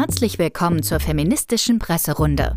Herzlich 0.00 0.38
willkommen 0.38 0.82
zur 0.82 0.98
feministischen 0.98 1.78
Presserunde. 1.78 2.56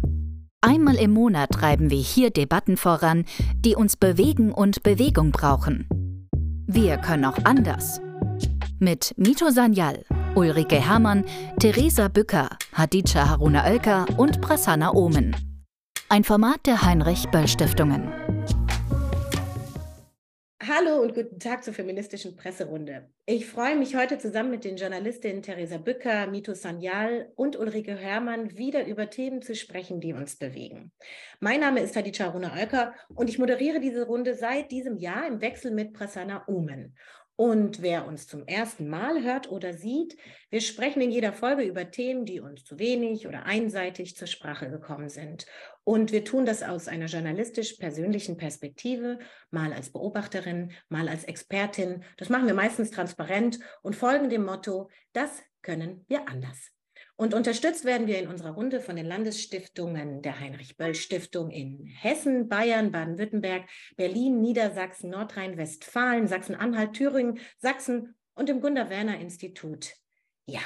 Einmal 0.62 0.96
im 0.96 1.12
Monat 1.12 1.52
treiben 1.52 1.90
wir 1.90 1.98
hier 1.98 2.30
Debatten 2.30 2.78
voran, 2.78 3.26
die 3.54 3.76
uns 3.76 3.98
bewegen 3.98 4.54
und 4.54 4.82
Bewegung 4.82 5.32
brauchen. 5.32 5.86
Wir 6.68 6.96
können 6.96 7.26
auch 7.26 7.38
anders. 7.44 8.00
Mit 8.80 9.14
Mito 9.18 9.50
Sanyal, 9.50 10.06
Ulrike 10.36 10.78
Herrmann, 10.78 11.26
Theresa 11.60 12.08
Bücker, 12.08 12.48
Hadija 12.72 13.28
Haruna 13.28 13.66
Oelker 13.66 14.06
und 14.16 14.40
Prasanna 14.40 14.94
Omen. 14.94 15.36
Ein 16.08 16.24
Format 16.24 16.66
der 16.66 16.82
Heinrich 16.82 17.28
Böll 17.28 17.50
Stiftungen. 17.50 18.23
Hallo 20.66 21.02
und 21.02 21.14
guten 21.14 21.40
Tag 21.40 21.62
zur 21.62 21.74
feministischen 21.74 22.38
Presserunde. 22.38 23.10
Ich 23.26 23.48
freue 23.48 23.76
mich 23.76 23.98
heute 23.98 24.18
zusammen 24.18 24.50
mit 24.50 24.64
den 24.64 24.78
Journalistinnen 24.78 25.42
Theresa 25.42 25.78
Bücker, 25.78 26.28
Mito 26.28 26.54
Sanyal 26.54 27.34
und 27.36 27.58
Ulrike 27.58 28.00
Hörmann 28.00 28.58
wieder 28.58 28.86
über 28.86 29.10
Themen 29.10 29.42
zu 29.42 29.56
sprechen, 29.56 30.00
die 30.00 30.14
uns 30.14 30.38
bewegen. 30.38 30.94
Mein 31.42 31.60
Name 31.60 31.82
ist 31.82 31.98
Hadija 31.98 32.28
Runa 32.28 32.54
Oelker 32.54 32.94
und 33.14 33.30
ich 33.30 33.40
moderiere 33.40 33.82
diese 33.82 34.06
Runde 34.06 34.36
seit 34.36 34.72
diesem 34.72 34.96
Jahr 34.96 35.28
im 35.28 35.42
Wechsel 35.42 35.72
mit 35.72 35.92
Prasanna 35.92 36.46
Omen. 36.48 36.96
Und 37.36 37.82
wer 37.82 38.06
uns 38.06 38.28
zum 38.28 38.46
ersten 38.46 38.88
Mal 38.88 39.24
hört 39.24 39.50
oder 39.50 39.74
sieht, 39.74 40.18
wir 40.52 40.62
sprechen 40.62 41.02
in 41.02 41.10
jeder 41.10 41.34
Folge 41.34 41.64
über 41.64 41.90
Themen, 41.90 42.26
die 42.26 42.40
uns 42.40 42.64
zu 42.64 42.78
wenig 42.78 43.26
oder 43.28 43.46
einseitig 43.46 44.16
zur 44.16 44.28
Sprache 44.28 44.70
gekommen 44.70 45.10
sind. 45.10 45.48
Und 45.84 46.12
wir 46.12 46.24
tun 46.24 46.46
das 46.46 46.62
aus 46.62 46.88
einer 46.88 47.08
journalistisch-persönlichen 47.08 48.38
Perspektive, 48.38 49.18
mal 49.50 49.74
als 49.74 49.90
Beobachterin, 49.92 50.74
mal 50.90 51.10
als 51.10 51.24
Expertin. 51.24 52.04
Das 52.18 52.30
machen 52.30 52.46
wir 52.46 52.54
meistens 52.54 52.92
transparent 52.92 53.60
und 53.82 53.96
folgen 53.96 54.30
dem 54.30 54.46
Motto, 54.46 54.90
das 55.12 55.42
können 55.64 56.06
wir 56.08 56.28
anders. 56.30 56.74
Und 57.24 57.34
unterstützt 57.34 57.86
werden 57.86 58.06
wir 58.06 58.20
in 58.20 58.28
unserer 58.28 58.52
Runde 58.52 58.82
von 58.82 58.98
den 58.98 59.06
Landesstiftungen 59.06 60.22
der 60.22 60.42
Heinrich-Böll-Stiftung 60.42 61.52
in 61.52 61.86
Hessen, 61.86 62.50
Bayern, 62.50 62.92
Baden-Württemberg, 62.92 63.64
Berlin, 63.96 64.42
Niedersachsen, 64.42 65.12
Nordrhein-Westfalen, 65.12 66.28
Sachsen-Anhalt, 66.28 66.92
Thüringen, 66.92 67.40
Sachsen 67.60 68.16
und 68.36 68.50
dem 68.50 68.60
Gunda-Werner-Institut. 68.60 69.94
Ja, 70.48 70.60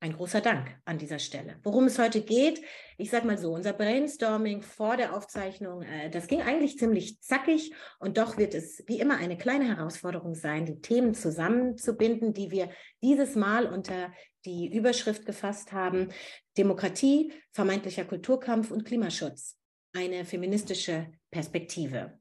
ein 0.00 0.12
großer 0.12 0.40
Dank 0.40 0.76
an 0.84 0.98
dieser 0.98 1.18
Stelle. 1.18 1.56
Worum 1.62 1.84
es 1.84 1.98
heute 1.98 2.20
geht, 2.20 2.62
ich 2.96 3.10
sage 3.10 3.26
mal 3.26 3.38
so, 3.38 3.52
unser 3.52 3.72
Brainstorming 3.72 4.62
vor 4.62 4.96
der 4.96 5.14
Aufzeichnung, 5.14 5.82
äh, 5.82 6.10
das 6.10 6.28
ging 6.28 6.40
eigentlich 6.40 6.78
ziemlich 6.78 7.20
zackig 7.20 7.72
und 7.98 8.18
doch 8.18 8.38
wird 8.38 8.54
es 8.54 8.84
wie 8.86 9.00
immer 9.00 9.16
eine 9.16 9.36
kleine 9.36 9.66
Herausforderung 9.66 10.34
sein, 10.34 10.66
die 10.66 10.80
Themen 10.80 11.14
zusammenzubinden, 11.14 12.32
die 12.32 12.50
wir 12.50 12.70
dieses 13.02 13.34
Mal 13.34 13.66
unter 13.66 14.12
die 14.44 14.72
Überschrift 14.72 15.26
gefasst 15.26 15.72
haben, 15.72 16.08
Demokratie, 16.56 17.32
vermeintlicher 17.52 18.04
Kulturkampf 18.04 18.70
und 18.70 18.84
Klimaschutz. 18.84 19.58
Eine 19.92 20.24
feministische 20.24 21.12
Perspektive. 21.30 22.18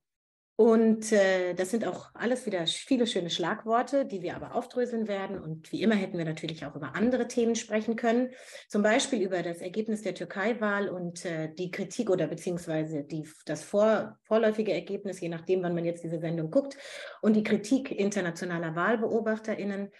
Und 0.57 1.11
äh, 1.11 1.53
das 1.53 1.69
sind 1.69 1.85
auch 1.85 2.09
alles 2.15 2.47
wieder 2.47 2.65
viele 2.65 3.05
schöne 3.05 3.29
Schlagworte, 3.29 4.07
die 4.07 4.23
wir 4.23 4.35
aber 4.35 4.55
aufdröseln 4.55 5.07
werden. 5.07 5.39
Und 5.39 5.71
wie 5.71 5.83
immer 5.83 5.93
hätten 5.93 6.17
wir 6.17 6.25
natürlich 6.25 6.65
auch 6.65 6.75
über 6.75 6.95
andere 6.95 7.27
Themen 7.27 7.55
sprechen 7.55 7.95
können, 7.95 8.31
zum 8.67 8.81
Beispiel 8.81 9.21
über 9.21 9.43
das 9.43 9.61
Ergebnis 9.61 10.01
der 10.01 10.15
Türkei-Wahl 10.15 10.89
und 10.89 11.23
äh, 11.25 11.53
die 11.53 11.69
Kritik 11.69 12.09
oder 12.09 12.25
beziehungsweise 12.25 13.03
die, 13.03 13.29
das 13.45 13.63
vor, 13.63 14.17
vorläufige 14.23 14.73
Ergebnis, 14.73 15.21
je 15.21 15.29
nachdem, 15.29 15.61
wann 15.61 15.75
man 15.75 15.85
jetzt 15.85 16.03
diese 16.03 16.19
Sendung 16.19 16.49
guckt, 16.49 16.75
und 17.21 17.35
die 17.35 17.43
Kritik 17.43 17.91
internationaler 17.91 18.75
WahlbeobachterInnen. 18.75 19.91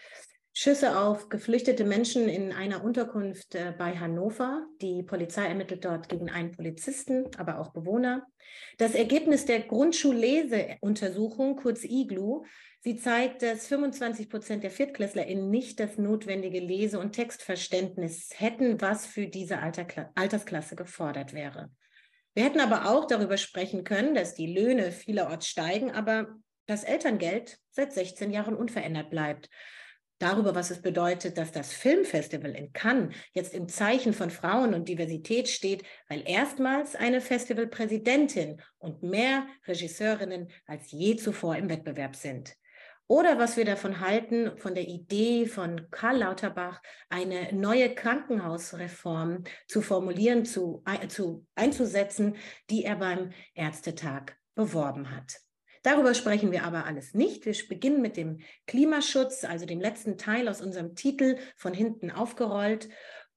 Schüsse 0.60 0.98
auf 0.98 1.30
geflüchtete 1.30 1.84
Menschen 1.84 2.28
in 2.28 2.52
einer 2.52 2.84
Unterkunft 2.84 3.54
äh, 3.54 3.76
bei 3.78 3.96
Hannover. 3.96 4.66
Die 4.82 5.04
Polizei 5.04 5.46
ermittelt 5.46 5.86
dort 5.86 6.10
gegen 6.10 6.32
einen 6.32 6.52
Polizisten, 6.52 7.28
aber 7.38 7.60
auch 7.60 7.74
Bewohner. 7.74 8.26
Das 8.80 8.96
Ergebnis 8.96 9.46
der 9.46 9.60
Grundschulleseuntersuchung, 9.60 11.58
kurz 11.58 11.84
IGLU, 11.84 12.44
sie 12.80 12.98
zeigt, 12.98 13.44
dass 13.44 13.68
25 13.68 14.32
Prozent 14.32 14.64
der 14.64 14.72
ViertklässlerInnen 14.72 15.48
nicht 15.48 15.80
das 15.80 16.00
notwendige 16.00 16.60
Lese- 16.60 16.98
und 16.98 17.12
Textverständnis 17.12 18.32
hätten, 18.36 18.82
was 18.82 19.06
für 19.06 19.28
diese 19.28 19.60
Altersklasse 19.60 20.76
gefordert 20.76 21.34
wäre. 21.34 21.70
Wir 22.34 22.46
hätten 22.46 22.62
aber 22.62 22.90
auch 22.90 23.06
darüber 23.06 23.38
sprechen 23.38 23.84
können, 23.84 24.16
dass 24.16 24.34
die 24.34 24.52
Löhne 24.52 24.92
vielerorts 24.92 25.48
steigen, 25.48 25.92
aber 25.92 26.36
das 26.66 26.84
Elterngeld 26.84 27.60
seit 27.70 27.94
16 27.94 28.32
Jahren 28.32 28.56
unverändert 28.56 29.12
bleibt 29.12 29.52
darüber, 30.20 30.56
was 30.56 30.72
es 30.72 30.82
bedeutet, 30.82 31.38
dass 31.38 31.52
das 31.52 31.74
Filmfestival 31.74 32.52
in 32.52 32.74
Cannes 32.74 33.16
jetzt 33.34 33.54
im 33.54 33.68
Zeichen 33.68 34.14
von 34.14 34.30
Frauen 34.30 34.74
und 34.74 34.90
Diversität 34.90 35.48
steht, 35.48 35.84
weil 36.10 36.24
erstmals 36.26 36.96
eine 36.96 37.22
Festivalpräsidentin 37.22 38.62
und 38.80 39.04
mehr 39.04 39.48
Regisseurinnen 39.68 40.50
als 40.66 40.92
je 40.92 41.16
zuvor 41.16 41.56
im 41.56 41.70
Wettbewerb 41.70 42.16
sind. 42.16 42.56
Oder 43.10 43.40
was 43.40 43.56
wir 43.56 43.64
davon 43.64 44.02
halten, 44.02 44.58
von 44.58 44.76
der 44.76 44.86
Idee 44.86 45.46
von 45.46 45.90
Karl 45.92 46.18
Lauterbach, 46.18 46.82
eine 47.10 47.54
neue 47.54 47.96
Krankenhausreform 47.96 49.46
zu 49.66 49.82
formulieren, 49.82 50.44
zu, 50.44 50.84
zu 51.08 51.46
einzusetzen, 51.56 52.36
die 52.70 52.84
er 52.84 52.98
beim 52.98 53.32
Ärztetag 53.54 54.36
beworben 54.56 55.16
hat. 55.16 55.47
Darüber 55.88 56.14
sprechen 56.14 56.52
wir 56.52 56.66
aber 56.66 56.86
alles 56.86 57.14
nicht. 57.14 57.46
Wir 57.46 57.56
beginnen 57.70 58.02
mit 58.02 58.18
dem 58.18 58.40
Klimaschutz, 58.66 59.46
also 59.46 59.66
dem 59.66 59.80
letzten 59.80 60.18
Teil 60.18 60.50
aus 60.50 60.60
unserem 60.60 60.96
Titel 60.96 61.38
von 61.56 61.74
hinten 61.74 62.12
aufgerollt 62.12 62.90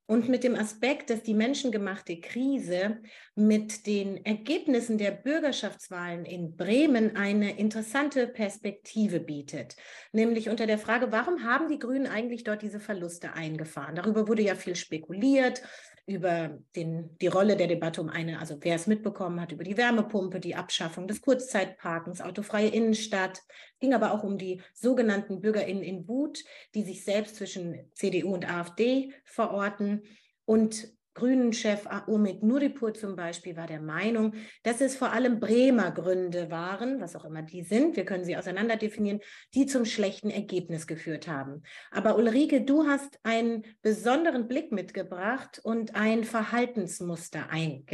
und 0.07 0.29
mit 0.29 0.43
dem 0.43 0.57
Aspekt, 0.57 1.11
dass 1.11 1.23
die 1.23 1.35
menschengemachte 1.35 2.19
Krise 2.21 2.99
mit 3.37 3.87
den 3.87 4.27
Ergebnissen 4.27 4.99
der 4.99 5.13
Bürgerschaftswahlen 5.13 6.25
in 6.25 6.57
Bremen 6.57 7.15
eine 7.15 7.57
interessante 7.57 8.27
Perspektive 8.27 9.21
bietet. 9.21 9.77
Nämlich 10.11 10.49
unter 10.49 10.67
der 10.67 10.79
Frage, 10.79 11.13
warum 11.13 11.45
haben 11.45 11.69
die 11.69 11.79
Grünen 11.79 12.09
eigentlich 12.09 12.43
dort 12.43 12.63
diese 12.63 12.81
Verluste 12.81 13.35
eingefahren? 13.35 13.95
Darüber 13.95 14.27
wurde 14.27 14.43
ja 14.43 14.57
viel 14.57 14.75
spekuliert 14.75 15.63
über 16.11 16.59
den, 16.75 17.17
die 17.19 17.29
Rolle 17.29 17.57
der 17.57 17.69
Debatte 17.69 18.01
um 18.01 18.09
eine, 18.09 18.41
also 18.41 18.57
wer 18.61 18.75
es 18.75 18.87
mitbekommen 18.87 19.41
hat, 19.41 19.53
über 19.53 19.65
die 19.65 19.77
Wärmepumpe, 19.77 20.41
die 20.41 20.57
Abschaffung 20.57 21.07
des 21.07 21.23
Kurzzeitparkens, 21.23 22.21
autofreie 22.21 22.69
Innenstadt, 22.69 23.43
ging 23.79 23.95
aber 23.95 24.13
auch 24.13 24.25
um 24.25 24.37
die 24.37 24.61
sogenannten 24.75 25.41
BürgerInnen 25.41 25.83
in 25.83 26.09
Wut, 26.09 26.45
die 26.75 26.83
sich 26.83 27.05
selbst 27.05 27.37
zwischen 27.37 27.91
CDU 27.95 28.35
und 28.35 28.51
AfD 28.51 29.13
verorten. 29.25 30.03
Und 30.45 30.89
Grünen-Chef 31.15 31.87
Omid 32.07 32.43
Nuripur 32.43 32.95
zum 32.95 33.17
Beispiel 33.17 33.57
war 33.57 33.67
der 33.67 33.81
Meinung, 33.81 34.35
dass 34.63 34.81
es 34.81 34.97
vor 34.97 35.13
allem 35.13 35.41
Bremer 35.41 35.91
Gründe 35.91 36.51
waren, 36.51 37.01
was 37.01 37.17
auch 37.17 37.25
immer 37.25 37.43
die 37.43 37.63
sind, 37.63 37.97
wir 37.97 38.05
können 38.05 38.25
sie 38.25 38.37
auseinander 38.37 38.77
definieren, 38.77 39.21
die 39.55 39.67
zum 39.67 39.85
schlechten 39.85 40.31
Ergebnis 40.31 40.87
geführt 40.87 41.29
haben. 41.29 41.63
Aber 41.91 42.17
Ulrike, 42.17 42.63
du 42.63 42.87
hast 42.87 43.19
einen 43.23 43.65
besonderen 43.83 44.49
Blick 44.49 44.73
mitgebracht 44.73 45.61
und 45.63 45.95
ein 45.95 46.25
Verhaltensmuster 46.25 47.49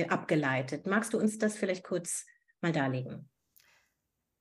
abgeleitet. 0.09 0.87
Magst 0.87 1.13
du 1.13 1.19
uns 1.19 1.39
das 1.39 1.57
vielleicht 1.57 1.85
kurz 1.85 2.27
mal 2.61 2.73
darlegen? 2.73 3.29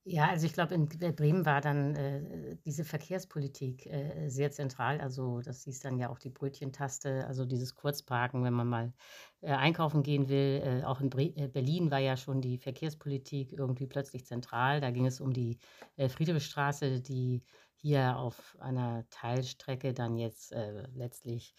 Ja, 0.08 0.28
also 0.28 0.46
ich 0.46 0.52
glaube, 0.52 0.72
in 0.74 0.88
Bremen 0.88 1.44
war 1.46 1.60
dann 1.60 1.96
äh, 1.96 2.56
diese 2.64 2.84
Verkehrspolitik 2.84 3.86
äh, 3.86 4.28
sehr 4.28 4.52
zentral. 4.52 5.00
Also 5.00 5.40
das 5.40 5.64
hieß 5.64 5.80
dann 5.80 5.98
ja 5.98 6.10
auch 6.10 6.20
die 6.20 6.30
Brötchentaste, 6.30 7.26
also 7.26 7.44
dieses 7.44 7.74
Kurzparken, 7.74 8.44
wenn 8.44 8.52
man 8.52 8.68
mal 8.68 8.92
äh, 9.40 9.48
einkaufen 9.50 10.04
gehen 10.04 10.28
will. 10.28 10.62
Äh, 10.64 10.84
auch 10.84 11.00
in 11.00 11.10
Bre 11.10 11.32
äh, 11.34 11.48
Berlin 11.48 11.90
war 11.90 11.98
ja 11.98 12.16
schon 12.16 12.40
die 12.40 12.56
Verkehrspolitik 12.58 13.52
irgendwie 13.52 13.88
plötzlich 13.88 14.24
zentral. 14.26 14.80
Da 14.80 14.92
ging 14.92 15.06
es 15.06 15.20
um 15.20 15.32
die 15.32 15.58
äh, 15.96 16.08
Friedrichstraße, 16.08 17.00
die 17.00 17.42
hier 17.74 18.16
auf 18.16 18.56
einer 18.60 19.04
Teilstrecke 19.10 19.92
dann 19.92 20.16
jetzt 20.16 20.52
äh, 20.52 20.86
letztlich 20.94 21.56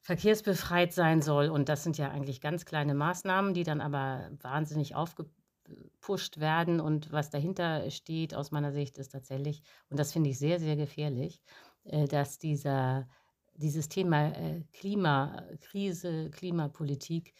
verkehrsbefreit 0.00 0.92
sein 0.92 1.22
soll. 1.22 1.48
Und 1.48 1.68
das 1.68 1.82
sind 1.82 1.98
ja 1.98 2.10
eigentlich 2.10 2.40
ganz 2.40 2.64
kleine 2.64 2.94
Maßnahmen, 2.94 3.52
die 3.54 3.64
dann 3.64 3.80
aber 3.80 4.30
wahnsinnig 4.40 4.94
aufgebaut 4.94 5.32
gepusht 5.64 6.40
werden 6.40 6.80
und 6.80 7.12
was 7.12 7.30
dahinter 7.30 7.90
steht 7.90 8.34
aus 8.34 8.50
meiner 8.50 8.72
Sicht 8.72 8.98
ist 8.98 9.10
tatsächlich, 9.12 9.62
und 9.88 9.98
das 9.98 10.12
finde 10.12 10.30
ich 10.30 10.38
sehr, 10.38 10.58
sehr 10.58 10.76
gefährlich, 10.76 11.40
äh, 11.84 12.06
dass 12.06 12.38
dieser, 12.38 13.08
dieses 13.54 13.88
Thema 13.88 14.28
äh, 14.36 14.62
Klimakrise, 14.72 16.30
Klimapolitik 16.30 17.34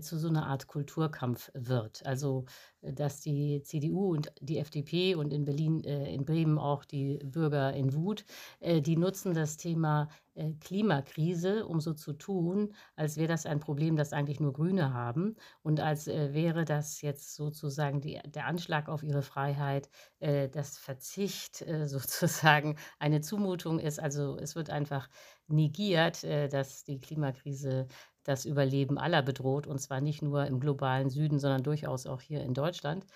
zu 0.00 0.18
so 0.18 0.28
einer 0.28 0.46
Art 0.46 0.66
Kulturkampf 0.66 1.50
wird. 1.54 2.04
Also, 2.06 2.44
äh, 2.82 2.92
dass 2.92 3.20
die 3.20 3.62
CDU 3.62 4.14
und 4.14 4.32
die 4.40 4.58
FDP 4.58 5.14
und 5.14 5.32
in 5.32 5.44
Berlin, 5.44 5.82
äh, 5.84 6.12
in 6.12 6.24
Bremen 6.24 6.58
auch 6.58 6.84
die 6.84 7.18
Bürger 7.24 7.72
in 7.72 7.94
Wut, 7.94 8.24
äh, 8.60 8.80
die 8.80 8.96
nutzen 8.96 9.34
das 9.34 9.56
Thema 9.56 10.08
äh, 10.34 10.52
Klimakrise, 10.60 11.66
um 11.66 11.80
so 11.80 11.92
zu 11.94 12.12
tun, 12.12 12.74
als 12.96 13.16
wäre 13.16 13.28
das 13.28 13.46
ein 13.46 13.60
Problem, 13.60 13.96
das 13.96 14.12
eigentlich 14.12 14.40
nur 14.40 14.52
Grüne 14.52 14.92
haben 14.92 15.36
und 15.62 15.80
als 15.80 16.06
äh, 16.06 16.32
wäre 16.32 16.64
das 16.64 17.00
jetzt 17.02 17.34
sozusagen 17.34 18.00
die, 18.00 18.20
der 18.26 18.46
Anschlag 18.46 18.88
auf 18.88 19.02
ihre 19.02 19.22
Freiheit, 19.22 19.88
äh, 20.20 20.48
das 20.48 20.78
Verzicht 20.78 21.62
äh, 21.62 21.86
sozusagen 21.88 22.76
eine 22.98 23.20
Zumutung 23.20 23.78
ist. 23.80 23.98
Also 24.00 24.38
es 24.38 24.54
wird 24.54 24.70
einfach 24.70 25.08
negiert, 25.48 26.24
äh, 26.24 26.48
dass 26.48 26.84
die 26.84 27.00
Klimakrise 27.00 27.88
das 28.28 28.44
Überleben 28.44 28.98
aller 28.98 29.22
bedroht, 29.22 29.66
und 29.66 29.78
zwar 29.80 30.00
nicht 30.00 30.22
nur 30.22 30.46
im 30.46 30.60
globalen 30.60 31.10
Süden, 31.10 31.38
sondern 31.38 31.62
durchaus 31.62 32.06
auch 32.06 32.20
hier 32.20 32.42
in 32.42 32.54
Deutschland. 32.54 33.06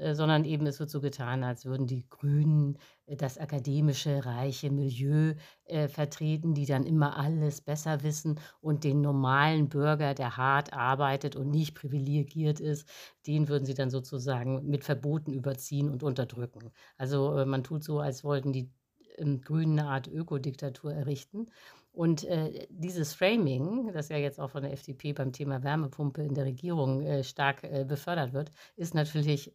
Äh, 0.00 0.14
sondern 0.14 0.44
eben 0.44 0.66
es 0.66 0.80
wird 0.80 0.90
so 0.90 1.00
getan, 1.00 1.44
als 1.44 1.66
würden 1.66 1.86
die 1.86 2.08
Grünen 2.08 2.78
äh, 3.06 3.16
das 3.16 3.36
akademische, 3.38 4.24
reiche 4.24 4.70
Milieu 4.70 5.34
äh, 5.66 5.88
vertreten, 5.88 6.54
die 6.54 6.64
dann 6.66 6.84
immer 6.84 7.16
alles 7.18 7.60
besser 7.60 8.02
wissen 8.02 8.40
und 8.60 8.84
den 8.84 9.02
normalen 9.02 9.68
Bürger, 9.68 10.14
der 10.14 10.36
hart 10.38 10.72
arbeitet 10.72 11.36
und 11.36 11.50
nicht 11.50 11.74
privilegiert 11.74 12.60
ist, 12.60 12.88
den 13.26 13.48
würden 13.48 13.66
sie 13.66 13.74
dann 13.74 13.90
sozusagen 13.90 14.66
mit 14.68 14.84
Verboten 14.84 15.32
überziehen 15.32 15.90
und 15.90 16.02
unterdrücken. 16.02 16.70
Also 16.96 17.36
äh, 17.36 17.44
man 17.44 17.62
tut 17.62 17.84
so, 17.84 18.00
als 18.00 18.24
wollten 18.24 18.52
die 18.52 18.70
ähm, 19.18 19.42
Grünen 19.42 19.78
eine 19.78 19.88
Art 19.88 20.08
Ökodiktatur 20.08 20.94
errichten. 20.94 21.46
Und 21.92 22.24
äh, 22.24 22.66
dieses 22.70 23.14
Framing, 23.14 23.92
das 23.92 24.08
ja 24.08 24.16
jetzt 24.16 24.38
auch 24.38 24.50
von 24.50 24.62
der 24.62 24.72
FDP 24.72 25.12
beim 25.12 25.32
Thema 25.32 25.62
Wärmepumpe 25.62 26.22
in 26.22 26.34
der 26.34 26.44
Regierung 26.44 27.02
äh, 27.02 27.24
stark 27.24 27.64
äh, 27.64 27.84
befördert 27.84 28.32
wird, 28.32 28.50
ist 28.76 28.94
natürlich 28.94 29.52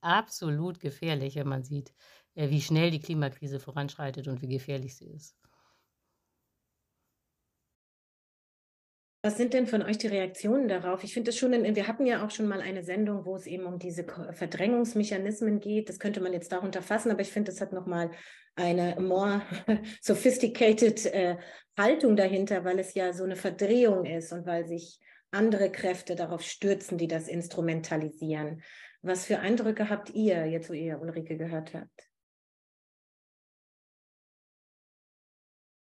absolut 0.00 0.80
gefährlich, 0.80 1.36
wenn 1.36 1.48
man 1.48 1.64
sieht, 1.64 1.92
äh, 2.34 2.48
wie 2.48 2.62
schnell 2.62 2.90
die 2.90 3.00
Klimakrise 3.00 3.60
voranschreitet 3.60 4.26
und 4.28 4.40
wie 4.40 4.48
gefährlich 4.48 4.96
sie 4.96 5.08
ist. 5.10 5.36
Was 9.22 9.36
sind 9.36 9.54
denn 9.54 9.66
von 9.66 9.82
euch 9.82 9.98
die 9.98 10.06
Reaktionen 10.06 10.68
darauf? 10.68 11.02
Ich 11.02 11.12
finde 11.12 11.30
es 11.30 11.36
schon, 11.36 11.50
wir 11.50 11.88
hatten 11.88 12.06
ja 12.06 12.24
auch 12.24 12.30
schon 12.30 12.46
mal 12.46 12.60
eine 12.60 12.84
Sendung, 12.84 13.24
wo 13.24 13.34
es 13.34 13.46
eben 13.46 13.64
um 13.64 13.80
diese 13.80 14.04
Verdrängungsmechanismen 14.04 15.58
geht. 15.58 15.88
Das 15.88 15.98
könnte 15.98 16.20
man 16.20 16.32
jetzt 16.32 16.52
darunter 16.52 16.80
fassen, 16.80 17.10
aber 17.10 17.22
ich 17.22 17.32
finde, 17.32 17.50
es 17.50 17.60
hat 17.60 17.72
nochmal 17.72 18.12
eine 18.56 19.00
more 19.00 19.42
sophisticated 20.00 21.06
äh, 21.06 21.36
Haltung 21.78 22.16
dahinter, 22.16 22.64
weil 22.64 22.78
es 22.78 22.94
ja 22.94 23.12
so 23.12 23.24
eine 23.24 23.36
Verdrehung 23.36 24.04
ist 24.06 24.32
und 24.32 24.46
weil 24.46 24.66
sich 24.66 24.98
andere 25.30 25.70
Kräfte 25.70 26.14
darauf 26.14 26.42
stürzen, 26.42 26.98
die 26.98 27.08
das 27.08 27.28
instrumentalisieren. 27.28 28.62
Was 29.02 29.26
für 29.26 29.38
Eindrücke 29.38 29.90
habt 29.90 30.10
ihr, 30.10 30.46
jetzt 30.46 30.70
wo 30.70 30.72
ihr 30.72 31.00
Ulrike 31.00 31.36
gehört 31.36 31.74
habt? 31.74 32.08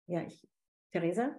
Ja, 0.08 0.22
ich, 0.22 0.48
Theresa? 0.92 1.36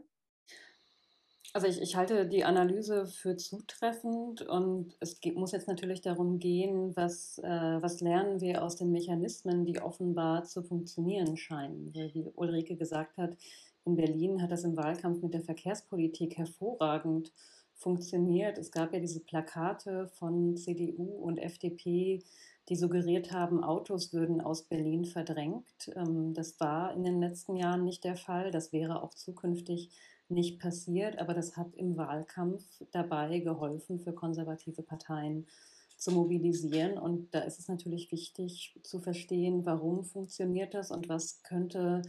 Also 1.59 1.67
ich, 1.67 1.83
ich 1.83 1.97
halte 1.97 2.25
die 2.25 2.45
Analyse 2.45 3.09
für 3.09 3.37
zutreffend 3.37 4.43
und 4.43 4.97
es 5.01 5.19
geht, 5.19 5.35
muss 5.35 5.51
jetzt 5.51 5.67
natürlich 5.67 6.01
darum 6.01 6.39
gehen, 6.39 6.95
was, 6.95 7.39
äh, 7.39 7.49
was 7.83 8.01
lernen 8.01 8.41
wir 8.41 8.63
aus 8.63 8.77
den 8.77 8.93
Mechanismen, 8.93 9.65
die 9.65 9.81
offenbar 9.81 10.45
zu 10.45 10.63
funktionieren 10.63 11.37
scheinen. 11.37 11.93
Wie 11.93 12.31
Ulrike 12.37 12.77
gesagt 12.77 13.17
hat, 13.17 13.37
in 13.85 13.97
Berlin 13.97 14.41
hat 14.41 14.53
das 14.53 14.63
im 14.63 14.77
Wahlkampf 14.77 15.21
mit 15.21 15.35
der 15.35 15.41
Verkehrspolitik 15.41 16.39
hervorragend 16.39 17.33
funktioniert. 17.75 18.57
Es 18.57 18.71
gab 18.71 18.95
ja 18.95 19.01
diese 19.01 19.19
Plakate 19.19 20.07
von 20.15 20.57
CDU 20.57 21.09
und 21.25 21.39
FDP, 21.39 22.23
die 22.69 22.77
suggeriert 22.77 23.33
haben, 23.33 23.65
Autos 23.65 24.13
würden 24.13 24.41
aus 24.41 24.63
Berlin 24.63 25.05
verdrängt. 25.07 25.91
Ähm, 25.97 26.35
das 26.35 26.61
war 26.61 26.95
in 26.95 27.03
den 27.03 27.19
letzten 27.21 27.57
Jahren 27.57 27.83
nicht 27.83 28.05
der 28.05 28.17
Fall. 28.17 28.53
Das 28.53 28.73
wäre 28.73 29.03
auch 29.03 29.15
zukünftig 29.15 29.91
nicht 30.31 30.61
passiert. 30.61 31.19
Aber 31.19 31.35
das 31.35 31.57
hat 31.57 31.75
im 31.75 31.97
Wahlkampf 31.97 32.65
dabei 32.93 33.41
geholfen, 33.41 33.99
für 33.99 34.13
konservative 34.13 34.83
Parteien 34.83 35.47
zu 35.97 36.13
mobilisieren. 36.13 36.97
Und 36.97 37.35
da 37.35 37.41
ist 37.41 37.59
es 37.59 37.69
natürlich 37.69 38.11
wichtig 38.13 38.79
zu 38.83 39.01
verstehen, 39.01 39.67
warum 39.67 40.05
funktioniert 40.05 40.75
das 40.75 40.91
und 40.91 41.09
was 41.09 41.43
könnte 41.43 42.03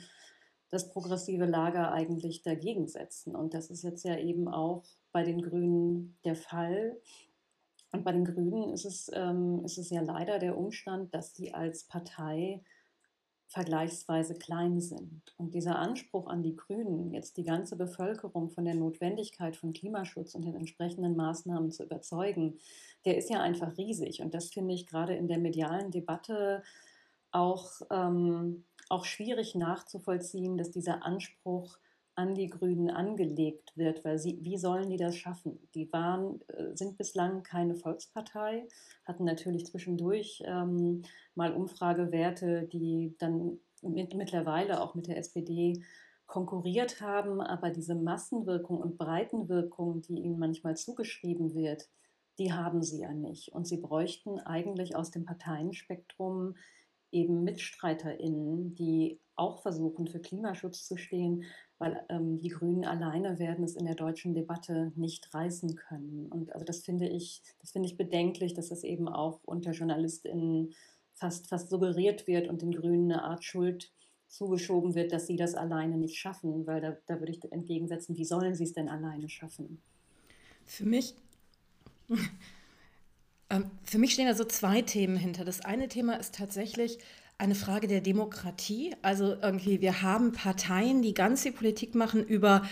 das 0.69 0.91
progressive 0.91 1.45
Lager 1.45 1.91
eigentlich 1.91 2.43
dagegen 2.43 2.87
setzen. 2.87 3.35
Und 3.35 3.53
das 3.53 3.69
ist 3.69 3.83
jetzt 3.83 4.05
ja 4.05 4.17
eben 4.17 4.47
auch 4.47 4.83
bei 5.11 5.23
den 5.23 5.41
Grünen 5.41 6.17
der 6.23 6.35
Fall. 6.35 6.97
Und 7.91 8.03
bei 8.03 8.11
den 8.11 8.25
Grünen 8.25 8.69
ist 8.69 8.85
es, 8.85 9.09
ähm, 9.13 9.65
ist 9.65 9.79
es 9.79 9.89
ja 9.89 10.01
leider 10.01 10.37
der 10.37 10.57
Umstand, 10.57 11.13
dass 11.13 11.35
sie 11.35 11.53
als 11.53 11.85
Partei 11.85 12.61
vergleichsweise 13.49 14.35
klein 14.35 14.79
sind. 14.79 15.33
Und 15.37 15.55
dieser 15.55 15.79
Anspruch 15.79 16.27
an 16.27 16.43
die 16.43 16.55
Grünen, 16.55 17.11
jetzt 17.11 17.35
die 17.35 17.43
ganze 17.43 17.75
Bevölkerung 17.75 18.51
von 18.51 18.63
der 18.63 18.75
Notwendigkeit 18.75 19.55
von 19.55 19.73
Klimaschutz 19.73 20.35
und 20.35 20.45
den 20.45 20.55
entsprechenden 20.55 21.15
Maßnahmen 21.15 21.71
zu 21.71 21.83
überzeugen, 21.83 22.59
der 23.05 23.17
ist 23.17 23.31
ja 23.31 23.41
einfach 23.41 23.75
riesig. 23.75 24.21
Und 24.21 24.35
das 24.35 24.51
finde 24.51 24.75
ich 24.75 24.85
gerade 24.85 25.15
in 25.15 25.27
der 25.27 25.39
medialen 25.39 25.89
Debatte 25.89 26.61
auch, 27.31 27.81
ähm, 27.89 28.65
auch 28.87 29.05
schwierig 29.05 29.55
nachzuvollziehen, 29.55 30.55
dass 30.55 30.69
dieser 30.69 31.03
Anspruch 31.03 31.79
an 32.19 32.35
die 32.35 32.49
Grünen 32.49 32.89
angelegt 32.89 33.71
wird, 33.77 34.03
weil 34.03 34.19
sie, 34.19 34.39
wie 34.41 34.57
sollen 34.57 34.89
die 34.89 34.97
das 34.97 35.15
schaffen? 35.15 35.57
Die 35.73 35.91
waren, 35.93 36.41
äh, 36.49 36.75
sind 36.75 36.97
bislang 36.97 37.43
keine 37.43 37.75
Volkspartei, 37.75 38.67
hatten 39.05 39.23
natürlich 39.23 39.65
zwischendurch 39.65 40.43
ähm, 40.45 41.03
mal 41.33 41.53
Umfragewerte, 41.53 42.67
die 42.73 43.15
dann 43.19 43.59
mit, 43.81 44.15
mittlerweile 44.15 44.81
auch 44.81 44.95
mit 44.95 45.07
der 45.07 45.17
SPD 45.17 45.81
konkurriert 46.27 46.99
haben, 46.99 47.39
aber 47.39 47.69
diese 47.69 47.95
Massenwirkung 47.95 48.79
und 48.79 48.97
Breitenwirkung, 48.97 50.01
die 50.01 50.19
ihnen 50.19 50.37
manchmal 50.39 50.75
zugeschrieben 50.75 51.55
wird, 51.55 51.87
die 52.37 52.51
haben 52.51 52.83
sie 52.83 52.99
ja 52.99 53.13
nicht. 53.13 53.53
Und 53.53 53.65
sie 53.65 53.77
bräuchten 53.77 54.39
eigentlich 54.39 54.97
aus 54.97 55.09
dem 55.09 55.23
Parteienspektrum 55.23 56.55
eben 57.11 57.43
MitstreiterInnen, 57.45 58.75
die 58.75 59.19
auch 59.35 59.61
versuchen, 59.61 60.07
für 60.07 60.19
Klimaschutz 60.19 60.85
zu 60.85 60.97
stehen, 60.97 61.45
weil 61.79 62.05
ähm, 62.09 62.39
die 62.41 62.49
Grünen 62.49 62.85
alleine 62.85 63.39
werden 63.39 63.63
es 63.63 63.75
in 63.75 63.85
der 63.85 63.95
deutschen 63.95 64.33
Debatte 64.33 64.91
nicht 64.95 65.33
reißen 65.33 65.75
können. 65.75 66.27
Und 66.27 66.53
also 66.53 66.65
das 66.65 66.81
finde 66.81 67.07
ich, 67.07 67.41
das 67.61 67.71
finde 67.71 67.87
ich 67.87 67.97
bedenklich, 67.97 68.53
dass 68.53 68.67
das 68.67 68.83
eben 68.83 69.07
auch 69.07 69.39
unter 69.45 69.71
JournalistInnen 69.71 70.73
fast, 71.13 71.47
fast 71.47 71.69
suggeriert 71.69 72.27
wird 72.27 72.49
und 72.49 72.61
den 72.61 72.73
Grünen 72.73 73.11
eine 73.11 73.23
Art 73.23 73.43
Schuld 73.43 73.91
zugeschoben 74.27 74.93
wird, 74.93 75.11
dass 75.11 75.25
sie 75.25 75.37
das 75.37 75.55
alleine 75.55 75.97
nicht 75.97 76.17
schaffen, 76.17 76.67
weil 76.67 76.81
da, 76.81 76.97
da 77.07 77.19
würde 77.19 77.31
ich 77.31 77.51
entgegensetzen, 77.51 78.15
wie 78.17 78.25
sollen 78.25 78.53
sie 78.53 78.65
es 78.65 78.73
denn 78.73 78.89
alleine 78.89 79.27
schaffen? 79.29 79.81
Für 80.65 80.85
mich, 80.85 81.15
ähm, 83.49 83.71
für 83.83 83.97
mich 83.97 84.13
stehen 84.13 84.27
da 84.27 84.35
so 84.35 84.45
zwei 84.45 84.81
Themen 84.81 85.15
hinter. 85.15 85.45
Das 85.45 85.61
eine 85.61 85.87
Thema 85.87 86.15
ist 86.15 86.35
tatsächlich, 86.35 86.99
eine 87.39 87.55
Frage 87.55 87.87
der 87.87 88.01
Demokratie. 88.01 88.93
Also 89.01 89.35
irgendwie, 89.41 89.81
wir 89.81 90.03
haben 90.03 90.33
Parteien, 90.33 91.01
die 91.01 91.13
ganz 91.13 91.41
viel 91.41 91.53
Politik 91.53 91.95
machen 91.95 92.23
über 92.23 92.63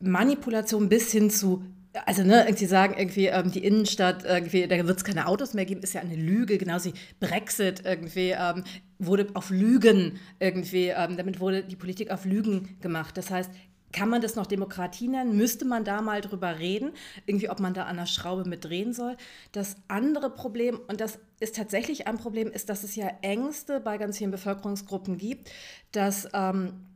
Manipulation 0.00 0.88
bis 0.88 1.12
hin 1.12 1.28
zu 1.30 1.64
also 2.06 2.24
ne, 2.24 2.44
irgendwie 2.44 2.66
sagen, 2.66 2.94
irgendwie 2.98 3.26
ähm, 3.26 3.52
die 3.52 3.64
Innenstadt, 3.64 4.24
irgendwie, 4.24 4.66
da 4.66 4.84
wird 4.84 4.98
es 4.98 5.04
keine 5.04 5.28
Autos 5.28 5.54
mehr 5.54 5.64
geben, 5.64 5.80
ist 5.80 5.94
ja 5.94 6.00
eine 6.00 6.16
Lüge, 6.16 6.58
genauso 6.58 6.92
wie 6.92 6.94
Brexit 7.20 7.82
irgendwie 7.84 8.34
ähm, 8.36 8.64
wurde 8.98 9.28
auf 9.34 9.50
Lügen 9.50 10.18
irgendwie, 10.40 10.88
ähm, 10.88 11.16
damit 11.16 11.38
wurde 11.38 11.62
die 11.62 11.76
Politik 11.76 12.10
auf 12.10 12.24
Lügen 12.24 12.76
gemacht. 12.80 13.16
Das 13.16 13.30
heißt, 13.30 13.48
kann 13.94 14.08
man 14.08 14.20
das 14.20 14.34
noch 14.34 14.46
Demokratie 14.46 15.08
nennen? 15.08 15.36
Müsste 15.36 15.64
man 15.64 15.84
da 15.84 16.02
mal 16.02 16.20
drüber 16.20 16.58
reden, 16.58 16.92
irgendwie, 17.26 17.48
ob 17.48 17.60
man 17.60 17.74
da 17.74 17.84
an 17.84 17.96
der 17.96 18.06
Schraube 18.06 18.48
mit 18.48 18.64
drehen 18.64 18.92
soll? 18.92 19.16
Das 19.52 19.76
andere 19.86 20.30
Problem, 20.30 20.80
und 20.88 21.00
das 21.00 21.20
ist 21.38 21.54
tatsächlich 21.54 22.08
ein 22.08 22.18
Problem, 22.18 22.50
ist, 22.50 22.68
dass 22.68 22.82
es 22.82 22.96
ja 22.96 23.08
Ängste 23.22 23.78
bei 23.78 23.96
ganz 23.96 24.18
vielen 24.18 24.32
Bevölkerungsgruppen 24.32 25.16
gibt, 25.16 25.50
dass 25.92 26.28
ähm, 26.34 26.86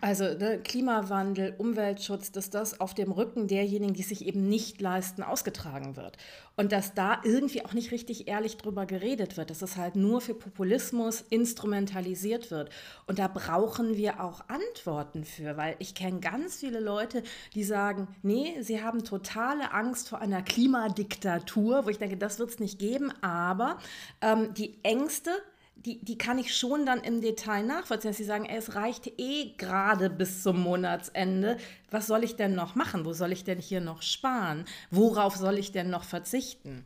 also 0.00 0.24
ne, 0.24 0.60
Klimawandel, 0.62 1.54
Umweltschutz, 1.58 2.32
dass 2.32 2.50
das 2.50 2.80
auf 2.80 2.94
dem 2.94 3.12
Rücken 3.12 3.46
derjenigen, 3.46 3.94
die 3.94 4.02
sich 4.02 4.26
eben 4.26 4.48
nicht 4.48 4.80
leisten, 4.80 5.22
ausgetragen 5.22 5.96
wird. 5.96 6.16
Und 6.56 6.72
dass 6.72 6.94
da 6.94 7.20
irgendwie 7.22 7.64
auch 7.64 7.72
nicht 7.72 7.92
richtig 7.92 8.26
ehrlich 8.28 8.56
drüber 8.56 8.84
geredet 8.84 9.36
wird, 9.36 9.50
dass 9.50 9.62
es 9.62 9.76
halt 9.76 9.94
nur 9.94 10.20
für 10.20 10.34
Populismus 10.34 11.24
instrumentalisiert 11.30 12.50
wird. 12.50 12.70
Und 13.06 13.18
da 13.18 13.28
brauchen 13.28 13.96
wir 13.96 14.20
auch 14.20 14.42
Antworten 14.48 15.24
für, 15.24 15.56
weil 15.56 15.76
ich 15.78 15.94
kenne 15.94 16.20
ganz 16.20 16.56
viele 16.56 16.80
Leute, 16.80 17.22
die 17.54 17.62
sagen, 17.62 18.08
nee, 18.22 18.60
sie 18.62 18.82
haben 18.82 19.04
totale 19.04 19.72
Angst 19.72 20.08
vor 20.08 20.20
einer 20.20 20.42
Klimadiktatur, 20.42 21.84
wo 21.84 21.90
ich 21.90 21.98
denke, 21.98 22.16
das 22.16 22.38
wird 22.38 22.50
es 22.50 22.58
nicht 22.58 22.78
geben, 22.78 23.12
aber 23.22 23.78
ähm, 24.20 24.52
die 24.54 24.78
Ängste, 24.82 25.30
die, 25.86 26.04
die 26.04 26.18
kann 26.18 26.38
ich 26.38 26.56
schon 26.56 26.84
dann 26.84 27.00
im 27.00 27.20
Detail 27.20 27.62
nachvollziehen, 27.62 28.10
dass 28.10 28.18
sie 28.18 28.24
sagen, 28.24 28.44
ey, 28.44 28.58
es 28.58 28.74
reicht 28.74 29.06
eh 29.18 29.52
gerade 29.56 30.10
bis 30.10 30.42
zum 30.42 30.60
Monatsende. 30.60 31.56
Was 31.90 32.08
soll 32.08 32.24
ich 32.24 32.34
denn 32.34 32.54
noch 32.54 32.74
machen? 32.74 33.04
Wo 33.04 33.12
soll 33.12 33.32
ich 33.32 33.44
denn 33.44 33.60
hier 33.60 33.80
noch 33.80 34.02
sparen? 34.02 34.64
Worauf 34.90 35.36
soll 35.36 35.58
ich 35.58 35.70
denn 35.70 35.88
noch 35.88 36.04
verzichten? 36.04 36.84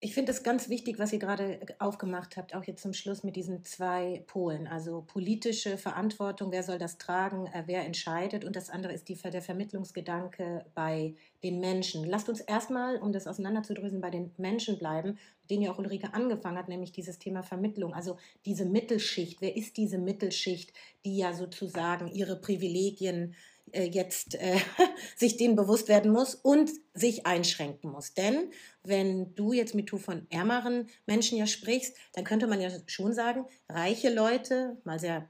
Ich 0.00 0.14
finde 0.14 0.30
es 0.30 0.44
ganz 0.44 0.68
wichtig, 0.68 1.00
was 1.00 1.12
ihr 1.12 1.18
gerade 1.18 1.58
aufgemacht 1.80 2.36
habt, 2.36 2.54
auch 2.54 2.62
jetzt 2.62 2.82
zum 2.82 2.92
Schluss 2.92 3.24
mit 3.24 3.34
diesen 3.34 3.64
zwei 3.64 4.22
Polen. 4.28 4.68
Also 4.68 5.02
politische 5.04 5.76
Verantwortung, 5.76 6.52
wer 6.52 6.62
soll 6.62 6.78
das 6.78 6.98
tragen, 6.98 7.46
äh, 7.46 7.64
wer 7.66 7.84
entscheidet. 7.84 8.44
Und 8.44 8.54
das 8.54 8.70
andere 8.70 8.92
ist 8.92 9.08
die, 9.08 9.16
der 9.16 9.42
Vermittlungsgedanke 9.42 10.64
bei 10.76 11.14
den 11.42 11.58
Menschen. 11.58 12.04
Lasst 12.04 12.28
uns 12.28 12.40
erstmal, 12.40 12.98
um 12.98 13.12
das 13.12 13.26
auseinanderzudröseln, 13.26 14.00
bei 14.00 14.10
den 14.10 14.30
Menschen 14.36 14.78
bleiben, 14.78 15.18
mit 15.42 15.50
denen 15.50 15.62
ja 15.62 15.72
auch 15.72 15.78
Ulrike 15.78 16.14
angefangen 16.14 16.58
hat, 16.58 16.68
nämlich 16.68 16.92
dieses 16.92 17.18
Thema 17.18 17.42
Vermittlung. 17.42 17.92
Also 17.92 18.18
diese 18.44 18.66
Mittelschicht. 18.66 19.40
Wer 19.40 19.56
ist 19.56 19.76
diese 19.76 19.98
Mittelschicht, 19.98 20.72
die 21.04 21.16
ja 21.16 21.32
sozusagen 21.32 22.06
ihre 22.06 22.36
Privilegien 22.36 23.32
äh, 23.32 23.36
jetzt 23.72 24.34
äh, 24.34 24.58
sich 25.16 25.36
dem 25.36 25.56
bewusst 25.56 25.88
werden 25.88 26.10
muss 26.10 26.34
und 26.34 26.70
sich 26.94 27.26
einschränken 27.26 27.90
muss. 27.90 28.14
Denn 28.14 28.50
wenn 28.82 29.34
du 29.34 29.52
jetzt 29.52 29.74
mit 29.74 29.90
du 29.90 29.98
von 29.98 30.26
ärmeren 30.30 30.88
Menschen 31.06 31.38
ja 31.38 31.46
sprichst, 31.46 31.96
dann 32.12 32.24
könnte 32.24 32.46
man 32.46 32.60
ja 32.60 32.70
schon 32.86 33.12
sagen, 33.12 33.46
reiche 33.68 34.12
Leute, 34.12 34.76
mal 34.84 34.98
sehr 34.98 35.28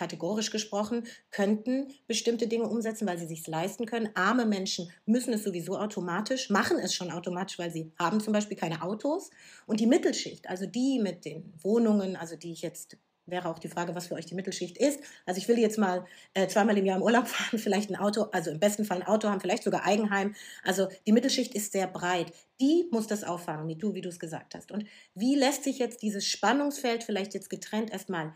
kategorisch 0.00 0.50
gesprochen, 0.50 1.06
könnten 1.30 1.88
bestimmte 2.06 2.48
Dinge 2.48 2.66
umsetzen, 2.68 3.06
weil 3.06 3.18
sie 3.18 3.26
sich 3.26 3.46
leisten 3.46 3.84
können. 3.84 4.08
Arme 4.14 4.46
Menschen 4.46 4.90
müssen 5.04 5.34
es 5.34 5.44
sowieso 5.44 5.76
automatisch, 5.76 6.48
machen 6.48 6.78
es 6.78 6.94
schon 6.94 7.10
automatisch, 7.10 7.58
weil 7.58 7.70
sie 7.70 7.92
haben 7.98 8.18
zum 8.20 8.32
Beispiel 8.32 8.56
keine 8.56 8.82
Autos. 8.82 9.28
Und 9.66 9.78
die 9.78 9.86
Mittelschicht, 9.86 10.48
also 10.48 10.64
die 10.64 11.00
mit 11.00 11.26
den 11.26 11.52
Wohnungen, 11.60 12.16
also 12.16 12.34
die 12.34 12.52
ich 12.52 12.62
jetzt 12.62 12.96
wäre 13.30 13.48
auch 13.48 13.58
die 13.58 13.68
Frage, 13.68 13.94
was 13.94 14.08
für 14.08 14.14
euch 14.14 14.26
die 14.26 14.34
Mittelschicht 14.34 14.78
ist. 14.78 15.00
Also 15.26 15.38
ich 15.38 15.48
will 15.48 15.58
jetzt 15.58 15.78
mal 15.78 16.04
äh, 16.34 16.46
zweimal 16.48 16.76
im 16.78 16.84
Jahr 16.84 16.96
im 16.96 17.02
Urlaub 17.02 17.28
fahren, 17.28 17.58
vielleicht 17.58 17.90
ein 17.90 17.96
Auto, 17.96 18.24
also 18.32 18.50
im 18.50 18.60
besten 18.60 18.84
Fall 18.84 18.98
ein 18.98 19.06
Auto 19.06 19.28
haben, 19.28 19.40
vielleicht 19.40 19.62
sogar 19.62 19.84
Eigenheim. 19.84 20.34
Also 20.64 20.88
die 21.06 21.12
Mittelschicht 21.12 21.54
ist 21.54 21.72
sehr 21.72 21.86
breit. 21.86 22.32
Die 22.60 22.88
muss 22.90 23.06
das 23.06 23.24
auffangen, 23.24 23.68
wie 23.68 23.76
du, 23.76 23.94
wie 23.94 24.00
du 24.02 24.08
es 24.08 24.18
gesagt 24.18 24.54
hast. 24.54 24.70
Und 24.70 24.84
wie 25.14 25.36
lässt 25.36 25.64
sich 25.64 25.78
jetzt 25.78 26.02
dieses 26.02 26.26
Spannungsfeld 26.26 27.04
vielleicht 27.04 27.34
jetzt 27.34 27.50
getrennt 27.50 27.90
erstmal 27.90 28.34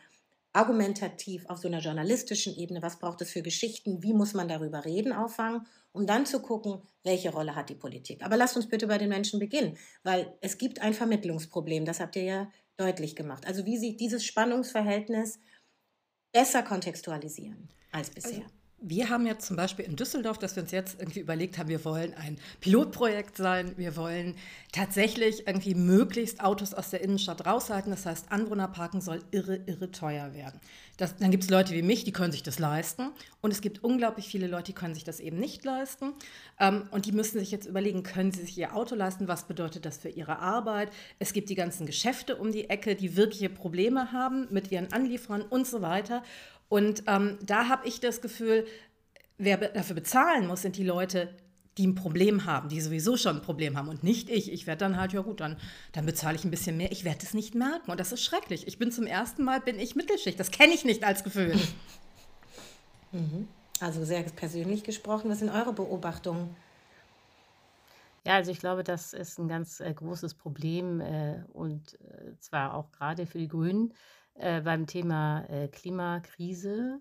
argumentativ 0.54 1.44
auf 1.46 1.58
so 1.58 1.68
einer 1.68 1.80
journalistischen 1.80 2.56
Ebene, 2.56 2.80
was 2.80 2.98
braucht 2.98 3.20
es 3.20 3.30
für 3.30 3.42
Geschichten, 3.42 4.02
wie 4.02 4.14
muss 4.14 4.34
man 4.34 4.48
darüber 4.48 4.84
reden, 4.84 5.12
auffangen, 5.12 5.66
um 5.92 6.06
dann 6.06 6.26
zu 6.26 6.40
gucken, 6.40 6.80
welche 7.02 7.32
Rolle 7.32 7.56
hat 7.56 7.68
die 7.68 7.74
Politik. 7.74 8.24
Aber 8.24 8.36
lasst 8.36 8.56
uns 8.56 8.68
bitte 8.68 8.86
bei 8.86 8.96
den 8.96 9.08
Menschen 9.08 9.40
beginnen, 9.40 9.76
weil 10.04 10.32
es 10.40 10.56
gibt 10.56 10.80
ein 10.80 10.94
Vermittlungsproblem, 10.94 11.84
das 11.84 12.00
habt 12.00 12.16
ihr 12.16 12.22
ja 12.22 12.52
deutlich 12.76 13.16
gemacht. 13.16 13.46
Also 13.46 13.64
wie 13.64 13.78
Sie 13.78 13.96
dieses 13.96 14.24
Spannungsverhältnis 14.24 15.38
besser 16.32 16.62
kontextualisieren 16.62 17.68
als 17.92 18.10
bisher. 18.10 18.42
Also 18.42 18.63
wir 18.80 19.08
haben 19.08 19.26
jetzt 19.26 19.46
zum 19.46 19.56
Beispiel 19.56 19.84
in 19.84 19.96
Düsseldorf, 19.96 20.38
dass 20.38 20.56
wir 20.56 20.62
uns 20.62 20.72
jetzt 20.72 21.00
irgendwie 21.00 21.20
überlegt 21.20 21.56
haben, 21.56 21.68
wir 21.68 21.84
wollen 21.84 22.12
ein 22.14 22.36
Pilotprojekt 22.60 23.36
sein, 23.36 23.72
wir 23.76 23.96
wollen 23.96 24.34
tatsächlich 24.72 25.46
irgendwie 25.46 25.74
möglichst 25.74 26.42
Autos 26.42 26.74
aus 26.74 26.90
der 26.90 27.00
Innenstadt 27.00 27.46
raushalten. 27.46 27.90
Das 27.90 28.04
heißt, 28.04 28.30
Anwohnerparken 28.30 29.00
soll 29.00 29.20
irre, 29.30 29.60
irre 29.66 29.90
teuer 29.90 30.34
werden. 30.34 30.60
Das, 30.96 31.16
dann 31.16 31.32
gibt 31.32 31.42
es 31.42 31.50
Leute 31.50 31.72
wie 31.72 31.82
mich, 31.82 32.04
die 32.04 32.12
können 32.12 32.30
sich 32.30 32.44
das 32.44 32.58
leisten. 32.58 33.10
Und 33.40 33.50
es 33.50 33.60
gibt 33.60 33.82
unglaublich 33.82 34.28
viele 34.28 34.46
Leute, 34.46 34.66
die 34.66 34.74
können 34.74 34.94
sich 34.94 35.02
das 35.02 35.18
eben 35.18 35.38
nicht 35.38 35.64
leisten. 35.64 36.12
Ähm, 36.60 36.86
und 36.92 37.06
die 37.06 37.12
müssen 37.12 37.40
sich 37.40 37.50
jetzt 37.50 37.66
überlegen, 37.66 38.04
können 38.04 38.30
sie 38.30 38.42
sich 38.42 38.56
ihr 38.58 38.76
Auto 38.76 38.94
leisten? 38.94 39.26
Was 39.26 39.48
bedeutet 39.48 39.86
das 39.86 39.98
für 39.98 40.08
ihre 40.08 40.38
Arbeit? 40.38 40.90
Es 41.18 41.32
gibt 41.32 41.48
die 41.50 41.56
ganzen 41.56 41.86
Geschäfte 41.86 42.36
um 42.36 42.52
die 42.52 42.70
Ecke, 42.70 42.94
die 42.94 43.16
wirkliche 43.16 43.48
Probleme 43.48 44.12
haben 44.12 44.46
mit 44.50 44.70
ihren 44.70 44.92
Anlieferern 44.92 45.42
und 45.42 45.66
so 45.66 45.82
weiter. 45.82 46.22
Und 46.74 47.04
ähm, 47.06 47.38
da 47.40 47.68
habe 47.68 47.86
ich 47.86 48.00
das 48.00 48.20
Gefühl, 48.20 48.66
wer 49.38 49.58
dafür 49.58 49.94
bezahlen 49.94 50.48
muss, 50.48 50.62
sind 50.62 50.76
die 50.76 50.82
Leute, 50.82 51.32
die 51.78 51.86
ein 51.86 51.94
Problem 51.94 52.46
haben, 52.46 52.68
die 52.68 52.80
sowieso 52.80 53.16
schon 53.16 53.36
ein 53.36 53.42
Problem 53.42 53.78
haben 53.78 53.86
und 53.86 54.02
nicht 54.02 54.28
ich. 54.28 54.52
Ich 54.52 54.66
werde 54.66 54.80
dann 54.80 54.96
halt, 54.96 55.12
ja 55.12 55.20
gut, 55.20 55.38
dann, 55.38 55.56
dann 55.92 56.04
bezahle 56.04 56.34
ich 56.34 56.42
ein 56.42 56.50
bisschen 56.50 56.76
mehr. 56.76 56.90
Ich 56.90 57.04
werde 57.04 57.20
es 57.22 57.32
nicht 57.32 57.54
merken 57.54 57.92
und 57.92 58.00
das 58.00 58.10
ist 58.10 58.24
schrecklich. 58.24 58.66
Ich 58.66 58.76
bin 58.76 58.90
zum 58.90 59.06
ersten 59.06 59.44
Mal, 59.44 59.60
bin 59.60 59.78
ich 59.78 59.94
Mittelschicht. 59.94 60.40
Das 60.40 60.50
kenne 60.50 60.74
ich 60.74 60.84
nicht 60.84 61.04
als 61.04 61.22
Gefühl. 61.22 61.56
Mhm. 63.12 63.46
Also 63.78 64.04
sehr 64.04 64.24
persönlich 64.24 64.82
gesprochen, 64.82 65.30
was 65.30 65.38
sind 65.38 65.48
eure 65.48 65.72
Beobachtungen? 65.72 66.56
Ja, 68.26 68.34
also 68.34 68.50
ich 68.50 68.58
glaube, 68.58 68.82
das 68.82 69.12
ist 69.12 69.38
ein 69.38 69.46
ganz 69.46 69.78
äh, 69.78 69.94
großes 69.94 70.34
Problem 70.34 71.00
äh, 71.00 71.44
und 71.52 71.94
äh, 72.00 72.36
zwar 72.40 72.74
auch 72.74 72.90
gerade 72.90 73.26
für 73.26 73.38
die 73.38 73.46
Grünen, 73.46 73.94
äh, 74.34 74.60
beim 74.60 74.86
Thema 74.86 75.44
äh, 75.48 75.68
Klimakrise 75.68 77.00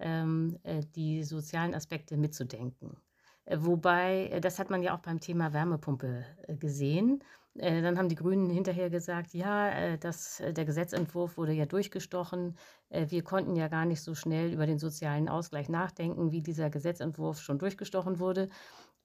ähm, 0.00 0.58
äh, 0.62 0.82
die 0.94 1.22
sozialen 1.22 1.74
Aspekte 1.74 2.16
mitzudenken. 2.16 2.96
Äh, 3.44 3.58
wobei, 3.60 4.28
äh, 4.32 4.40
das 4.40 4.58
hat 4.58 4.70
man 4.70 4.82
ja 4.82 4.94
auch 4.94 5.00
beim 5.00 5.20
Thema 5.20 5.52
Wärmepumpe 5.52 6.24
gesehen. 6.58 7.22
Dann 7.54 7.98
haben 7.98 8.08
die 8.08 8.14
Grünen 8.14 8.48
hinterher 8.48 8.88
gesagt, 8.88 9.34
ja, 9.34 9.98
das, 9.98 10.42
der 10.42 10.64
Gesetzentwurf 10.64 11.36
wurde 11.36 11.52
ja 11.52 11.66
durchgestochen. 11.66 12.56
Wir 12.88 13.22
konnten 13.22 13.56
ja 13.56 13.68
gar 13.68 13.84
nicht 13.84 14.00
so 14.00 14.14
schnell 14.14 14.54
über 14.54 14.64
den 14.64 14.78
sozialen 14.78 15.28
Ausgleich 15.28 15.68
nachdenken, 15.68 16.32
wie 16.32 16.40
dieser 16.40 16.70
Gesetzentwurf 16.70 17.42
schon 17.42 17.58
durchgestochen 17.58 18.18
wurde. 18.18 18.48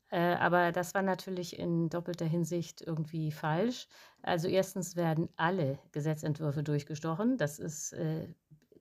Äh, 0.10 0.36
aber 0.36 0.72
das 0.72 0.94
war 0.94 1.02
natürlich 1.02 1.58
in 1.60 1.90
doppelter 1.90 2.26
Hinsicht 2.26 2.82
irgendwie 2.82 3.32
falsch. 3.32 3.88
Also 4.22 4.48
erstens 4.48 4.96
werden 4.96 5.30
alle 5.36 5.80
Gesetzentwürfe 5.92 6.64
durchgestochen. 6.64 7.38
Das 7.38 7.60
ist 7.60 7.94
äh, 7.94 8.34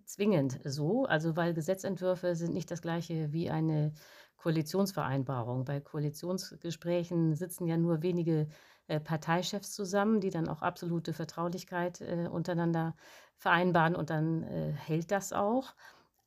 zwingend 0.04 0.60
so. 0.64 1.04
Also 1.06 1.36
weil 1.36 1.54
Gesetzentwürfe 1.54 2.36
sind 2.36 2.54
nicht 2.54 2.70
das 2.70 2.82
gleiche 2.82 3.32
wie 3.32 3.50
eine 3.50 3.92
Koalitionsvereinbarung. 4.36 5.64
Bei 5.64 5.80
Koalitionsgesprächen 5.80 7.34
sitzen 7.34 7.66
ja 7.66 7.76
nur 7.76 8.02
wenige 8.02 8.48
äh, 8.86 9.00
Parteichefs 9.00 9.72
zusammen, 9.72 10.20
die 10.20 10.30
dann 10.30 10.48
auch 10.48 10.62
absolute 10.62 11.12
Vertraulichkeit 11.12 12.00
äh, 12.00 12.28
untereinander 12.30 12.94
vereinbaren 13.36 13.96
und 13.96 14.10
dann 14.10 14.44
äh, 14.44 14.72
hält 14.72 15.10
das 15.10 15.32
auch. 15.32 15.74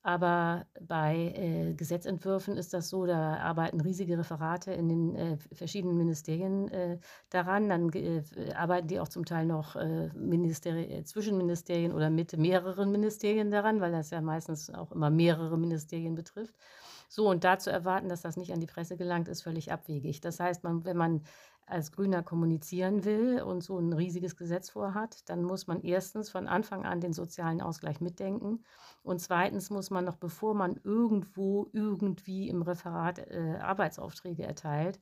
Aber 0.02 0.66
bei 0.80 1.34
äh, 1.36 1.74
Gesetzentwürfen 1.74 2.56
ist 2.56 2.72
das 2.72 2.88
so, 2.88 3.04
da 3.04 3.36
arbeiten 3.36 3.82
riesige 3.82 4.18
Referate 4.18 4.72
in 4.72 4.88
den 4.88 5.14
äh, 5.14 5.36
verschiedenen 5.52 5.98
Ministerien 5.98 6.68
äh, 6.68 6.98
daran. 7.28 7.68
Dann 7.68 7.92
äh, 7.92 8.22
arbeiten 8.54 8.88
die 8.88 8.98
auch 8.98 9.08
zum 9.08 9.26
Teil 9.26 9.44
noch 9.44 9.76
äh, 9.76 10.08
Ministeri 10.14 10.84
äh, 10.84 11.04
zwischen 11.04 11.36
Ministerien 11.36 11.92
oder 11.92 12.08
mit 12.08 12.34
mehreren 12.38 12.90
Ministerien 12.90 13.50
daran, 13.50 13.82
weil 13.82 13.92
das 13.92 14.08
ja 14.08 14.22
meistens 14.22 14.70
auch 14.70 14.90
immer 14.92 15.10
mehrere 15.10 15.58
Ministerien 15.58 16.14
betrifft. 16.14 16.54
So, 17.12 17.28
und 17.28 17.44
da 17.44 17.58
zu 17.58 17.70
erwarten, 17.70 18.08
dass 18.08 18.22
das 18.22 18.36
nicht 18.36 18.52
an 18.52 18.60
die 18.60 18.68
Presse 18.68 18.96
gelangt, 18.96 19.28
ist 19.28 19.42
völlig 19.42 19.72
abwegig. 19.72 20.20
Das 20.20 20.40
heißt, 20.40 20.62
man, 20.64 20.84
wenn 20.84 20.96
man 20.96 21.22
als 21.70 21.92
Grüner 21.92 22.22
kommunizieren 22.22 23.04
will 23.04 23.42
und 23.42 23.62
so 23.62 23.78
ein 23.78 23.92
riesiges 23.92 24.36
Gesetz 24.36 24.70
vorhat, 24.70 25.28
dann 25.28 25.42
muss 25.42 25.66
man 25.66 25.82
erstens 25.82 26.30
von 26.30 26.46
Anfang 26.48 26.84
an 26.84 27.00
den 27.00 27.12
sozialen 27.12 27.60
Ausgleich 27.60 28.00
mitdenken 28.00 28.64
und 29.02 29.20
zweitens 29.20 29.70
muss 29.70 29.90
man 29.90 30.04
noch, 30.04 30.16
bevor 30.16 30.54
man 30.54 30.80
irgendwo 30.84 31.68
irgendwie 31.72 32.48
im 32.48 32.62
Referat 32.62 33.18
äh, 33.18 33.58
Arbeitsaufträge 33.60 34.44
erteilt, 34.44 35.00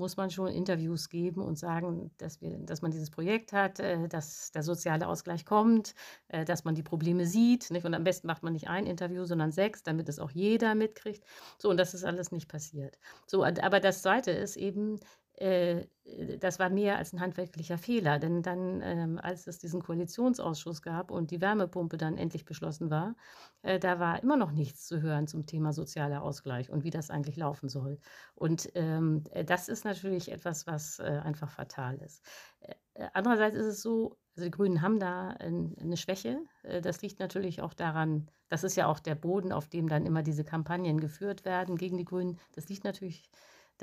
muss 0.00 0.16
man 0.16 0.30
schon 0.30 0.48
Interviews 0.48 1.08
geben 1.08 1.42
und 1.42 1.58
sagen, 1.58 2.10
dass, 2.18 2.40
wir, 2.40 2.58
dass 2.58 2.82
man 2.82 2.90
dieses 2.90 3.10
Projekt 3.10 3.52
hat, 3.52 3.78
äh, 3.78 4.08
dass 4.08 4.50
der 4.50 4.62
soziale 4.62 5.06
Ausgleich 5.06 5.44
kommt, 5.44 5.94
äh, 6.28 6.44
dass 6.44 6.64
man 6.64 6.74
die 6.74 6.82
Probleme 6.82 7.26
sieht. 7.26 7.70
Nicht? 7.70 7.84
Und 7.84 7.94
am 7.94 8.02
besten 8.02 8.26
macht 8.26 8.42
man 8.42 8.54
nicht 8.54 8.68
ein 8.68 8.86
Interview, 8.86 9.24
sondern 9.24 9.52
sechs, 9.52 9.82
damit 9.82 10.08
es 10.08 10.18
auch 10.18 10.30
jeder 10.30 10.74
mitkriegt. 10.74 11.24
So, 11.58 11.70
und 11.70 11.76
das 11.76 11.94
ist 11.94 12.04
alles 12.04 12.32
nicht 12.32 12.48
passiert. 12.48 12.98
So, 13.26 13.44
aber 13.44 13.78
das 13.78 14.02
Zweite 14.02 14.30
ist 14.30 14.56
eben, 14.56 14.98
das 15.40 16.58
war 16.58 16.68
mehr 16.68 16.98
als 16.98 17.12
ein 17.12 17.20
handwerklicher 17.20 17.78
Fehler, 17.78 18.18
denn 18.18 18.42
dann, 18.42 18.82
ähm, 18.82 19.18
als 19.22 19.46
es 19.46 19.58
diesen 19.58 19.82
Koalitionsausschuss 19.82 20.82
gab 20.82 21.10
und 21.10 21.30
die 21.30 21.40
Wärmepumpe 21.40 21.96
dann 21.96 22.18
endlich 22.18 22.44
beschlossen 22.44 22.90
war, 22.90 23.16
äh, 23.62 23.78
da 23.78 23.98
war 23.98 24.22
immer 24.22 24.36
noch 24.36 24.52
nichts 24.52 24.86
zu 24.86 25.00
hören 25.00 25.26
zum 25.26 25.46
Thema 25.46 25.72
sozialer 25.72 26.22
Ausgleich 26.22 26.70
und 26.70 26.84
wie 26.84 26.90
das 26.90 27.10
eigentlich 27.10 27.36
laufen 27.36 27.68
soll. 27.68 27.98
Und 28.34 28.70
ähm, 28.74 29.24
äh, 29.30 29.44
das 29.44 29.68
ist 29.68 29.84
natürlich 29.84 30.30
etwas, 30.30 30.66
was 30.66 30.98
äh, 30.98 31.20
einfach 31.24 31.50
fatal 31.50 31.96
ist. 31.98 32.22
Äh, 32.60 33.08
andererseits 33.14 33.56
ist 33.56 33.66
es 33.66 33.82
so, 33.82 34.18
also 34.36 34.44
die 34.44 34.50
Grünen 34.50 34.82
haben 34.82 34.98
da 35.00 35.28
ein, 35.28 35.74
eine 35.80 35.96
Schwäche. 35.96 36.38
Das 36.82 37.02
liegt 37.02 37.18
natürlich 37.18 37.62
auch 37.62 37.74
daran, 37.74 38.30
das 38.48 38.62
ist 38.64 38.76
ja 38.76 38.86
auch 38.86 39.00
der 39.00 39.14
Boden, 39.14 39.52
auf 39.52 39.68
dem 39.68 39.88
dann 39.88 40.06
immer 40.06 40.22
diese 40.22 40.44
Kampagnen 40.44 41.00
geführt 41.00 41.44
werden 41.44 41.76
gegen 41.76 41.96
die 41.96 42.04
Grünen. 42.04 42.38
Das 42.52 42.68
liegt 42.68 42.84
natürlich 42.84 43.30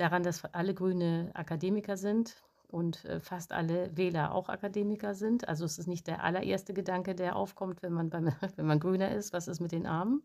daran, 0.00 0.22
dass 0.22 0.44
alle 0.46 0.74
Grüne 0.74 1.30
Akademiker 1.34 1.96
sind 1.96 2.42
und 2.68 3.04
äh, 3.06 3.20
fast 3.20 3.52
alle 3.52 3.96
Wähler 3.96 4.34
auch 4.34 4.48
Akademiker 4.48 5.14
sind. 5.14 5.48
Also 5.48 5.64
es 5.64 5.78
ist 5.78 5.86
nicht 5.86 6.06
der 6.06 6.22
allererste 6.22 6.74
Gedanke, 6.74 7.14
der 7.14 7.36
aufkommt, 7.36 7.82
wenn 7.82 7.92
man, 7.92 8.10
beim, 8.10 8.32
wenn 8.56 8.66
man 8.66 8.80
Grüner 8.80 9.10
ist, 9.12 9.32
was 9.32 9.48
ist 9.48 9.60
mit 9.60 9.72
den 9.72 9.86
Armen. 9.86 10.22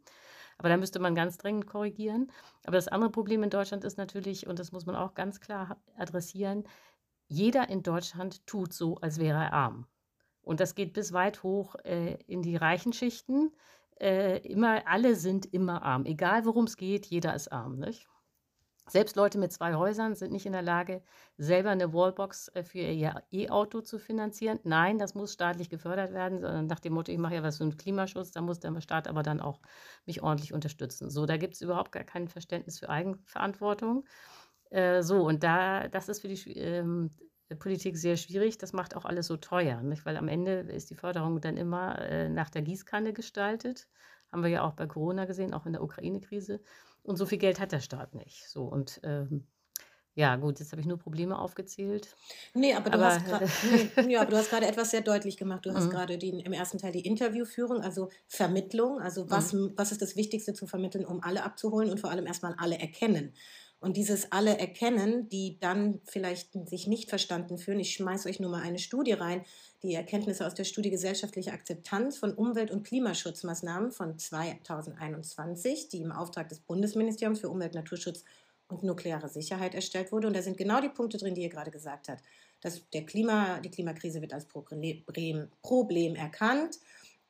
Aber 0.57 0.69
da 0.69 0.77
müsste 0.77 0.99
man 0.99 1.15
ganz 1.15 1.37
dringend 1.37 1.67
korrigieren. 1.67 2.31
Aber 2.65 2.75
das 2.75 2.87
andere 2.87 3.11
Problem 3.11 3.43
in 3.43 3.49
Deutschland 3.49 3.83
ist 3.83 3.97
natürlich, 3.97 4.47
und 4.47 4.59
das 4.59 4.71
muss 4.71 4.85
man 4.85 4.95
auch 4.95 5.13
ganz 5.13 5.39
klar 5.39 5.77
adressieren, 5.97 6.63
jeder 7.27 7.69
in 7.69 7.81
Deutschland 7.81 8.45
tut 8.45 8.73
so, 8.73 8.97
als 8.97 9.19
wäre 9.19 9.39
er 9.39 9.53
arm. 9.53 9.87
Und 10.41 10.59
das 10.59 10.75
geht 10.75 10.93
bis 10.93 11.13
weit 11.13 11.41
hoch 11.41 11.75
äh, 11.83 12.15
in 12.27 12.41
die 12.41 12.57
reichen 12.57 12.93
Schichten. 12.93 13.51
Äh, 13.99 14.39
immer, 14.45 14.87
alle 14.87 15.15
sind 15.15 15.45
immer 15.51 15.81
arm. 15.83 16.05
Egal 16.05 16.45
worum 16.45 16.65
es 16.65 16.77
geht, 16.77 17.05
jeder 17.05 17.33
ist 17.33 17.51
arm. 17.51 17.79
Nicht? 17.79 18.07
Selbst 18.89 19.15
Leute 19.15 19.37
mit 19.37 19.53
zwei 19.53 19.75
Häusern 19.75 20.13
sind 20.15 20.33
nicht 20.33 20.45
in 20.45 20.51
der 20.51 20.61
Lage, 20.61 21.01
selber 21.37 21.69
eine 21.69 21.93
Wallbox 21.93 22.49
äh, 22.49 22.63
für 22.63 22.79
ihr 22.79 23.23
E-Auto 23.31 23.81
zu 23.81 23.97
finanzieren. 23.97 24.59
Nein, 24.63 24.97
das 24.97 25.15
muss 25.15 25.33
staatlich 25.33 25.69
gefördert 25.69 26.13
werden, 26.13 26.41
sondern 26.41 26.67
nach 26.67 26.81
dem 26.81 26.93
Motto, 26.93 27.11
ich 27.11 27.17
mache 27.17 27.35
ja 27.35 27.43
was 27.43 27.57
für 27.57 27.63
den 27.63 27.77
Klimaschutz, 27.77 28.31
da 28.31 28.41
muss 28.41 28.59
der 28.59 28.79
Staat 28.81 29.07
aber 29.07 29.23
dann 29.23 29.39
auch 29.39 29.61
mich 30.05 30.21
ordentlich 30.21 30.53
unterstützen. 30.53 31.09
So, 31.09 31.25
da 31.25 31.37
gibt 31.37 31.53
es 31.53 31.61
überhaupt 31.61 31.93
gar 31.93 32.03
kein 32.03 32.27
Verständnis 32.27 32.79
für 32.79 32.89
Eigenverantwortung. 32.89 34.05
Äh, 34.69 35.01
so, 35.01 35.23
und 35.23 35.43
da, 35.43 35.87
das 35.87 36.09
ist 36.09 36.21
für 36.21 36.27
die 36.27 36.57
ähm, 36.57 37.11
Politik 37.59 37.97
sehr 37.97 38.17
schwierig. 38.17 38.57
Das 38.57 38.73
macht 38.73 38.95
auch 38.95 39.05
alles 39.05 39.27
so 39.27 39.37
teuer, 39.37 39.81
nicht? 39.81 40.05
weil 40.05 40.17
am 40.17 40.27
Ende 40.27 40.59
ist 40.59 40.89
die 40.89 40.95
Förderung 40.95 41.39
dann 41.41 41.57
immer 41.57 41.99
äh, 41.99 42.29
nach 42.29 42.49
der 42.49 42.63
Gießkanne 42.63 43.13
gestaltet. 43.13 43.87
Haben 44.33 44.43
wir 44.43 44.49
ja 44.49 44.63
auch 44.63 44.73
bei 44.73 44.87
Corona 44.87 45.25
gesehen, 45.25 45.53
auch 45.53 45.65
in 45.65 45.73
der 45.73 45.83
Ukraine-Krise. 45.83 46.59
Und 47.03 47.17
so 47.17 47.25
viel 47.25 47.37
Geld 47.37 47.59
hat 47.59 47.71
der 47.71 47.79
Staat 47.79 48.15
nicht. 48.15 48.49
So 48.49 48.63
und 48.63 48.99
ähm, 49.03 49.45
ja, 50.15 50.35
gut, 50.35 50.59
jetzt 50.59 50.71
habe 50.71 50.79
ich 50.79 50.87
nur 50.87 50.99
Probleme 50.99 51.39
aufgezählt. 51.39 52.15
Nee, 52.53 52.75
aber 52.75 52.91
du 52.91 52.97
aber, 52.97 53.05
hast 53.07 53.25
gerade 53.25 53.47
nee, 54.05 54.13
ja, 54.13 54.23
etwas 54.23 54.91
sehr 54.91 55.01
deutlich 55.01 55.37
gemacht. 55.37 55.65
Du 55.65 55.73
hast 55.73 55.85
mhm. 55.85 55.89
gerade 55.89 56.13
im 56.13 56.53
ersten 56.53 56.77
Teil 56.77 56.91
die 56.91 57.05
Interviewführung, 57.05 57.81
also 57.81 58.09
Vermittlung, 58.27 58.99
also 58.99 59.29
was, 59.31 59.53
mhm. 59.53 59.73
was 59.75 59.91
ist 59.91 60.03
das 60.03 60.15
Wichtigste 60.15 60.53
zu 60.53 60.67
vermitteln, 60.67 61.05
um 61.05 61.23
alle 61.23 61.43
abzuholen 61.43 61.89
und 61.89 61.99
vor 61.99 62.11
allem 62.11 62.27
erstmal 62.27 62.53
alle 62.57 62.77
erkennen. 62.77 63.33
Und 63.83 63.97
dieses 63.97 64.31
alle 64.31 64.57
erkennen, 64.57 65.27
die 65.27 65.57
dann 65.59 65.99
vielleicht 66.05 66.53
sich 66.69 66.87
nicht 66.87 67.09
verstanden 67.09 67.57
fühlen. 67.57 67.81
Ich 67.81 67.91
schmeiße 67.91 68.29
euch 68.29 68.39
nur 68.39 68.49
mal 68.49 68.61
eine 68.61 68.79
Studie 68.79 69.11
rein, 69.11 69.43
die 69.83 69.93
Erkenntnisse 69.93 70.47
aus 70.47 70.53
der 70.53 70.63
Studie 70.63 70.89
Gesellschaftliche 70.89 71.51
Akzeptanz 71.51 72.17
von 72.17 72.33
Umwelt- 72.33 72.71
und 72.71 72.87
Klimaschutzmaßnahmen 72.87 73.91
von 73.91 74.17
2021, 74.17 75.89
die 75.89 75.97
im 75.97 76.13
Auftrag 76.13 76.47
des 76.47 76.61
Bundesministeriums 76.61 77.41
für 77.41 77.49
Umwelt, 77.49 77.75
Naturschutz 77.75 78.23
und 78.69 78.83
nukleare 78.83 79.27
Sicherheit 79.27 79.75
erstellt 79.75 80.13
wurde. 80.13 80.27
Und 80.27 80.35
da 80.37 80.41
sind 80.41 80.55
genau 80.55 80.79
die 80.79 80.87
Punkte 80.87 81.17
drin, 81.17 81.35
die 81.35 81.41
ihr 81.41 81.49
gerade 81.49 81.69
gesagt 81.69 82.07
habt. 82.07 82.23
Dass 82.61 82.89
der 82.91 83.05
Klima, 83.05 83.59
die 83.59 83.69
Klimakrise 83.69 84.21
wird 84.21 84.31
als 84.31 84.45
Problem 84.45 86.15
erkannt 86.15 86.79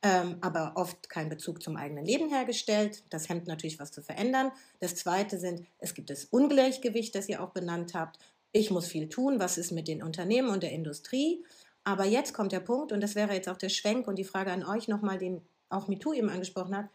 ähm, 0.04 0.36
aber 0.42 0.72
oft 0.76 1.08
kein 1.08 1.30
Bezug 1.30 1.62
zum 1.62 1.76
eigenen 1.76 2.04
Leben 2.04 2.28
hergestellt. 2.28 3.02
Das 3.08 3.30
hemmt 3.30 3.46
natürlich 3.46 3.80
was 3.80 3.90
zu 3.90 4.02
verändern. 4.02 4.52
Das 4.78 4.94
Zweite 4.94 5.38
sind, 5.40 5.66
es 5.78 5.94
gibt 5.94 6.10
das 6.10 6.26
Ungleichgewicht, 6.26 7.14
das 7.14 7.28
ihr 7.28 7.42
auch 7.42 7.50
benannt 7.50 7.94
habt. 7.94 8.18
Ich 8.52 8.70
muss 8.70 8.86
viel 8.86 9.08
tun. 9.08 9.40
Was 9.40 9.56
ist 9.56 9.72
mit 9.72 9.88
den 9.88 10.02
Unternehmen 10.02 10.50
und 10.50 10.62
der 10.62 10.72
Industrie? 10.72 11.42
Aber 11.84 12.04
jetzt 12.04 12.34
kommt 12.34 12.52
der 12.52 12.60
Punkt, 12.60 12.92
und 12.92 13.00
das 13.00 13.14
wäre 13.14 13.32
jetzt 13.32 13.48
auch 13.48 13.56
der 13.56 13.70
Schwenk 13.70 14.06
und 14.06 14.16
die 14.16 14.24
Frage 14.24 14.52
an 14.52 14.64
euch 14.64 14.88
nochmal, 14.88 15.18
den 15.18 15.40
auch 15.70 15.88
MeToo 15.88 16.12
eben 16.12 16.28
angesprochen 16.28 16.76
hat. 16.76 16.90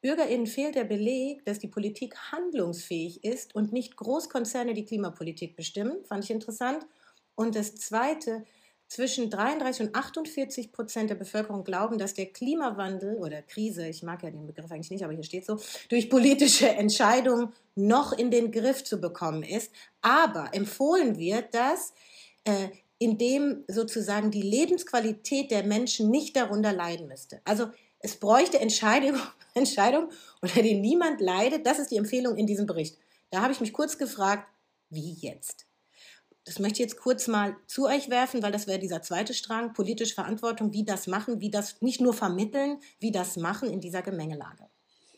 BürgerInnen 0.00 0.46
fehlt 0.46 0.74
der 0.74 0.84
Beleg, 0.84 1.44
dass 1.44 1.60
die 1.60 1.68
Politik 1.68 2.16
handlungsfähig 2.32 3.22
ist 3.22 3.54
und 3.54 3.72
nicht 3.72 3.96
Großkonzerne 3.96 4.74
die 4.74 4.84
Klimapolitik 4.84 5.54
bestimmen. 5.54 6.04
Fand 6.04 6.24
ich 6.24 6.30
interessant. 6.30 6.84
Und 7.36 7.54
das 7.54 7.76
Zweite, 7.76 8.44
zwischen 8.90 9.30
33 9.30 9.86
und 9.86 9.94
48 9.94 10.72
Prozent 10.72 11.10
der 11.10 11.14
Bevölkerung 11.14 11.62
glauben, 11.62 11.96
dass 11.96 12.12
der 12.12 12.26
Klimawandel 12.26 13.16
oder 13.18 13.40
Krise, 13.40 13.86
ich 13.86 14.02
mag 14.02 14.24
ja 14.24 14.30
den 14.30 14.48
Begriff 14.48 14.70
eigentlich 14.70 14.90
nicht, 14.90 15.04
aber 15.04 15.12
hier 15.12 15.22
steht 15.22 15.46
so, 15.46 15.58
durch 15.88 16.10
politische 16.10 16.68
Entscheidungen 16.76 17.52
noch 17.76 18.12
in 18.12 18.32
den 18.32 18.50
Griff 18.50 18.82
zu 18.82 19.00
bekommen 19.00 19.44
ist. 19.44 19.70
Aber 20.02 20.50
empfohlen 20.52 21.16
wird, 21.18 21.54
dass 21.54 21.94
äh, 22.44 22.68
indem 22.98 23.64
sozusagen 23.68 24.32
die 24.32 24.42
Lebensqualität 24.42 25.52
der 25.52 25.62
Menschen 25.62 26.10
nicht 26.10 26.34
darunter 26.34 26.72
leiden 26.72 27.06
müsste. 27.06 27.40
Also 27.44 27.68
es 28.00 28.16
bräuchte 28.16 28.58
Entscheidung, 28.58 29.20
Entscheidung, 29.54 30.10
unter 30.42 30.62
denen 30.62 30.80
niemand 30.80 31.20
leidet. 31.20 31.64
Das 31.64 31.78
ist 31.78 31.92
die 31.92 31.96
Empfehlung 31.96 32.36
in 32.36 32.48
diesem 32.48 32.66
Bericht. 32.66 32.98
Da 33.30 33.40
habe 33.40 33.52
ich 33.52 33.60
mich 33.60 33.72
kurz 33.72 33.98
gefragt, 33.98 34.48
wie 34.88 35.12
jetzt? 35.20 35.69
Das 36.44 36.58
möchte 36.58 36.82
ich 36.82 36.90
jetzt 36.90 37.00
kurz 37.00 37.28
mal 37.28 37.56
zu 37.66 37.86
euch 37.86 38.08
werfen, 38.08 38.42
weil 38.42 38.52
das 38.52 38.66
wäre 38.66 38.78
dieser 38.78 39.02
zweite 39.02 39.34
Strang, 39.34 39.72
politische 39.72 40.14
Verantwortung, 40.14 40.72
wie 40.72 40.84
das 40.84 41.06
machen, 41.06 41.40
wie 41.40 41.50
das 41.50 41.80
nicht 41.82 42.00
nur 42.00 42.14
vermitteln, 42.14 42.78
wie 42.98 43.12
das 43.12 43.36
machen 43.36 43.70
in 43.70 43.80
dieser 43.80 44.02
Gemengelage. 44.02 44.64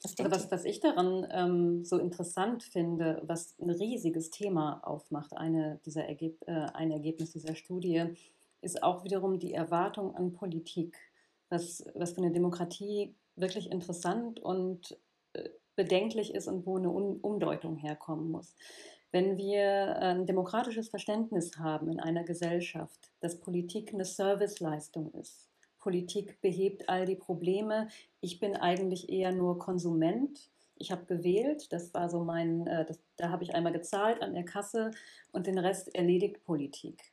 Was, 0.02 0.18
also 0.18 0.30
was, 0.30 0.50
was 0.50 0.64
ich 0.64 0.80
daran 0.80 1.26
ähm, 1.30 1.84
so 1.84 1.98
interessant 1.98 2.64
finde, 2.64 3.22
was 3.24 3.54
ein 3.60 3.70
riesiges 3.70 4.30
Thema 4.30 4.80
aufmacht, 4.82 5.36
eine 5.36 5.80
dieser 5.86 6.06
Ergeb 6.06 6.42
äh, 6.46 6.66
ein 6.74 6.90
Ergebnis 6.90 7.30
dieser 7.30 7.54
Studie, 7.54 8.06
ist 8.62 8.82
auch 8.82 9.04
wiederum 9.04 9.38
die 9.38 9.54
Erwartung 9.54 10.14
an 10.16 10.32
Politik, 10.32 10.96
was, 11.50 11.84
was 11.94 12.12
für 12.12 12.20
eine 12.20 12.32
Demokratie 12.32 13.14
wirklich 13.36 13.70
interessant 13.70 14.40
und 14.40 14.98
äh, 15.34 15.48
bedenklich 15.76 16.34
ist 16.34 16.48
und 16.48 16.66
wo 16.66 16.78
eine 16.78 16.90
um 16.90 17.18
Umdeutung 17.20 17.76
herkommen 17.76 18.30
muss. 18.30 18.56
Wenn 19.12 19.36
wir 19.36 19.98
ein 19.98 20.26
demokratisches 20.26 20.88
Verständnis 20.88 21.58
haben 21.58 21.90
in 21.90 22.00
einer 22.00 22.24
Gesellschaft, 22.24 23.12
dass 23.20 23.40
Politik 23.40 23.92
eine 23.92 24.06
Serviceleistung 24.06 25.12
ist, 25.12 25.50
Politik 25.78 26.40
behebt 26.40 26.88
all 26.88 27.04
die 27.04 27.16
Probleme, 27.16 27.88
ich 28.20 28.40
bin 28.40 28.56
eigentlich 28.56 29.10
eher 29.10 29.32
nur 29.32 29.58
Konsument, 29.58 30.48
ich 30.76 30.90
habe 30.90 31.04
gewählt, 31.04 31.72
das 31.72 31.92
war 31.92 32.08
so 32.08 32.24
mein, 32.24 32.66
äh, 32.66 32.84
das, 32.86 32.98
da 33.16 33.30
habe 33.30 33.44
ich 33.44 33.54
einmal 33.54 33.72
gezahlt 33.72 34.22
an 34.22 34.34
der 34.34 34.44
Kasse 34.44 34.90
und 35.30 35.46
den 35.46 35.58
Rest 35.58 35.94
erledigt 35.94 36.44
Politik. 36.44 37.12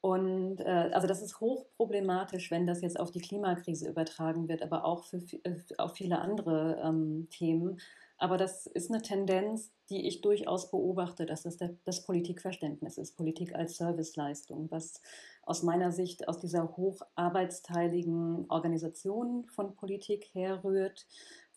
Und 0.00 0.60
äh, 0.60 0.90
also 0.92 1.08
das 1.08 1.20
ist 1.20 1.40
hochproblematisch, 1.40 2.50
wenn 2.50 2.66
das 2.66 2.82
jetzt 2.82 3.00
auf 3.00 3.10
die 3.10 3.20
Klimakrise 3.20 3.88
übertragen 3.88 4.48
wird, 4.48 4.62
aber 4.62 4.84
auch 4.84 5.04
für, 5.04 5.18
äh, 5.42 5.56
auf 5.78 5.94
viele 5.94 6.20
andere 6.20 6.80
ähm, 6.84 7.26
Themen. 7.30 7.80
Aber 8.18 8.38
das 8.38 8.66
ist 8.66 8.90
eine 8.90 9.02
Tendenz, 9.02 9.70
die 9.90 10.06
ich 10.06 10.22
durchaus 10.22 10.70
beobachte, 10.70 11.26
dass 11.26 11.42
das 11.42 11.58
das 11.84 12.04
Politikverständnis 12.04 12.96
ist, 12.96 13.16
Politik 13.16 13.54
als 13.54 13.76
Serviceleistung, 13.76 14.70
was 14.70 15.02
aus 15.42 15.62
meiner 15.62 15.92
Sicht 15.92 16.26
aus 16.26 16.40
dieser 16.40 16.76
hocharbeitsteiligen 16.76 18.46
Organisation 18.48 19.46
von 19.48 19.76
Politik 19.76 20.30
herrührt, 20.32 21.06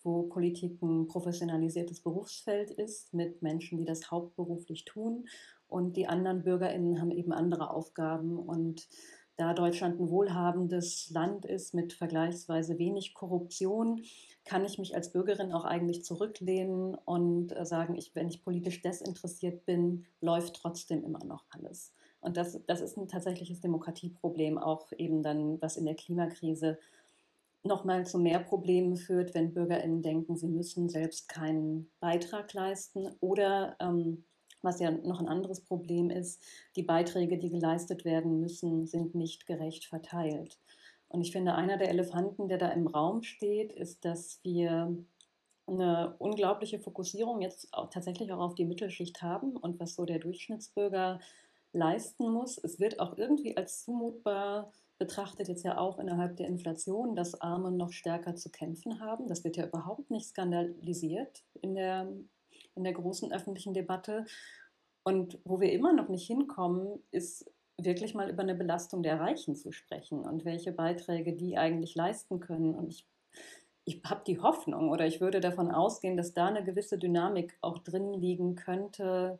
wo 0.02 0.24
Politik 0.24 0.80
ein 0.82 1.06
professionalisiertes 1.08 2.00
Berufsfeld 2.00 2.70
ist 2.70 3.12
mit 3.14 3.42
Menschen, 3.42 3.78
die 3.78 3.84
das 3.84 4.10
hauptberuflich 4.10 4.84
tun. 4.84 5.26
Und 5.66 5.96
die 5.96 6.08
anderen 6.08 6.42
Bürgerinnen 6.42 7.00
haben 7.00 7.10
eben 7.10 7.32
andere 7.32 7.70
Aufgaben. 7.70 8.38
Und 8.38 8.88
da 9.36 9.54
Deutschland 9.54 10.00
ein 10.00 10.10
wohlhabendes 10.10 11.10
Land 11.10 11.46
ist 11.46 11.74
mit 11.74 11.92
vergleichsweise 11.92 12.78
wenig 12.78 13.14
Korruption, 13.14 14.02
kann 14.44 14.64
ich 14.64 14.78
mich 14.78 14.94
als 14.94 15.12
Bürgerin 15.12 15.52
auch 15.52 15.64
eigentlich 15.64 16.04
zurücklehnen 16.04 16.94
und 16.94 17.56
äh, 17.56 17.64
sagen, 17.64 17.94
ich, 17.94 18.14
wenn 18.14 18.28
ich 18.28 18.44
politisch 18.44 18.82
desinteressiert 18.82 19.64
bin, 19.64 20.06
läuft 20.20 20.56
trotzdem 20.56 21.04
immer 21.04 21.24
noch 21.24 21.44
alles. 21.50 21.92
Und 22.20 22.36
das, 22.36 22.60
das 22.66 22.80
ist 22.80 22.98
ein 22.98 23.08
tatsächliches 23.08 23.60
Demokratieproblem, 23.60 24.58
auch 24.58 24.92
eben 24.98 25.22
dann, 25.22 25.60
was 25.62 25.76
in 25.76 25.86
der 25.86 25.94
Klimakrise 25.94 26.78
nochmal 27.62 28.06
zu 28.06 28.18
mehr 28.18 28.40
Problemen 28.40 28.96
führt, 28.96 29.34
wenn 29.34 29.52
BürgerInnen 29.52 30.02
denken, 30.02 30.36
sie 30.36 30.48
müssen 30.48 30.88
selbst 30.88 31.28
keinen 31.28 31.90
Beitrag 32.00 32.52
leisten 32.54 33.08
oder 33.20 33.76
ähm, 33.80 34.24
was 34.62 34.80
ja 34.80 34.90
noch 34.90 35.20
ein 35.20 35.28
anderes 35.28 35.60
Problem 35.60 36.10
ist, 36.10 36.42
die 36.76 36.82
Beiträge, 36.82 37.38
die 37.38 37.50
geleistet 37.50 38.04
werden 38.04 38.40
müssen, 38.40 38.86
sind 38.86 39.14
nicht 39.14 39.46
gerecht 39.46 39.86
verteilt. 39.86 40.58
Und 41.08 41.22
ich 41.22 41.32
finde, 41.32 41.54
einer 41.54 41.76
der 41.76 41.88
Elefanten, 41.88 42.48
der 42.48 42.58
da 42.58 42.68
im 42.68 42.86
Raum 42.86 43.22
steht, 43.22 43.72
ist, 43.72 44.04
dass 44.04 44.38
wir 44.42 44.96
eine 45.66 46.14
unglaubliche 46.18 46.78
Fokussierung 46.78 47.40
jetzt 47.40 47.72
auch 47.72 47.90
tatsächlich 47.90 48.32
auch 48.32 48.40
auf 48.40 48.54
die 48.54 48.64
Mittelschicht 48.64 49.22
haben 49.22 49.56
und 49.56 49.78
was 49.80 49.94
so 49.94 50.04
der 50.04 50.18
Durchschnittsbürger 50.18 51.20
leisten 51.72 52.30
muss. 52.30 52.58
Es 52.58 52.80
wird 52.80 53.00
auch 53.00 53.16
irgendwie 53.16 53.56
als 53.56 53.84
zumutbar 53.84 54.72
betrachtet, 54.98 55.48
jetzt 55.48 55.64
ja 55.64 55.78
auch 55.78 55.98
innerhalb 55.98 56.36
der 56.36 56.46
Inflation, 56.46 57.16
dass 57.16 57.40
Arme 57.40 57.70
noch 57.70 57.92
stärker 57.92 58.36
zu 58.36 58.50
kämpfen 58.50 59.00
haben. 59.00 59.28
Das 59.28 59.44
wird 59.44 59.56
ja 59.56 59.66
überhaupt 59.66 60.10
nicht 60.10 60.28
skandalisiert 60.28 61.42
in 61.62 61.74
der, 61.74 62.12
in 62.80 62.84
der 62.84 62.94
großen 62.94 63.32
öffentlichen 63.32 63.74
Debatte. 63.74 64.24
Und 65.02 65.38
wo 65.44 65.60
wir 65.60 65.72
immer 65.72 65.92
noch 65.92 66.08
nicht 66.08 66.26
hinkommen, 66.26 66.98
ist 67.10 67.50
wirklich 67.78 68.14
mal 68.14 68.28
über 68.30 68.42
eine 68.42 68.54
Belastung 68.54 69.02
der 69.02 69.20
Reichen 69.20 69.54
zu 69.54 69.72
sprechen 69.72 70.20
und 70.20 70.44
welche 70.44 70.72
Beiträge 70.72 71.34
die 71.34 71.56
eigentlich 71.56 71.94
leisten 71.94 72.40
können. 72.40 72.74
Und 72.74 72.88
ich, 72.90 73.06
ich 73.84 74.02
habe 74.04 74.22
die 74.26 74.40
Hoffnung 74.40 74.90
oder 74.90 75.06
ich 75.06 75.20
würde 75.20 75.40
davon 75.40 75.70
ausgehen, 75.70 76.16
dass 76.16 76.34
da 76.34 76.46
eine 76.46 76.64
gewisse 76.64 76.98
Dynamik 76.98 77.56
auch 77.60 77.78
drin 77.78 78.12
liegen 78.14 78.54
könnte, 78.56 79.38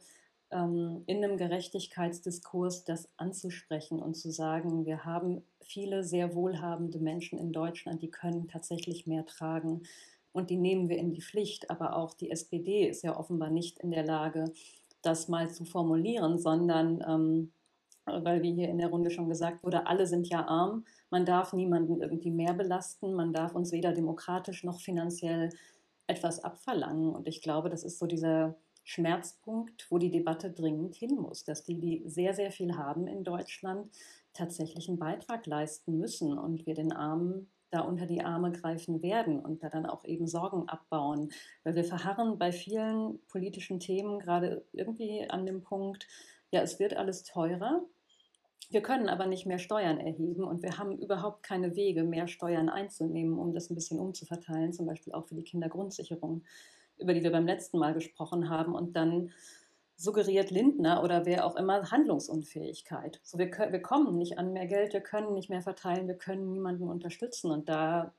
ähm, 0.50 1.02
in 1.06 1.24
einem 1.24 1.36
Gerechtigkeitsdiskurs 1.36 2.84
das 2.84 3.08
anzusprechen 3.16 4.00
und 4.00 4.14
zu 4.14 4.30
sagen, 4.30 4.84
wir 4.84 5.04
haben 5.04 5.42
viele 5.60 6.04
sehr 6.04 6.34
wohlhabende 6.34 6.98
Menschen 6.98 7.38
in 7.38 7.52
Deutschland, 7.52 8.02
die 8.02 8.10
können 8.10 8.48
tatsächlich 8.48 9.06
mehr 9.06 9.26
tragen 9.26 9.82
und 10.32 10.50
die 10.50 10.56
nehmen 10.56 10.88
wir 10.88 10.98
in 10.98 11.10
die 11.10 11.22
Pflicht. 11.22 11.70
Aber 11.70 11.96
auch 11.96 12.14
die 12.14 12.30
SPD 12.30 12.88
ist 12.88 13.02
ja 13.02 13.18
offenbar 13.18 13.50
nicht 13.50 13.78
in 13.80 13.90
der 13.90 14.04
Lage, 14.04 14.52
das 15.02 15.28
mal 15.28 15.50
zu 15.50 15.64
formulieren, 15.64 16.38
sondern 16.38 17.02
ähm, 17.06 17.52
weil 18.06 18.42
wie 18.42 18.54
hier 18.54 18.68
in 18.68 18.78
der 18.78 18.88
Runde 18.88 19.10
schon 19.10 19.28
gesagt 19.28 19.62
wurde, 19.62 19.86
alle 19.86 20.06
sind 20.06 20.28
ja 20.28 20.46
arm. 20.46 20.84
Man 21.10 21.24
darf 21.24 21.52
niemanden 21.52 22.00
irgendwie 22.00 22.30
mehr 22.30 22.54
belasten. 22.54 23.14
Man 23.14 23.32
darf 23.32 23.54
uns 23.54 23.72
weder 23.72 23.92
demokratisch 23.92 24.64
noch 24.64 24.80
finanziell 24.80 25.50
etwas 26.06 26.42
abverlangen. 26.42 27.14
Und 27.14 27.28
ich 27.28 27.42
glaube, 27.42 27.68
das 27.68 27.84
ist 27.84 27.98
so 27.98 28.06
dieser 28.06 28.56
Schmerzpunkt, 28.84 29.86
wo 29.90 29.98
die 29.98 30.10
Debatte 30.10 30.50
dringend 30.50 30.96
hin 30.96 31.14
muss, 31.14 31.44
dass 31.44 31.62
die, 31.62 31.78
die 31.78 32.02
sehr, 32.06 32.34
sehr 32.34 32.50
viel 32.50 32.76
haben 32.76 33.06
in 33.06 33.22
Deutschland, 33.22 33.88
tatsächlich 34.32 34.88
einen 34.88 34.98
Beitrag 34.98 35.46
leisten 35.46 35.98
müssen 35.98 36.38
und 36.38 36.66
wir 36.66 36.74
den 36.74 36.92
Armen 36.92 37.50
da 37.70 37.80
unter 37.80 38.06
die 38.06 38.22
Arme 38.22 38.52
greifen 38.52 39.02
werden 39.02 39.40
und 39.40 39.62
da 39.62 39.68
dann 39.68 39.86
auch 39.86 40.04
eben 40.04 40.26
Sorgen 40.26 40.68
abbauen. 40.68 41.30
Weil 41.64 41.76
wir 41.76 41.84
verharren 41.84 42.38
bei 42.38 42.52
vielen 42.52 43.20
politischen 43.28 43.80
Themen 43.80 44.18
gerade 44.18 44.64
irgendwie 44.72 45.28
an 45.28 45.46
dem 45.46 45.62
Punkt, 45.62 46.06
ja, 46.50 46.62
es 46.62 46.78
wird 46.80 46.96
alles 46.96 47.22
teurer. 47.22 47.82
Wir 48.70 48.82
können 48.82 49.08
aber 49.08 49.26
nicht 49.26 49.46
mehr 49.46 49.58
Steuern 49.58 49.98
erheben 49.98 50.44
und 50.44 50.62
wir 50.62 50.78
haben 50.78 50.96
überhaupt 50.98 51.42
keine 51.42 51.74
Wege, 51.74 52.04
mehr 52.04 52.28
Steuern 52.28 52.68
einzunehmen, 52.68 53.38
um 53.38 53.52
das 53.52 53.70
ein 53.70 53.74
bisschen 53.74 53.98
umzuverteilen, 53.98 54.72
zum 54.72 54.86
Beispiel 54.86 55.12
auch 55.12 55.26
für 55.26 55.34
die 55.34 55.42
Kindergrundsicherung, 55.42 56.44
über 56.98 57.14
die 57.14 57.22
wir 57.22 57.32
beim 57.32 57.46
letzten 57.46 57.78
Mal 57.78 57.94
gesprochen 57.94 58.48
haben. 58.48 58.74
Und 58.74 58.94
dann 58.94 59.32
suggeriert 60.00 60.50
Lindner 60.50 61.02
oder 61.04 61.26
wer 61.26 61.44
auch 61.44 61.56
immer 61.56 61.90
Handlungsunfähigkeit. 61.90 63.20
So, 63.22 63.38
wir, 63.38 63.50
wir 63.50 63.82
kommen 63.82 64.16
nicht 64.16 64.38
an 64.38 64.52
mehr 64.52 64.66
Geld, 64.66 64.94
wir 64.94 65.02
können 65.02 65.34
nicht 65.34 65.50
mehr 65.50 65.60
verteilen, 65.60 66.08
wir 66.08 66.16
können 66.16 66.50
niemanden 66.52 66.88
unterstützen. 66.88 67.50
Und 67.50 67.68
da, 67.68 68.14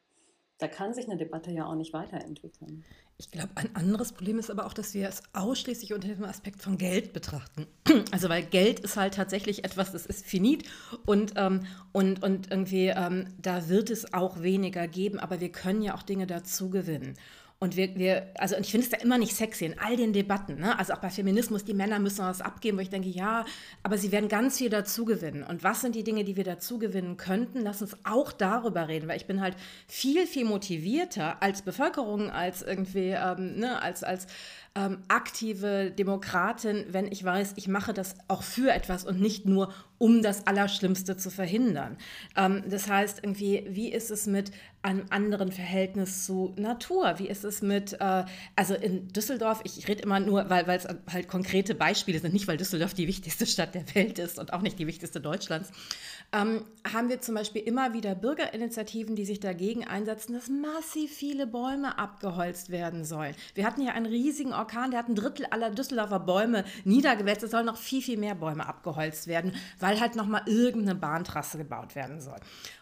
da 0.60 0.68
kann 0.68 0.94
sich 0.94 1.06
eine 1.06 1.18
Debatte 1.18 1.52
ja 1.52 1.66
auch 1.66 1.76
nicht 1.76 1.92
weiterentwickeln. 1.92 2.86
Ich 3.18 3.30
glaube, 3.30 3.50
ein 3.56 3.76
anderes 3.76 4.14
Problem 4.14 4.40
ist 4.40 4.50
aber 4.50 4.66
auch, 4.66 4.74
dass 4.74 4.94
wir 4.94 5.08
es 5.08 5.22
ausschließlich 5.34 5.94
unter 5.94 6.08
dem 6.08 6.24
Aspekt 6.24 6.62
von 6.62 6.78
Geld 6.78 7.14
betrachten. 7.14 7.68
Also 8.12 8.30
weil 8.30 8.44
Geld 8.44 8.80
ist 8.80 8.98
halt 8.98 9.14
tatsächlich 9.14 9.64
etwas, 9.64 9.92
das 9.92 10.06
ist 10.06 10.26
finit 10.26 10.64
und, 11.06 11.34
ähm, 11.36 11.66
und, 11.92 12.24
und 12.24 12.50
irgendwie, 12.50 12.88
ähm, 12.88 13.28
da 13.42 13.70
wird 13.70 13.90
es 13.90 14.14
auch 14.14 14.42
weniger 14.42 14.88
geben, 14.88 15.20
aber 15.20 15.40
wir 15.40 15.52
können 15.52 15.82
ja 15.82 15.96
auch 15.96 16.04
Dinge 16.04 16.26
dazu 16.26 16.70
gewinnen. 16.70 17.16
Und 17.64 17.76
wir, 17.76 17.96
wir 17.96 18.26
also 18.40 18.56
und 18.56 18.66
ich 18.66 18.72
finde 18.72 18.86
es 18.86 18.90
da 18.90 18.98
immer 18.98 19.20
nicht 19.20 19.36
sexy 19.36 19.66
in 19.66 19.78
all 19.78 19.96
den 19.96 20.14
Debatten, 20.14 20.56
ne? 20.60 20.80
also 20.80 20.94
auch 20.94 20.98
bei 20.98 21.12
Feminismus, 21.12 21.64
die 21.64 21.76
Männer 21.76 22.00
müssen 22.00 22.26
was 22.26 22.42
abgeben, 22.42 22.80
wo 22.80 22.82
ich 22.82 22.90
denke, 22.90 23.10
ja, 23.10 23.46
aber 23.84 24.00
sie 24.00 24.12
werden 24.12 24.30
ganz 24.30 24.58
viel 24.58 24.72
dazugewinnen. 24.72 25.44
Und 25.44 25.64
was 25.64 25.82
sind 25.82 25.94
die 25.94 26.04
Dinge, 26.04 26.24
die 26.24 26.36
wir 26.36 26.44
dazugewinnen 26.44 27.18
könnten? 27.18 27.62
Lass 27.62 27.84
uns 27.84 27.96
auch 28.04 28.32
darüber 28.32 28.88
reden, 28.88 29.08
weil 29.08 29.18
ich 29.18 29.28
bin 29.28 29.42
halt 29.42 29.56
viel, 29.88 30.26
viel 30.26 30.46
motivierter 30.46 31.44
als 31.44 31.62
Bevölkerung, 31.62 32.32
als 32.32 32.64
irgendwie, 32.64 33.10
ähm, 33.10 33.58
ne, 33.58 33.80
als, 33.80 34.04
als 34.04 34.26
ähm, 34.74 35.00
aktive 35.10 35.92
Demokratin, 35.92 36.86
wenn 36.90 37.12
ich 37.12 37.24
weiß, 37.24 37.54
ich 37.58 37.68
mache 37.68 37.94
das 37.94 38.16
auch 38.30 38.42
für 38.42 38.72
etwas 38.72 39.04
und 39.04 39.20
nicht 39.20 39.46
nur, 39.46 39.74
um 39.98 40.24
das 40.24 40.48
Allerschlimmste 40.48 41.18
zu 41.18 41.30
verhindern. 41.30 41.98
Ähm, 42.38 42.64
das 42.68 42.88
heißt, 42.88 43.20
irgendwie, 43.22 43.66
wie 43.70 43.92
ist 43.92 44.12
es 44.12 44.28
mit 44.28 44.52
einem 44.82 45.06
anderen 45.10 45.52
Verhältnis 45.52 46.26
zu 46.26 46.54
Natur? 46.56 47.16
Wie 47.18 47.28
ist 47.28 47.44
es 47.44 47.62
mit, 47.62 47.94
äh, 48.00 48.24
also 48.56 48.74
in 48.74 49.10
Düsseldorf, 49.10 49.60
ich, 49.66 49.88
rede 49.90 50.04
immer 50.04 50.22
nur, 50.22 50.50
weil 50.50 50.68
es 50.70 50.88
halt 51.12 51.28
konkrete 51.28 51.76
Beispiele 51.76 52.20
sind, 52.20 52.34
nicht 52.34 52.48
weil 52.48 52.58
Düsseldorf 52.58 52.94
die 52.94 53.08
wichtigste 53.08 53.46
Stadt 53.46 53.76
der 53.76 53.94
Welt 53.94 54.20
ist 54.20 54.40
und 54.40 54.54
auch 54.54 54.62
nicht 54.62 54.80
die 54.80 54.88
wichtigste 54.88 55.20
Deutschlands, 55.20 55.72
ähm, 56.34 56.66
haben 56.92 57.10
wir 57.10 57.20
zum 57.20 57.36
Beispiel 57.36 57.62
immer 57.62 57.94
wieder 57.94 58.16
Bürgerinitiativen, 58.16 59.16
die 59.16 59.26
sich 59.26 59.42
dagegen 59.42 59.86
einsetzen, 59.86 60.34
dass 60.34 60.50
massiv 60.50 61.12
viele 61.12 61.46
Bäume 61.46 61.98
abgeholzt 61.98 62.70
werden 62.70 63.04
sollen. 63.04 63.36
Wir 63.54 63.66
hatten 63.66 63.82
ja 63.82 63.92
einen 63.92 64.06
riesigen 64.06 64.54
Orkan, 64.54 64.92
der 64.92 65.00
hat 65.00 65.10
ein 65.10 65.16
Drittel 65.16 65.46
aller 65.48 65.72
Düsseldorfer 65.72 66.20
Bäume 66.20 66.64
niedergewälzt. 66.86 67.44
Es 67.44 67.52
sollen 67.52 67.66
noch 67.66 67.78
viel, 67.78 68.02
viel 68.02 68.18
mehr 68.18 68.36
Bäume 68.36 68.66
abgeholzt 68.66 69.28
werden, 69.28 69.54
weil 69.80 70.00
halt 70.00 70.16
nochmal 70.16 70.44
irgendeine 70.46 70.98
Bahntrasse 70.98 71.58
gebaut 71.58 71.96
werden 71.96 72.22
soll. 72.22 72.40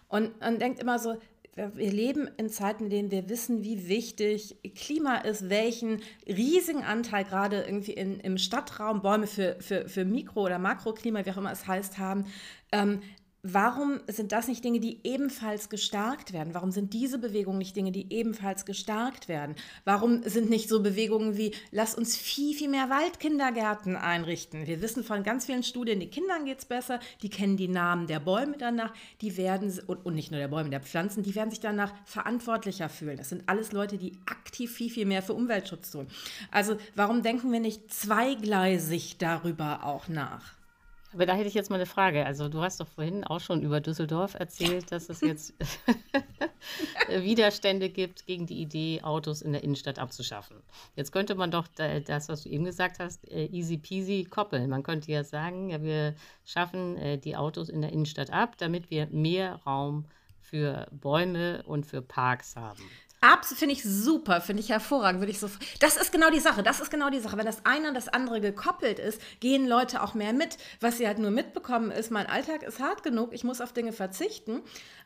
Und 0.07 0.39
man 0.41 0.59
denkt 0.59 0.79
immer 0.79 0.99
so, 0.99 1.17
wir 1.55 1.91
leben 1.91 2.29
in 2.37 2.49
Zeiten, 2.49 2.85
in 2.85 2.89
denen 2.89 3.11
wir 3.11 3.29
wissen, 3.29 3.63
wie 3.63 3.89
wichtig 3.89 4.57
Klima 4.75 5.17
ist, 5.17 5.49
welchen 5.49 6.01
riesigen 6.25 6.83
Anteil 6.83 7.25
gerade 7.25 7.63
irgendwie 7.63 7.93
in, 7.93 8.19
im 8.19 8.37
Stadtraum 8.37 9.01
Bäume 9.01 9.27
für, 9.27 9.57
für, 9.59 9.89
für 9.89 10.05
Mikro- 10.05 10.45
oder 10.45 10.59
Makroklima, 10.59 11.25
wie 11.25 11.31
auch 11.31 11.37
immer 11.37 11.51
es 11.51 11.67
heißt, 11.67 11.97
haben. 11.97 12.25
Ähm, 12.71 13.01
Warum 13.41 14.01
sind 14.07 14.33
das 14.33 14.49
nicht 14.49 14.65
Dinge, 14.65 14.81
die 14.81 14.99
ebenfalls 15.05 15.69
gestärkt 15.69 16.33
werden? 16.33 16.53
Warum 16.53 16.71
sind 16.71 16.91
diese 16.91 17.17
Bewegungen 17.17 17.59
nicht 17.59 17.73
Dinge, 17.73 17.93
die 17.93 18.11
ebenfalls 18.11 18.65
gestärkt 18.65 19.29
werden? 19.29 19.55
Warum 19.85 20.23
sind 20.23 20.49
nicht 20.49 20.67
so 20.67 20.83
Bewegungen 20.83 21.37
wie, 21.37 21.53
lass 21.71 21.95
uns 21.95 22.17
viel, 22.17 22.53
viel 22.53 22.67
mehr 22.67 22.89
Waldkindergärten 22.89 23.95
einrichten? 23.95 24.67
Wir 24.67 24.81
wissen 24.81 25.05
von 25.05 25.23
ganz 25.23 25.45
vielen 25.45 25.63
Studien, 25.63 26.01
den 26.01 26.11
Kindern 26.11 26.43
geht 26.43 26.57
es 26.57 26.65
besser, 26.65 26.99
die 27.21 27.29
kennen 27.29 27.55
die 27.55 27.69
Namen 27.69 28.07
der 28.07 28.19
Bäume 28.19 28.57
danach, 28.57 28.93
die 29.21 29.37
werden, 29.37 29.71
und, 29.87 30.05
und 30.05 30.15
nicht 30.15 30.31
nur 30.31 30.39
der 30.41 30.49
Bäume, 30.49 30.69
der 30.69 30.81
Pflanzen, 30.81 31.23
die 31.23 31.33
werden 31.33 31.49
sich 31.49 31.61
danach 31.61 31.93
verantwortlicher 32.03 32.89
fühlen. 32.89 33.15
Das 33.15 33.29
sind 33.29 33.43
alles 33.45 33.71
Leute, 33.71 33.97
die 33.97 34.17
aktiv 34.25 34.69
viel, 34.69 34.89
viel 34.89 35.05
mehr 35.05 35.23
für 35.23 35.33
Umweltschutz 35.33 35.91
tun. 35.91 36.07
Also 36.51 36.75
warum 36.93 37.23
denken 37.23 37.53
wir 37.53 37.61
nicht 37.61 37.89
zweigleisig 37.89 39.17
darüber 39.17 39.85
auch 39.85 40.09
nach? 40.09 40.58
Aber 41.13 41.25
da 41.25 41.33
hätte 41.33 41.47
ich 41.47 41.53
jetzt 41.53 41.69
mal 41.69 41.77
eine 41.77 41.85
Frage. 41.85 42.25
Also 42.25 42.49
du 42.49 42.61
hast 42.61 42.79
doch 42.79 42.87
vorhin 42.87 43.23
auch 43.23 43.39
schon 43.39 43.61
über 43.61 43.81
Düsseldorf 43.81 44.35
erzählt, 44.35 44.91
dass 44.91 45.09
es 45.09 45.21
jetzt 45.21 45.53
Widerstände 47.09 47.89
gibt 47.89 48.25
gegen 48.25 48.45
die 48.45 48.61
Idee, 48.61 49.01
Autos 49.03 49.41
in 49.41 49.53
der 49.53 49.63
Innenstadt 49.63 49.99
abzuschaffen. 49.99 50.57
Jetzt 50.95 51.11
könnte 51.11 51.35
man 51.35 51.51
doch 51.51 51.67
das, 51.67 52.29
was 52.29 52.43
du 52.43 52.49
eben 52.49 52.65
gesagt 52.65 52.99
hast, 52.99 53.29
äh, 53.29 53.45
easy 53.45 53.77
peasy 53.77 54.25
koppeln. 54.29 54.69
Man 54.69 54.83
könnte 54.83 55.11
ja 55.11 55.23
sagen, 55.23 55.69
ja, 55.69 55.81
wir 55.81 56.15
schaffen 56.45 56.97
äh, 56.97 57.17
die 57.17 57.35
Autos 57.35 57.69
in 57.69 57.81
der 57.81 57.91
Innenstadt 57.91 58.31
ab, 58.31 58.57
damit 58.57 58.89
wir 58.89 59.07
mehr 59.07 59.55
Raum 59.65 60.05
für 60.39 60.87
Bäume 60.91 61.63
und 61.63 61.85
für 61.85 62.01
Parks 62.01 62.55
haben. 62.55 62.83
Absolut, 63.21 63.59
finde 63.59 63.73
ich 63.73 63.83
super, 63.83 64.39
finde 64.39 64.61
ich 64.61 64.69
hervorragend. 64.69 65.21
Würde 65.21 65.31
ich 65.31 65.39
so, 65.39 65.49
das 65.79 65.97
ist 65.97 66.11
genau 66.11 66.29
die 66.29 66.39
Sache, 66.39 66.63
das 66.63 66.79
ist 66.79 66.89
genau 66.89 67.09
die 67.09 67.19
Sache. 67.19 67.37
Wenn 67.37 67.45
das 67.45 67.65
eine 67.65 67.89
an 67.89 67.93
das 67.93 68.07
andere 68.07 68.39
gekoppelt 68.39 68.97
ist, 68.97 69.21
gehen 69.39 69.67
Leute 69.67 70.01
auch 70.01 70.13
mehr 70.13 70.33
mit. 70.33 70.57
Was 70.79 70.97
sie 70.97 71.07
halt 71.07 71.19
nur 71.19 71.31
mitbekommen 71.31 71.91
ist, 71.91 72.11
mein 72.11 72.27
Alltag 72.27 72.63
ist 72.63 72.79
hart 72.79 73.03
genug, 73.03 73.33
ich 73.33 73.43
muss 73.43 73.59
auf 73.59 73.73
Dinge 73.73 73.91
verzichten. 73.91 74.61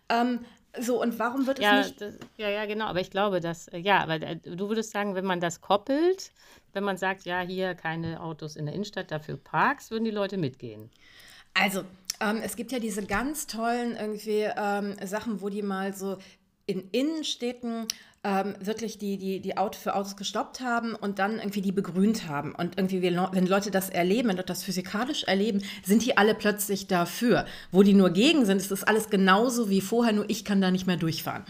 Ähm, 0.09 0.45
so, 0.79 1.01
und 1.01 1.19
warum 1.19 1.45
wird 1.47 1.59
es 1.59 1.65
ja, 1.65 1.77
nicht. 1.79 2.01
Das, 2.01 2.15
ja, 2.37 2.49
ja, 2.49 2.65
genau, 2.65 2.85
aber 2.85 2.99
ich 2.99 3.11
glaube, 3.11 3.39
dass, 3.39 3.67
äh, 3.67 3.77
ja, 3.77 4.01
aber 4.01 4.15
äh, 4.15 4.37
du 4.37 4.69
würdest 4.69 4.91
sagen, 4.91 5.15
wenn 5.15 5.25
man 5.25 5.39
das 5.39 5.61
koppelt, 5.61 6.31
wenn 6.73 6.83
man 6.83 6.97
sagt, 6.97 7.25
ja, 7.25 7.41
hier 7.41 7.75
keine 7.75 8.21
Autos 8.21 8.55
in 8.55 8.65
der 8.65 8.73
Innenstadt, 8.73 9.11
dafür 9.11 9.37
Parks, 9.37 9.91
würden 9.91 10.03
die 10.03 10.11
Leute 10.11 10.37
mitgehen. 10.37 10.89
Also, 11.53 11.83
ähm, 12.19 12.41
es 12.43 12.55
gibt 12.55 12.71
ja 12.71 12.79
diese 12.79 13.05
ganz 13.05 13.45
tollen 13.45 13.95
irgendwie 13.95 14.49
ähm, 14.55 14.95
Sachen, 15.05 15.41
wo 15.41 15.49
die 15.49 15.61
mal 15.61 15.93
so 15.93 16.17
in 16.65 16.89
Innenstädten 16.91 17.87
ähm, 18.23 18.55
wirklich 18.59 18.97
die, 18.97 19.17
die, 19.17 19.41
die 19.41 19.57
Auto 19.57 19.77
für 19.77 19.95
Autos 19.95 20.15
gestoppt 20.15 20.61
haben 20.61 20.95
und 20.95 21.19
dann 21.19 21.39
irgendwie 21.39 21.61
die 21.61 21.73
begrünt 21.73 22.27
haben. 22.27 22.55
Und 22.55 22.77
irgendwie, 22.77 23.01
wenn 23.01 23.47
Leute 23.47 23.69
das 23.69 23.89
erleben, 23.89 24.29
wenn 24.29 24.37
Leute 24.37 24.47
das 24.47 24.63
physikalisch 24.63 25.25
erleben, 25.25 25.61
sind 25.83 26.05
die 26.05 26.17
alle 26.17 26.33
plötzlich 26.33 26.87
dafür. 26.87 27.45
Wo 27.71 27.83
die 27.83 27.93
nur 27.93 28.11
gegen 28.11 28.45
sind, 28.45 28.57
ist 28.57 28.71
das 28.71 28.83
alles 28.83 29.09
genauso 29.09 29.69
wie 29.69 29.81
vorher, 29.81 30.13
nur 30.13 30.29
ich 30.29 30.45
kann 30.45 30.61
da 30.61 30.71
nicht 30.71 30.87
mehr 30.87 30.97
durchfahren. 30.97 31.43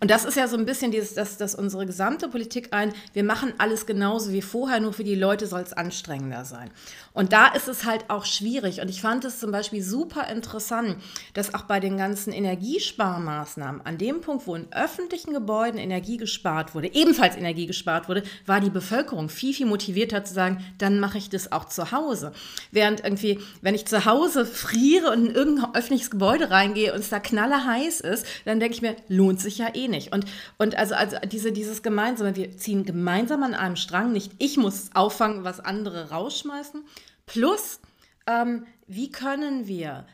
Und 0.00 0.10
das 0.10 0.24
ist 0.24 0.36
ja 0.36 0.48
so 0.48 0.56
ein 0.56 0.64
bisschen 0.64 0.90
dieses, 0.90 1.14
dass, 1.14 1.36
dass 1.36 1.54
unsere 1.54 1.86
gesamte 1.86 2.28
Politik 2.28 2.68
ein, 2.72 2.92
wir 3.12 3.22
machen 3.22 3.52
alles 3.58 3.86
genauso 3.86 4.32
wie 4.32 4.42
vorher, 4.42 4.80
nur 4.80 4.92
für 4.92 5.04
die 5.04 5.14
Leute 5.14 5.46
soll 5.46 5.60
es 5.60 5.72
anstrengender 5.72 6.44
sein. 6.44 6.70
Und 7.14 7.32
da 7.32 7.46
ist 7.46 7.68
es 7.68 7.84
halt 7.84 8.10
auch 8.10 8.24
schwierig. 8.24 8.80
Und 8.80 8.90
ich 8.90 9.00
fand 9.00 9.24
es 9.24 9.38
zum 9.38 9.52
Beispiel 9.52 9.82
super 9.82 10.28
interessant, 10.28 10.96
dass 11.32 11.54
auch 11.54 11.62
bei 11.62 11.78
den 11.78 11.96
ganzen 11.96 12.32
Energiesparmaßnahmen, 12.32 13.82
an 13.82 13.98
dem 13.98 14.20
Punkt, 14.20 14.48
wo 14.48 14.56
in 14.56 14.66
öffentlichen 14.72 15.32
Gebäuden 15.32 15.78
Energie 15.78 16.16
gespart 16.16 16.74
wurde, 16.74 16.92
ebenfalls 16.92 17.36
Energie 17.36 17.66
gespart 17.66 18.08
wurde, 18.08 18.24
war 18.46 18.60
die 18.60 18.68
Bevölkerung 18.68 19.28
viel, 19.28 19.54
viel 19.54 19.66
motivierter 19.66 20.24
zu 20.24 20.34
sagen, 20.34 20.64
dann 20.78 20.98
mache 20.98 21.18
ich 21.18 21.30
das 21.30 21.52
auch 21.52 21.66
zu 21.66 21.92
Hause. 21.92 22.32
Während 22.72 23.04
irgendwie, 23.04 23.38
wenn 23.62 23.76
ich 23.76 23.86
zu 23.86 24.04
Hause 24.06 24.44
friere 24.44 25.12
und 25.12 25.26
in 25.26 25.34
irgendein 25.36 25.72
öffentliches 25.72 26.10
Gebäude 26.10 26.50
reingehe 26.50 26.92
und 26.92 26.98
es 26.98 27.10
da 27.10 27.20
knallerheiß 27.20 28.00
ist, 28.00 28.26
dann 28.44 28.58
denke 28.58 28.74
ich 28.74 28.82
mir, 28.82 28.96
lohnt 29.06 29.40
sich 29.40 29.58
ja 29.58 29.72
eh 29.72 29.86
nicht. 29.86 30.12
Und, 30.12 30.24
und 30.58 30.74
also, 30.74 30.96
also 30.96 31.16
diese, 31.30 31.52
dieses 31.52 31.84
Gemeinsame, 31.84 32.34
wir 32.34 32.56
ziehen 32.56 32.84
gemeinsam 32.84 33.44
an 33.44 33.54
einem 33.54 33.76
Strang, 33.76 34.10
nicht 34.10 34.32
ich 34.38 34.56
muss 34.56 34.90
auffangen, 34.94 35.44
was 35.44 35.60
andere 35.60 36.10
rausschmeißen. 36.10 36.82
Plus, 37.26 37.80
ähm, 38.26 38.66
wie 38.86 39.10
können 39.10 39.66
wir 39.66 40.06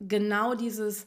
genau 0.00 0.54
dieses 0.54 1.06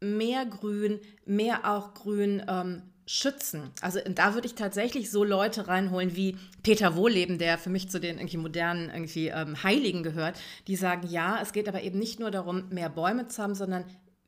mehr 0.00 0.46
Grün, 0.46 1.00
mehr 1.24 1.70
auch 1.70 1.94
Grün 1.94 2.42
ähm, 2.48 2.82
schützen. 3.06 3.70
Also 3.82 4.00
da 4.08 4.34
würde 4.34 4.46
ich 4.46 4.54
tatsächlich 4.54 5.10
so 5.10 5.24
Leute 5.24 5.68
reinholen 5.68 6.16
wie 6.16 6.36
Peter 6.62 6.96
Wohleben, 6.96 7.38
der 7.38 7.58
für 7.58 7.70
mich 7.70 7.90
zu 7.90 8.00
den 8.00 8.18
irgendwie 8.18 8.38
modernen 8.38 8.90
irgendwie 8.90 9.28
ähm, 9.28 9.62
Heiligen 9.62 10.02
gehört, 10.02 10.40
die 10.68 10.76
sagen, 10.76 11.06
ja, 11.08 11.38
es 11.42 11.52
geht 11.52 11.68
aber 11.68 11.82
eben 11.82 11.98
nicht 11.98 12.18
nur 12.18 12.30
darum, 12.30 12.68
mehr 12.70 12.88
Bäume 12.88 13.28
zu 13.28 13.42
haben, 13.42 13.54
sondern 13.54 13.84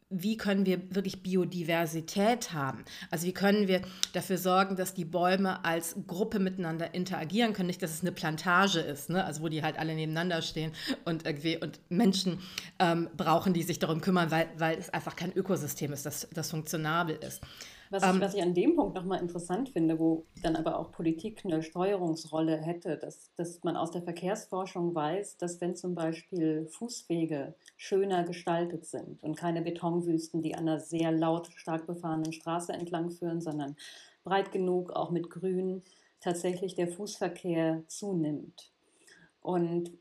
wie 0.09 0.37
können 0.37 0.67
wir 0.67 0.95
wirklich 0.95 1.23
Biodiversität 1.23 2.53
haben? 2.53 2.85
Also 3.11 3.27
wie 3.27 3.33
können 3.33 3.67
wir 3.67 3.83
dafür 4.13 4.39
sorgen, 4.39 4.77
dass 4.77 4.95
die 4.95 5.05
Bäume 5.05 5.65
als 5.65 5.97
Gruppe 6.07 6.39
miteinander 6.39 6.95
interagieren 6.95 7.53
können, 7.53 7.67
nicht, 7.67 7.83
dass 7.83 7.93
es 7.93 8.03
eine 8.03 8.13
Plantage 8.13 8.79
ist, 8.79 9.11
ne? 9.11 9.25
also 9.25 9.43
wo 9.43 9.49
die 9.49 9.63
halt 9.63 9.79
alle 9.79 9.95
nebeneinander 9.95 10.43
stehen 10.43 10.73
und 11.05 11.27
irgendwie 11.27 11.57
und 11.57 11.81
Menschen 11.89 12.39
ähm, 12.79 13.09
brauchen, 13.17 13.53
die 13.53 13.65
sich 13.65 13.81
darum 13.81 14.01
kümmern, 14.01 14.31
weil, 14.31 14.49
weil 14.57 14.79
es 14.79 14.91
einfach 14.91 15.17
kein 15.17 15.33
Ökosystem 15.33 15.93
ist, 15.93 16.07
das, 16.07 16.29
das 16.33 16.51
funktionabel 16.51 17.17
ist. 17.17 17.43
Was 17.91 18.03
ich, 18.03 18.09
ähm, 18.09 18.21
was 18.21 18.35
ich 18.35 18.43
an 18.43 18.55
dem 18.55 18.75
Punkt 18.75 18.95
nochmal 18.95 19.21
interessant 19.21 19.69
finde, 19.71 19.99
wo 19.99 20.25
dann 20.43 20.57
aber 20.57 20.79
auch 20.79 20.93
Politik 20.93 21.43
eine 21.45 21.63
Steuerungsrolle 21.63 22.57
hätte, 22.57 22.97
dass, 22.97 23.33
dass 23.37 23.63
man 23.65 23.77
aus 23.77 23.91
der 23.91 24.03
Verkehrsforschung 24.03 24.95
weiß, 24.95 25.37
dass 25.37 25.61
wenn 25.61 25.77
zum 25.77 25.95
Beispiel 25.95 26.67
Fußwege 26.67 27.55
schöner 27.77 28.25
gestaltet 28.25 28.87
sind 28.87 29.23
und 29.23 29.37
keine 29.37 29.63
Betonwüsten, 29.63 30.43
die 30.43 30.55
an 30.55 30.69
einer 30.69 30.81
sehr 30.81 31.13
laut, 31.13 31.49
stark 31.55 31.87
befahrenen 31.87 32.33
Straße 32.33 32.73
entlang 32.73 33.11
führen, 33.11 33.41
sondern 33.41 33.77
breit 34.25 34.53
genug, 34.53 34.91
auch 34.91 35.11
mit 35.11 35.31
Grün, 35.31 35.83
tatsächlich 36.21 36.75
der 36.75 36.89
Fußverkehr 36.89 37.85
zunimmt. 37.87 38.73
Und 39.41 39.93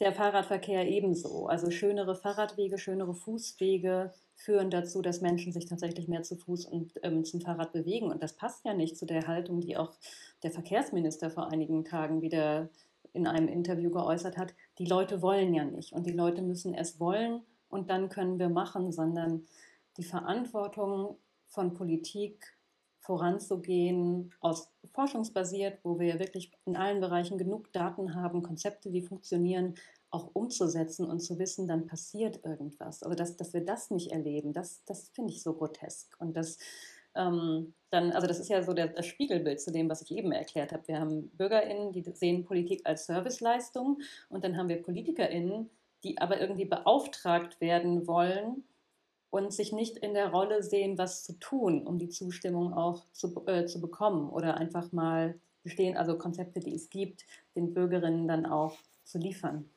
der 0.00 0.12
Fahrradverkehr 0.12 0.86
ebenso. 0.88 1.46
Also 1.46 1.70
schönere 1.70 2.14
Fahrradwege, 2.14 2.78
schönere 2.78 3.14
Fußwege 3.14 4.12
führen 4.34 4.70
dazu, 4.70 5.00
dass 5.00 5.20
Menschen 5.20 5.52
sich 5.52 5.66
tatsächlich 5.66 6.08
mehr 6.08 6.22
zu 6.22 6.36
Fuß 6.36 6.66
und 6.66 6.92
ähm, 7.02 7.24
zum 7.24 7.40
Fahrrad 7.40 7.72
bewegen. 7.72 8.10
Und 8.10 8.22
das 8.22 8.34
passt 8.34 8.64
ja 8.64 8.74
nicht 8.74 8.96
zu 8.96 9.06
der 9.06 9.26
Haltung, 9.26 9.60
die 9.60 9.76
auch 9.76 9.92
der 10.42 10.50
Verkehrsminister 10.50 11.30
vor 11.30 11.50
einigen 11.50 11.84
Tagen 11.84 12.20
wieder 12.20 12.68
in 13.12 13.26
einem 13.26 13.48
Interview 13.48 13.90
geäußert 13.90 14.36
hat. 14.36 14.54
Die 14.78 14.86
Leute 14.86 15.22
wollen 15.22 15.54
ja 15.54 15.64
nicht 15.64 15.92
und 15.92 16.06
die 16.06 16.12
Leute 16.12 16.42
müssen 16.42 16.74
es 16.74 16.98
wollen 16.98 17.42
und 17.68 17.90
dann 17.90 18.08
können 18.08 18.38
wir 18.38 18.48
machen, 18.48 18.92
sondern 18.92 19.46
die 19.96 20.04
Verantwortung 20.04 21.16
von 21.46 21.72
Politik 21.72 22.56
voranzugehen, 23.04 24.32
aus 24.40 24.72
forschungsbasiert, 24.92 25.78
wo 25.82 25.98
wir 26.00 26.18
wirklich 26.18 26.50
in 26.64 26.76
allen 26.76 27.00
Bereichen 27.00 27.36
genug 27.36 27.70
Daten 27.72 28.14
haben, 28.14 28.42
Konzepte, 28.42 28.90
die 28.90 29.02
funktionieren, 29.02 29.74
auch 30.14 30.30
umzusetzen 30.32 31.06
und 31.06 31.20
zu 31.20 31.38
wissen, 31.38 31.68
dann 31.68 31.86
passiert 31.86 32.44
irgendwas. 32.44 33.02
Also 33.02 33.14
dass, 33.14 33.36
dass 33.36 33.52
wir 33.52 33.64
das 33.64 33.90
nicht 33.90 34.12
erleben, 34.12 34.52
das, 34.52 34.84
das 34.84 35.08
finde 35.10 35.32
ich 35.32 35.42
so 35.42 35.54
grotesk. 35.54 36.16
Und 36.18 36.36
das 36.36 36.58
ähm, 37.14 37.74
dann, 37.90 38.12
also 38.12 38.26
das 38.26 38.40
ist 38.40 38.48
ja 38.48 38.62
so 38.62 38.72
der, 38.72 38.88
das 38.88 39.06
Spiegelbild 39.06 39.60
zu 39.60 39.70
dem, 39.70 39.88
was 39.88 40.02
ich 40.02 40.10
eben 40.12 40.32
erklärt 40.32 40.72
habe. 40.72 40.86
Wir 40.88 41.00
haben 41.00 41.28
BürgerInnen, 41.30 41.92
die 41.92 42.02
sehen 42.14 42.44
Politik 42.44 42.82
als 42.84 43.06
Serviceleistung 43.06 44.00
und 44.28 44.44
dann 44.44 44.56
haben 44.56 44.68
wir 44.68 44.82
PolitikerInnen, 44.82 45.70
die 46.02 46.18
aber 46.18 46.40
irgendwie 46.40 46.64
beauftragt 46.64 47.60
werden 47.60 48.06
wollen 48.06 48.64
und 49.30 49.52
sich 49.52 49.72
nicht 49.72 49.96
in 49.98 50.14
der 50.14 50.30
Rolle 50.30 50.62
sehen, 50.62 50.98
was 50.98 51.24
zu 51.24 51.38
tun, 51.38 51.86
um 51.86 51.98
die 51.98 52.08
Zustimmung 52.08 52.74
auch 52.74 53.04
zu, 53.12 53.44
äh, 53.46 53.66
zu 53.66 53.80
bekommen 53.80 54.28
oder 54.30 54.56
einfach 54.56 54.92
mal 54.92 55.38
bestehen, 55.62 55.96
also 55.96 56.18
Konzepte, 56.18 56.60
die 56.60 56.74
es 56.74 56.90
gibt, 56.90 57.24
den 57.56 57.72
Bürgerinnen 57.72 58.28
dann 58.28 58.44
auch 58.44 58.76
zu 59.04 59.18
liefern. 59.18 59.70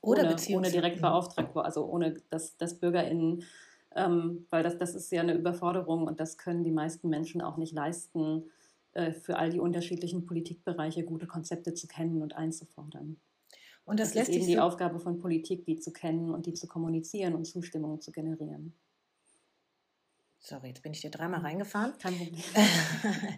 Oder 0.00 0.22
ohne, 0.22 0.56
ohne 0.56 0.70
direkt 0.70 1.00
beauftragt, 1.00 1.56
also 1.56 1.84
ohne 1.86 2.14
dass, 2.30 2.56
dass 2.56 2.78
BürgerInnen, 2.78 3.44
ähm, 3.96 4.46
weil 4.50 4.62
das, 4.62 4.78
das 4.78 4.94
ist 4.94 5.10
ja 5.10 5.22
eine 5.22 5.34
Überforderung 5.34 6.06
und 6.06 6.20
das 6.20 6.38
können 6.38 6.62
die 6.62 6.70
meisten 6.70 7.08
Menschen 7.08 7.40
auch 7.40 7.56
nicht 7.56 7.72
leisten, 7.72 8.44
äh, 8.92 9.12
für 9.12 9.38
all 9.38 9.50
die 9.50 9.60
unterschiedlichen 9.60 10.24
Politikbereiche 10.24 11.04
gute 11.04 11.26
Konzepte 11.26 11.74
zu 11.74 11.86
kennen 11.86 12.22
und 12.22 12.36
einzufordern. 12.36 13.16
Und 13.84 13.98
das, 14.00 14.08
das 14.08 14.16
lässt 14.16 14.30
ist 14.30 14.36
eben 14.36 14.46
die 14.46 14.54
so 14.54 14.60
Aufgabe 14.60 14.98
von 15.00 15.18
Politik, 15.18 15.64
die 15.64 15.78
zu 15.78 15.92
kennen 15.92 16.30
und 16.30 16.46
die 16.46 16.54
zu 16.54 16.68
kommunizieren 16.68 17.34
und 17.34 17.46
Zustimmung 17.46 18.00
zu 18.00 18.12
generieren. 18.12 18.74
Sorry, 20.40 20.68
jetzt 20.68 20.82
bin 20.82 20.92
ich 20.92 21.00
dir 21.00 21.10
dreimal 21.10 21.40
reingefahren. 21.40 21.94
Kein 21.98 22.16
Problem. 22.16 22.42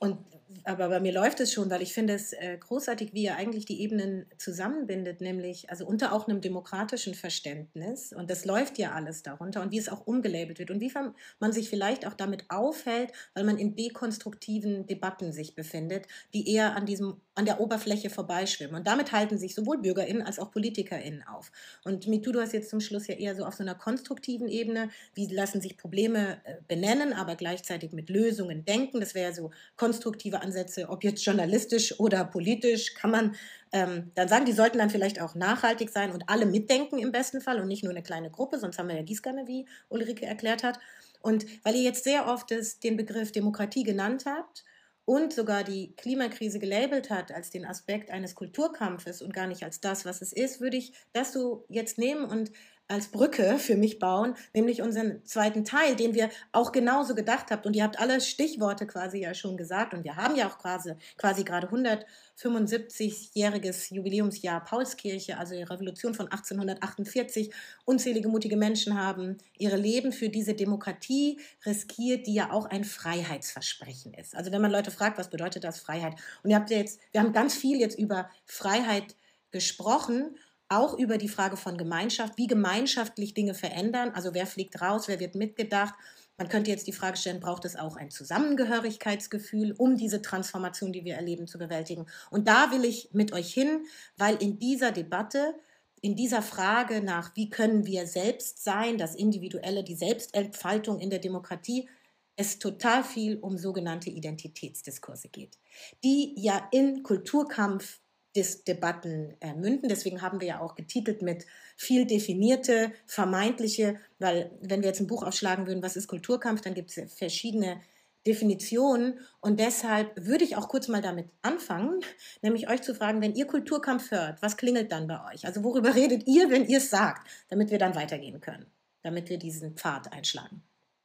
Und 0.00 0.18
aber 0.64 0.88
bei 0.88 1.00
mir 1.00 1.12
läuft 1.12 1.40
es 1.40 1.52
schon, 1.52 1.70
weil 1.70 1.82
ich 1.82 1.92
finde 1.92 2.14
es 2.14 2.32
äh, 2.32 2.56
großartig, 2.58 3.12
wie 3.12 3.26
er 3.26 3.36
eigentlich 3.36 3.66
die 3.66 3.80
Ebenen 3.80 4.26
zusammenbindet, 4.38 5.20
nämlich 5.20 5.70
also 5.70 5.86
unter 5.86 6.12
auch 6.12 6.26
einem 6.26 6.40
demokratischen 6.40 7.14
Verständnis. 7.14 8.12
Und 8.12 8.30
das 8.30 8.44
läuft 8.44 8.78
ja 8.78 8.92
alles 8.92 9.22
darunter 9.22 9.62
und 9.62 9.72
wie 9.72 9.78
es 9.78 9.88
auch 9.88 10.06
umgelabelt 10.06 10.58
wird 10.58 10.70
und 10.70 10.80
wie 10.80 10.92
man 11.38 11.52
sich 11.52 11.68
vielleicht 11.68 12.06
auch 12.06 12.14
damit 12.14 12.46
aufhält, 12.48 13.12
weil 13.34 13.44
man 13.44 13.58
in 13.58 13.76
dekonstruktiven 13.76 14.86
Debatten 14.86 15.32
sich 15.32 15.54
befindet, 15.54 16.06
die 16.32 16.50
eher 16.50 16.76
an 16.76 16.86
diesem 16.86 17.20
an 17.38 17.44
der 17.44 17.60
Oberfläche 17.60 18.10
vorbeischwimmen. 18.10 18.74
Und 18.74 18.88
damit 18.88 19.12
halten 19.12 19.38
sich 19.38 19.54
sowohl 19.54 19.78
BürgerInnen 19.78 20.22
als 20.22 20.40
auch 20.40 20.50
PolitikerInnen 20.50 21.22
auf. 21.22 21.52
Und 21.84 22.08
MeToo, 22.08 22.32
du 22.32 22.40
hast 22.40 22.52
jetzt 22.52 22.68
zum 22.68 22.80
Schluss 22.80 23.06
ja 23.06 23.14
eher 23.14 23.36
so 23.36 23.44
auf 23.44 23.54
so 23.54 23.62
einer 23.62 23.76
konstruktiven 23.76 24.48
Ebene, 24.48 24.90
wie 25.14 25.32
lassen 25.32 25.60
sich 25.60 25.76
Probleme 25.76 26.40
äh, 26.42 26.56
benennen, 26.66 27.12
aber 27.12 27.36
gleichzeitig 27.36 27.92
mit 27.92 28.10
Lösungen 28.10 28.64
denken. 28.64 28.98
Das 28.98 29.14
wäre 29.14 29.32
so 29.32 29.52
konstruktive 29.76 30.37
Ansätze, 30.42 30.88
ob 30.88 31.04
jetzt 31.04 31.24
journalistisch 31.24 31.98
oder 32.00 32.24
politisch, 32.24 32.94
kann 32.94 33.10
man 33.10 33.36
ähm, 33.72 34.10
dann 34.14 34.28
sagen, 34.28 34.44
die 34.44 34.52
sollten 34.52 34.78
dann 34.78 34.90
vielleicht 34.90 35.20
auch 35.20 35.34
nachhaltig 35.34 35.90
sein 35.90 36.12
und 36.12 36.24
alle 36.28 36.46
mitdenken 36.46 36.98
im 36.98 37.12
besten 37.12 37.40
Fall 37.40 37.60
und 37.60 37.68
nicht 37.68 37.84
nur 37.84 37.92
eine 37.92 38.02
kleine 38.02 38.30
Gruppe, 38.30 38.58
sonst 38.58 38.78
haben 38.78 38.88
wir 38.88 38.96
ja 38.96 39.02
Gießkanne, 39.02 39.46
wie 39.46 39.66
Ulrike 39.88 40.26
erklärt 40.26 40.62
hat. 40.62 40.78
Und 41.20 41.46
weil 41.64 41.74
ihr 41.74 41.82
jetzt 41.82 42.04
sehr 42.04 42.26
oft 42.26 42.50
das, 42.50 42.78
den 42.78 42.96
Begriff 42.96 43.32
Demokratie 43.32 43.82
genannt 43.82 44.24
habt, 44.26 44.64
und 45.08 45.32
sogar 45.32 45.64
die 45.64 45.94
Klimakrise 45.96 46.58
gelabelt 46.58 47.08
hat 47.08 47.32
als 47.32 47.48
den 47.48 47.64
Aspekt 47.64 48.10
eines 48.10 48.34
Kulturkampfes 48.34 49.22
und 49.22 49.32
gar 49.32 49.46
nicht 49.46 49.62
als 49.62 49.80
das, 49.80 50.04
was 50.04 50.20
es 50.20 50.34
ist, 50.34 50.60
würde 50.60 50.76
ich 50.76 50.92
das 51.14 51.32
so 51.32 51.64
jetzt 51.70 51.96
nehmen 51.96 52.26
und 52.26 52.52
als 52.88 53.08
Brücke 53.08 53.58
für 53.58 53.76
mich 53.76 53.98
bauen, 53.98 54.34
nämlich 54.54 54.80
unseren 54.80 55.22
zweiten 55.26 55.62
Teil, 55.64 55.94
den 55.94 56.14
wir 56.14 56.30
auch 56.52 56.72
genauso 56.72 57.14
gedacht 57.14 57.50
habt. 57.50 57.66
Und 57.66 57.76
ihr 57.76 57.84
habt 57.84 58.00
alle 58.00 58.22
Stichworte 58.22 58.86
quasi 58.86 59.20
ja 59.20 59.34
schon 59.34 59.58
gesagt. 59.58 59.92
Und 59.92 60.04
wir 60.04 60.16
haben 60.16 60.36
ja 60.36 60.48
auch 60.48 60.56
quasi, 60.56 60.94
quasi 61.18 61.44
gerade 61.44 61.68
175-jähriges 61.68 63.94
Jubiläumsjahr 63.94 64.64
Paulskirche, 64.64 65.36
also 65.36 65.54
die 65.54 65.64
Revolution 65.64 66.14
von 66.14 66.28
1848. 66.28 67.52
Unzählige 67.84 68.28
mutige 68.28 68.56
Menschen 68.56 68.98
haben 68.98 69.36
ihre 69.58 69.76
Leben 69.76 70.10
für 70.10 70.30
diese 70.30 70.54
Demokratie 70.54 71.40
riskiert, 71.66 72.26
die 72.26 72.32
ja 72.34 72.50
auch 72.50 72.64
ein 72.66 72.84
Freiheitsversprechen 72.84 74.14
ist. 74.14 74.34
Also 74.34 74.50
wenn 74.50 74.62
man 74.62 74.70
Leute 74.70 74.90
fragt, 74.90 75.18
was 75.18 75.28
bedeutet 75.28 75.62
das 75.62 75.78
Freiheit? 75.78 76.14
Und 76.42 76.48
ihr 76.48 76.56
habt 76.56 76.70
ja 76.70 76.78
jetzt, 76.78 77.00
wir 77.12 77.20
haben 77.20 77.34
ganz 77.34 77.54
viel 77.54 77.78
jetzt 77.78 77.98
über 77.98 78.30
Freiheit 78.46 79.14
gesprochen 79.50 80.36
auch 80.68 80.98
über 80.98 81.18
die 81.18 81.28
Frage 81.28 81.56
von 81.56 81.78
Gemeinschaft, 81.78 82.36
wie 82.36 82.46
gemeinschaftlich 82.46 83.34
Dinge 83.34 83.54
verändern. 83.54 84.12
Also 84.14 84.34
wer 84.34 84.46
fliegt 84.46 84.80
raus, 84.80 85.08
wer 85.08 85.20
wird 85.20 85.34
mitgedacht. 85.34 85.94
Man 86.36 86.48
könnte 86.48 86.70
jetzt 86.70 86.86
die 86.86 86.92
Frage 86.92 87.16
stellen, 87.16 87.40
braucht 87.40 87.64
es 87.64 87.74
auch 87.74 87.96
ein 87.96 88.10
Zusammengehörigkeitsgefühl, 88.10 89.72
um 89.76 89.96
diese 89.96 90.22
Transformation, 90.22 90.92
die 90.92 91.04
wir 91.04 91.16
erleben, 91.16 91.48
zu 91.48 91.58
bewältigen? 91.58 92.06
Und 92.30 92.46
da 92.46 92.70
will 92.70 92.84
ich 92.84 93.08
mit 93.12 93.32
euch 93.32 93.52
hin, 93.52 93.86
weil 94.16 94.36
in 94.36 94.58
dieser 94.58 94.92
Debatte, 94.92 95.54
in 96.00 96.14
dieser 96.14 96.42
Frage 96.42 97.02
nach, 97.02 97.34
wie 97.34 97.50
können 97.50 97.86
wir 97.86 98.06
selbst 98.06 98.62
sein, 98.62 98.98
das 98.98 99.16
Individuelle, 99.16 99.82
die 99.82 99.96
Selbstentfaltung 99.96 101.00
in 101.00 101.10
der 101.10 101.18
Demokratie, 101.18 101.88
es 102.36 102.60
total 102.60 103.02
viel 103.02 103.38
um 103.38 103.58
sogenannte 103.58 104.10
Identitätsdiskurse 104.10 105.28
geht, 105.28 105.58
die 106.04 106.34
ja 106.36 106.68
in 106.70 107.02
Kulturkampf 107.02 108.00
Dis 108.38 108.62
Debatten 108.62 109.34
äh, 109.40 109.52
münden. 109.52 109.88
Deswegen 109.88 110.22
haben 110.22 110.40
wir 110.40 110.46
ja 110.46 110.60
auch 110.60 110.76
getitelt 110.76 111.22
mit 111.22 111.44
viel 111.76 112.06
definierte, 112.06 112.92
vermeintliche, 113.04 113.96
weil 114.20 114.52
wenn 114.60 114.80
wir 114.80 114.88
jetzt 114.88 115.00
ein 115.00 115.08
Buch 115.08 115.24
aufschlagen 115.24 115.66
würden, 115.66 115.82
was 115.82 115.96
ist 115.96 116.06
Kulturkampf, 116.06 116.60
dann 116.60 116.74
gibt 116.74 116.96
es 116.96 117.12
verschiedene 117.12 117.80
Definitionen. 118.28 119.18
Und 119.40 119.58
deshalb 119.58 120.12
würde 120.24 120.44
ich 120.44 120.54
auch 120.54 120.68
kurz 120.68 120.86
mal 120.86 121.02
damit 121.02 121.26
anfangen, 121.42 121.98
nämlich 122.42 122.68
euch 122.70 122.82
zu 122.82 122.94
fragen, 122.94 123.20
wenn 123.20 123.34
ihr 123.34 123.46
Kulturkampf 123.46 124.12
hört, 124.12 124.40
was 124.40 124.56
klingelt 124.56 124.92
dann 124.92 125.08
bei 125.08 125.32
euch? 125.32 125.44
Also 125.44 125.64
worüber 125.64 125.94
redet 125.96 126.28
ihr, 126.28 126.48
wenn 126.48 126.68
ihr 126.68 126.78
es 126.78 126.90
sagt, 126.90 127.28
damit 127.48 127.72
wir 127.72 127.78
dann 127.78 127.96
weitergehen 127.96 128.40
können, 128.40 128.66
damit 129.02 129.30
wir 129.30 129.38
diesen 129.38 129.74
Pfad 129.74 130.12
einschlagen. 130.12 130.62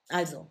Also, 0.08 0.48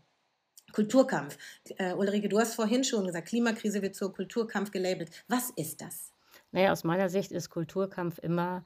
Kulturkampf. 0.73 1.39
Äh, 1.79 1.93
Ulrike, 1.93 2.29
du 2.29 2.41
hast 2.41 2.55
vorhin 2.55 2.83
schon 2.83 3.07
gesagt, 3.07 3.29
Klimakrise 3.29 3.83
wird 3.83 3.95
zur 3.95 4.13
Kulturkampf 4.13 4.73
gelabelt. 4.73 5.11
Was 5.29 5.51
ist 5.51 5.81
das? 5.81 6.12
Naja, 6.53 6.73
aus 6.73 6.85
meiner 6.85 7.09
Sicht 7.09 7.33
ist 7.33 7.51
Kulturkampf 7.51 8.19
immer 8.19 8.65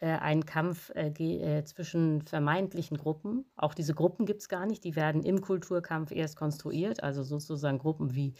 äh, 0.00 0.06
ein 0.06 0.46
Kampf 0.46 0.90
äh, 0.94 1.08
äh, 1.08 1.64
zwischen 1.64 2.22
vermeintlichen 2.22 2.96
Gruppen. 2.96 3.44
Auch 3.56 3.74
diese 3.74 3.94
Gruppen 3.94 4.24
gibt 4.26 4.40
es 4.40 4.48
gar 4.48 4.66
nicht, 4.66 4.84
die 4.84 4.96
werden 4.96 5.22
im 5.22 5.40
Kulturkampf 5.40 6.12
erst 6.12 6.36
konstruiert, 6.36 7.02
also 7.02 7.22
sozusagen 7.22 7.78
Gruppen 7.78 8.14
wie 8.14 8.34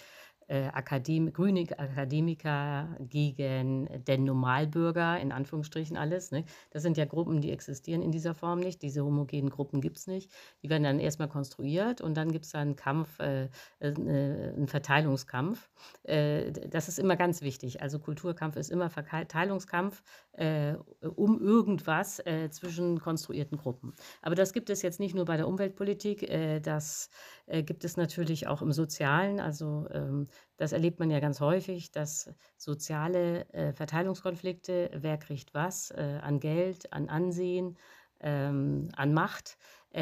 äh, 0.49 0.67
Akadem 0.69 1.33
grüne 1.33 1.67
Akademiker 1.79 2.97
gegen 3.01 3.89
den 4.05 4.25
Normalbürger, 4.25 5.19
in 5.21 5.33
Anführungsstrichen 5.33 5.97
alles. 5.97 6.31
Ne? 6.31 6.45
Das 6.71 6.83
sind 6.83 6.97
ja 6.97 7.05
Gruppen, 7.05 7.41
die 7.41 7.51
existieren 7.51 8.03
in 8.03 8.13
dieser 8.13 8.35
Form 8.35 8.61
nicht. 8.61 8.83
Diese 8.83 9.05
homogenen 9.05 9.51
Gruppen 9.51 9.81
gibt 9.81 9.99
es 9.99 10.07
nicht. 10.07 10.31
Die 10.63 10.71
werden 10.71 10.85
dann 10.85 10.99
erstmal 10.99 11.29
konstruiert 11.29 12.01
und 12.01 12.17
dann 12.17 12.33
gibt 12.33 12.45
es 12.45 12.55
einen 12.55 12.77
Kampf, 12.77 13.19
äh, 13.21 13.45
äh, 13.45 13.51
einen 13.81 14.69
Verteilungskampf. 14.69 15.71
Äh, 16.03 16.53
das 16.53 16.89
ist 16.89 16.99
immer 16.99 17.17
ganz 17.17 17.43
wichtig. 17.43 17.83
Also 17.83 17.99
Kulturkampf 17.99 18.57
ist 18.57 18.71
immer 18.71 18.91
Verteilungskampf. 18.91 20.03
Äh, 20.37 20.75
um 21.15 21.41
irgendwas 21.41 22.19
äh, 22.27 22.51
zwischen 22.51 23.01
konstruierten 23.01 23.57
Gruppen. 23.57 23.95
Aber 24.23 24.35
das 24.35 24.53
gibt 24.53 24.71
es 24.71 24.83
jetzt 24.83 25.01
nicht 25.01 25.15
nur 25.15 25.25
bei 25.25 25.37
der 25.37 25.47
Umweltpolitik, 25.47 26.23
äh, 26.25 26.61
das 26.61 27.09
äh, 27.47 27.63
gibt 27.63 27.85
es 27.85 27.97
natürlich 27.97 28.47
auch 28.47 28.63
im 28.63 28.73
Sozialen. 28.73 29.41
Also 29.41 29.87
ähm, 29.93 30.29
das 30.57 30.73
erlebt 30.73 30.99
man 30.99 31.11
ja 31.11 31.21
ganz 31.21 31.41
häufig, 31.41 31.93
dass 31.93 32.31
soziale 32.57 33.49
äh, 33.53 33.73
Verteilungskonflikte, 33.73 34.91
wer 34.95 35.19
kriegt 35.19 35.55
was 35.55 35.91
äh, 35.91 36.19
an 36.23 36.41
Geld, 36.41 36.93
an 36.93 37.09
Ansehen, 37.09 37.77
ähm, 38.21 38.89
an 38.97 39.13
Macht, 39.13 39.57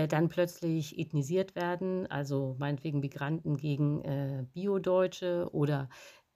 dann 0.08 0.30
plötzlich 0.30 0.98
ethnisiert 0.98 1.54
werden, 1.54 2.06
also 2.10 2.56
meinetwegen 2.58 3.00
Migranten 3.00 3.58
gegen 3.58 4.48
Bio-Deutsche 4.54 5.50
oder 5.52 5.90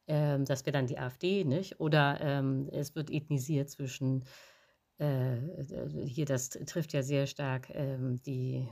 ähm, 0.08 0.44
das 0.44 0.64
wäre 0.66 0.72
dann 0.72 0.86
die 0.86 0.98
AfD, 0.98 1.44
nicht? 1.44 1.80
Oder 1.80 2.18
ähm, 2.20 2.68
es 2.72 2.94
wird 2.94 3.10
ethnisiert 3.10 3.70
zwischen, 3.70 4.24
äh, 4.98 5.36
hier, 6.04 6.26
das 6.26 6.50
trifft 6.50 6.92
ja 6.92 7.02
sehr 7.02 7.26
stark 7.26 7.70
ähm, 7.74 8.20
die 8.22 8.68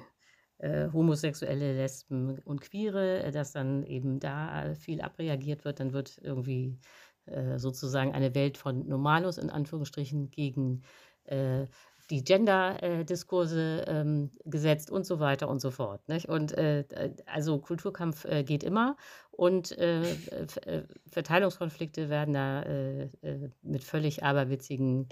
äh, 0.59 0.89
homosexuelle 0.93 1.75
Lesben 1.75 2.39
und 2.45 2.61
Queere, 2.61 3.31
dass 3.33 3.53
dann 3.53 3.83
eben 3.85 4.21
da 4.21 4.75
viel 4.75 5.01
abreagiert 5.01 5.65
wird, 5.65 5.81
dann 5.81 5.93
wird 5.93 6.19
irgendwie 6.23 6.79
äh, 7.27 7.59
sozusagen 7.59 8.13
eine 8.13 8.35
Welt 8.35 8.59
von 8.59 8.87
Normalos 8.87 9.39
in 9.39 9.51
Anführungsstrichen 9.51 10.31
gegen 10.31 10.83
äh, 11.25 11.67
die 12.11 12.23
Gender-Diskurse 12.23 13.85
ähm, 13.89 14.31
gesetzt 14.45 14.91
und 14.91 15.07
so 15.07 15.21
weiter 15.21 15.49
und 15.49 15.61
so 15.61 15.71
fort. 15.71 16.07
Nicht? 16.09 16.29
Und 16.29 16.53
äh, 16.53 16.85
also 17.27 17.59
Kulturkampf 17.59 18.25
äh, 18.27 18.45
geht 18.45 18.63
immer 18.63 18.97
und 19.31 19.77
äh, 19.79 20.03
äh 20.03 20.83
Verteilungskonflikte 21.09 22.09
werden 22.11 22.35
da 22.35 22.63
äh, 22.63 23.05
äh, 23.23 23.51
mit 23.63 23.85
völlig 23.85 24.23
aberwitzigen 24.23 25.09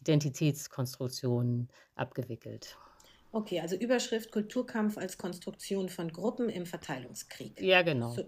Identitätskonstruktionen 0.00 1.68
abgewickelt. 1.94 2.76
Okay, 3.30 3.60
also 3.60 3.76
Überschrift 3.76 4.30
Kulturkampf 4.30 4.96
als 4.96 5.18
Konstruktion 5.18 5.90
von 5.90 6.10
Gruppen 6.10 6.48
im 6.48 6.64
Verteilungskrieg. 6.64 7.60
Ja, 7.60 7.82
genau. 7.82 8.12
So. 8.12 8.24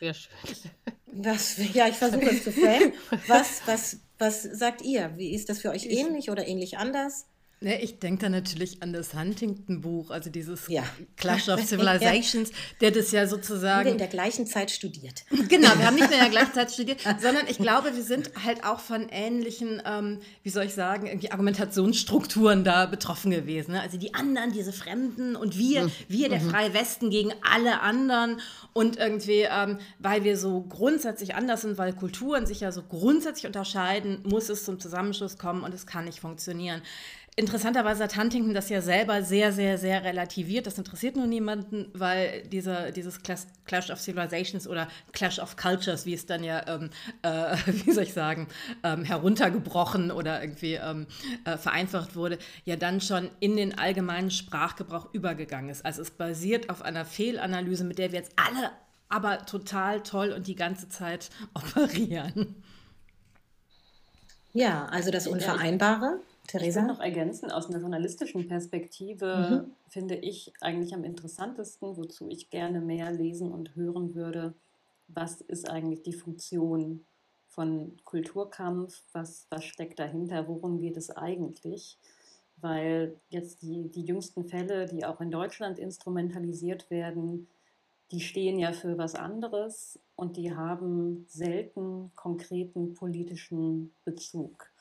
Sehr 0.00 0.14
schön. 0.14 0.32
Was, 1.12 1.74
ja, 1.74 1.86
ich 1.86 1.94
versuche 1.94 2.30
es 2.30 2.42
zu 2.42 2.50
framen. 2.50 2.94
Was, 3.28 3.62
was 3.66 4.00
was 4.22 4.42
sagt 4.42 4.82
ihr? 4.82 5.12
Wie 5.18 5.34
ist 5.34 5.48
das 5.48 5.58
für 5.58 5.70
euch 5.70 5.86
ähnlich 5.86 6.30
oder 6.30 6.46
ähnlich 6.46 6.78
anders? 6.78 7.26
Ne, 7.62 7.80
ich 7.80 8.00
denke 8.00 8.22
da 8.22 8.28
natürlich 8.28 8.82
an 8.82 8.92
das 8.92 9.14
Huntington-Buch, 9.14 10.10
also 10.10 10.30
dieses 10.30 10.66
ja. 10.66 10.82
Clash 11.16 11.48
of 11.48 11.60
Civilizations, 11.64 12.50
ja. 12.50 12.56
der 12.80 12.90
das 12.90 13.12
ja 13.12 13.28
sozusagen. 13.28 13.78
Haben 13.78 13.84
wir 13.84 13.92
in 13.92 13.98
der 13.98 14.08
gleichen 14.08 14.46
Zeit 14.46 14.70
studiert. 14.70 15.24
Genau, 15.48 15.68
wir 15.76 15.86
haben 15.86 15.96
nicht 15.96 16.08
mehr 16.08 16.18
in 16.18 16.24
der 16.24 16.30
gleichen 16.30 16.54
Zeit 16.54 16.72
studiert, 16.72 17.00
sondern 17.20 17.46
ich 17.46 17.58
glaube, 17.58 17.94
wir 17.94 18.02
sind 18.02 18.30
halt 18.42 18.64
auch 18.64 18.80
von 18.80 19.08
ähnlichen, 19.10 19.82
ähm, 19.84 20.20
wie 20.42 20.50
soll 20.50 20.64
ich 20.64 20.74
sagen, 20.74 21.06
irgendwie 21.06 21.30
Argumentationsstrukturen 21.30 22.64
da 22.64 22.86
betroffen 22.86 23.30
gewesen. 23.30 23.72
Ne? 23.72 23.82
Also 23.82 23.98
die 23.98 24.14
anderen, 24.14 24.52
diese 24.52 24.72
Fremden 24.72 25.36
und 25.36 25.58
wir, 25.58 25.84
mhm. 25.84 25.92
wir, 26.08 26.28
der 26.30 26.40
mhm. 26.40 26.50
freie 26.50 26.74
Westen 26.74 27.10
gegen 27.10 27.32
alle 27.42 27.80
anderen 27.80 28.40
und 28.72 28.96
irgendwie, 28.96 29.46
ähm, 29.48 29.78
weil 29.98 30.24
wir 30.24 30.38
so 30.38 30.62
grundsätzlich 30.62 31.34
anders 31.34 31.62
sind, 31.62 31.76
weil 31.76 31.92
Kulturen 31.92 32.46
sich 32.46 32.60
ja 32.60 32.72
so 32.72 32.82
grundsätzlich 32.82 33.46
unterscheiden, 33.46 34.20
muss 34.24 34.48
es 34.48 34.64
zum 34.64 34.80
Zusammenschluss 34.80 35.38
kommen 35.38 35.62
und 35.62 35.74
es 35.74 35.86
kann 35.86 36.06
nicht 36.06 36.20
funktionieren. 36.20 36.82
Interessanterweise 37.34 38.04
hat 38.04 38.18
Huntington 38.18 38.52
das 38.52 38.68
ja 38.68 38.82
selber 38.82 39.22
sehr, 39.22 39.52
sehr, 39.52 39.78
sehr 39.78 40.04
relativiert. 40.04 40.66
Das 40.66 40.76
interessiert 40.76 41.16
nur 41.16 41.26
niemanden, 41.26 41.90
weil 41.94 42.42
diese, 42.48 42.92
dieses 42.92 43.20
Clash 43.22 43.90
of 43.90 43.98
Civilizations 43.98 44.68
oder 44.68 44.86
Clash 45.12 45.38
of 45.38 45.56
Cultures, 45.56 46.04
wie 46.04 46.12
es 46.12 46.26
dann 46.26 46.44
ja, 46.44 46.62
ähm, 46.68 46.90
äh, 47.22 47.56
wie 47.86 47.92
soll 47.92 48.04
ich 48.04 48.12
sagen, 48.12 48.48
ähm, 48.82 49.04
heruntergebrochen 49.04 50.10
oder 50.10 50.42
irgendwie 50.42 50.74
ähm, 50.74 51.06
äh, 51.46 51.56
vereinfacht 51.56 52.16
wurde, 52.16 52.38
ja 52.66 52.76
dann 52.76 53.00
schon 53.00 53.30
in 53.40 53.56
den 53.56 53.78
allgemeinen 53.78 54.30
Sprachgebrauch 54.30 55.14
übergegangen 55.14 55.70
ist. 55.70 55.86
Also 55.86 56.02
es 56.02 56.10
basiert 56.10 56.68
auf 56.68 56.82
einer 56.82 57.06
Fehlanalyse, 57.06 57.84
mit 57.84 57.98
der 57.98 58.12
wir 58.12 58.18
jetzt 58.18 58.32
alle 58.36 58.72
aber 59.08 59.44
total 59.46 60.02
toll 60.02 60.32
und 60.32 60.46
die 60.46 60.56
ganze 60.56 60.90
Zeit 60.90 61.30
operieren. 61.54 62.62
Ja, 64.52 64.84
also 64.86 65.10
das 65.10 65.26
Unvereinbare. 65.26 66.20
Theresa? 66.46 66.80
Ich 66.80 66.86
noch 66.86 67.00
ergänzen, 67.00 67.50
aus 67.50 67.68
einer 67.68 67.80
journalistischen 67.80 68.48
Perspektive 68.48 69.64
mhm. 69.66 69.72
finde 69.88 70.16
ich 70.16 70.52
eigentlich 70.60 70.94
am 70.94 71.04
interessantesten, 71.04 71.96
wozu 71.96 72.28
ich 72.28 72.50
gerne 72.50 72.80
mehr 72.80 73.10
lesen 73.10 73.52
und 73.52 73.74
hören 73.76 74.14
würde, 74.14 74.54
was 75.08 75.40
ist 75.40 75.68
eigentlich 75.68 76.02
die 76.02 76.12
Funktion 76.12 77.04
von 77.48 77.96
Kulturkampf, 78.04 79.02
was, 79.12 79.46
was 79.50 79.64
steckt 79.64 79.98
dahinter, 79.98 80.48
worum 80.48 80.78
geht 80.78 80.96
es 80.96 81.10
eigentlich? 81.10 81.98
Weil 82.56 83.16
jetzt 83.28 83.62
die, 83.62 83.88
die 83.90 84.04
jüngsten 84.04 84.44
Fälle, 84.44 84.86
die 84.86 85.04
auch 85.04 85.20
in 85.20 85.30
Deutschland 85.30 85.78
instrumentalisiert 85.78 86.90
werden, 86.90 87.48
die 88.10 88.20
stehen 88.20 88.58
ja 88.58 88.72
für 88.72 88.98
was 88.98 89.14
anderes 89.14 89.98
und 90.16 90.36
die 90.36 90.54
haben 90.54 91.24
selten 91.28 92.10
konkreten 92.14 92.94
politischen 92.94 93.92
Bezug. 94.04 94.71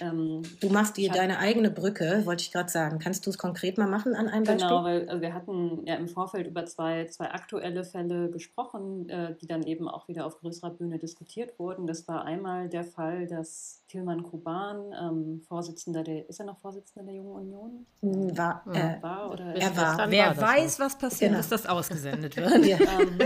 Ähm, 0.00 0.42
du 0.60 0.68
machst 0.70 0.96
dir 0.96 1.10
deine 1.10 1.38
eigene 1.38 1.70
Brücke, 1.70 2.22
wollte 2.24 2.42
ich 2.42 2.52
gerade 2.52 2.68
sagen. 2.68 2.98
Kannst 2.98 3.26
du 3.26 3.30
es 3.30 3.38
konkret 3.38 3.78
mal 3.78 3.86
machen 3.86 4.14
an 4.14 4.28
einem 4.28 4.44
Beispiel? 4.44 4.68
Genau, 4.68 4.84
weil 4.84 5.08
also 5.08 5.22
wir 5.22 5.34
hatten 5.34 5.86
ja 5.86 5.94
im 5.94 6.08
Vorfeld 6.08 6.46
über 6.46 6.66
zwei, 6.66 7.06
zwei 7.06 7.30
aktuelle 7.30 7.84
Fälle 7.84 8.30
gesprochen, 8.30 9.08
äh, 9.08 9.34
die 9.40 9.46
dann 9.46 9.62
eben 9.62 9.88
auch 9.88 10.08
wieder 10.08 10.26
auf 10.26 10.40
größerer 10.40 10.70
Bühne 10.70 10.98
diskutiert 10.98 11.58
wurden. 11.58 11.86
Das 11.86 12.08
war 12.08 12.24
einmal 12.24 12.68
der 12.68 12.84
Fall, 12.84 13.26
dass 13.26 13.82
Tilman 13.88 14.22
Kuban, 14.22 14.92
ähm, 14.92 15.42
Vorsitzender 15.48 16.02
der, 16.02 16.28
ist 16.28 16.38
er 16.40 16.46
noch 16.46 16.58
Vorsitzender 16.58 17.06
der 17.06 17.14
Jungen 17.14 17.32
Union? 17.32 17.86
Hm, 18.02 18.36
war, 18.36 18.62
äh, 18.72 19.02
war 19.02 19.30
oder 19.30 19.54
er 19.54 19.76
war. 19.76 20.10
Wer 20.10 20.36
war 20.36 20.48
weiß, 20.56 20.78
was 20.78 20.98
passiert, 20.98 21.30
genau. 21.30 21.38
bis 21.38 21.48
das 21.48 21.66
ausgesendet 21.66 22.36
wird. 22.36 22.66
ja. 22.66 22.78
ähm, 23.00 23.18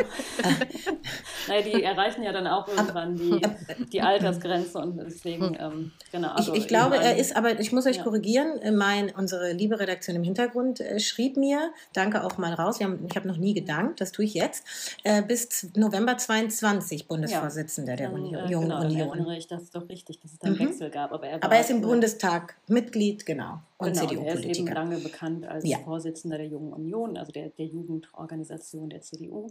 naja, 1.48 1.62
die 1.62 1.82
erreichen 1.82 2.22
ja 2.22 2.32
dann 2.32 2.46
auch 2.46 2.68
irgendwann 2.68 3.16
die, 3.16 3.40
die 3.92 4.00
Altersgrenze 4.00 4.78
und 4.78 4.98
deswegen, 4.98 5.56
ähm, 5.58 5.92
genau. 6.12 6.30
Also 6.30 6.52
ich, 6.54 6.60
ich 6.60 6.68
glaube, 6.68 6.96
er 6.96 7.16
ist, 7.16 7.34
aber 7.34 7.58
ich 7.58 7.72
muss 7.72 7.86
euch 7.86 7.96
ja. 7.96 8.04
korrigieren, 8.04 8.60
mein, 8.76 9.10
unsere 9.16 9.52
liebe 9.52 9.80
Redaktion 9.80 10.16
im 10.16 10.22
Hintergrund 10.22 10.80
äh, 10.80 11.00
schrieb 11.00 11.36
mir, 11.36 11.72
danke 11.92 12.24
auch 12.24 12.38
mal 12.38 12.54
raus, 12.54 12.80
haben, 12.80 13.04
ich 13.08 13.16
habe 13.16 13.26
noch 13.26 13.36
nie 13.36 13.54
gedankt, 13.54 14.00
das 14.00 14.12
tue 14.12 14.24
ich 14.24 14.34
jetzt, 14.34 14.64
äh, 15.02 15.22
bis 15.22 15.68
November 15.76 16.16
22 16.16 17.08
Bundesvorsitzender 17.08 17.92
ja. 17.92 17.96
der 17.96 18.12
Union, 18.12 18.44
äh, 18.46 18.50
Jungen 18.50 18.68
genau, 18.68 18.80
Union. 18.82 18.98
Dann 18.98 19.18
erinnere 19.18 19.36
ich 19.36 19.48
das 19.48 19.62
ist 19.64 19.74
doch 19.74 19.88
richtig, 19.88 20.20
dass 20.20 20.32
es 20.32 20.38
da 20.38 20.51
einen 20.52 20.66
mhm. 20.66 20.70
Wechsel 20.70 20.90
gab. 20.90 21.12
Aber 21.12 21.26
er, 21.26 21.42
aber 21.42 21.54
er 21.54 21.60
ist 21.60 21.70
im 21.70 21.80
Bundestag 21.80 22.56
Mitglied, 22.68 23.26
genau, 23.26 23.60
und 23.78 23.92
genau, 23.92 24.06
CDU-Politiker. 24.06 24.44
Er 24.44 24.50
ist 24.50 24.58
eben 24.58 24.66
lange 24.68 24.98
bekannt 24.98 25.46
als 25.46 25.68
ja. 25.68 25.78
Vorsitzender 25.78 26.38
der 26.38 26.48
Jungen 26.48 26.72
Union, 26.72 27.16
also 27.16 27.32
der, 27.32 27.50
der 27.50 27.66
Jugendorganisation 27.66 28.90
der 28.90 29.02
CDU. 29.02 29.48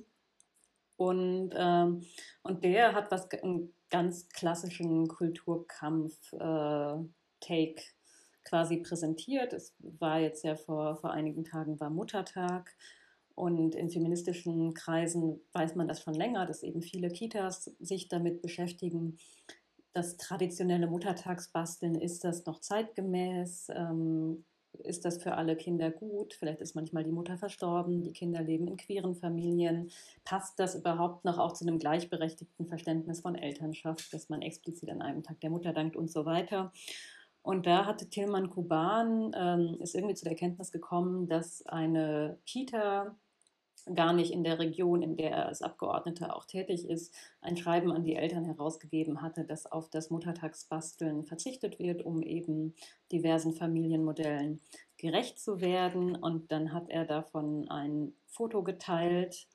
Und, 0.98 1.52
ähm, 1.56 2.04
und 2.44 2.64
der 2.64 2.94
hat 2.94 3.10
was 3.12 3.30
einen 3.32 3.74
ganz 3.90 4.30
klassischen 4.30 5.08
Kulturkampf-Take 5.08 7.02
äh, 7.50 7.76
quasi 8.44 8.78
präsentiert. 8.78 9.54
Es 9.54 9.74
war 9.80 10.20
jetzt 10.20 10.44
ja 10.44 10.56
vor, 10.56 10.98
vor 10.98 11.12
einigen 11.12 11.44
Tagen 11.44 11.80
war 11.80 11.90
Muttertag. 11.90 12.76
Und 13.34 13.76
in 13.76 13.90
feministischen 13.90 14.74
Kreisen 14.74 15.42
weiß 15.54 15.76
man 15.76 15.88
das 15.88 16.02
schon 16.02 16.14
länger, 16.14 16.46
dass 16.46 16.64
eben 16.64 16.82
viele 16.82 17.10
Kitas 17.10 17.72
sich 17.80 18.08
damit 18.08 18.42
beschäftigen, 18.42 19.18
das 19.94 20.18
traditionelle 20.18 20.88
Muttertagsbasteln, 20.88 21.96
ist 21.96 22.24
das 22.24 22.46
noch 22.46 22.60
zeitgemäß? 22.60 23.70
Ähm, 23.76 24.46
ist 24.84 25.06
das 25.06 25.22
für 25.22 25.36
alle 25.36 25.56
Kinder 25.56 25.92
gut? 25.92 26.34
Vielleicht 26.34 26.62
ist 26.62 26.76
manchmal 26.76 27.04
die 27.04 27.12
Mutter 27.12 27.38
verstorben, 27.38 28.04
die 28.04 28.14
Kinder 28.14 28.42
leben 28.42 28.68
in 28.68 28.78
queeren 28.78 29.16
Familien. 29.16 29.92
Passt 30.24 30.60
das 30.60 30.76
überhaupt 30.76 31.26
noch 31.26 31.38
auch 31.38 31.54
zu 31.54 31.66
einem 31.66 31.78
gleichberechtigten 31.78 32.68
Verständnis 32.68 33.22
von 33.22 33.36
Elternschaft, 33.36 34.14
dass 34.14 34.30
man 34.30 34.42
explizit 34.42 34.90
an 34.90 35.02
einem 35.02 35.24
Tag 35.24 35.40
der 35.42 35.50
Mutter 35.50 35.74
dankt 35.74 35.96
und 35.96 36.10
so 36.10 36.26
weiter? 36.26 36.72
Und 37.44 37.66
da 37.66 37.86
hatte 37.86 38.10
Tilman 38.10 38.50
Kuban, 38.50 39.32
ähm, 39.36 39.78
ist 39.80 39.96
irgendwie 39.96 40.16
zu 40.16 40.24
der 40.24 40.34
Erkenntnis 40.34 40.72
gekommen, 40.72 41.28
dass 41.28 41.66
eine 41.66 42.38
Kita 42.46 43.16
gar 43.94 44.14
nicht 44.14 44.32
in 44.32 44.44
der 44.44 44.60
Region, 44.60 45.02
in 45.02 45.16
der 45.16 45.32
er 45.32 45.46
als 45.48 45.62
Abgeordneter 45.62 46.36
auch 46.36 46.46
tätig 46.46 46.88
ist, 46.88 47.14
ein 47.42 47.58
Schreiben 47.58 47.92
an 47.92 48.04
die 48.04 48.16
Eltern 48.16 48.46
herausgegeben 48.46 49.22
hatte, 49.22 49.44
dass 49.44 49.66
auf 49.66 49.90
das 49.90 50.10
Muttertagsbasteln 50.10 51.26
verzichtet 51.26 51.80
wird, 51.80 52.06
um 52.06 52.22
eben 52.22 52.76
diversen 53.12 53.54
Familienmodellen 53.54 54.62
gerecht 54.98 55.40
zu 55.40 55.62
werden. 55.62 56.16
Und 56.16 56.52
dann 56.52 56.74
hat 56.74 56.90
er 56.90 57.06
davon 57.06 57.68
ein 57.70 58.14
Foto 58.28 58.64
geteilt. 58.64 59.48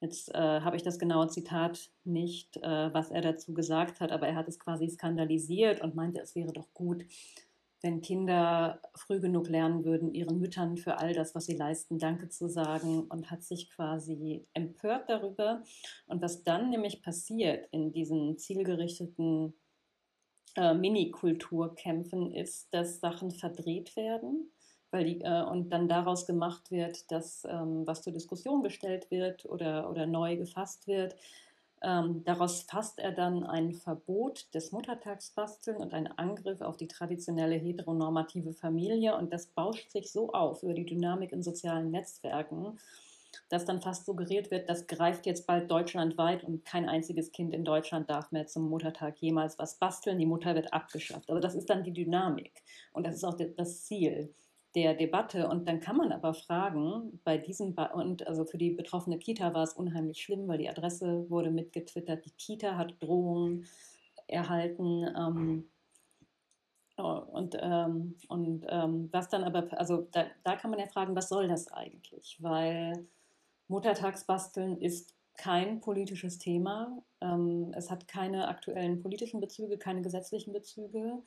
Jetzt 0.00 0.34
äh, 0.34 0.38
habe 0.38 0.76
ich 0.76 0.82
das 0.82 0.98
genaue 0.98 1.28
Zitat 1.28 1.90
nicht, 2.04 2.58
äh, 2.58 2.92
was 2.92 3.10
er 3.10 3.22
dazu 3.22 3.54
gesagt 3.54 4.00
hat, 4.00 4.12
aber 4.12 4.28
er 4.28 4.36
hat 4.36 4.48
es 4.48 4.58
quasi 4.58 4.88
skandalisiert 4.88 5.80
und 5.80 5.94
meinte, 5.94 6.20
es 6.20 6.34
wäre 6.34 6.52
doch 6.52 6.68
gut, 6.74 7.06
wenn 7.84 8.00
Kinder 8.00 8.80
früh 8.94 9.20
genug 9.20 9.50
lernen 9.50 9.84
würden, 9.84 10.14
ihren 10.14 10.38
Müttern 10.38 10.78
für 10.78 10.96
all 10.98 11.12
das, 11.12 11.34
was 11.34 11.44
sie 11.44 11.56
leisten, 11.56 11.98
Danke 11.98 12.30
zu 12.30 12.48
sagen 12.48 13.02
und 13.02 13.30
hat 13.30 13.42
sich 13.42 13.68
quasi 13.68 14.46
empört 14.54 15.10
darüber. 15.10 15.62
Und 16.06 16.22
was 16.22 16.44
dann 16.44 16.70
nämlich 16.70 17.02
passiert 17.02 17.68
in 17.72 17.92
diesen 17.92 18.38
zielgerichteten 18.38 19.52
äh, 20.56 20.72
Mini-Kulturkämpfen 20.72 22.32
ist, 22.32 22.72
dass 22.72 23.00
Sachen 23.00 23.30
verdreht 23.30 23.94
werden 23.96 24.50
weil 24.94 25.04
die, 25.04 25.20
äh, 25.22 25.42
und 25.42 25.70
dann 25.70 25.88
daraus 25.88 26.24
gemacht 26.24 26.70
wird, 26.70 27.10
dass 27.10 27.44
ähm, 27.50 27.84
was 27.84 28.02
zur 28.02 28.12
Diskussion 28.12 28.62
gestellt 28.62 29.10
wird 29.10 29.44
oder, 29.44 29.90
oder 29.90 30.06
neu 30.06 30.36
gefasst 30.36 30.86
wird. 30.86 31.16
Ähm, 31.84 32.24
daraus 32.24 32.62
fasst 32.62 32.98
er 32.98 33.12
dann 33.12 33.44
ein 33.44 33.74
Verbot 33.74 34.46
des 34.54 34.72
Muttertagsbasteln 34.72 35.76
und 35.76 35.92
einen 35.92 36.06
Angriff 36.06 36.62
auf 36.62 36.78
die 36.78 36.88
traditionelle 36.88 37.56
heteronormative 37.56 38.54
Familie. 38.54 39.14
Und 39.16 39.34
das 39.34 39.48
bauscht 39.48 39.90
sich 39.90 40.10
so 40.10 40.32
auf 40.32 40.62
über 40.62 40.72
die 40.72 40.86
Dynamik 40.86 41.32
in 41.32 41.42
sozialen 41.42 41.90
Netzwerken, 41.90 42.78
dass 43.50 43.66
dann 43.66 43.82
fast 43.82 44.06
suggeriert 44.06 44.50
wird, 44.50 44.70
das 44.70 44.86
greift 44.86 45.26
jetzt 45.26 45.46
bald 45.46 45.70
deutschlandweit 45.70 46.44
und 46.44 46.64
kein 46.64 46.88
einziges 46.88 47.32
Kind 47.32 47.52
in 47.52 47.64
Deutschland 47.64 48.08
darf 48.08 48.32
mehr 48.32 48.46
zum 48.46 48.70
Muttertag 48.70 49.18
jemals 49.18 49.58
was 49.58 49.74
basteln. 49.74 50.18
Die 50.18 50.26
Mutter 50.26 50.54
wird 50.54 50.72
abgeschafft. 50.72 51.28
Also 51.28 51.40
das 51.40 51.54
ist 51.54 51.68
dann 51.68 51.84
die 51.84 51.92
Dynamik 51.92 52.62
und 52.92 53.06
das 53.06 53.16
ist 53.16 53.24
auch 53.24 53.36
das 53.56 53.84
Ziel 53.84 54.32
der 54.74 54.94
Debatte. 54.94 55.48
Und 55.48 55.68
dann 55.68 55.80
kann 55.80 55.96
man 55.96 56.12
aber 56.12 56.34
fragen, 56.34 57.20
bei 57.24 57.38
diesem, 57.38 57.74
ba 57.74 57.86
und 57.86 58.26
also 58.26 58.44
für 58.44 58.58
die 58.58 58.70
betroffene 58.70 59.18
Kita 59.18 59.54
war 59.54 59.62
es 59.62 59.74
unheimlich 59.74 60.22
schlimm, 60.22 60.48
weil 60.48 60.58
die 60.58 60.68
Adresse 60.68 61.28
wurde 61.30 61.50
mitgetwittert, 61.50 62.24
die 62.24 62.30
Kita 62.30 62.76
hat 62.76 62.94
Drohungen 63.00 63.66
erhalten. 64.26 65.06
Ähm, 65.16 65.70
und, 66.96 67.56
ähm, 67.60 68.14
und 68.28 68.66
ähm, 68.68 69.08
was 69.10 69.28
dann 69.28 69.42
aber, 69.42 69.66
also 69.78 70.06
da, 70.12 70.26
da 70.44 70.54
kann 70.56 70.70
man 70.70 70.78
ja 70.78 70.86
fragen, 70.86 71.16
was 71.16 71.28
soll 71.28 71.48
das 71.48 71.72
eigentlich? 71.72 72.36
Weil 72.40 73.06
Muttertagsbasteln 73.66 74.78
ist 74.78 75.14
kein 75.36 75.80
politisches 75.80 76.38
Thema. 76.38 77.02
Ähm, 77.20 77.72
es 77.74 77.90
hat 77.90 78.06
keine 78.06 78.46
aktuellen 78.46 79.02
politischen 79.02 79.40
Bezüge, 79.40 79.76
keine 79.76 80.02
gesetzlichen 80.02 80.52
Bezüge 80.52 81.22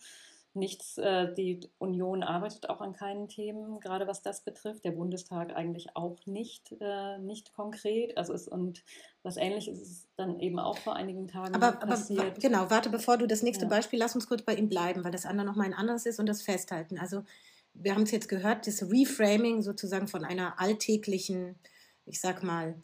nichts, 0.58 0.98
äh, 0.98 1.34
die 1.34 1.60
Union 1.78 2.24
arbeitet 2.24 2.70
auch 2.70 2.82
an 2.82 2.94
keinen 2.94 3.28
Themen, 3.28 3.80
gerade 3.80 4.08
was 4.08 4.22
das 4.22 4.44
betrifft. 4.44 4.84
Der 4.84 4.92
Bundestag 4.92 5.56
eigentlich 5.56 5.96
auch 5.96 6.26
nicht, 6.26 6.76
äh, 6.80 7.18
nicht 7.20 7.54
konkret. 7.54 8.18
Also 8.18 8.34
ist, 8.34 8.48
und 8.48 8.84
was 9.24 9.38
ähnliches 9.38 9.82
ist 9.82 10.08
dann 10.16 10.40
eben 10.40 10.60
auch 10.60 10.78
vor 10.78 10.96
einigen 10.96 11.28
Tagen 11.28 11.56
aber, 11.56 11.74
passiert. 11.74 12.20
Aber, 12.20 12.40
genau, 12.40 12.70
warte, 12.70 12.90
bevor 12.90 13.18
du 13.18 13.28
das 13.28 13.44
nächste 13.44 13.66
ja. 13.66 13.70
Beispiel, 13.70 14.00
lass 14.00 14.16
uns 14.16 14.28
kurz 14.28 14.42
bei 14.42 14.56
ihm 14.56 14.70
bleiben, 14.70 15.04
weil 15.04 15.12
das 15.12 15.26
andere 15.26 15.46
nochmal 15.48 15.68
ein 15.68 15.74
anderes 15.74 16.06
ist 16.06 16.20
und 16.20 16.28
das 16.28 16.42
festhalten. 16.42 16.98
Also 16.98 17.24
wir 17.74 17.94
haben 17.94 18.04
es 18.04 18.12
jetzt 18.12 18.30
gehört, 18.30 18.68
das 18.68 18.82
Reframing 18.84 19.62
sozusagen 19.62 20.08
von 20.08 20.26
einer 20.26 20.60
alltäglichen, 20.60 21.56
ich 22.06 22.20
sag 22.20 22.44
mal, 22.44 22.76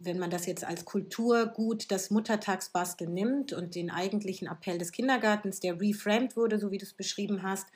wenn 0.00 0.18
man 0.18 0.30
das 0.30 0.46
jetzt 0.46 0.64
als 0.64 0.86
Kulturgut 0.86 1.90
das 1.90 2.10
Muttertagsbasteln 2.10 3.12
nimmt 3.12 3.52
und 3.52 3.74
den 3.74 3.90
eigentlichen 3.90 4.48
Appell 4.48 4.78
des 4.78 4.92
Kindergartens, 4.92 5.60
der 5.60 5.80
reframed 5.80 6.36
wurde, 6.36 6.58
so 6.58 6.70
wie 6.70 6.78
du 6.78 6.84
es 6.84 6.94
beschrieben 6.94 7.42
hast, 7.42 7.66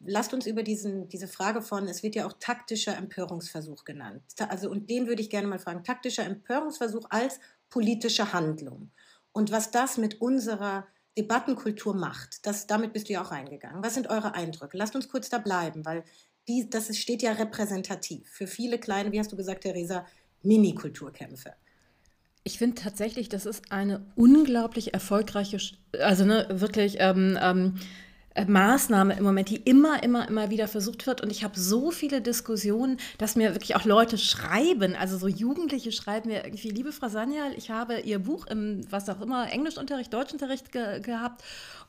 lasst 0.00 0.32
uns 0.32 0.46
über 0.46 0.62
diesen, 0.62 1.08
diese 1.08 1.26
Frage 1.26 1.62
von, 1.62 1.88
es 1.88 2.02
wird 2.02 2.14
ja 2.14 2.26
auch 2.26 2.34
taktischer 2.38 2.96
Empörungsversuch 2.96 3.84
genannt. 3.84 4.22
Also, 4.48 4.70
und 4.70 4.88
den 4.88 5.08
würde 5.08 5.20
ich 5.20 5.30
gerne 5.30 5.48
mal 5.48 5.58
fragen, 5.58 5.82
taktischer 5.82 6.24
Empörungsversuch 6.24 7.06
als 7.10 7.40
politische 7.70 8.32
Handlung. 8.32 8.90
Und 9.32 9.50
was 9.50 9.72
das 9.72 9.98
mit 9.98 10.20
unserer 10.20 10.86
Debattenkultur 11.18 11.94
macht, 11.94 12.46
das, 12.46 12.68
damit 12.68 12.92
bist 12.92 13.08
du 13.08 13.14
ja 13.14 13.22
auch 13.22 13.32
reingegangen. 13.32 13.82
Was 13.82 13.94
sind 13.94 14.10
eure 14.10 14.34
Eindrücke? 14.34 14.76
Lasst 14.76 14.94
uns 14.94 15.08
kurz 15.08 15.28
da 15.28 15.38
bleiben, 15.38 15.84
weil 15.84 16.04
die, 16.46 16.70
das 16.70 16.96
steht 16.96 17.22
ja 17.22 17.32
repräsentativ 17.32 18.28
für 18.28 18.46
viele 18.46 18.78
kleine, 18.78 19.10
wie 19.10 19.18
hast 19.18 19.32
du 19.32 19.36
gesagt, 19.36 19.62
Theresa, 19.62 20.06
Mini-Kulturkämpfe. 20.42 21.54
Ich 22.46 22.58
finde 22.58 22.80
tatsächlich, 22.80 23.30
das 23.30 23.46
ist 23.46 23.72
eine 23.72 24.02
unglaublich 24.16 24.92
erfolgreiche, 24.92 25.58
also 25.98 26.26
ne, 26.26 26.46
wirklich 26.50 26.96
ähm, 27.00 27.38
ähm, 27.40 27.74
äh, 28.34 28.44
Maßnahme 28.44 29.16
im 29.16 29.24
Moment, 29.24 29.48
die 29.48 29.56
immer, 29.56 30.02
immer, 30.02 30.28
immer 30.28 30.50
wieder 30.50 30.68
versucht 30.68 31.06
wird. 31.06 31.22
Und 31.22 31.30
ich 31.30 31.42
habe 31.44 31.58
so 31.58 31.90
viele 31.90 32.20
Diskussionen, 32.20 32.98
dass 33.16 33.36
mir 33.36 33.54
wirklich 33.54 33.76
auch 33.76 33.84
Leute 33.84 34.18
schreiben, 34.18 34.96
also 34.96 35.16
so 35.16 35.28
Jugendliche 35.28 35.92
schreiben 35.92 36.28
mir 36.28 36.44
irgendwie, 36.44 36.70
liebe 36.70 36.92
Frau 36.92 37.08
Sanyal, 37.08 37.52
ich 37.56 37.70
habe 37.70 38.00
Ihr 38.00 38.18
Buch 38.18 38.46
im, 38.48 38.80
was 38.90 39.08
auch 39.08 39.20
immer, 39.20 39.50
Englischunterricht, 39.50 40.12
Deutschunterricht 40.12 40.72
ge 40.72 41.00
gehabt 41.00 41.42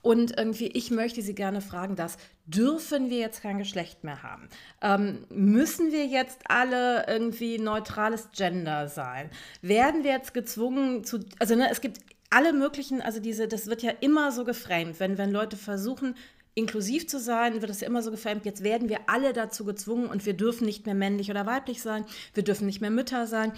und 0.06 0.38
irgendwie, 0.38 0.68
ich 0.68 0.92
möchte 0.92 1.24
Sie 1.24 1.34
gerne 1.34 1.62
fragen, 1.62 1.96
das 1.96 2.18
dürfen 2.46 3.10
wir 3.10 3.18
jetzt 3.18 3.42
kein 3.42 3.58
Geschlecht 3.58 4.04
mehr 4.04 4.22
haben? 4.22 4.50
Ähm, 4.80 5.26
müssen 5.30 5.92
wir 5.92 6.06
jetzt 6.06 6.42
alle 6.48 7.08
irgendwie 7.08 7.58
neutrales 7.58 8.30
Gender 8.32 8.88
sein? 8.88 9.32
Werden 9.64 10.04
wir 10.04 10.12
jetzt 10.12 10.36
gezwungen 10.36 11.04
zu, 11.06 11.22
also 11.40 11.56
ne, 11.56 11.72
es 11.72 11.82
gibt 11.82 12.02
alle 12.30 12.54
möglichen, 12.54 13.02
also 13.02 13.20
diese, 13.20 13.48
das 13.48 13.66
wird 13.66 13.82
ja 13.82 13.94
immer 14.00 14.32
so 14.32 14.46
geframed, 14.46 15.00
wenn, 15.00 15.18
wenn 15.18 15.32
Leute 15.32 15.58
versuchen, 15.58 16.16
inklusiv 16.54 17.08
zu 17.08 17.20
sein, 17.20 17.64
wird 17.64 17.72
es 17.72 17.82
ja 17.82 17.88
immer 17.88 18.04
so 18.04 18.12
geframed, 18.12 18.46
jetzt 18.46 18.62
werden 18.62 18.90
wir 18.90 19.10
alle 19.10 19.34
dazu 19.34 19.66
gezwungen 19.66 20.06
und 20.06 20.28
wir 20.28 20.34
dürfen 20.34 20.66
nicht 20.66 20.86
mehr 20.86 20.94
männlich 20.94 21.32
oder 21.32 21.48
weiblich 21.48 21.82
sein, 21.82 22.06
wir 22.36 22.44
dürfen 22.44 22.68
nicht 22.68 22.80
mehr 22.80 22.92
Mütter 22.92 23.26
sein. 23.26 23.54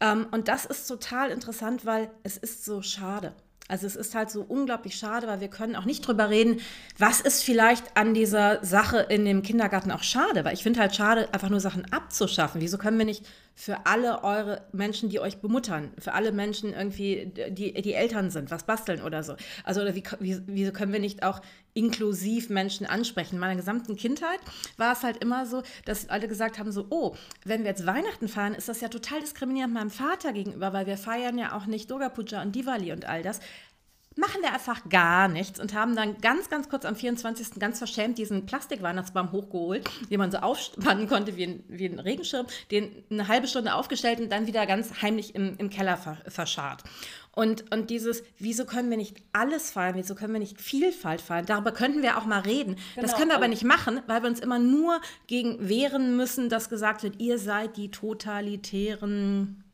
Ähm, 0.00 0.26
und 0.32 0.48
das 0.48 0.64
ist 0.64 0.88
total 0.88 1.30
interessant, 1.30 1.86
weil 1.86 2.10
es 2.24 2.38
ist 2.38 2.64
so 2.64 2.82
schade. 2.82 3.32
Also 3.72 3.86
es 3.86 3.96
ist 3.96 4.14
halt 4.14 4.30
so 4.30 4.42
unglaublich 4.42 4.96
schade, 4.96 5.26
weil 5.26 5.40
wir 5.40 5.48
können 5.48 5.76
auch 5.76 5.86
nicht 5.86 6.06
drüber 6.06 6.28
reden, 6.28 6.60
was 6.98 7.22
ist 7.22 7.42
vielleicht 7.42 7.96
an 7.96 8.12
dieser 8.12 8.62
Sache 8.62 8.98
in 8.98 9.24
dem 9.24 9.40
Kindergarten 9.42 9.90
auch 9.90 10.02
schade, 10.02 10.44
weil 10.44 10.52
ich 10.52 10.62
finde 10.62 10.78
halt 10.80 10.94
schade, 10.94 11.32
einfach 11.32 11.48
nur 11.48 11.58
Sachen 11.58 11.90
abzuschaffen. 11.90 12.60
Wieso 12.60 12.76
können 12.76 12.98
wir 12.98 13.06
nicht 13.06 13.24
für 13.54 13.86
alle 13.86 14.24
eure 14.24 14.66
Menschen, 14.72 15.08
die 15.08 15.20
euch 15.20 15.38
bemuttern, 15.38 15.92
für 15.98 16.12
alle 16.14 16.32
Menschen 16.32 16.72
irgendwie, 16.72 17.32
die, 17.50 17.72
die 17.80 17.94
Eltern 17.94 18.30
sind, 18.30 18.50
was 18.50 18.64
basteln 18.64 19.02
oder 19.02 19.22
so. 19.22 19.36
Also 19.64 19.82
oder 19.82 19.94
wie, 19.94 20.04
wie, 20.20 20.40
wieso 20.46 20.72
können 20.72 20.92
wir 20.92 21.00
nicht 21.00 21.22
auch 21.22 21.40
inklusiv 21.74 22.50
Menschen 22.50 22.86
ansprechen? 22.86 23.36
In 23.36 23.40
meiner 23.40 23.56
gesamten 23.56 23.96
Kindheit 23.96 24.40
war 24.76 24.92
es 24.92 25.02
halt 25.02 25.18
immer 25.18 25.46
so, 25.46 25.62
dass 25.84 26.08
alle 26.08 26.28
gesagt 26.28 26.58
haben, 26.58 26.72
so, 26.72 26.86
oh, 26.90 27.14
wenn 27.44 27.60
wir 27.60 27.70
jetzt 27.70 27.86
Weihnachten 27.86 28.28
feiern, 28.28 28.54
ist 28.54 28.68
das 28.68 28.80
ja 28.80 28.88
total 28.88 29.20
diskriminierend 29.20 29.74
meinem 29.74 29.90
Vater 29.90 30.32
gegenüber, 30.32 30.72
weil 30.72 30.86
wir 30.86 30.96
feiern 30.96 31.38
ja 31.38 31.56
auch 31.56 31.66
nicht 31.66 31.90
Durga 31.90 32.08
Puja 32.08 32.42
und 32.42 32.54
Diwali 32.56 32.92
und 32.92 33.04
all 33.04 33.22
das 33.22 33.40
machen 34.16 34.42
wir 34.42 34.52
einfach 34.52 34.88
gar 34.88 35.28
nichts 35.28 35.60
und 35.60 35.74
haben 35.74 35.96
dann 35.96 36.18
ganz, 36.20 36.50
ganz 36.50 36.68
kurz 36.68 36.84
am 36.84 36.96
24. 36.96 37.58
ganz 37.58 37.78
verschämt 37.78 38.18
diesen 38.18 38.46
Plastikweihnachtsbaum 38.46 39.32
hochgeholt, 39.32 39.88
den 40.10 40.18
man 40.18 40.30
so 40.30 40.38
aufspannen 40.38 41.08
konnte 41.08 41.36
wie 41.36 41.44
ein, 41.44 41.64
wie 41.68 41.86
ein 41.86 41.98
Regenschirm, 41.98 42.46
den 42.70 43.04
eine 43.10 43.28
halbe 43.28 43.46
Stunde 43.46 43.74
aufgestellt 43.74 44.20
und 44.20 44.30
dann 44.30 44.46
wieder 44.46 44.66
ganz 44.66 45.02
heimlich 45.02 45.34
im, 45.34 45.56
im 45.58 45.70
Keller 45.70 45.98
verscharrt. 46.26 46.82
Und, 47.34 47.72
und 47.72 47.88
dieses, 47.88 48.22
wieso 48.38 48.66
können 48.66 48.90
wir 48.90 48.98
nicht 48.98 49.16
alles 49.32 49.70
feiern, 49.70 49.94
wieso 49.96 50.14
können 50.14 50.34
wir 50.34 50.40
nicht 50.40 50.60
Vielfalt 50.60 51.22
feiern, 51.22 51.46
darüber 51.46 51.72
könnten 51.72 52.02
wir 52.02 52.18
auch 52.18 52.26
mal 52.26 52.40
reden. 52.40 52.76
Genau. 52.94 53.06
Das 53.06 53.16
können 53.16 53.30
wir 53.30 53.36
aber 53.36 53.48
nicht 53.48 53.64
machen, 53.64 54.02
weil 54.06 54.22
wir 54.22 54.28
uns 54.28 54.40
immer 54.40 54.58
nur 54.58 55.00
gegen 55.26 55.68
wehren 55.68 56.16
müssen, 56.16 56.50
dass 56.50 56.68
gesagt 56.68 57.02
wird, 57.02 57.20
ihr 57.20 57.38
seid 57.38 57.78
die 57.78 57.90
totalitären 57.90 59.64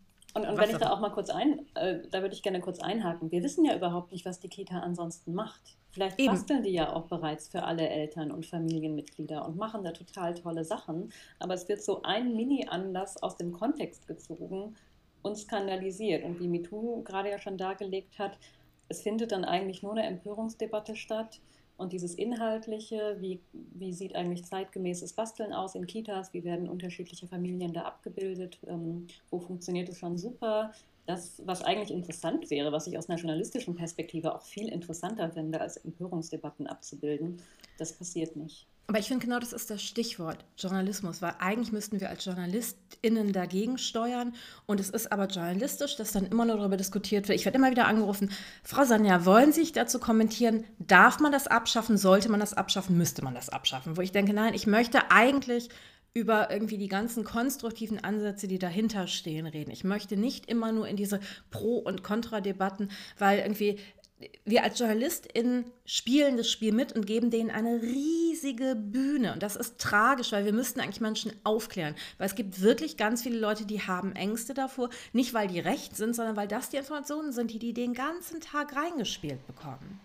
und, 0.43 0.49
und 0.49 0.59
wenn 0.59 0.71
ich 0.71 0.77
da 0.77 0.91
auch 0.91 1.01
mal 1.01 1.11
kurz 1.11 1.31
ein, 1.31 1.67
äh, 1.75 2.01
da 2.11 2.23
würde 2.23 2.35
ich 2.35 2.43
gerne 2.43 2.61
kurz 2.61 2.81
einhaken. 2.81 3.31
Wir 3.31 3.43
wissen 3.43 3.65
ja 3.65 3.77
überhaupt 3.77 4.13
nicht, 4.13 4.25
was 4.25 4.41
die 4.41 4.49
Kita 4.49 4.81
ansonsten 4.81 5.35
macht. 5.35 5.77
Vielleicht 5.91 6.19
Eben. 6.19 6.33
basteln 6.33 6.63
die 6.63 6.71
ja 6.71 6.93
auch 6.93 7.07
bereits 7.07 7.49
für 7.49 7.63
alle 7.63 7.89
Eltern 7.89 8.31
und 8.31 8.47
Familienmitglieder 8.47 9.45
und 9.47 9.57
machen 9.57 9.83
da 9.83 9.93
total 9.93 10.35
tolle 10.35 10.65
Sachen. 10.65 11.13
Aber 11.39 11.55
es 11.55 11.69
wird 11.69 11.83
so 11.83 12.03
ein 12.03 12.35
Mini-Anlass 12.35 13.23
aus 13.23 13.37
dem 13.37 13.53
Kontext 13.53 14.07
gezogen 14.07 14.77
und 15.23 15.37
skandalisiert. 15.37 16.25
Und 16.25 16.41
wie 16.41 16.49
MeToo 16.49 17.03
gerade 17.03 17.31
ja 17.31 17.39
schon 17.39 17.57
dargelegt 17.57 18.19
hat, 18.19 18.39
es 18.89 19.03
findet 19.03 19.33
dann 19.33 19.45
eigentlich 19.45 19.83
nur 19.83 19.93
eine 19.93 20.07
Empörungsdebatte 20.07 20.97
statt 20.97 21.41
und 21.79 21.93
dieses 21.93 22.15
Inhaltliche, 22.15 23.17
wie, 23.21 23.41
wie 23.53 23.93
sieht 23.93 24.15
eigentlich 24.17 24.45
zeitgemäßes 24.45 25.13
Basteln 25.13 25.53
aus 25.53 25.77
in 25.77 25.87
Kitas, 25.87 26.35
wie 26.35 26.45
werden 26.45 26.69
unterschiedliche 26.69 27.29
Familien 27.29 27.73
da 27.73 27.83
abgebildet, 27.83 28.59
ähm, 28.67 29.07
wo 29.31 29.39
funktioniert 29.39 29.89
es 29.89 29.99
schon 29.99 30.19
super. 30.19 30.73
Das, 31.07 31.41
was 31.47 31.63
eigentlich 31.63 31.93
interessant 31.93 32.51
wäre, 32.51 32.73
was 32.73 32.89
ich 32.89 32.99
aus 32.99 33.09
einer 33.09 33.19
journalistischen 33.19 33.77
Perspektive 33.77 34.35
auch 34.35 34.43
viel 34.43 34.69
interessanter 34.69 35.31
finde, 35.31 35.61
als 35.61 35.79
Empörungsdebatten 35.79 36.67
abzubilden, 36.67 37.41
das 37.79 37.93
passiert 37.93 38.37
nicht. 38.37 38.67
Aber 38.91 38.99
ich 38.99 39.09
finde 39.09 39.27
genau 39.27 39.39
das 39.39 39.53
ist 39.53 39.69
das 39.69 39.83
Stichwort 39.83 40.47
Journalismus, 40.57 41.21
weil 41.21 41.35
eigentlich 41.41 41.73
müssten 41.73 42.01
wir 42.01 42.09
als 42.09 42.25
JournalistInnen 42.25 43.35
dagegen 43.35 43.77
steuern 43.77 44.35
und 44.65 44.81
es 44.81 44.89
ist 44.89 45.13
aber 45.13 45.27
journalistisch, 45.27 45.97
dass 45.97 46.13
dann 46.13 46.25
immer 46.25 46.47
nur 46.47 46.57
darüber 46.57 46.79
diskutiert 46.79 47.29
wird. 47.29 47.39
Ich 47.39 47.45
werde 47.45 47.59
immer 47.59 47.71
wieder 47.71 47.87
angerufen, 47.87 48.31
Frau 48.63 48.85
Sanja, 48.85 49.27
wollen 49.27 49.53
Sie 49.53 49.61
sich 49.61 49.73
dazu 49.73 49.99
kommentieren, 49.99 50.65
darf 50.79 51.21
man 51.21 51.33
das 51.33 51.49
abschaffen, 51.49 51.99
sollte 51.99 52.31
man 52.31 52.41
das 52.41 52.55
abschaffen, 52.55 52.97
müsste 52.97 53.23
man 53.23 53.35
das 53.35 53.51
abschaffen? 53.51 53.99
Wo 53.99 54.01
ich 54.01 54.13
denke, 54.13 54.33
nein, 54.33 54.55
ich 54.55 54.67
möchte 54.67 55.11
eigentlich 55.11 55.69
über 56.15 56.51
irgendwie 56.51 56.79
die 56.79 56.89
ganzen 56.89 57.25
konstruktiven 57.25 58.03
Ansätze, 58.03 58.49
die 58.49 58.59
dahinter 58.59 59.07
stehen, 59.07 59.47
reden. 59.47 59.71
Ich 59.71 59.85
möchte 59.85 60.17
nicht 60.17 60.47
immer 60.47 60.73
nur 60.73 60.89
in 60.89 60.97
diese 60.97 61.21
Pro- 61.51 61.79
und 61.79 62.03
Kontra-Debatten, 62.03 62.91
weil 63.19 63.41
irgendwie 63.41 63.79
wir 64.45 64.65
als 64.65 64.79
JournalistInnen 64.79 65.65
spielen 65.85 66.37
das 66.37 66.51
Spiel 66.51 66.73
mit 66.73 66.93
und 66.93 67.07
geben 67.07 67.31
denen 67.31 67.51
eine 67.51 67.81
riesige 67.81 68.75
Bühne. 68.75 69.33
Und 69.33 69.43
das 69.43 69.55
ist 69.55 69.79
tragisch, 69.79 70.33
weil 70.33 70.45
wir 70.45 70.53
müssten 70.53 70.81
eigentlich 70.81 71.01
Menschen 71.01 71.33
aufklären. 71.45 71.95
Weil 72.19 72.27
es 72.27 72.35
gibt 72.35 72.61
wirklich 72.61 72.97
ganz 72.97 73.23
viele 73.23 73.39
Leute, 73.39 73.65
die 73.65 73.83
haben 73.83 74.13
Ängste 74.17 74.55
davor. 74.55 74.91
Nicht, 75.13 75.35
weil 75.35 75.47
die 75.47 75.61
recht 75.61 75.97
sind, 75.97 76.17
sondern 76.17 76.37
weil 76.37 76.49
das 76.49 76.71
die 76.71 76.79
Informationen 76.79 77.33
sind, 77.33 77.53
die 77.53 77.59
die 77.59 77.73
den 77.73 77.95
ganzen 77.95 78.41
Tag 78.41 78.75
reingespielt 78.75 79.47
bekommen. 79.47 80.01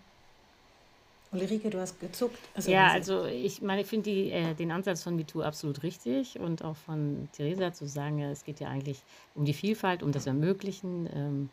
Ulrike, 1.31 1.71
du 1.71 1.79
hast 1.79 1.99
gezuckt. 1.99 2.37
Also, 2.53 2.69
ja, 2.69 2.91
also 2.91 3.25
ich 3.25 3.63
meine, 3.63 3.81
ich 3.81 3.87
finde 3.87 4.11
äh, 4.11 4.53
den 4.53 4.71
Ansatz 4.71 5.01
von 5.01 5.15
MeToo 5.15 5.41
absolut 5.41 5.81
richtig 5.81 6.39
und 6.39 6.63
auch 6.63 6.75
von 6.75 7.27
Theresa 7.35 7.73
zu 7.73 7.87
sagen, 7.87 8.19
ja, 8.19 8.29
es 8.29 8.43
geht 8.43 8.59
ja 8.59 8.67
eigentlich 8.67 9.01
um 9.33 9.43
die 9.43 9.53
Vielfalt, 9.53 10.03
um 10.03 10.11
das 10.11 10.27
Ermöglichen. 10.27 11.09
Ähm, 11.11 11.49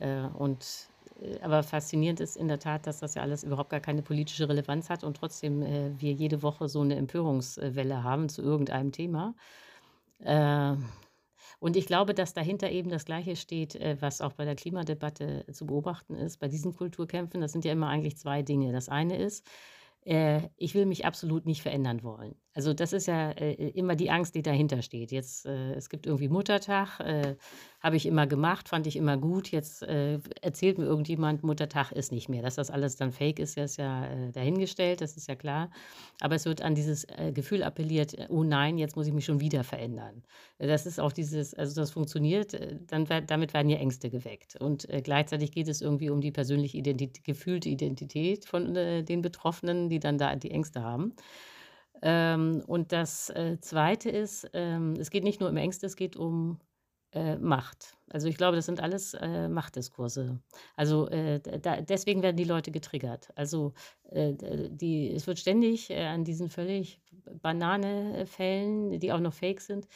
äh, 0.00 0.26
und 0.36 0.89
aber 1.42 1.62
faszinierend 1.62 2.20
ist 2.20 2.36
in 2.36 2.48
der 2.48 2.58
Tat, 2.58 2.86
dass 2.86 3.00
das 3.00 3.14
ja 3.14 3.22
alles 3.22 3.44
überhaupt 3.44 3.70
gar 3.70 3.80
keine 3.80 4.02
politische 4.02 4.48
Relevanz 4.48 4.88
hat 4.90 5.04
und 5.04 5.16
trotzdem 5.16 5.62
äh, 5.62 6.00
wir 6.00 6.12
jede 6.12 6.42
Woche 6.42 6.68
so 6.68 6.80
eine 6.80 6.96
Empörungswelle 6.96 8.02
haben 8.02 8.28
zu 8.28 8.42
irgendeinem 8.42 8.92
Thema. 8.92 9.34
Äh, 10.20 10.76
und 11.58 11.76
ich 11.76 11.86
glaube, 11.86 12.14
dass 12.14 12.32
dahinter 12.32 12.70
eben 12.70 12.88
das 12.90 13.04
Gleiche 13.04 13.36
steht, 13.36 13.76
äh, 13.76 13.96
was 14.00 14.20
auch 14.20 14.32
bei 14.32 14.44
der 14.44 14.56
Klimadebatte 14.56 15.44
zu 15.52 15.66
beobachten 15.66 16.14
ist, 16.14 16.38
bei 16.38 16.48
diesen 16.48 16.74
Kulturkämpfen. 16.74 17.40
Das 17.40 17.52
sind 17.52 17.64
ja 17.64 17.72
immer 17.72 17.88
eigentlich 17.88 18.16
zwei 18.16 18.42
Dinge. 18.42 18.72
Das 18.72 18.88
eine 18.88 19.16
ist, 19.18 19.46
äh, 20.04 20.48
ich 20.56 20.74
will 20.74 20.86
mich 20.86 21.04
absolut 21.04 21.46
nicht 21.46 21.62
verändern 21.62 22.02
wollen. 22.02 22.34
Also 22.52 22.74
das 22.74 22.92
ist 22.92 23.06
ja 23.06 23.30
äh, 23.30 23.52
immer 23.70 23.94
die 23.94 24.10
Angst, 24.10 24.34
die 24.34 24.42
dahinter 24.42 24.82
steht. 24.82 25.12
Jetzt, 25.12 25.46
äh, 25.46 25.74
es 25.74 25.88
gibt 25.88 26.06
irgendwie 26.06 26.28
Muttertag, 26.28 26.98
äh, 26.98 27.36
habe 27.80 27.96
ich 27.96 28.06
immer 28.06 28.26
gemacht, 28.26 28.68
fand 28.68 28.88
ich 28.88 28.96
immer 28.96 29.16
gut. 29.16 29.52
Jetzt 29.52 29.84
äh, 29.84 30.18
erzählt 30.42 30.78
mir 30.78 30.84
irgendjemand, 30.84 31.44
Muttertag 31.44 31.92
ist 31.92 32.10
nicht 32.10 32.28
mehr. 32.28 32.42
Dass 32.42 32.56
das 32.56 32.70
alles 32.70 32.96
dann 32.96 33.12
fake 33.12 33.38
ist, 33.38 33.56
ist 33.56 33.76
ja 33.76 34.04
äh, 34.06 34.32
dahingestellt, 34.32 35.00
das 35.00 35.16
ist 35.16 35.28
ja 35.28 35.36
klar. 35.36 35.70
Aber 36.20 36.34
es 36.34 36.44
wird 36.44 36.60
an 36.60 36.74
dieses 36.74 37.06
Gefühl 37.32 37.62
appelliert, 37.62 38.16
oh 38.28 38.42
nein, 38.42 38.78
jetzt 38.78 38.96
muss 38.96 39.06
ich 39.06 39.12
mich 39.12 39.24
schon 39.24 39.40
wieder 39.40 39.64
verändern. 39.64 40.22
Das 40.58 40.86
ist 40.86 41.00
auch 41.00 41.12
dieses, 41.12 41.54
also 41.54 41.80
das 41.80 41.92
funktioniert, 41.92 42.58
dann, 42.88 43.06
damit 43.26 43.54
werden 43.54 43.70
ja 43.70 43.78
Ängste 43.78 44.10
geweckt. 44.10 44.56
Und 44.56 44.86
gleichzeitig 45.02 45.52
geht 45.52 45.68
es 45.68 45.80
irgendwie 45.80 46.10
um 46.10 46.20
die 46.20 46.30
persönliche 46.30 46.76
Identität, 46.76 47.24
gefühlte 47.24 47.68
Identität 47.68 48.44
von 48.44 48.74
den 48.74 49.22
Betroffenen, 49.22 49.88
die 49.88 50.00
dann 50.00 50.18
da 50.18 50.34
die 50.36 50.50
Ängste 50.50 50.82
haben. 50.82 51.14
Ähm, 52.02 52.62
und 52.66 52.92
das 52.92 53.30
äh, 53.30 53.58
Zweite 53.60 54.10
ist, 54.10 54.48
ähm, 54.52 54.94
es 54.98 55.10
geht 55.10 55.24
nicht 55.24 55.40
nur 55.40 55.50
um 55.50 55.56
Ängste, 55.56 55.86
es 55.86 55.96
geht 55.96 56.16
um 56.16 56.58
äh, 57.12 57.36
Macht. 57.36 57.96
Also 58.08 58.28
ich 58.28 58.36
glaube, 58.36 58.56
das 58.56 58.66
sind 58.66 58.80
alles 58.80 59.14
äh, 59.14 59.48
Machtdiskurse. 59.48 60.40
Also 60.76 61.08
äh, 61.08 61.40
da, 61.40 61.80
deswegen 61.80 62.22
werden 62.22 62.36
die 62.36 62.44
Leute 62.44 62.70
getriggert. 62.70 63.30
Also 63.34 63.74
äh, 64.10 64.34
die, 64.70 65.10
es 65.10 65.26
wird 65.26 65.38
ständig 65.38 65.90
äh, 65.90 66.06
an 66.06 66.24
diesen 66.24 66.48
völlig 66.48 67.00
Bananefällen, 67.42 68.98
die 68.98 69.12
auch 69.12 69.20
noch 69.20 69.34
fake 69.34 69.60
sind, 69.60 69.86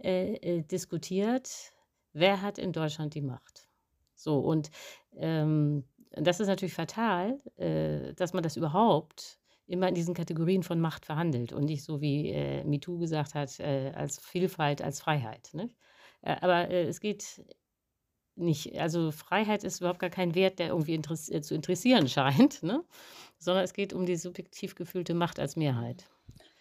diskutiert, 0.00 1.72
wer 2.12 2.40
hat 2.40 2.56
in 2.56 2.72
Deutschland 2.72 3.14
die 3.14 3.20
Macht. 3.20 3.68
So, 4.14 4.38
und 4.38 4.70
ähm, 5.16 5.82
das 6.12 6.38
ist 6.38 6.46
natürlich 6.46 6.72
fatal, 6.72 7.36
dass 8.14 8.32
man 8.32 8.44
das 8.44 8.56
überhaupt 8.56 9.40
immer 9.68 9.88
in 9.88 9.94
diesen 9.94 10.14
Kategorien 10.14 10.62
von 10.62 10.80
Macht 10.80 11.06
verhandelt 11.06 11.52
und 11.52 11.66
nicht 11.66 11.84
so 11.84 12.00
wie 12.00 12.30
äh, 12.30 12.64
MeToo 12.64 12.98
gesagt 12.98 13.34
hat, 13.34 13.60
äh, 13.60 13.92
als 13.94 14.18
Vielfalt, 14.18 14.82
als 14.82 15.00
Freiheit. 15.00 15.50
Ne? 15.52 15.70
Äh, 16.22 16.36
aber 16.40 16.70
äh, 16.70 16.84
es 16.84 17.00
geht 17.00 17.44
nicht, 18.34 18.78
also 18.78 19.10
Freiheit 19.10 19.64
ist 19.64 19.80
überhaupt 19.80 19.98
gar 19.98 20.10
kein 20.10 20.34
Wert, 20.34 20.58
der 20.58 20.68
irgendwie 20.68 20.94
interess 20.94 21.28
äh, 21.28 21.42
zu 21.42 21.54
interessieren 21.54 22.08
scheint, 22.08 22.62
ne? 22.62 22.82
sondern 23.38 23.64
es 23.64 23.74
geht 23.74 23.92
um 23.92 24.06
die 24.06 24.16
subjektiv 24.16 24.74
gefühlte 24.74 25.14
Macht 25.14 25.38
als 25.38 25.56
Mehrheit. 25.56 26.04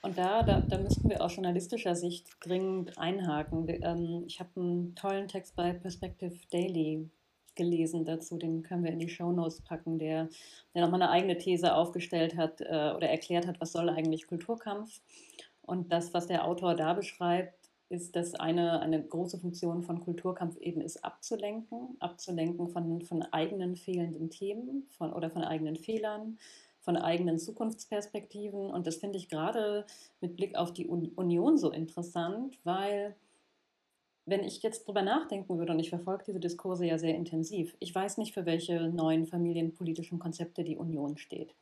Und 0.03 0.18
da, 0.18 0.43
da, 0.43 0.62
da 0.62 0.78
müssten 0.78 1.10
wir 1.10 1.22
aus 1.22 1.36
journalistischer 1.36 1.95
Sicht 1.95 2.28
dringend 2.41 2.97
einhaken. 2.97 3.68
Ähm, 3.68 4.24
ich 4.28 4.39
habe 4.39 4.49
einen 4.55 4.95
tollen 4.95 5.28
Text 5.28 5.55
bei 5.55 5.74
Perspective 5.74 6.36
Daily 6.51 7.10
gelesen 7.58 8.05
dazu, 8.05 8.38
den 8.38 8.64
können 8.64 8.84
wir 8.84 8.91
in 8.91 8.99
die 8.99 9.10
Shownotes 9.10 9.62
packen, 9.62 9.99
der, 9.99 10.30
der 10.74 10.84
nochmal 10.84 11.01
eine 11.01 11.12
eigene 11.12 11.38
These 11.38 11.76
aufgestellt 11.76 12.38
hat 12.38 12.62
äh, 12.62 12.93
oder 12.95 13.10
erklärt 13.10 13.47
hat, 13.47 13.60
was 13.60 13.74
soll 13.74 13.89
eigentlich 13.89 14.28
Kulturkampf. 14.28 15.01
Und 15.62 15.91
das, 15.91 16.14
was 16.14 16.28
der 16.28 16.45
Autor 16.45 16.76
da 16.76 16.93
beschreibt, 16.93 17.53
ist, 17.89 18.16
dass 18.16 18.36
eine, 18.36 18.82
eine 18.82 19.01
große 19.01 19.38
Funktion 19.38 19.84
von 19.84 20.01
Kulturkampf 20.01 20.58
eben 20.58 20.82
ist, 20.82 21.03
abzulenken, 21.03 21.95
abzulenken 21.99 22.70
von, 22.70 23.01
von 23.01 23.22
eigenen 23.24 23.76
fehlenden 23.76 24.30
Themen 24.30 24.88
von, 24.97 25.14
oder 25.14 25.30
von 25.30 25.43
eigenen 25.43 25.76
Fehlern, 25.76 26.38
von 26.82 26.97
eigenen 26.97 27.39
Zukunftsperspektiven. 27.39 28.72
Und 28.72 28.88
das 28.88 28.97
finde 28.97 29.18
ich 29.18 29.30
gerade 29.30 29.86
mit 30.22 30.36
Blick 30.36 30.55
auf 30.55 30.74
die 30.74 30.88
Union 30.88 31.58
so 31.58 31.72
interessant, 31.72 32.58
weil 32.64 33.16
wenn 34.28 34.43
ich 34.43 34.61
jetzt 34.61 34.86
drüber 34.86 35.01
nachdenken 35.01 35.57
würde, 35.57 35.71
und 35.71 35.80
ich 35.80 35.89
verfolge 35.89 36.25
diese 36.28 36.39
Diskurse 36.39 36.86
ja 36.86 36.99
sehr 36.99 37.15
intensiv, 37.15 37.75
ich 37.80 37.95
weiß 37.95 38.17
nicht, 38.17 38.34
für 38.34 38.45
welche 38.45 38.89
neuen 38.89 39.25
familienpolitischen 39.25 40.19
Konzepte 40.19 40.63
die 40.63 40.75
Union 40.75 41.17
steht. 41.17 41.55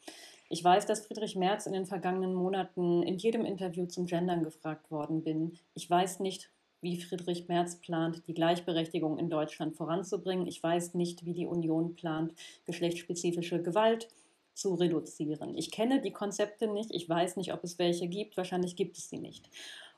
Ich 0.50 0.64
weiß, 0.64 0.86
dass 0.88 1.06
Friedrich 1.06 1.36
Merz 1.36 1.68
in 1.68 1.74
den 1.74 1.86
vergangenen 1.86 2.34
Monaten 2.34 3.04
in 3.04 3.18
jedem 3.18 3.46
Interview 3.46 3.86
zum 3.86 4.08
Gendern 4.08 4.44
gefragt 4.44 4.92
worden 4.92 5.24
bin. 5.24 5.54
Ich 5.76 5.90
weiß 5.90 6.20
nicht, 6.20 6.50
wie 6.82 7.02
Friedrich 7.02 7.48
Merz 7.48 7.78
plant, 7.78 8.24
die 8.28 8.34
Gleichberechtigung 8.34 9.18
in 9.18 9.30
Deutschland 9.30 9.76
voranzubringen. 9.76 10.48
Ich 10.48 10.62
weiß 10.62 10.96
nicht, 10.96 11.26
wie 11.26 11.34
die 11.34 11.48
Union 11.48 11.96
plant, 11.96 12.34
geschlechtsspezifische 12.66 13.62
Gewalt 13.62 14.08
zu 14.54 14.74
reduzieren. 14.76 15.56
Ich 15.56 15.70
kenne 15.70 16.02
die 16.02 16.14
Konzepte 16.14 16.68
nicht. 16.68 16.92
Ich 16.94 17.08
weiß 17.08 17.38
nicht, 17.38 17.54
ob 17.54 17.64
es 17.64 17.78
welche 17.78 18.08
gibt. 18.08 18.38
Wahrscheinlich 18.38 18.76
gibt 18.76 18.98
es 18.98 19.10
sie 19.10 19.20
nicht. 19.20 19.50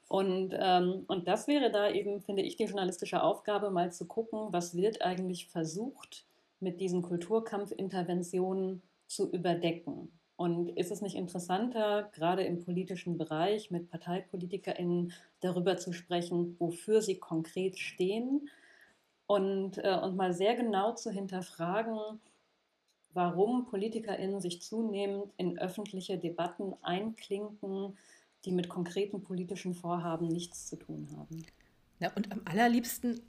Und, 0.08 0.56
ähm, 0.58 1.04
und 1.08 1.28
das 1.28 1.48
wäre 1.48 1.70
da 1.70 1.90
eben, 1.90 2.22
finde 2.22 2.42
ich, 2.42 2.56
die 2.56 2.64
journalistische 2.66 3.22
Aufgabe, 3.22 3.70
mal 3.70 3.92
zu 3.92 4.06
gucken, 4.06 4.48
was 4.52 4.76
wird 4.76 5.02
eigentlich 5.02 5.48
versucht, 5.48 6.26
mit 6.60 6.80
diesen 6.80 7.02
Kulturkampfinterventionen 7.02 8.82
zu 9.08 9.30
überdecken. 9.30 10.12
Und 10.38 10.70
ist 10.70 10.92
es 10.92 11.02
nicht 11.02 11.16
interessanter, 11.16 12.10
gerade 12.14 12.44
im 12.44 12.64
politischen 12.64 13.18
Bereich 13.18 13.72
mit 13.72 13.90
ParteipolitikerInnen 13.90 15.12
darüber 15.42 15.78
zu 15.78 15.94
sprechen, 15.94 16.56
wofür 16.60 17.02
sie 17.02 17.18
konkret 17.18 17.78
stehen 17.80 18.48
und, 19.26 19.80
äh, 19.80 20.00
und 20.02 20.16
mal 20.16 20.34
sehr 20.34 20.56
genau 20.56 20.94
zu 20.94 21.12
hinterfragen, 21.12 22.22
warum 23.14 23.66
PolitikerInnen 23.66 24.40
sich 24.40 24.62
zunehmend 24.62 25.34
in 25.38 25.58
öffentliche 25.58 26.20
Debatten 26.20 26.76
einklinken, 26.84 27.98
die 28.48 28.54
mit 28.54 28.70
konkreten 28.70 29.22
politischen 29.22 29.76
Vorhaben 29.76 30.28
nichts 30.28 30.66
zu 30.66 30.78
tun 30.78 31.10
haben. 31.18 31.46
Ja, 32.00 32.12
und 32.16 32.32
am 32.32 32.42
allerliebsten 32.46 33.22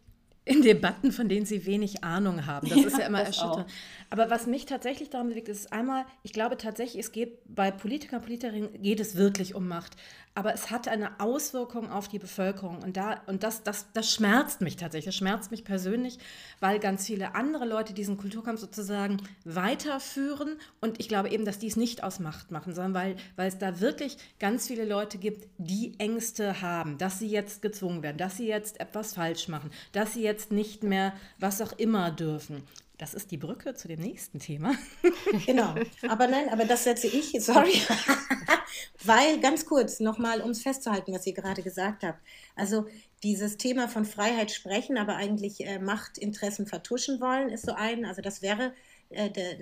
in 0.49 0.63
Debatten, 0.63 1.13
von 1.13 1.29
denen 1.29 1.47
sie 1.47 1.67
wenig 1.67 2.03
Ahnung 2.05 2.47
haben. 2.47 2.69
Das 2.69 2.79
ja, 2.79 2.87
ist 2.87 2.99
ja 2.99 3.07
immer 3.07 3.21
erschütternd. 3.21 3.67
Aber 4.11 4.31
was 4.31 4.47
mich 4.47 4.65
tatsächlich 4.67 5.11
daran 5.11 5.29
bewegt, 5.29 5.49
ist 5.49 5.73
einmal, 5.73 6.07
ich 6.23 6.33
glaube 6.33 6.57
tatsächlich, 6.57 7.05
es 7.05 7.13
geht 7.13 7.39
bei 7.47 7.71
Politikern 7.71 8.21
und 8.21 8.25
Politikerinnen 8.25 8.83
geht 8.83 9.01
es 9.01 9.17
wirklich 9.17 9.55
um 9.55 9.69
Macht 9.69 9.97
aber 10.39 10.55
es 10.55 10.71
hat 10.71 10.87
eine 10.87 11.19
Auswirkung 11.19 11.91
auf 11.91 12.07
die 12.07 12.21
Bevölkerung. 12.21 12.81
Und, 12.85 12.97
da, 12.97 13.23
und 13.27 13.43
das, 13.43 13.65
das, 13.65 13.87
das 13.93 14.09
schmerzt 14.09 14.61
mich 14.61 14.77
tatsächlich, 14.77 15.07
das 15.07 15.17
schmerzt 15.17 15.51
mich 15.51 15.65
persönlich, 15.65 16.17
weil 16.61 16.79
ganz 16.79 17.07
viele 17.07 17.35
andere 17.35 17.65
Leute 17.65 17.93
diesen 17.93 18.19
Kulturkampf 18.19 18.61
sozusagen 18.61 19.17
weiterführen. 19.45 20.57
Und 20.81 21.01
ich 21.01 21.09
glaube 21.09 21.31
eben, 21.31 21.45
dass 21.45 21.59
die 21.59 21.67
es 21.67 21.75
nicht 21.75 22.05
aus 22.05 22.21
Macht 22.21 22.53
machen, 22.53 22.73
sondern 22.73 22.95
weil, 22.95 23.17
weil 23.35 23.49
es 23.49 23.59
da 23.59 23.81
wirklich 23.81 24.17
ganz 24.39 24.69
viele 24.69 24.85
Leute 24.85 25.19
gibt, 25.19 25.49
die 25.59 25.99
Ängste 25.99 26.63
haben, 26.63 26.99
dass 26.99 27.19
sie 27.19 27.29
jetzt 27.29 27.61
gezwungen 27.61 28.05
werden, 28.05 28.19
dass 28.19 28.37
sie 28.37 28.47
jetzt 28.47 28.79
etwas 28.79 29.15
falsch 29.15 29.49
machen, 29.49 29.73
dass 29.91 30.15
sie 30.15 30.23
jetzt 30.23 30.38
nicht 30.51 30.83
mehr 30.83 31.15
was 31.39 31.61
auch 31.61 31.73
immer 31.73 32.11
dürfen. 32.11 32.63
Das 32.99 33.15
ist 33.15 33.31
die 33.31 33.37
Brücke 33.37 33.75
zu 33.75 33.87
dem 33.87 34.01
nächsten 34.01 34.41
Thema. 34.41 34.75
Genau. 35.47 35.75
Aber 36.09 36.27
nein, 36.27 36.49
aber 36.49 36.65
das 36.65 36.85
setze 36.85 37.07
ich, 37.07 37.33
sorry, 37.41 37.81
weil 39.05 39.41
ganz 39.41 39.67
kurz 39.67 40.01
nochmal, 40.01 40.41
um 40.41 40.51
es 40.51 40.63
festzuhalten, 40.63 41.13
was 41.13 41.27
ihr 41.27 41.35
gerade 41.35 41.63
gesagt 41.63 42.03
habt. 42.03 42.19
Also 42.57 42.87
dieses 43.23 43.57
Thema 43.57 43.89
von 43.89 44.05
Freiheit 44.05 44.51
sprechen, 44.51 44.97
aber 44.99 45.17
eigentlich 45.17 45.65
äh, 45.65 45.79
Machtinteressen 45.79 46.67
vertuschen 46.67 47.21
wollen, 47.21 47.51
ist 47.51 47.67
so 47.67 47.73
ein. 47.73 48.05
Also 48.05 48.23
das 48.23 48.43
wäre 48.43 48.73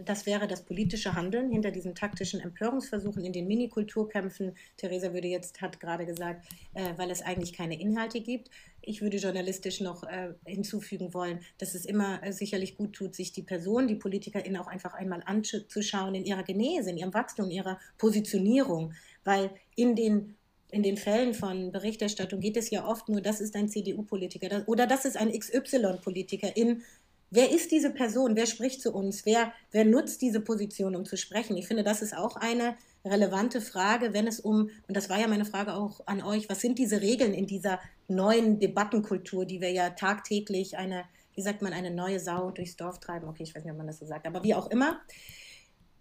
das 0.04 0.26
wäre 0.26 0.48
das 0.48 0.64
politische 0.64 1.14
Handeln 1.14 1.52
hinter 1.52 1.70
diesen 1.70 1.94
taktischen 1.94 2.40
Empörungsversuchen 2.40 3.24
in 3.24 3.32
den 3.32 3.46
Minikulturkämpfen. 3.46 4.56
Theresa 4.76 5.12
würde 5.12 5.28
jetzt, 5.28 5.60
hat 5.60 5.78
gerade 5.78 6.04
gesagt, 6.04 6.46
äh, 6.74 6.94
weil 6.96 7.10
es 7.12 7.22
eigentlich 7.22 7.52
keine 7.52 7.80
Inhalte 7.80 8.20
gibt. 8.20 8.50
Ich 8.82 9.02
würde 9.02 9.18
journalistisch 9.18 9.80
noch 9.80 10.02
äh, 10.02 10.34
hinzufügen 10.44 11.14
wollen, 11.14 11.40
dass 11.58 11.74
es 11.74 11.84
immer 11.84 12.20
sicherlich 12.32 12.76
gut 12.76 12.94
tut, 12.94 13.14
sich 13.14 13.32
die 13.32 13.42
Person, 13.42 13.86
die 13.86 13.94
PolitikerInnen 13.94 14.60
auch 14.60 14.66
einfach 14.66 14.94
einmal 14.94 15.22
anzuschauen 15.24 16.16
in 16.16 16.24
ihrer 16.24 16.42
Genese, 16.42 16.90
in 16.90 16.96
ihrem 16.96 17.14
Wachstum, 17.14 17.46
in 17.46 17.52
ihrer 17.52 17.78
Positionierung. 17.98 18.94
Weil 19.22 19.50
in 19.76 19.94
den 19.94 20.34
in 20.72 20.82
den 20.82 20.96
Fällen 20.96 21.32
von 21.32 21.70
Berichterstattung 21.70 22.40
geht 22.40 22.56
es 22.56 22.70
ja 22.70 22.86
oft 22.86 23.08
nur, 23.08 23.20
das 23.20 23.40
ist 23.40 23.54
ein 23.54 23.68
CDU-Politiker 23.68 24.64
oder 24.66 24.86
das 24.86 25.04
ist 25.04 25.16
ein 25.16 25.30
XY-Politiker 25.30 26.56
in 26.56 26.82
Wer 27.30 27.50
ist 27.50 27.72
diese 27.72 27.90
Person? 27.90 28.36
Wer 28.36 28.46
spricht 28.46 28.80
zu 28.80 28.92
uns? 28.92 29.26
Wer, 29.26 29.52
wer 29.72 29.84
nutzt 29.84 30.22
diese 30.22 30.40
Position, 30.40 30.94
um 30.94 31.04
zu 31.04 31.16
sprechen? 31.16 31.56
Ich 31.56 31.66
finde, 31.66 31.82
das 31.82 32.00
ist 32.00 32.16
auch 32.16 32.36
eine 32.36 32.76
relevante 33.04 33.60
Frage, 33.60 34.12
wenn 34.12 34.26
es 34.26 34.40
um, 34.40 34.70
und 34.86 34.96
das 34.96 35.10
war 35.10 35.18
ja 35.18 35.26
meine 35.26 35.44
Frage 35.44 35.74
auch 35.74 36.00
an 36.06 36.22
euch, 36.22 36.48
was 36.48 36.60
sind 36.60 36.78
diese 36.78 37.00
Regeln 37.00 37.34
in 37.34 37.46
dieser 37.46 37.80
neuen 38.08 38.60
Debattenkultur, 38.60 39.44
die 39.44 39.60
wir 39.60 39.70
ja 39.70 39.90
tagtäglich 39.90 40.76
eine, 40.78 41.04
wie 41.34 41.42
sagt 41.42 41.62
man, 41.62 41.72
eine 41.72 41.90
neue 41.90 42.20
Sau 42.20 42.50
durchs 42.50 42.76
Dorf 42.76 43.00
treiben? 43.00 43.28
Okay, 43.28 43.42
ich 43.42 43.54
weiß 43.54 43.64
nicht, 43.64 43.72
ob 43.72 43.78
man 43.78 43.86
das 43.88 43.98
so 43.98 44.06
sagt, 44.06 44.26
aber 44.26 44.42
wie 44.44 44.54
auch 44.54 44.70
immer. 44.70 45.00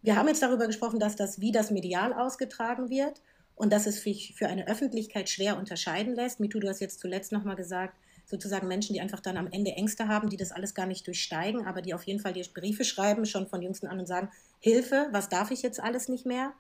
wir 0.02 0.16
haben 0.16 0.28
jetzt 0.28 0.44
darüber 0.44 0.68
gesprochen, 0.68 1.00
dass 1.00 1.16
das, 1.16 1.40
wie 1.42 1.52
das 1.52 1.72
medial 1.72 2.14
ausgetragen 2.14 2.90
wird 2.90 3.22
und 3.56 3.74
dass 3.74 3.88
es 3.88 4.02
sich 4.04 4.36
für 4.36 4.48
eine 4.48 4.68
Öffentlichkeit 4.68 5.30
schwer 5.30 5.58
unterscheiden 5.58 6.14
lässt. 6.14 6.40
Mitu, 6.40 6.60
du 6.60 6.70
hast 6.70 6.80
jetzt 6.80 7.00
zuletzt 7.00 7.32
nochmal 7.32 7.56
gesagt, 7.56 7.98
sozusagen 8.26 8.68
Menschen, 8.68 8.94
die 8.94 9.02
einfach 9.02 9.20
dann 9.20 9.38
am 9.38 9.48
Ende 9.52 9.72
Ängste 9.72 10.08
haben, 10.08 10.30
die 10.30 10.38
das 10.38 10.52
alles 10.52 10.74
gar 10.74 10.86
nicht 10.86 11.06
durchsteigen, 11.08 11.66
aber 11.66 11.82
die 11.82 11.94
auf 11.94 12.04
jeden 12.04 12.20
Fall 12.20 12.34
die 12.34 12.44
Briefe 12.54 12.84
schreiben, 12.84 13.26
schon 13.26 13.48
von 13.48 13.62
jüngsten 13.62 13.88
an 13.88 14.00
und 14.00 14.08
sagen, 14.08 14.30
Hilfe, 14.60 15.08
was 15.12 15.30
darf 15.30 15.52
ich 15.52 15.62
jetzt 15.62 15.80
alles 15.80 16.10
nicht 16.10 16.26
mehr? 16.26 16.54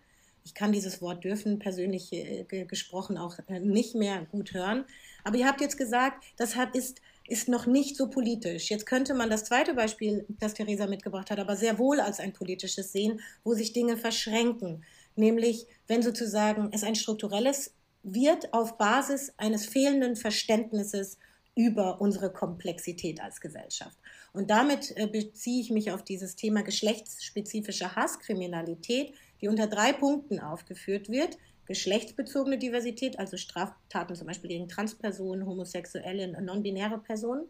Ich 0.43 0.53
kann 0.53 0.71
dieses 0.71 1.01
Wort 1.01 1.23
dürfen 1.23 1.57
persönlich 1.57 2.13
äh, 2.13 2.65
gesprochen 2.65 3.17
auch 3.17 3.39
äh, 3.47 3.59
nicht 3.59 3.95
mehr 3.95 4.25
gut 4.31 4.53
hören. 4.53 4.85
Aber 5.23 5.37
ihr 5.37 5.47
habt 5.47 5.59
jetzt 5.59 5.77
gesagt, 5.77 6.23
das 6.37 6.55
hat, 6.55 6.75
ist, 6.75 7.01
ist 7.27 7.49
noch 7.49 7.65
nicht 7.65 7.97
so 7.97 8.09
politisch. 8.09 8.69
Jetzt 8.69 8.85
könnte 8.85 9.15
man 9.15 9.31
das 9.31 9.45
zweite 9.45 9.73
Beispiel, 9.73 10.23
das 10.29 10.53
Theresa 10.53 10.85
mitgebracht 10.85 11.31
hat, 11.31 11.39
aber 11.39 11.55
sehr 11.55 11.79
wohl 11.79 11.99
als 11.99 12.19
ein 12.19 12.31
politisches 12.31 12.91
sehen, 12.91 13.21
wo 13.43 13.55
sich 13.55 13.73
Dinge 13.73 13.97
verschränken. 13.97 14.83
Nämlich, 15.15 15.65
wenn 15.87 16.03
sozusagen 16.03 16.69
es 16.71 16.83
ein 16.83 16.95
strukturelles 16.95 17.73
wird 18.03 18.53
auf 18.53 18.77
Basis 18.77 19.33
eines 19.37 19.65
fehlenden 19.65 20.15
Verständnisses 20.15 21.17
über 21.55 22.01
unsere 22.01 22.31
Komplexität 22.31 23.21
als 23.21 23.39
Gesellschaft. 23.39 23.97
Und 24.33 24.49
damit 24.49 24.95
äh, 24.97 25.07
beziehe 25.07 25.61
ich 25.61 25.71
mich 25.71 25.91
auf 25.91 26.03
dieses 26.03 26.35
Thema 26.35 26.61
geschlechtsspezifische 26.61 27.95
Hasskriminalität, 27.95 29.13
die 29.41 29.47
unter 29.47 29.67
drei 29.67 29.93
Punkten 29.93 30.39
aufgeführt 30.39 31.09
wird. 31.09 31.37
Geschlechtsbezogene 31.65 32.57
Diversität, 32.57 33.17
also 33.17 33.37
Straftaten 33.37 34.15
zum 34.15 34.27
Beispiel 34.27 34.49
gegen 34.49 34.67
Transpersonen, 34.67 35.47
Homosexuelle, 35.47 36.39
non-binäre 36.41 36.99
Personen, 36.99 37.45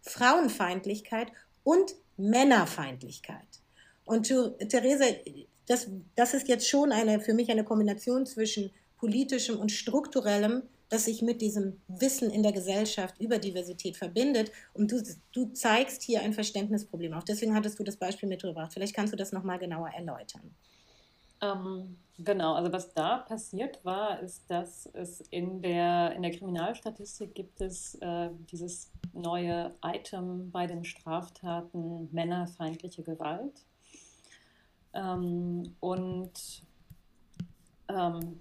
Frauenfeindlichkeit 0.00 1.30
und 1.62 1.94
Männerfeindlichkeit. 2.16 3.60
Und 4.04 4.28
Theresa, 4.68 5.04
das, 5.66 5.88
das 6.16 6.34
ist 6.34 6.48
jetzt 6.48 6.68
schon 6.68 6.90
eine, 6.90 7.20
für 7.20 7.34
mich 7.34 7.50
eine 7.50 7.64
Kombination 7.64 8.24
zwischen 8.24 8.70
politischem 8.96 9.58
und 9.58 9.72
strukturellem, 9.72 10.62
das 10.90 11.04
sich 11.04 11.22
mit 11.22 11.40
diesem 11.40 11.80
Wissen 11.88 12.30
in 12.30 12.42
der 12.42 12.52
Gesellschaft 12.52 13.18
über 13.20 13.38
Diversität 13.38 13.96
verbindet. 13.96 14.50
Und 14.74 14.90
du, 14.90 15.02
du 15.32 15.46
zeigst 15.52 16.02
hier 16.02 16.20
ein 16.20 16.34
Verständnisproblem 16.34 17.14
auf. 17.14 17.24
Deswegen 17.24 17.54
hattest 17.54 17.78
du 17.78 17.84
das 17.84 17.96
Beispiel 17.96 18.28
mitgebracht. 18.28 18.72
Vielleicht 18.74 18.94
kannst 18.94 19.12
du 19.12 19.16
das 19.16 19.32
nochmal 19.32 19.58
genauer 19.58 19.90
erläutern. 19.90 20.54
Ähm, 21.40 21.96
genau, 22.18 22.54
also 22.54 22.72
was 22.72 22.92
da 22.92 23.18
passiert 23.18 23.82
war, 23.84 24.20
ist, 24.20 24.50
dass 24.50 24.86
es 24.92 25.20
in 25.30 25.62
der, 25.62 26.12
in 26.12 26.22
der 26.22 26.32
Kriminalstatistik 26.32 27.34
gibt 27.34 27.60
es 27.60 27.94
äh, 27.96 28.30
dieses 28.50 28.90
neue 29.12 29.74
Item 29.84 30.50
bei 30.50 30.66
den 30.66 30.84
Straftaten 30.84 32.08
männerfeindliche 32.12 33.04
Gewalt. 33.04 33.64
Ähm, 34.92 35.76
und 35.78 36.64
ähm, 37.88 38.40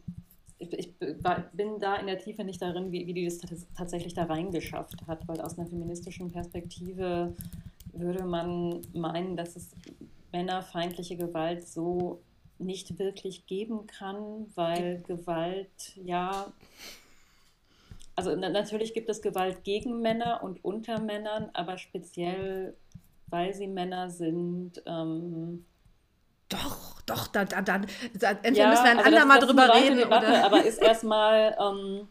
ich, 0.60 0.94
bin 0.98 1.80
da 1.80 1.96
in 1.96 2.08
der 2.08 2.20
Tiefe 2.20 2.44
nicht 2.44 2.62
darin, 2.62 2.92
wie, 2.92 3.08
wie 3.08 3.14
die 3.14 3.26
das 3.26 3.40
tatsächlich 3.76 4.14
da 4.14 4.26
reingeschafft 4.26 5.08
hat, 5.08 5.28
weil 5.28 5.42
aus 5.42 5.58
einer 5.58 5.68
feministischen 5.68 6.32
Perspektive 6.32 7.34
würde 7.94 8.26
man 8.26 8.82
meinen, 8.94 9.38
dass 9.38 9.56
es 9.56 9.72
männerfeindliche 10.32 11.18
Gewalt 11.18 11.68
so 11.68 12.22
nicht 12.58 13.00
wirklich 13.00 13.48
geben 13.48 13.88
kann, 13.88 14.48
weil 14.56 15.02
Gewalt 15.08 15.96
ja, 15.96 16.52
also 18.16 18.36
natürlich 18.36 18.94
gibt 18.94 19.10
es 19.10 19.22
Gewalt 19.22 19.64
gegen 19.64 20.02
Männer 20.02 20.44
und 20.44 20.64
unter 20.66 21.00
Männern, 21.00 21.50
aber 21.54 21.78
speziell 21.78 22.76
weil 23.30 23.54
sie 23.54 23.68
Männer 23.68 24.10
sind, 24.10 24.82
ähm, 24.86 25.66
doch, 26.50 27.02
doch, 27.06 27.28
dann, 27.28 27.48
dann, 27.48 27.66
dann 27.66 27.88
entweder 28.44 28.56
ja, 28.56 28.70
müssen 28.70 28.84
wir 28.84 28.92
ein 28.92 29.00
andermal 29.00 29.40
drüber 29.40 29.74
reden. 29.74 29.98
Debatte, 29.98 30.28
oder? 30.28 30.46
Aber 30.46 30.64
ist 30.64 30.78
erstmal. 30.82 31.56
Ähm, 31.60 32.08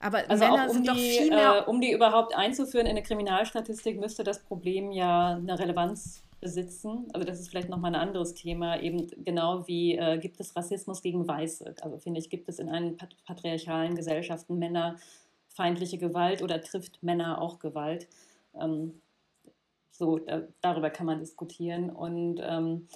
aber 0.00 0.18
also 0.28 0.44
Männer 0.44 0.66
um 0.66 0.72
sind 0.72 0.82
die, 0.82 0.88
doch 0.88 0.96
viel 0.96 1.30
mehr. 1.30 1.64
Äh, 1.66 1.70
um 1.70 1.80
die 1.80 1.92
überhaupt 1.92 2.34
einzuführen 2.34 2.86
in 2.86 2.92
eine 2.92 3.02
Kriminalstatistik, 3.02 4.00
müsste 4.00 4.24
das 4.24 4.40
Problem 4.40 4.92
ja 4.92 5.34
eine 5.36 5.58
Relevanz 5.58 6.22
besitzen. 6.40 7.08
Also 7.12 7.26
das 7.26 7.38
ist 7.38 7.50
vielleicht 7.50 7.68
nochmal 7.68 7.94
ein 7.94 8.00
anderes 8.00 8.34
Thema, 8.34 8.80
eben 8.80 9.08
genau 9.24 9.66
wie 9.68 9.96
äh, 9.96 10.18
gibt 10.18 10.40
es 10.40 10.56
Rassismus 10.56 11.02
gegen 11.02 11.28
Weiße. 11.28 11.74
Also 11.82 11.98
finde 11.98 12.18
ich, 12.20 12.30
gibt 12.30 12.48
es 12.48 12.58
in 12.58 12.70
einen 12.70 12.96
patriarchalen 13.26 13.94
Gesellschaften 13.94 14.58
männerfeindliche 14.58 15.98
Gewalt 15.98 16.42
oder 16.42 16.62
trifft 16.62 17.02
Männer 17.02 17.40
auch 17.40 17.58
Gewalt? 17.58 18.08
Ähm, 18.58 19.00
so, 19.90 20.18
da, 20.18 20.42
darüber 20.62 20.88
kann 20.88 21.06
man 21.06 21.18
diskutieren. 21.18 21.90
Und 21.90 22.40
ähm, 22.42 22.88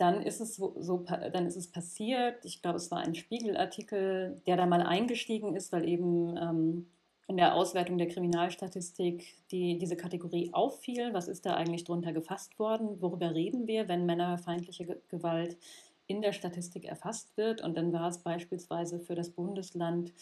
dann 0.00 0.22
ist 0.22 0.40
es 0.40 0.56
so, 0.56 0.74
so, 0.78 1.04
dann 1.32 1.46
ist 1.46 1.56
es 1.56 1.70
passiert. 1.70 2.44
Ich 2.44 2.62
glaube, 2.62 2.76
es 2.78 2.90
war 2.90 2.98
ein 2.98 3.14
Spiegelartikel, 3.14 4.40
der 4.46 4.56
da 4.56 4.66
mal 4.66 4.82
eingestiegen 4.82 5.54
ist, 5.54 5.72
weil 5.72 5.86
eben 5.88 6.36
ähm, 6.36 6.86
in 7.28 7.36
der 7.36 7.54
Auswertung 7.54 7.98
der 7.98 8.08
Kriminalstatistik 8.08 9.34
die, 9.50 9.78
diese 9.78 9.96
Kategorie 9.96 10.50
auffiel. 10.52 11.12
Was 11.12 11.28
ist 11.28 11.44
da 11.44 11.54
eigentlich 11.54 11.84
drunter 11.84 12.12
gefasst 12.12 12.58
worden? 12.58 13.00
Worüber 13.00 13.34
reden 13.34 13.66
wir, 13.66 13.88
wenn 13.88 14.06
männerfeindliche 14.06 15.00
Gewalt 15.08 15.58
in 16.06 16.22
der 16.22 16.32
Statistik 16.32 16.86
erfasst 16.86 17.36
wird? 17.36 17.62
Und 17.62 17.76
dann 17.76 17.92
war 17.92 18.08
es 18.08 18.18
beispielsweise 18.18 19.00
für 19.00 19.14
das 19.14 19.30
Bundesland 19.30 20.12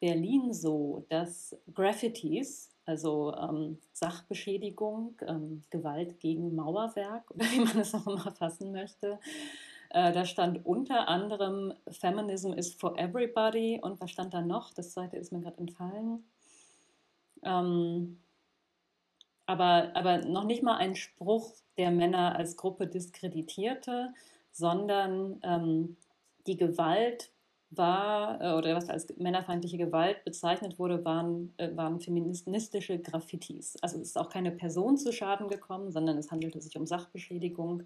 Berlin 0.00 0.52
so, 0.52 1.04
dass 1.08 1.56
Graffitis, 1.72 2.69
also 2.86 3.34
ähm, 3.34 3.78
Sachbeschädigung, 3.92 5.16
ähm, 5.26 5.62
Gewalt 5.70 6.20
gegen 6.20 6.54
Mauerwerk 6.54 7.30
oder 7.30 7.44
wie 7.46 7.60
man 7.60 7.78
es 7.78 7.94
auch 7.94 8.06
immer 8.06 8.32
fassen 8.32 8.72
möchte, 8.72 9.18
äh, 9.90 10.12
da 10.12 10.24
stand 10.24 10.64
unter 10.64 11.08
anderem 11.08 11.74
Feminism 11.90 12.52
is 12.52 12.74
for 12.74 12.96
everybody 12.98 13.80
und 13.82 14.00
was 14.00 14.10
stand 14.10 14.32
da 14.32 14.40
noch? 14.40 14.72
Das 14.72 14.92
zweite 14.92 15.16
ist 15.16 15.32
mir 15.32 15.40
gerade 15.40 15.58
entfallen. 15.58 16.24
Ähm, 17.42 18.20
aber, 19.46 19.90
aber 19.94 20.18
noch 20.18 20.44
nicht 20.44 20.62
mal 20.62 20.76
ein 20.76 20.94
Spruch, 20.94 21.54
der 21.76 21.90
Männer 21.90 22.36
als 22.36 22.56
Gruppe 22.56 22.86
diskreditierte, 22.86 24.14
sondern 24.52 25.40
ähm, 25.42 25.96
die 26.46 26.56
Gewalt 26.56 27.32
war, 27.70 28.40
äh, 28.40 28.52
oder 28.52 28.74
was 28.74 28.88
als 28.88 29.06
männerfeindliche 29.16 29.78
Gewalt 29.78 30.24
bezeichnet 30.24 30.78
wurde, 30.78 31.04
waren, 31.04 31.52
äh, 31.56 31.74
waren 31.76 32.00
feministische 32.00 32.98
Graffitis. 32.98 33.76
Also 33.80 33.96
es 33.98 34.08
ist 34.08 34.18
auch 34.18 34.28
keine 34.28 34.50
Person 34.50 34.96
zu 34.96 35.12
Schaden 35.12 35.48
gekommen, 35.48 35.92
sondern 35.92 36.18
es 36.18 36.30
handelte 36.30 36.60
sich 36.60 36.76
um 36.76 36.86
Sachbeschädigung. 36.86 37.84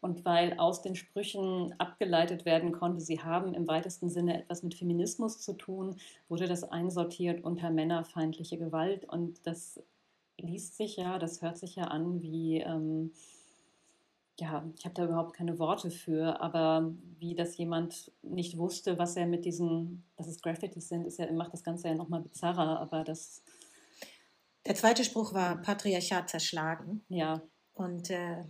Und 0.00 0.24
weil 0.24 0.58
aus 0.58 0.80
den 0.80 0.96
Sprüchen 0.96 1.74
abgeleitet 1.78 2.46
werden 2.46 2.72
konnte, 2.72 3.02
sie 3.02 3.20
haben 3.20 3.52
im 3.52 3.68
weitesten 3.68 4.08
Sinne 4.08 4.38
etwas 4.40 4.62
mit 4.62 4.74
Feminismus 4.74 5.40
zu 5.40 5.52
tun, 5.52 5.96
wurde 6.28 6.46
das 6.46 6.64
einsortiert 6.64 7.44
unter 7.44 7.70
männerfeindliche 7.70 8.56
Gewalt. 8.56 9.04
Und 9.04 9.46
das 9.46 9.82
liest 10.38 10.78
sich 10.78 10.96
ja, 10.96 11.18
das 11.18 11.42
hört 11.42 11.58
sich 11.58 11.76
ja 11.76 11.84
an 11.84 12.22
wie, 12.22 12.60
ähm, 12.60 13.12
ja, 14.40 14.68
ich 14.76 14.84
habe 14.84 14.94
da 14.94 15.04
überhaupt 15.04 15.34
keine 15.34 15.58
Worte 15.58 15.90
für, 15.90 16.40
aber 16.40 16.92
wie 17.18 17.34
das 17.34 17.56
jemand 17.56 18.12
nicht 18.22 18.58
wusste, 18.58 18.98
was 18.98 19.16
er 19.16 19.26
mit 19.26 19.44
diesen, 19.44 20.04
dass 20.16 20.26
es 20.26 20.42
Graffitis 20.42 20.88
sind, 20.88 21.04
ist 21.06 21.18
ja, 21.18 21.30
macht 21.32 21.52
das 21.52 21.62
Ganze 21.62 21.88
ja 21.88 21.94
nochmal 21.94 22.22
bizarrer, 22.22 22.80
aber 22.80 23.04
das. 23.04 23.42
Der 24.66 24.74
zweite 24.74 25.04
Spruch 25.04 25.32
war 25.32 25.60
Patriarchat 25.62 26.28
zerschlagen. 26.28 27.02
Ja. 27.08 27.42
Und 27.72 28.10
äh, 28.10 28.44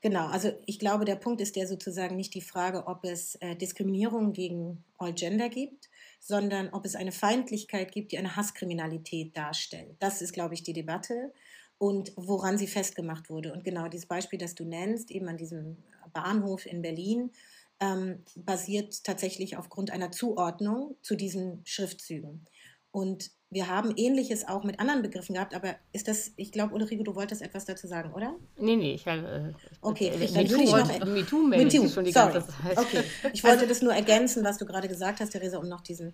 Genau, 0.00 0.28
also 0.28 0.52
ich 0.66 0.78
glaube, 0.78 1.04
der 1.04 1.16
Punkt 1.16 1.40
ist 1.40 1.56
ja 1.56 1.66
sozusagen 1.66 2.14
nicht 2.14 2.32
die 2.34 2.40
Frage, 2.40 2.86
ob 2.86 3.04
es 3.04 3.34
äh, 3.36 3.56
Diskriminierung 3.56 4.32
gegen 4.32 4.84
All 4.96 5.12
Gender 5.12 5.48
gibt, 5.48 5.90
sondern 6.20 6.68
ob 6.68 6.84
es 6.84 6.94
eine 6.94 7.10
Feindlichkeit 7.10 7.90
gibt, 7.90 8.12
die 8.12 8.18
eine 8.18 8.36
Hasskriminalität 8.36 9.36
darstellt. 9.36 9.96
Das 9.98 10.22
ist, 10.22 10.32
glaube 10.32 10.54
ich, 10.54 10.62
die 10.62 10.72
Debatte 10.72 11.32
und 11.78 12.12
woran 12.16 12.58
sie 12.58 12.66
festgemacht 12.66 13.30
wurde. 13.30 13.52
Und 13.52 13.64
genau 13.64 13.88
dieses 13.88 14.06
Beispiel, 14.06 14.38
das 14.38 14.54
du 14.54 14.64
nennst, 14.64 15.10
eben 15.10 15.28
an 15.28 15.36
diesem 15.36 15.78
Bahnhof 16.12 16.66
in 16.66 16.82
Berlin, 16.82 17.30
ähm, 17.80 18.24
basiert 18.34 19.04
tatsächlich 19.04 19.56
aufgrund 19.56 19.90
einer 19.90 20.10
Zuordnung 20.10 20.96
zu 21.02 21.14
diesen 21.14 21.60
Schriftzügen. 21.64 22.44
Und 22.90 23.30
wir 23.50 23.66
haben 23.66 23.94
Ähnliches 23.96 24.46
auch 24.46 24.62
mit 24.62 24.78
anderen 24.78 25.00
Begriffen 25.00 25.34
gehabt, 25.34 25.54
aber 25.54 25.76
ist 25.92 26.06
das, 26.06 26.32
ich 26.36 26.52
glaube, 26.52 26.74
Ulrike, 26.74 27.02
du 27.02 27.14
wolltest 27.14 27.40
etwas 27.40 27.64
dazu 27.64 27.86
sagen, 27.86 28.12
oder? 28.12 28.34
Nee, 28.58 28.76
nee, 28.76 28.92
ich 28.92 29.06
habe. 29.06 29.54
Äh, 29.56 29.76
okay, 29.80 30.08
äh, 30.08 30.26
dann 30.32 30.50
würde 30.50 30.64
ich 30.64 30.70
noch. 30.70 31.06
MeToo 31.06 31.42
MeToo, 31.46 31.88
schon 31.88 32.04
die 32.04 32.12
sorry. 32.12 32.34
ganze 32.34 32.48
Zeit. 32.48 32.76
Okay, 32.76 33.02
ich 33.32 33.42
wollte 33.42 33.60
also, 33.60 33.68
das 33.68 33.80
nur 33.80 33.94
ergänzen, 33.94 34.44
was 34.44 34.58
du 34.58 34.66
gerade 34.66 34.86
gesagt 34.86 35.20
hast, 35.20 35.30
Theresa, 35.30 35.56
um 35.56 35.66
noch 35.66 35.80
diesen, 35.80 36.12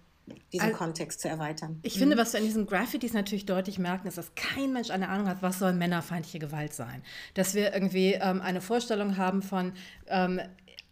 diesen 0.53 0.66
also, 0.66 0.78
Kontext 0.78 1.20
zu 1.20 1.28
erweitern. 1.28 1.80
Ich 1.82 1.97
mhm. 1.97 2.01
finde, 2.01 2.18
was 2.18 2.35
wir 2.35 2.39
an 2.39 2.47
diesen 2.47 2.66
Graffitis 2.66 3.14
natürlich 3.14 3.47
deutlich 3.47 3.80
merken, 3.80 4.07
ist, 4.07 4.16
dass 4.16 4.32
kein 4.37 4.72
Mensch 4.72 4.91
eine 4.91 5.09
Ahnung 5.09 5.26
hat, 5.26 5.43
was 5.43 5.59
soll 5.59 5.72
männerfeindliche 5.72 6.39
Gewalt 6.39 6.72
sein. 6.72 7.03
Dass 7.35 7.55
wir 7.55 7.74
irgendwie 7.74 8.12
ähm, 8.12 8.43
eine 8.43 8.61
Vorstellung 8.61 9.16
haben 9.16 9.43
von. 9.43 9.72
Ähm, 10.07 10.41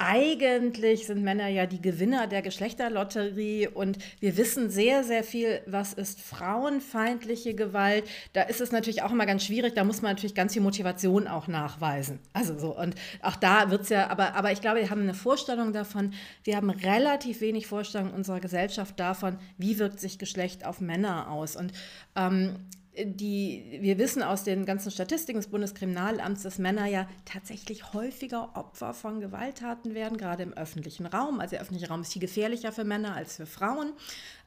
eigentlich 0.02 1.06
sind 1.06 1.22
Männer 1.22 1.48
ja 1.48 1.66
die 1.66 1.80
Gewinner 1.80 2.26
der 2.26 2.42
Geschlechterlotterie 2.42 3.68
und 3.68 3.98
wir 4.20 4.36
wissen 4.36 4.70
sehr, 4.70 5.04
sehr 5.04 5.22
viel, 5.24 5.60
was 5.66 5.92
ist 5.92 6.20
frauenfeindliche 6.20 7.54
Gewalt. 7.54 8.04
Da 8.32 8.42
ist 8.42 8.60
es 8.60 8.72
natürlich 8.72 9.02
auch 9.02 9.12
immer 9.12 9.26
ganz 9.26 9.44
schwierig, 9.44 9.74
da 9.74 9.84
muss 9.84 10.02
man 10.02 10.12
natürlich 10.12 10.34
ganz 10.34 10.54
viel 10.54 10.62
Motivation 10.62 11.28
auch 11.28 11.46
nachweisen. 11.46 12.18
Also 12.32 12.58
so, 12.58 12.76
und 12.76 12.94
auch 13.22 13.36
da 13.36 13.70
wird 13.70 13.82
es 13.82 13.88
ja, 13.90 14.10
aber, 14.10 14.34
aber 14.34 14.52
ich 14.52 14.60
glaube, 14.60 14.80
wir 14.80 14.90
haben 14.90 15.02
eine 15.02 15.14
Vorstellung 15.14 15.72
davon, 15.72 16.12
wir 16.44 16.56
haben 16.56 16.70
relativ 16.70 17.40
wenig 17.40 17.66
Vorstellung 17.66 18.12
unserer 18.12 18.40
Gesellschaft 18.40 18.98
davon, 18.98 19.38
wie 19.58 19.78
wirkt 19.78 20.00
sich 20.00 20.18
Geschlecht 20.18 20.66
auf 20.66 20.80
Männer 20.80 21.30
aus. 21.30 21.56
Und 21.56 21.72
ähm, 22.16 22.56
die, 22.96 23.78
wir 23.80 23.98
wissen 23.98 24.22
aus 24.22 24.44
den 24.44 24.66
ganzen 24.66 24.90
Statistiken 24.90 25.38
des 25.38 25.48
Bundeskriminalamts, 25.48 26.42
dass 26.42 26.58
Männer 26.58 26.86
ja 26.86 27.08
tatsächlich 27.24 27.94
häufiger 27.94 28.50
Opfer 28.54 28.92
von 28.92 29.20
Gewalttaten 29.20 29.94
werden, 29.94 30.18
gerade 30.18 30.42
im 30.42 30.52
öffentlichen 30.52 31.06
Raum. 31.06 31.40
Also 31.40 31.52
der 31.52 31.62
öffentliche 31.62 31.88
Raum 31.88 32.02
ist 32.02 32.12
viel 32.12 32.20
gefährlicher 32.20 32.70
für 32.70 32.84
Männer 32.84 33.14
als 33.14 33.36
für 33.36 33.46
Frauen. 33.46 33.92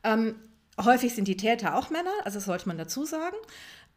Ähm, 0.04 0.36
häufig 0.80 1.16
sind 1.16 1.28
die 1.28 1.38
Täter 1.38 1.76
auch 1.76 1.90
Männer, 1.90 2.12
also 2.24 2.38
das 2.38 2.46
sollte 2.46 2.68
man 2.68 2.78
dazu 2.78 3.06
sagen. 3.06 3.38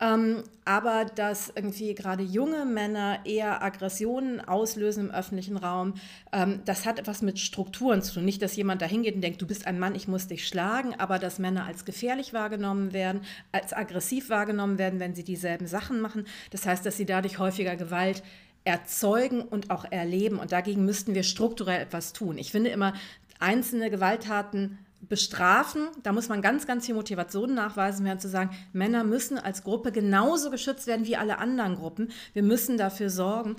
Ähm, 0.01 0.45
aber 0.65 1.07
dass 1.07 1.51
irgendwie 1.55 1.95
gerade 1.95 2.23
junge 2.23 2.65
Männer 2.65 3.21
eher 3.25 3.63
Aggressionen 3.65 4.41
auslösen 4.41 5.07
im 5.07 5.11
öffentlichen 5.11 5.57
Raum, 5.57 5.95
ähm, 6.33 6.61
das 6.65 6.87
hat 6.87 7.01
etwas 7.01 7.21
mit 7.21 7.41
Strukturen 7.41 8.01
zu 8.01 8.15
tun. 8.15 8.25
Nicht, 8.25 8.41
dass 8.41 8.55
jemand 8.55 8.81
da 8.81 8.87
hingeht 8.87 9.17
und 9.17 9.23
denkt, 9.23 9.43
du 9.43 9.47
bist 9.47 9.67
ein 9.67 9.81
Mann, 9.81 9.97
ich 9.97 10.07
muss 10.07 10.29
dich 10.29 10.47
schlagen, 10.47 10.95
aber 10.99 11.19
dass 11.19 11.41
Männer 11.41 11.65
als 11.65 11.85
gefährlich 11.85 12.33
wahrgenommen 12.33 12.93
werden, 12.93 13.23
als 13.51 13.73
aggressiv 13.73 14.31
wahrgenommen 14.31 14.79
werden, 14.79 15.01
wenn 15.01 15.17
sie 15.17 15.25
dieselben 15.25 15.67
Sachen 15.67 16.01
machen. 16.01 16.27
Das 16.51 16.65
heißt, 16.65 16.87
dass 16.87 16.97
sie 16.97 17.07
dadurch 17.07 17.41
häufiger 17.41 17.75
Gewalt 17.75 18.23
erzeugen 18.65 19.43
und 19.43 19.71
auch 19.71 19.85
erleben. 19.91 20.39
Und 20.39 20.53
dagegen 20.53 20.85
müssten 20.85 21.15
wir 21.15 21.25
strukturell 21.25 21.81
etwas 21.81 22.13
tun. 22.13 22.39
Ich 22.39 22.53
finde 22.53 22.71
immer, 22.71 22.93
einzelne 23.41 23.91
Gewalttaten 23.91 24.79
bestrafen, 25.01 25.89
da 26.03 26.13
muss 26.13 26.29
man 26.29 26.43
ganz, 26.43 26.67
ganz 26.67 26.87
viel 26.87 26.95
Motivation 26.95 27.55
nachweisen 27.55 28.05
werden, 28.05 28.19
zu 28.19 28.29
sagen, 28.29 28.51
Männer 28.73 29.05
müssen 29.05 29.39
als 29.39 29.63
Gruppe 29.63 29.93
genauso 29.93 30.51
geschützt 30.51 30.87
werden 30.87 31.07
wie 31.07 31.17
alle 31.17 31.39
anderen 31.39 31.77
Gruppen. 31.77 32.11
Wir 32.33 32.43
müssen 32.43 32.79
dafür 32.79 33.09
sorgen. 33.09 33.57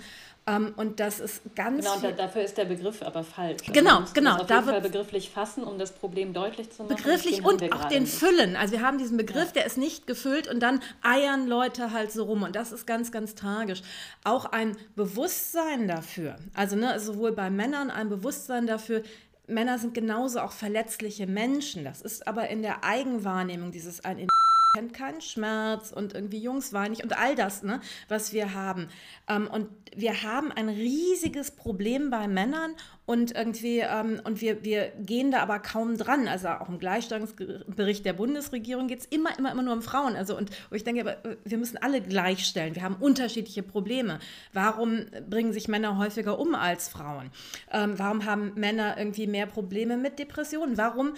Ähm, 0.49 0.73
und 0.77 0.99
das 0.99 1.19
ist 1.19 1.41
ganz. 1.55 1.85
Genau, 1.85 2.07
und 2.07 2.17
dafür 2.17 2.41
ist 2.41 2.57
der 2.57 2.65
Begriff 2.65 3.03
aber 3.03 3.23
falsch. 3.23 3.61
Also 3.61 3.73
genau, 3.73 4.03
genau. 4.13 4.37
Das 4.37 4.43
auf 4.43 4.49
jeden 4.49 4.63
Fall 4.65 4.81
begrifflich 4.81 5.29
fassen, 5.29 5.63
um 5.63 5.77
das 5.77 5.91
Problem 5.91 6.33
deutlich 6.33 6.71
zu 6.71 6.83
machen. 6.83 6.95
Begrifflich 6.95 7.45
und 7.45 7.71
auch 7.71 7.85
den 7.85 8.03
nicht. 8.03 8.15
Füllen. 8.15 8.55
Also 8.55 8.73
wir 8.73 8.81
haben 8.81 8.97
diesen 8.97 9.17
Begriff, 9.17 9.47
ja. 9.47 9.51
der 9.55 9.65
ist 9.65 9.77
nicht 9.77 10.07
gefüllt 10.07 10.47
und 10.47 10.59
dann 10.61 10.81
eiern 11.03 11.47
Leute 11.47 11.91
halt 11.91 12.11
so 12.11 12.23
rum. 12.23 12.43
Und 12.43 12.55
das 12.55 12.71
ist 12.71 12.87
ganz, 12.87 13.11
ganz 13.11 13.35
tragisch. 13.35 13.81
Auch 14.23 14.45
ein 14.45 14.75
Bewusstsein 14.95 15.87
dafür, 15.87 16.37
also 16.55 16.75
ne, 16.75 16.99
sowohl 16.99 17.31
bei 17.31 17.49
Männern 17.49 17.91
ein 17.91 18.09
Bewusstsein 18.09 18.65
dafür, 18.65 19.03
Männer 19.49 19.79
sind 19.79 19.93
genauso 19.93 20.39
auch 20.41 20.51
verletzliche 20.51 21.27
Menschen. 21.27 21.83
Das 21.83 22.01
ist 22.01 22.27
aber 22.27 22.49
in 22.49 22.61
der 22.61 22.83
Eigenwahrnehmung 22.83 23.71
dieses 23.71 24.03
ein 24.05 24.27
kennt 24.73 24.93
keinen 24.93 25.21
Schmerz 25.21 25.91
und 25.91 26.13
irgendwie 26.13 26.39
Jungs 26.39 26.73
weinen 26.73 26.91
nicht 26.91 27.03
und 27.03 27.17
all 27.17 27.35
das, 27.35 27.63
ne, 27.63 27.81
was 28.07 28.33
wir 28.33 28.53
haben. 28.53 28.87
Ähm, 29.27 29.47
und 29.51 29.67
wir 29.95 30.23
haben 30.23 30.51
ein 30.51 30.69
riesiges 30.69 31.51
Problem 31.51 32.09
bei 32.09 32.27
Männern 32.27 32.75
und 33.09 33.35
irgendwie, 33.35 33.79
ähm, 33.79 34.21
und 34.23 34.39
wir, 34.39 34.63
wir 34.63 34.89
gehen 34.99 35.31
da 35.31 35.39
aber 35.39 35.57
kaum 35.57 35.97
dran. 35.97 36.27
Also 36.27 36.47
auch 36.49 36.69
im 36.69 36.77
Gleichstellungsbericht 36.77 38.05
der 38.05 38.13
Bundesregierung 38.13 38.87
geht 38.87 38.99
es 38.99 39.05
immer, 39.07 39.35
immer, 39.39 39.51
immer 39.51 39.63
nur 39.63 39.73
um 39.73 39.81
Frauen. 39.81 40.15
Also 40.15 40.37
und 40.37 40.51
ich 40.69 40.83
denke, 40.83 41.01
aber 41.01 41.25
äh, 41.25 41.37
wir 41.43 41.57
müssen 41.57 41.77
alle 41.77 42.01
gleichstellen. 42.01 42.75
Wir 42.75 42.83
haben 42.83 42.97
unterschiedliche 42.99 43.63
Probleme. 43.63 44.19
Warum 44.53 45.07
bringen 45.27 45.53
sich 45.53 45.67
Männer 45.67 45.97
häufiger 45.97 46.37
um 46.37 46.53
als 46.53 46.87
Frauen? 46.87 47.31
Ähm, 47.71 47.97
warum 47.97 48.25
haben 48.25 48.51
Männer 48.53 48.95
irgendwie 48.99 49.25
mehr 49.25 49.47
Probleme 49.47 49.97
mit 49.97 50.19
Depressionen? 50.19 50.77
Warum? 50.77 51.15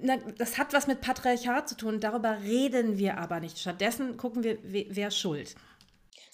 Na, 0.00 0.16
das 0.38 0.56
hat 0.56 0.72
was 0.72 0.86
mit 0.86 1.02
Patriarchat 1.02 1.68
zu 1.68 1.76
tun. 1.76 2.00
Darüber 2.00 2.38
reden 2.42 2.96
wir 2.96 3.18
aber 3.18 3.40
nicht. 3.40 3.58
Stattdessen 3.58 4.16
gucken 4.16 4.44
wir, 4.44 4.56
wer 4.62 5.10
schuld. 5.10 5.56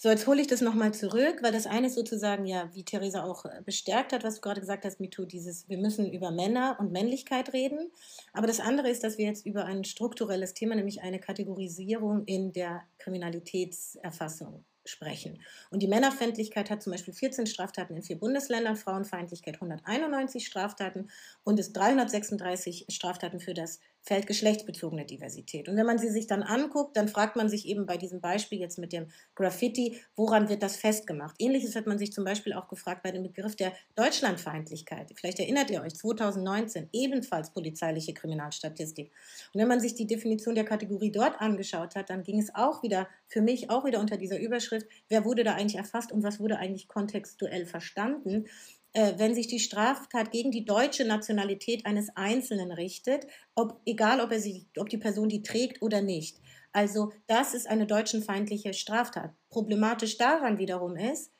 So, 0.03 0.09
jetzt 0.09 0.25
hole 0.25 0.41
ich 0.41 0.47
das 0.47 0.61
nochmal 0.61 0.95
zurück, 0.95 1.43
weil 1.43 1.51
das 1.51 1.67
eine 1.67 1.85
ist 1.85 1.93
sozusagen, 1.93 2.47
ja, 2.47 2.73
wie 2.73 2.83
Theresa 2.83 3.23
auch 3.23 3.45
äh, 3.45 3.61
bestärkt 3.63 4.13
hat, 4.13 4.23
was 4.23 4.33
du 4.33 4.41
gerade 4.41 4.59
gesagt 4.59 4.83
hast, 4.83 4.99
MeToo, 4.99 5.25
dieses, 5.25 5.69
wir 5.69 5.77
müssen 5.77 6.11
über 6.11 6.31
Männer 6.31 6.75
und 6.79 6.91
Männlichkeit 6.91 7.53
reden. 7.53 7.91
Aber 8.33 8.47
das 8.47 8.59
andere 8.59 8.89
ist, 8.89 9.03
dass 9.03 9.19
wir 9.19 9.25
jetzt 9.25 9.45
über 9.45 9.65
ein 9.65 9.83
strukturelles 9.83 10.55
Thema, 10.55 10.73
nämlich 10.73 11.03
eine 11.03 11.19
Kategorisierung 11.19 12.25
in 12.25 12.51
der 12.51 12.81
Kriminalitätserfassung 12.97 14.65
sprechen. 14.85 15.39
Und 15.69 15.83
die 15.83 15.87
Männerfeindlichkeit 15.87 16.71
hat 16.71 16.81
zum 16.81 16.93
Beispiel 16.93 17.13
14 17.13 17.45
Straftaten 17.45 17.95
in 17.95 18.01
vier 18.01 18.17
Bundesländern, 18.17 18.77
Frauenfeindlichkeit 18.77 19.57
191 19.57 20.47
Straftaten 20.47 21.11
und 21.43 21.59
es 21.59 21.73
336 21.73 22.87
Straftaten 22.89 23.39
für 23.39 23.53
das 23.53 23.79
Feld 24.03 24.25
geschlechtsbezogene 24.25 25.05
Diversität. 25.05 25.69
Und 25.69 25.77
wenn 25.77 25.85
man 25.85 25.99
sie 25.99 26.09
sich 26.09 26.25
dann 26.25 26.41
anguckt, 26.41 26.97
dann 26.97 27.07
fragt 27.07 27.35
man 27.35 27.49
sich 27.49 27.67
eben 27.67 27.85
bei 27.85 27.97
diesem 27.97 28.19
Beispiel 28.19 28.59
jetzt 28.59 28.79
mit 28.79 28.93
dem 28.93 29.07
Graffiti, 29.35 30.01
woran 30.15 30.49
wird 30.49 30.63
das 30.63 30.75
festgemacht? 30.75 31.35
Ähnliches 31.39 31.75
hat 31.75 31.85
man 31.85 31.99
sich 31.99 32.11
zum 32.11 32.23
Beispiel 32.23 32.53
auch 32.53 32.67
gefragt 32.67 33.03
bei 33.03 33.11
dem 33.11 33.23
Begriff 33.23 33.55
der 33.55 33.73
Deutschlandfeindlichkeit. 33.95 35.11
Vielleicht 35.15 35.39
erinnert 35.39 35.69
ihr 35.69 35.81
euch, 35.81 35.95
2019 35.95 36.89
ebenfalls 36.91 37.53
polizeiliche 37.53 38.13
Kriminalstatistik. 38.13 39.11
Und 39.53 39.61
wenn 39.61 39.67
man 39.67 39.79
sich 39.79 39.93
die 39.93 40.07
Definition 40.07 40.55
der 40.55 40.65
Kategorie 40.65 41.11
dort 41.11 41.39
angeschaut 41.39 41.95
hat, 41.95 42.09
dann 42.09 42.23
ging 42.23 42.39
es 42.39 42.53
auch 42.55 42.81
wieder, 42.81 43.07
für 43.27 43.41
mich 43.41 43.69
auch 43.69 43.85
wieder 43.85 43.99
unter 43.99 44.17
dieser 44.17 44.39
Überschrift, 44.39 44.87
wer 45.09 45.25
wurde 45.25 45.43
da 45.43 45.53
eigentlich 45.53 45.77
erfasst 45.77 46.11
und 46.11 46.23
was 46.23 46.39
wurde 46.39 46.57
eigentlich 46.57 46.87
kontextuell 46.87 47.65
verstanden? 47.65 48.45
Äh, 48.93 49.13
wenn 49.17 49.35
sich 49.35 49.47
die 49.47 49.59
Straftat 49.59 50.31
gegen 50.31 50.51
die 50.51 50.65
deutsche 50.65 51.05
Nationalität 51.05 51.85
eines 51.85 52.09
Einzelnen 52.15 52.71
richtet, 52.71 53.27
ob, 53.55 53.81
egal 53.85 54.21
ob, 54.21 54.31
er 54.31 54.39
sie, 54.39 54.67
ob 54.77 54.89
die 54.89 54.97
Person 54.97 55.29
die 55.29 55.43
trägt 55.43 55.81
oder 55.81 56.01
nicht. 56.01 56.37
Also 56.73 57.11
das 57.27 57.53
ist 57.53 57.67
eine 57.67 57.85
deutschenfeindliche 57.85 58.73
Straftat. 58.73 59.33
Problematisch 59.49 60.17
daran 60.17 60.57
wiederum 60.57 60.95
ist, 60.95 61.31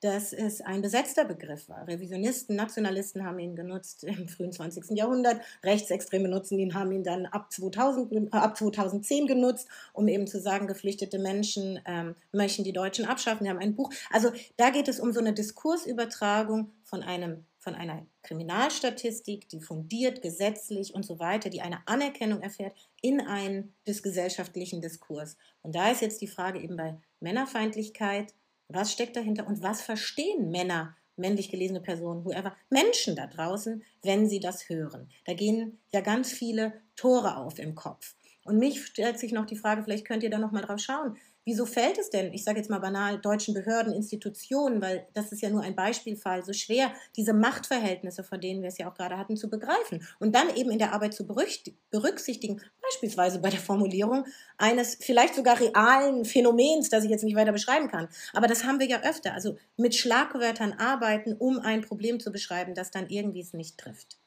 dass 0.00 0.32
es 0.32 0.60
ein 0.60 0.82
besetzter 0.82 1.24
Begriff 1.24 1.68
war. 1.68 1.86
Revisionisten, 1.88 2.54
Nationalisten 2.54 3.24
haben 3.24 3.38
ihn 3.38 3.56
genutzt 3.56 4.04
im 4.04 4.28
frühen 4.28 4.52
20. 4.52 4.96
Jahrhundert, 4.96 5.40
Rechtsextreme 5.64 6.28
nutzen 6.28 6.58
ihn, 6.58 6.74
haben 6.74 6.92
ihn 6.92 7.04
dann 7.04 7.26
ab, 7.26 7.52
2000, 7.52 8.12
äh, 8.12 8.28
ab 8.30 8.56
2010 8.56 9.26
genutzt, 9.26 9.68
um 9.92 10.08
eben 10.08 10.26
zu 10.26 10.40
sagen, 10.40 10.66
geflüchtete 10.66 11.18
Menschen 11.18 11.80
ähm, 11.86 12.14
möchten 12.32 12.64
die 12.64 12.72
Deutschen 12.72 13.06
abschaffen. 13.06 13.44
Wir 13.44 13.50
haben 13.50 13.58
ein 13.58 13.74
Buch. 13.74 13.92
Also 14.10 14.30
da 14.56 14.70
geht 14.70 14.88
es 14.88 15.00
um 15.00 15.12
so 15.12 15.20
eine 15.20 15.32
Diskursübertragung 15.32 16.70
von 16.84 17.02
einem 17.02 17.44
von 17.68 17.74
einer 17.74 18.06
Kriminalstatistik, 18.22 19.48
die 19.48 19.60
fundiert, 19.60 20.22
gesetzlich 20.22 20.94
und 20.94 21.04
so 21.04 21.18
weiter, 21.18 21.50
die 21.50 21.60
eine 21.60 21.86
Anerkennung 21.86 22.40
erfährt 22.40 22.72
in 23.02 23.20
einen 23.20 23.74
des 23.86 24.02
gesellschaftlichen 24.02 24.80
Diskurs. 24.80 25.36
Und 25.62 25.74
da 25.74 25.90
ist 25.90 26.00
jetzt 26.00 26.22
die 26.22 26.28
Frage 26.28 26.60
eben 26.60 26.76
bei 26.76 26.96
Männerfeindlichkeit, 27.20 28.32
was 28.68 28.92
steckt 28.92 29.16
dahinter 29.16 29.46
und 29.46 29.62
was 29.62 29.80
verstehen 29.80 30.50
Männer, 30.50 30.96
männlich 31.16 31.50
gelesene 31.50 31.80
Personen, 31.80 32.24
whoever, 32.24 32.54
Menschen 32.70 33.16
da 33.16 33.26
draußen, 33.26 33.82
wenn 34.02 34.28
sie 34.28 34.40
das 34.40 34.68
hören? 34.68 35.08
Da 35.24 35.34
gehen 35.34 35.78
ja 35.92 36.00
ganz 36.00 36.32
viele 36.32 36.74
Tore 36.96 37.36
auf 37.36 37.58
im 37.58 37.74
Kopf. 37.74 38.14
Und 38.44 38.58
mich 38.58 38.84
stellt 38.84 39.18
sich 39.18 39.32
noch 39.32 39.46
die 39.46 39.56
Frage, 39.56 39.82
vielleicht 39.82 40.06
könnt 40.06 40.22
ihr 40.22 40.30
da 40.30 40.38
noch 40.38 40.52
mal 40.52 40.62
drauf 40.62 40.80
schauen. 40.80 41.16
Wieso 41.48 41.64
fällt 41.64 41.96
es 41.96 42.10
denn, 42.10 42.34
ich 42.34 42.44
sage 42.44 42.58
jetzt 42.58 42.68
mal 42.68 42.78
banal, 42.78 43.18
deutschen 43.18 43.54
Behörden, 43.54 43.94
Institutionen, 43.94 44.82
weil 44.82 45.08
das 45.14 45.32
ist 45.32 45.40
ja 45.40 45.48
nur 45.48 45.62
ein 45.62 45.74
Beispielfall, 45.74 46.44
so 46.44 46.52
schwer, 46.52 46.92
diese 47.16 47.32
Machtverhältnisse, 47.32 48.22
von 48.22 48.38
denen 48.38 48.60
wir 48.60 48.68
es 48.68 48.76
ja 48.76 48.86
auch 48.86 48.92
gerade 48.92 49.16
hatten, 49.16 49.34
zu 49.34 49.48
begreifen 49.48 50.06
und 50.18 50.34
dann 50.34 50.54
eben 50.54 50.70
in 50.70 50.78
der 50.78 50.92
Arbeit 50.92 51.14
zu 51.14 51.26
berücksichtigen, 51.26 52.60
beispielsweise 52.82 53.38
bei 53.38 53.48
der 53.48 53.60
Formulierung 53.60 54.26
eines 54.58 54.96
vielleicht 54.96 55.36
sogar 55.36 55.58
realen 55.58 56.26
Phänomens, 56.26 56.90
das 56.90 57.04
ich 57.04 57.10
jetzt 57.10 57.24
nicht 57.24 57.34
weiter 57.34 57.52
beschreiben 57.52 57.88
kann. 57.88 58.08
Aber 58.34 58.46
das 58.46 58.64
haben 58.64 58.78
wir 58.78 58.86
ja 58.86 59.00
öfter, 59.00 59.32
also 59.32 59.56
mit 59.78 59.94
Schlagwörtern 59.94 60.74
arbeiten, 60.74 61.32
um 61.32 61.60
ein 61.60 61.80
Problem 61.80 62.20
zu 62.20 62.30
beschreiben, 62.30 62.74
das 62.74 62.90
dann 62.90 63.08
irgendwie 63.08 63.40
es 63.40 63.54
nicht 63.54 63.78
trifft. 63.78 64.18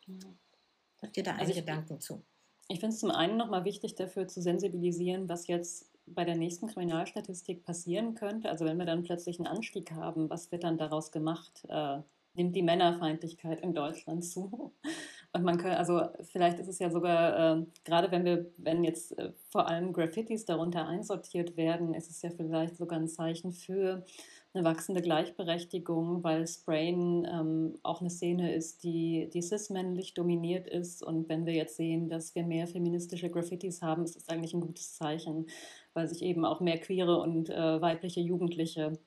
Habt 1.04 1.18
ihr 1.18 1.24
da 1.24 1.34
also 1.34 1.44
einige 1.44 1.60
Gedanken 1.60 2.00
zu? 2.00 2.24
Ich 2.68 2.80
finde 2.80 2.96
es 2.96 3.00
zum 3.00 3.12
einen 3.12 3.38
nochmal 3.38 3.64
wichtig, 3.64 3.94
dafür 3.94 4.28
zu 4.28 4.42
sensibilisieren, 4.42 5.30
was 5.30 5.46
jetzt 5.46 5.91
bei 6.14 6.26
der 6.26 6.36
nächsten 6.36 6.68
Kriminalstatistik 6.68 7.64
passieren 7.64 8.16
könnte, 8.16 8.50
also 8.50 8.66
wenn 8.66 8.78
wir 8.78 8.86
dann 8.86 9.04
plötzlich 9.04 9.40
einen 9.40 9.48
Anstieg 9.48 9.92
haben, 9.92 10.30
was 10.30 10.52
wird 10.52 10.64
dann 10.64 10.78
daraus 10.78 11.12
gemacht? 11.12 11.66
Äh, 11.70 12.00
nimmt 12.34 12.56
die 12.56 12.64
Männerfeindlichkeit 12.64 13.62
in 13.62 13.74
Deutschland 13.74 14.24
zu? 14.24 14.74
Und 15.34 15.44
man 15.44 15.58
kann, 15.58 15.72
also 15.72 16.02
vielleicht 16.24 16.60
ist 16.60 16.68
es 16.68 16.80
ja 16.80 16.90
sogar, 16.90 17.58
äh, 17.58 17.66
gerade 17.86 18.12
wenn 18.12 18.26
wir, 18.26 18.52
wenn 18.58 18.84
jetzt 18.84 19.18
äh, 19.18 19.32
vor 19.50 19.68
allem 19.68 19.94
Graffitis 19.94 20.46
darunter 20.46 20.88
einsortiert 20.88 21.56
werden, 21.56 21.94
ist 21.94 22.10
es 22.10 22.22
ja 22.22 22.30
vielleicht 22.32 22.76
sogar 22.76 23.00
ein 23.00 23.08
Zeichen 23.08 23.54
für 23.54 24.06
eine 24.54 24.66
wachsende 24.66 25.02
Gleichberechtigung, 25.02 26.24
weil 26.24 26.46
Sprain 26.46 27.26
ähm, 27.32 27.80
auch 27.84 28.02
eine 28.02 28.10
Szene 28.10 28.54
ist, 28.54 28.84
die, 28.84 29.30
die 29.34 29.42
cis-männlich 29.42 30.14
dominiert 30.14 30.68
ist. 30.68 31.04
Und 31.04 31.30
wenn 31.30 31.46
wir 31.46 31.54
jetzt 31.54 31.78
sehen, 31.78 32.10
dass 32.10 32.36
wir 32.36 32.44
mehr 32.44 32.68
feministische 32.68 33.30
Graffitis 33.30 33.82
haben, 33.82 34.04
ist 34.04 34.18
das 34.18 34.28
eigentlich 34.28 34.54
ein 34.54 34.62
gutes 34.62 34.96
Zeichen, 34.96 35.48
weil 35.94 36.08
sich 36.08 36.22
eben 36.22 36.44
auch 36.44 36.60
mehr 36.60 36.80
queere 36.80 37.20
und 37.20 37.50
äh, 37.50 37.82
weibliche 37.82 38.20
Jugendliche 38.20 39.00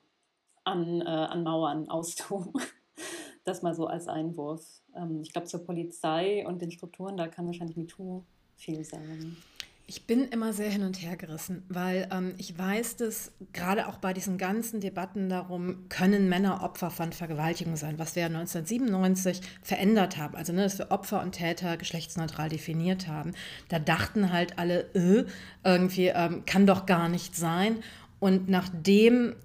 an, 0.63 1.01
äh, 1.01 1.05
an 1.05 1.43
Mauern 1.43 1.89
austun. 1.89 2.51
Das 3.43 3.61
mal 3.61 3.75
so 3.75 3.85
als 3.85 4.07
Einwurf. 4.07 4.81
Ähm, 4.95 5.21
ich 5.21 5.31
glaube, 5.31 5.47
zur 5.47 5.63
Polizei 5.63 6.45
und 6.47 6.61
den 6.61 6.71
Strukturen, 6.71 7.17
da 7.17 7.27
kann 7.27 7.45
wahrscheinlich 7.45 7.77
MeToo 7.77 8.23
viel 8.55 8.83
sagen. 8.83 9.37
Ich 9.87 10.07
bin 10.07 10.27
immer 10.29 10.51
sehr 10.51 10.71
hin 10.71 10.81
und 10.81 10.99
her 11.03 11.15
gerissen, 11.15 11.63
weil 11.69 12.09
ähm, 12.11 12.33
ich 12.39 12.57
weiß, 12.57 12.95
dass 12.95 13.31
gerade 13.53 13.87
auch 13.87 13.97
bei 13.97 14.13
diesen 14.13 14.39
ganzen 14.39 14.81
Debatten 14.81 15.29
darum, 15.29 15.87
können 15.89 16.27
Männer 16.27 16.63
Opfer 16.63 16.89
von 16.89 17.13
Vergewaltigung 17.13 17.75
sein, 17.75 17.99
was 17.99 18.15
wir 18.15 18.25
1997 18.25 19.41
verändert 19.61 20.17
haben, 20.17 20.35
also 20.35 20.53
ne, 20.53 20.63
dass 20.63 20.79
wir 20.79 20.89
Opfer 20.89 21.21
und 21.21 21.33
Täter 21.33 21.77
geschlechtsneutral 21.77 22.49
definiert 22.49 23.07
haben. 23.07 23.33
Da 23.69 23.77
dachten 23.77 24.31
halt 24.33 24.57
alle, 24.57 24.89
äh, 24.95 25.25
irgendwie 25.63 26.07
ähm, 26.07 26.45
kann 26.45 26.65
doch 26.65 26.87
gar 26.87 27.07
nicht 27.07 27.35
sein. 27.35 27.77
Und 28.19 28.49
nachdem 28.49 29.35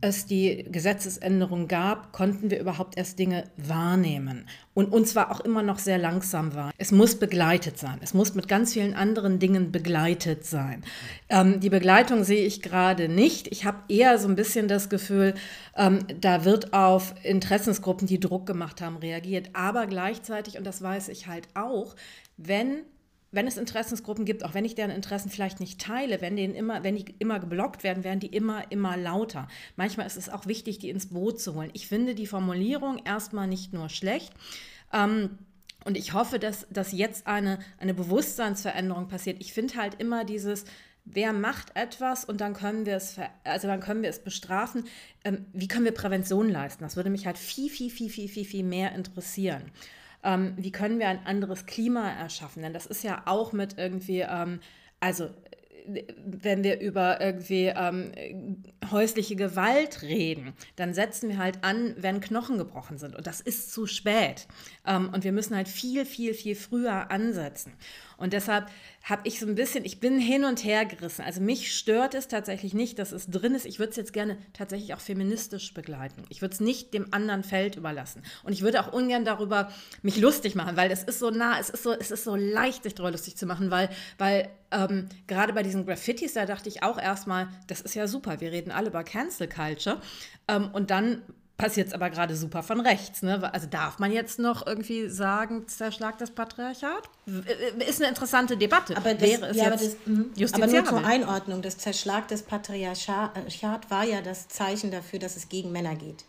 es 0.00 0.26
die 0.26 0.64
Gesetzesänderung 0.70 1.68
gab, 1.68 2.12
konnten 2.12 2.50
wir 2.50 2.60
überhaupt 2.60 2.96
erst 2.98 3.18
Dinge 3.18 3.44
wahrnehmen. 3.56 4.46
Und 4.74 4.92
uns 4.92 5.16
war 5.16 5.30
auch 5.30 5.40
immer 5.40 5.62
noch 5.62 5.78
sehr 5.78 5.98
langsam 5.98 6.54
war. 6.54 6.70
Es 6.76 6.92
muss 6.92 7.14
begleitet 7.14 7.78
sein. 7.78 7.98
Es 8.02 8.12
muss 8.12 8.34
mit 8.34 8.46
ganz 8.46 8.74
vielen 8.74 8.94
anderen 8.94 9.38
Dingen 9.38 9.72
begleitet 9.72 10.44
sein. 10.44 10.84
Ähm, 11.28 11.60
die 11.60 11.70
Begleitung 11.70 12.24
sehe 12.24 12.44
ich 12.44 12.60
gerade 12.60 13.08
nicht. 13.08 13.48
Ich 13.48 13.64
habe 13.64 13.78
eher 13.88 14.18
so 14.18 14.28
ein 14.28 14.36
bisschen 14.36 14.68
das 14.68 14.88
Gefühl, 14.88 15.34
ähm, 15.76 16.00
da 16.20 16.44
wird 16.44 16.72
auf 16.74 17.14
Interessensgruppen, 17.22 18.06
die 18.06 18.20
Druck 18.20 18.46
gemacht 18.46 18.82
haben, 18.82 18.96
reagiert. 18.98 19.50
Aber 19.54 19.86
gleichzeitig, 19.86 20.58
und 20.58 20.64
das 20.64 20.82
weiß 20.82 21.08
ich 21.08 21.26
halt 21.26 21.48
auch, 21.54 21.96
wenn 22.36 22.82
wenn 23.36 23.46
es 23.46 23.58
Interessensgruppen 23.58 24.24
gibt, 24.24 24.44
auch 24.44 24.54
wenn 24.54 24.64
ich 24.64 24.74
deren 24.74 24.90
Interessen 24.90 25.30
vielleicht 25.30 25.60
nicht 25.60 25.78
teile, 25.78 26.22
wenn, 26.22 26.36
denen 26.36 26.54
immer, 26.54 26.82
wenn 26.82 26.96
die 26.96 27.14
immer 27.18 27.38
geblockt 27.38 27.84
werden, 27.84 28.02
werden 28.02 28.18
die 28.18 28.34
immer, 28.34 28.72
immer 28.72 28.96
lauter. 28.96 29.46
Manchmal 29.76 30.06
ist 30.06 30.16
es 30.16 30.30
auch 30.30 30.46
wichtig, 30.46 30.78
die 30.78 30.88
ins 30.88 31.10
Boot 31.10 31.38
zu 31.38 31.54
holen. 31.54 31.70
Ich 31.74 31.86
finde 31.86 32.14
die 32.14 32.26
Formulierung 32.26 32.98
erstmal 33.04 33.46
nicht 33.46 33.74
nur 33.74 33.90
schlecht. 33.90 34.32
Ähm, 34.92 35.38
und 35.84 35.98
ich 35.98 36.14
hoffe, 36.14 36.38
dass, 36.38 36.66
dass 36.70 36.92
jetzt 36.92 37.26
eine, 37.26 37.58
eine 37.78 37.94
Bewusstseinsveränderung 37.94 39.06
passiert. 39.06 39.36
Ich 39.40 39.52
finde 39.52 39.76
halt 39.76 40.00
immer 40.00 40.24
dieses, 40.24 40.64
wer 41.04 41.34
macht 41.34 41.76
etwas 41.76 42.24
und 42.24 42.40
dann 42.40 42.54
können 42.54 42.86
wir 42.86 42.96
es, 42.96 43.16
also 43.44 43.68
dann 43.68 43.80
können 43.80 44.02
wir 44.02 44.10
es 44.10 44.18
bestrafen. 44.18 44.84
Ähm, 45.24 45.44
wie 45.52 45.68
können 45.68 45.84
wir 45.84 45.92
Prävention 45.92 46.48
leisten? 46.48 46.82
Das 46.82 46.96
würde 46.96 47.10
mich 47.10 47.26
halt 47.26 47.36
viel, 47.36 47.68
viel, 47.68 47.90
viel, 47.90 48.08
viel, 48.08 48.28
viel, 48.28 48.46
viel 48.46 48.64
mehr 48.64 48.94
interessieren 48.94 49.70
ähm, 50.26 50.54
wie 50.56 50.72
können 50.72 50.98
wir 50.98 51.08
ein 51.08 51.24
anderes 51.24 51.64
Klima 51.64 52.10
erschaffen? 52.10 52.62
Denn 52.62 52.74
das 52.74 52.84
ist 52.84 53.04
ja 53.04 53.22
auch 53.26 53.52
mit 53.52 53.78
irgendwie, 53.78 54.20
ähm, 54.20 54.60
also 55.00 55.30
wenn 55.88 56.64
wir 56.64 56.80
über 56.80 57.20
irgendwie 57.20 57.66
ähm, 57.66 58.64
häusliche 58.90 59.36
Gewalt 59.36 60.02
reden, 60.02 60.52
dann 60.74 60.94
setzen 60.94 61.28
wir 61.28 61.38
halt 61.38 61.62
an, 61.62 61.94
wenn 61.98 62.20
Knochen 62.20 62.58
gebrochen 62.58 62.98
sind. 62.98 63.14
Und 63.14 63.26
das 63.28 63.40
ist 63.40 63.72
zu 63.72 63.86
spät. 63.86 64.48
Ähm, 64.84 65.10
und 65.14 65.22
wir 65.22 65.30
müssen 65.32 65.54
halt 65.54 65.68
viel, 65.68 66.04
viel, 66.04 66.34
viel 66.34 66.56
früher 66.56 67.10
ansetzen. 67.12 67.72
Und 68.16 68.32
deshalb 68.32 68.66
habe 69.06 69.22
ich 69.22 69.38
so 69.38 69.46
ein 69.46 69.54
bisschen, 69.54 69.84
ich 69.84 70.00
bin 70.00 70.18
hin 70.18 70.44
und 70.44 70.64
her 70.64 70.84
gerissen. 70.84 71.22
Also 71.24 71.40
mich 71.40 71.76
stört 71.78 72.14
es 72.14 72.26
tatsächlich 72.26 72.74
nicht, 72.74 72.98
dass 72.98 73.12
es 73.12 73.30
drin 73.30 73.54
ist. 73.54 73.64
Ich 73.64 73.78
würde 73.78 73.90
es 73.90 73.96
jetzt 73.96 74.12
gerne 74.12 74.36
tatsächlich 74.52 74.94
auch 74.94 75.00
feministisch 75.00 75.72
begleiten. 75.74 76.24
Ich 76.28 76.42
würde 76.42 76.54
es 76.54 76.60
nicht 76.60 76.92
dem 76.92 77.14
anderen 77.14 77.44
Feld 77.44 77.76
überlassen. 77.76 78.24
Und 78.42 78.52
ich 78.52 78.62
würde 78.62 78.80
auch 78.80 78.92
ungern 78.92 79.24
darüber 79.24 79.70
mich 80.02 80.16
lustig 80.16 80.56
machen, 80.56 80.76
weil 80.76 80.90
es 80.90 81.04
ist 81.04 81.20
so 81.20 81.30
nah, 81.30 81.60
es 81.60 81.70
ist 81.70 81.84
so, 81.84 81.92
es 81.92 82.10
ist 82.10 82.24
so 82.24 82.34
leicht, 82.34 82.82
sich 82.82 82.96
darüber 82.96 83.12
lustig 83.12 83.36
zu 83.36 83.46
machen, 83.46 83.70
weil, 83.70 83.90
weil 84.18 84.50
ähm, 84.72 85.08
gerade 85.28 85.52
bei 85.52 85.62
diesen 85.62 85.86
Graffitis, 85.86 86.32
da 86.32 86.44
dachte 86.44 86.68
ich 86.68 86.82
auch 86.82 86.98
erstmal, 86.98 87.46
das 87.68 87.82
ist 87.82 87.94
ja 87.94 88.08
super, 88.08 88.40
wir 88.40 88.50
reden 88.50 88.72
alle 88.72 88.88
über 88.88 89.04
Cancel 89.04 89.48
Culture. 89.48 90.00
Ähm, 90.48 90.70
und 90.72 90.90
dann 90.90 91.22
passiert 91.56 91.88
es 91.88 91.94
aber 91.94 92.10
gerade 92.10 92.36
super 92.36 92.62
von 92.62 92.80
rechts. 92.80 93.22
Ne? 93.22 93.50
Also 93.52 93.66
darf 93.66 93.98
man 93.98 94.12
jetzt 94.12 94.38
noch 94.38 94.66
irgendwie 94.66 95.08
sagen, 95.08 95.66
zerschlag 95.68 96.18
das 96.18 96.30
Patriarchat? 96.30 97.08
Ist 97.86 98.00
eine 98.00 98.10
interessante 98.10 98.56
Debatte. 98.56 98.96
Aber 98.96 99.14
das, 99.14 99.22
Wäre 99.22 99.46
es 99.46 99.56
ja, 99.56 99.70
jetzt 99.70 99.96
aber, 100.06 100.26
das, 100.36 100.54
aber 100.54 100.66
nur 100.66 100.84
zur 100.84 101.04
Einordnung, 101.04 101.62
das 101.62 101.78
Zerschlag 101.78 102.28
des 102.28 102.42
Patriarchat 102.42 103.90
war 103.90 104.04
ja 104.04 104.20
das 104.20 104.48
Zeichen 104.48 104.90
dafür, 104.90 105.18
dass 105.18 105.36
es 105.36 105.48
gegen 105.48 105.72
Männer 105.72 105.94
geht. 105.94 106.24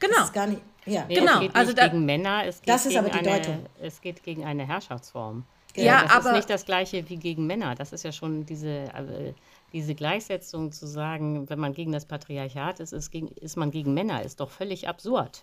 Genau. 0.00 0.16
Das 0.16 0.26
ist 0.26 0.32
gar 0.32 0.46
nicht, 0.48 0.62
ja. 0.84 1.04
Nee, 1.06 1.14
genau. 1.14 1.34
Es 1.34 1.40
geht 1.40 1.54
also 1.54 1.72
da, 1.72 1.88
gegen 1.88 2.04
Männer, 2.04 2.44
es 2.46 2.60
geht 2.60 2.68
das 2.68 2.86
ist 2.86 2.96
aber 2.96 3.08
die 3.08 3.18
eine, 3.18 3.40
Deutung. 3.40 3.66
Es 3.80 4.00
geht 4.00 4.22
gegen 4.24 4.44
eine 4.44 4.66
Herrschaftsform. 4.66 5.44
Genau. 5.74 5.86
Ja, 5.86 6.02
das 6.02 6.12
aber 6.12 6.30
ist 6.30 6.36
nicht 6.36 6.50
das 6.50 6.64
gleiche 6.64 7.08
wie 7.08 7.16
gegen 7.16 7.46
Männer. 7.46 7.74
Das 7.76 7.92
ist 7.92 8.02
ja 8.02 8.10
schon 8.10 8.44
diese, 8.44 8.68
äh, 8.68 9.32
diese 9.72 9.94
Gleichsetzung 9.94 10.72
zu 10.72 10.86
sagen, 10.86 11.48
wenn 11.48 11.58
man 11.58 11.72
gegen 11.72 11.92
das 11.92 12.06
Patriarchat 12.06 12.80
ist, 12.80 12.92
ist, 12.92 13.10
gegen, 13.10 13.28
ist 13.28 13.56
man 13.56 13.70
gegen 13.70 13.94
Männer, 13.94 14.22
ist 14.22 14.40
doch 14.40 14.50
völlig 14.50 14.88
absurd. 14.88 15.42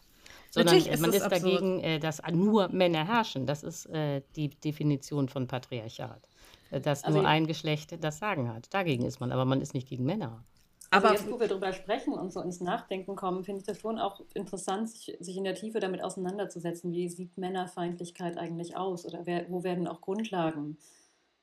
Sondern 0.51 0.77
ist 0.77 0.99
man 0.99 1.13
ist 1.13 1.21
absurd. 1.21 1.43
dagegen, 1.43 1.80
äh, 1.80 1.99
dass 1.99 2.21
nur 2.32 2.69
Männer 2.69 3.07
herrschen. 3.07 3.45
Das 3.45 3.63
ist 3.63 3.86
äh, 3.88 4.21
die 4.36 4.49
Definition 4.49 5.30
von 5.30 5.47
Patriarchat. 5.47 6.27
Äh, 6.71 6.82
dass 6.82 7.03
also 7.03 7.19
nur 7.19 7.27
ein 7.27 7.47
Geschlecht 7.47 8.03
das 8.03 8.19
Sagen 8.19 8.53
hat. 8.53 8.73
Dagegen 8.73 9.05
ist 9.05 9.19
man, 9.19 9.32
aber 9.32 9.45
man 9.45 9.61
ist 9.61 9.73
nicht 9.73 9.88
gegen 9.88 10.05
Männer. 10.05 10.43
Also 10.91 11.07
aber 11.07 11.15
jetzt, 11.15 11.32
wo 11.32 11.39
wir 11.39 11.47
darüber 11.47 11.71
sprechen 11.71 12.13
und 12.13 12.34
so 12.34 12.41
ins 12.41 12.61
Nachdenken 12.61 13.15
kommen, 13.15 13.43
finde 13.43 13.61
ich 13.61 13.67
das 13.67 13.80
schon 13.80 13.99
auch 13.99 14.21
interessant, 14.34 14.89
sich, 14.89 15.15
sich, 15.19 15.38
in 15.38 15.43
der 15.43 15.53
Tiefe 15.53 15.80
damit 15.80 16.03
auseinanderzusetzen. 16.03 16.91
Wie 16.91 17.07
sieht 17.09 17.38
Männerfeindlichkeit 17.38 18.38
eigentlich 18.38 18.75
aus? 18.75 19.05
Oder 19.05 19.25
wer, 19.25 19.45
wo 19.49 19.63
werden 19.63 19.88
auch 19.88 20.01
Grundlagen 20.01 20.77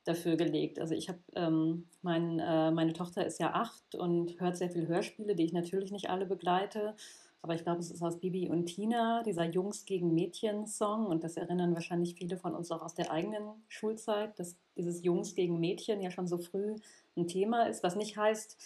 dafür 0.07 0.37
gelegt? 0.37 0.79
Also 0.79 0.95
ich 0.95 1.09
habe, 1.09 1.19
ähm, 1.35 1.87
mein, 2.03 2.39
äh, 2.39 2.71
meine 2.71 2.93
Tochter 2.93 3.27
ist 3.27 3.41
ja 3.41 3.53
acht 3.53 3.95
und 3.95 4.41
hört 4.41 4.57
sehr 4.57 4.71
viele 4.71 4.89
Hörspiele, 4.89 5.35
die 5.35 5.45
ich 5.45 5.53
natürlich 5.53 5.93
nicht 5.93 6.11
alle 6.11 6.27
begleite. 6.27 6.95
Aber 7.43 7.55
ich 7.55 7.63
glaube, 7.63 7.81
es 7.81 7.91
ist 7.91 8.03
aus 8.03 8.19
Bibi 8.19 8.49
und 8.49 8.67
Tina, 8.67 9.23
dieser 9.23 9.45
Jungs 9.45 9.85
gegen 9.85 10.15
Mädchen-Song. 10.15 11.07
Und 11.07 11.23
das 11.23 11.37
erinnern 11.37 11.75
wahrscheinlich 11.75 12.15
viele 12.15 12.37
von 12.37 12.55
uns 12.55 12.73
auch 12.73 12.83
aus 12.83 12.95
der 12.95 13.13
eigenen 13.13 13.65
Schulzeit, 13.69 14.39
dass 14.39 14.57
dieses 14.77 15.05
Jungs 15.05 15.35
gegen 15.35 15.61
Mädchen 15.61 16.01
ja 16.01 16.11
schon 16.11 16.27
so 16.27 16.39
früh 16.39 16.75
ein 17.17 17.29
Thema 17.29 17.69
ist, 17.69 17.83
was 17.85 17.95
nicht 17.95 18.17
heißt, 18.17 18.57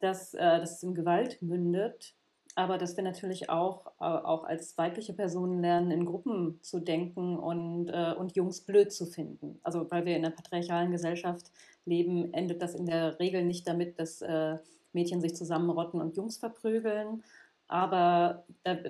dass, 0.00 0.34
äh, 0.34 0.58
dass 0.60 0.76
es 0.76 0.82
in 0.82 0.94
Gewalt 0.94 1.40
mündet, 1.40 2.14
aber 2.58 2.76
dass 2.76 2.96
wir 2.96 3.04
natürlich 3.04 3.50
auch, 3.50 3.86
äh, 4.00 4.04
auch 4.04 4.42
als 4.42 4.76
weibliche 4.76 5.12
Personen 5.12 5.60
lernen, 5.60 5.92
in 5.92 6.04
Gruppen 6.04 6.58
zu 6.60 6.80
denken 6.80 7.38
und, 7.38 7.88
äh, 7.88 8.14
und 8.18 8.34
Jungs 8.34 8.62
blöd 8.62 8.92
zu 8.92 9.06
finden. 9.06 9.60
Also 9.62 9.88
weil 9.92 10.04
wir 10.04 10.16
in 10.16 10.24
einer 10.24 10.34
patriarchalen 10.34 10.90
Gesellschaft 10.90 11.52
leben, 11.84 12.34
endet 12.34 12.60
das 12.60 12.74
in 12.74 12.86
der 12.86 13.20
Regel 13.20 13.44
nicht 13.44 13.68
damit, 13.68 14.00
dass 14.00 14.22
äh, 14.22 14.56
Mädchen 14.92 15.20
sich 15.20 15.36
zusammenrotten 15.36 16.00
und 16.00 16.16
Jungs 16.16 16.38
verprügeln. 16.38 17.22
Aber 17.68 18.44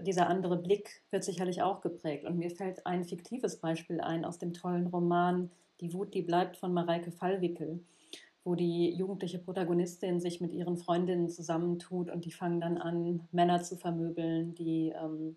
dieser 0.06 0.28
andere 0.28 0.56
Blick 0.56 1.02
wird 1.10 1.24
sicherlich 1.24 1.62
auch 1.62 1.80
geprägt. 1.80 2.24
Und 2.24 2.38
mir 2.38 2.50
fällt 2.50 2.86
ein 2.86 3.04
fiktives 3.04 3.56
Beispiel 3.56 4.00
ein 4.00 4.24
aus 4.24 4.38
dem 4.38 4.52
tollen 4.52 4.86
Roman 4.86 5.50
Die 5.80 5.92
Wut, 5.92 6.14
die 6.14 6.22
bleibt 6.22 6.56
von 6.56 6.72
Mareike 6.72 7.10
Fallwickel 7.10 7.80
wo 8.44 8.54
die 8.54 8.94
jugendliche 8.94 9.38
Protagonistin 9.38 10.20
sich 10.20 10.40
mit 10.40 10.52
ihren 10.52 10.76
Freundinnen 10.76 11.28
zusammentut 11.28 12.10
und 12.10 12.24
die 12.24 12.32
fangen 12.32 12.60
dann 12.60 12.78
an, 12.78 13.28
Männer 13.32 13.62
zu 13.62 13.76
vermöbeln, 13.76 14.54
die 14.54 14.92
ähm, 14.96 15.36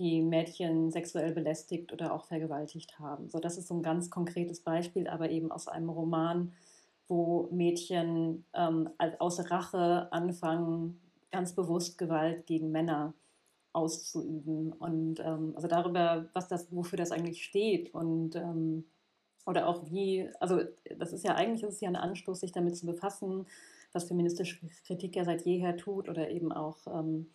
die 0.00 0.22
Mädchen 0.22 0.90
sexuell 0.90 1.32
belästigt 1.32 1.92
oder 1.92 2.14
auch 2.14 2.24
vergewaltigt 2.24 2.98
haben. 2.98 3.28
So, 3.28 3.38
das 3.38 3.58
ist 3.58 3.68
so 3.68 3.74
ein 3.74 3.82
ganz 3.82 4.08
konkretes 4.08 4.60
Beispiel, 4.60 5.06
aber 5.06 5.30
eben 5.30 5.52
aus 5.52 5.68
einem 5.68 5.90
Roman, 5.90 6.52
wo 7.06 7.48
Mädchen 7.52 8.44
ähm, 8.54 8.88
aus 9.18 9.50
Rache 9.50 10.10
anfangen, 10.10 11.00
ganz 11.30 11.54
bewusst 11.54 11.98
Gewalt 11.98 12.46
gegen 12.46 12.70
Männer 12.70 13.12
auszuüben. 13.72 14.72
Und 14.72 15.20
ähm, 15.20 15.52
also 15.54 15.68
darüber, 15.68 16.30
was 16.32 16.48
das, 16.48 16.74
wofür 16.74 16.96
das 16.96 17.12
eigentlich 17.12 17.44
steht 17.44 17.92
und 17.92 18.36
ähm, 18.36 18.86
oder 19.46 19.66
auch 19.66 19.90
wie, 19.90 20.28
also 20.40 20.60
das 20.98 21.12
ist 21.12 21.24
ja 21.24 21.34
eigentlich 21.34 21.62
ist 21.62 21.74
es 21.74 21.80
ja 21.80 21.88
ein 21.88 21.96
Anstoß, 21.96 22.40
sich 22.40 22.52
damit 22.52 22.76
zu 22.76 22.86
befassen, 22.86 23.46
was 23.92 24.08
feministische 24.08 24.58
Kritik 24.86 25.16
ja 25.16 25.24
seit 25.24 25.42
jeher 25.42 25.76
tut 25.76 26.08
oder 26.08 26.30
eben 26.30 26.52
auch 26.52 26.86
ähm, 26.86 27.30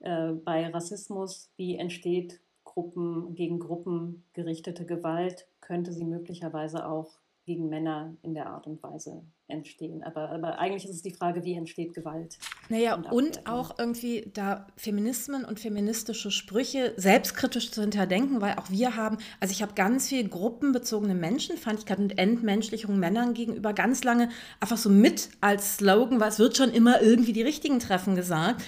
äh, 0.00 0.32
bei 0.32 0.66
Rassismus, 0.68 1.52
wie 1.56 1.76
entsteht 1.76 2.40
Gruppen 2.64 3.34
gegen 3.34 3.58
Gruppen 3.58 4.24
gerichtete 4.32 4.86
Gewalt, 4.86 5.46
könnte 5.60 5.92
sie 5.92 6.04
möglicherweise 6.04 6.86
auch 6.88 7.21
gegen 7.44 7.68
Männer 7.68 8.16
in 8.22 8.34
der 8.34 8.46
Art 8.46 8.66
und 8.66 8.82
Weise 8.82 9.24
entstehen. 9.48 10.02
Aber, 10.02 10.30
aber 10.30 10.58
eigentlich 10.58 10.84
ist 10.84 10.94
es 10.94 11.02
die 11.02 11.12
Frage, 11.12 11.44
wie 11.44 11.54
entsteht 11.54 11.92
Gewalt? 11.94 12.38
Naja, 12.68 12.94
und, 12.94 13.10
und 13.10 13.46
auch 13.46 13.78
irgendwie 13.78 14.30
da 14.32 14.66
Feminismen 14.76 15.44
und 15.44 15.60
feministische 15.60 16.30
Sprüche 16.30 16.94
selbstkritisch 16.96 17.70
zu 17.70 17.80
hinterdenken, 17.80 18.40
weil 18.40 18.54
auch 18.58 18.70
wir 18.70 18.96
haben, 18.96 19.18
also 19.40 19.52
ich 19.52 19.62
habe 19.62 19.74
ganz 19.74 20.08
viel 20.08 20.28
gruppenbezogene 20.28 21.14
Menschenfeindlichkeit 21.14 21.98
und 21.98 22.18
Entmenschlichung 22.18 22.98
Männern 22.98 23.34
gegenüber 23.34 23.72
ganz 23.72 24.04
lange 24.04 24.28
einfach 24.60 24.78
so 24.78 24.88
mit 24.88 25.28
als 25.40 25.76
Slogan, 25.76 26.20
weil 26.20 26.28
es 26.28 26.38
wird 26.38 26.56
schon 26.56 26.70
immer 26.70 27.02
irgendwie 27.02 27.32
die 27.32 27.42
richtigen 27.42 27.80
Treffen 27.80 28.14
gesagt. 28.14 28.62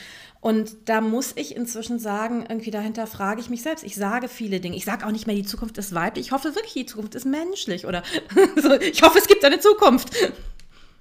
Und 0.45 0.76
da 0.90 1.01
muss 1.01 1.32
ich 1.36 1.57
inzwischen 1.57 1.99
sagen, 1.99 2.45
irgendwie 2.47 2.70
dahinter 2.70 3.07
frage 3.07 3.40
ich 3.40 3.49
mich 3.49 3.62
selbst. 3.62 3.82
Ich 3.82 3.97
sage 3.97 4.28
viele 4.28 4.61
Dinge. 4.61 4.76
Ich 4.76 4.84
sage 4.84 5.07
auch 5.07 5.11
nicht 5.11 5.26
mehr, 5.26 5.34
die 5.34 5.47
Zukunft 5.47 5.78
ist 5.78 5.95
weiblich. 5.95 6.26
Ich 6.26 6.32
hoffe 6.32 6.55
wirklich, 6.55 6.74
die 6.74 6.84
Zukunft 6.84 7.14
ist 7.14 7.24
menschlich. 7.24 7.86
Oder 7.86 8.03
ich 8.82 9.03
hoffe, 9.03 9.16
es 9.16 9.26
gibt 9.26 9.42
eine 9.42 9.59
Zukunft. 9.59 10.11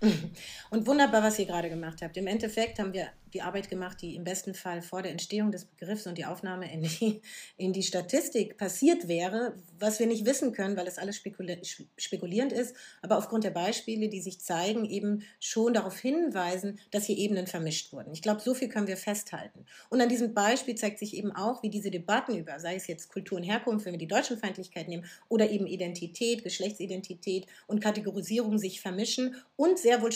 Und 0.73 0.87
wunderbar, 0.87 1.21
was 1.21 1.37
ihr 1.37 1.45
gerade 1.45 1.69
gemacht 1.69 2.01
habt. 2.01 2.17
Im 2.17 2.25
Endeffekt 2.25 2.79
haben 2.79 2.93
wir 2.93 3.09
die 3.33 3.41
Arbeit 3.41 3.69
gemacht, 3.69 4.01
die 4.01 4.15
im 4.15 4.23
besten 4.23 4.53
Fall 4.53 4.81
vor 4.81 5.01
der 5.01 5.11
Entstehung 5.11 5.51
des 5.51 5.65
Begriffs 5.65 6.07
und 6.07 6.17
die 6.17 6.25
Aufnahme 6.25 6.71
in 6.71 6.83
die, 6.83 7.21
in 7.57 7.73
die 7.73 7.83
Statistik 7.83 8.57
passiert 8.57 9.07
wäre, 9.07 9.55
was 9.79 9.99
wir 9.99 10.07
nicht 10.07 10.25
wissen 10.25 10.53
können, 10.53 10.77
weil 10.77 10.87
es 10.87 10.97
alles 10.97 11.17
spekuli 11.17 11.59
spekulierend 11.97 12.53
ist, 12.53 12.75
aber 13.01 13.17
aufgrund 13.17 13.43
der 13.43 13.51
Beispiele, 13.51 14.09
die 14.09 14.21
sich 14.21 14.39
zeigen, 14.39 14.85
eben 14.85 15.23
schon 15.39 15.73
darauf 15.73 15.97
hinweisen, 15.97 16.79
dass 16.91 17.05
hier 17.05 17.17
Ebenen 17.17 17.47
vermischt 17.47 17.91
wurden. 17.91 18.13
Ich 18.13 18.21
glaube, 18.21 18.41
so 18.41 18.53
viel 18.53 18.69
können 18.69 18.87
wir 18.87 18.97
festhalten. 18.97 19.65
Und 19.89 20.01
an 20.01 20.09
diesem 20.09 20.33
Beispiel 20.33 20.75
zeigt 20.75 20.99
sich 20.99 21.15
eben 21.15 21.31
auch, 21.31 21.63
wie 21.63 21.69
diese 21.69 21.91
Debatten 21.91 22.35
über, 22.35 22.59
sei 22.59 22.75
es 22.75 22.87
jetzt 22.87 23.09
Kultur 23.09 23.37
und 23.37 23.43
Herkunft, 23.43 23.85
wenn 23.85 23.93
wir 23.93 23.99
die 23.99 24.07
Deutschenfeindlichkeit 24.07 24.87
nehmen, 24.87 25.05
oder 25.29 25.49
eben 25.49 25.67
Identität, 25.67 26.43
Geschlechtsidentität 26.43 27.47
und 27.67 27.81
Kategorisierung 27.81 28.57
sich 28.57 28.81
vermischen 28.81 29.35
und 29.55 29.79
sehr 29.79 30.01
wohl 30.01 30.11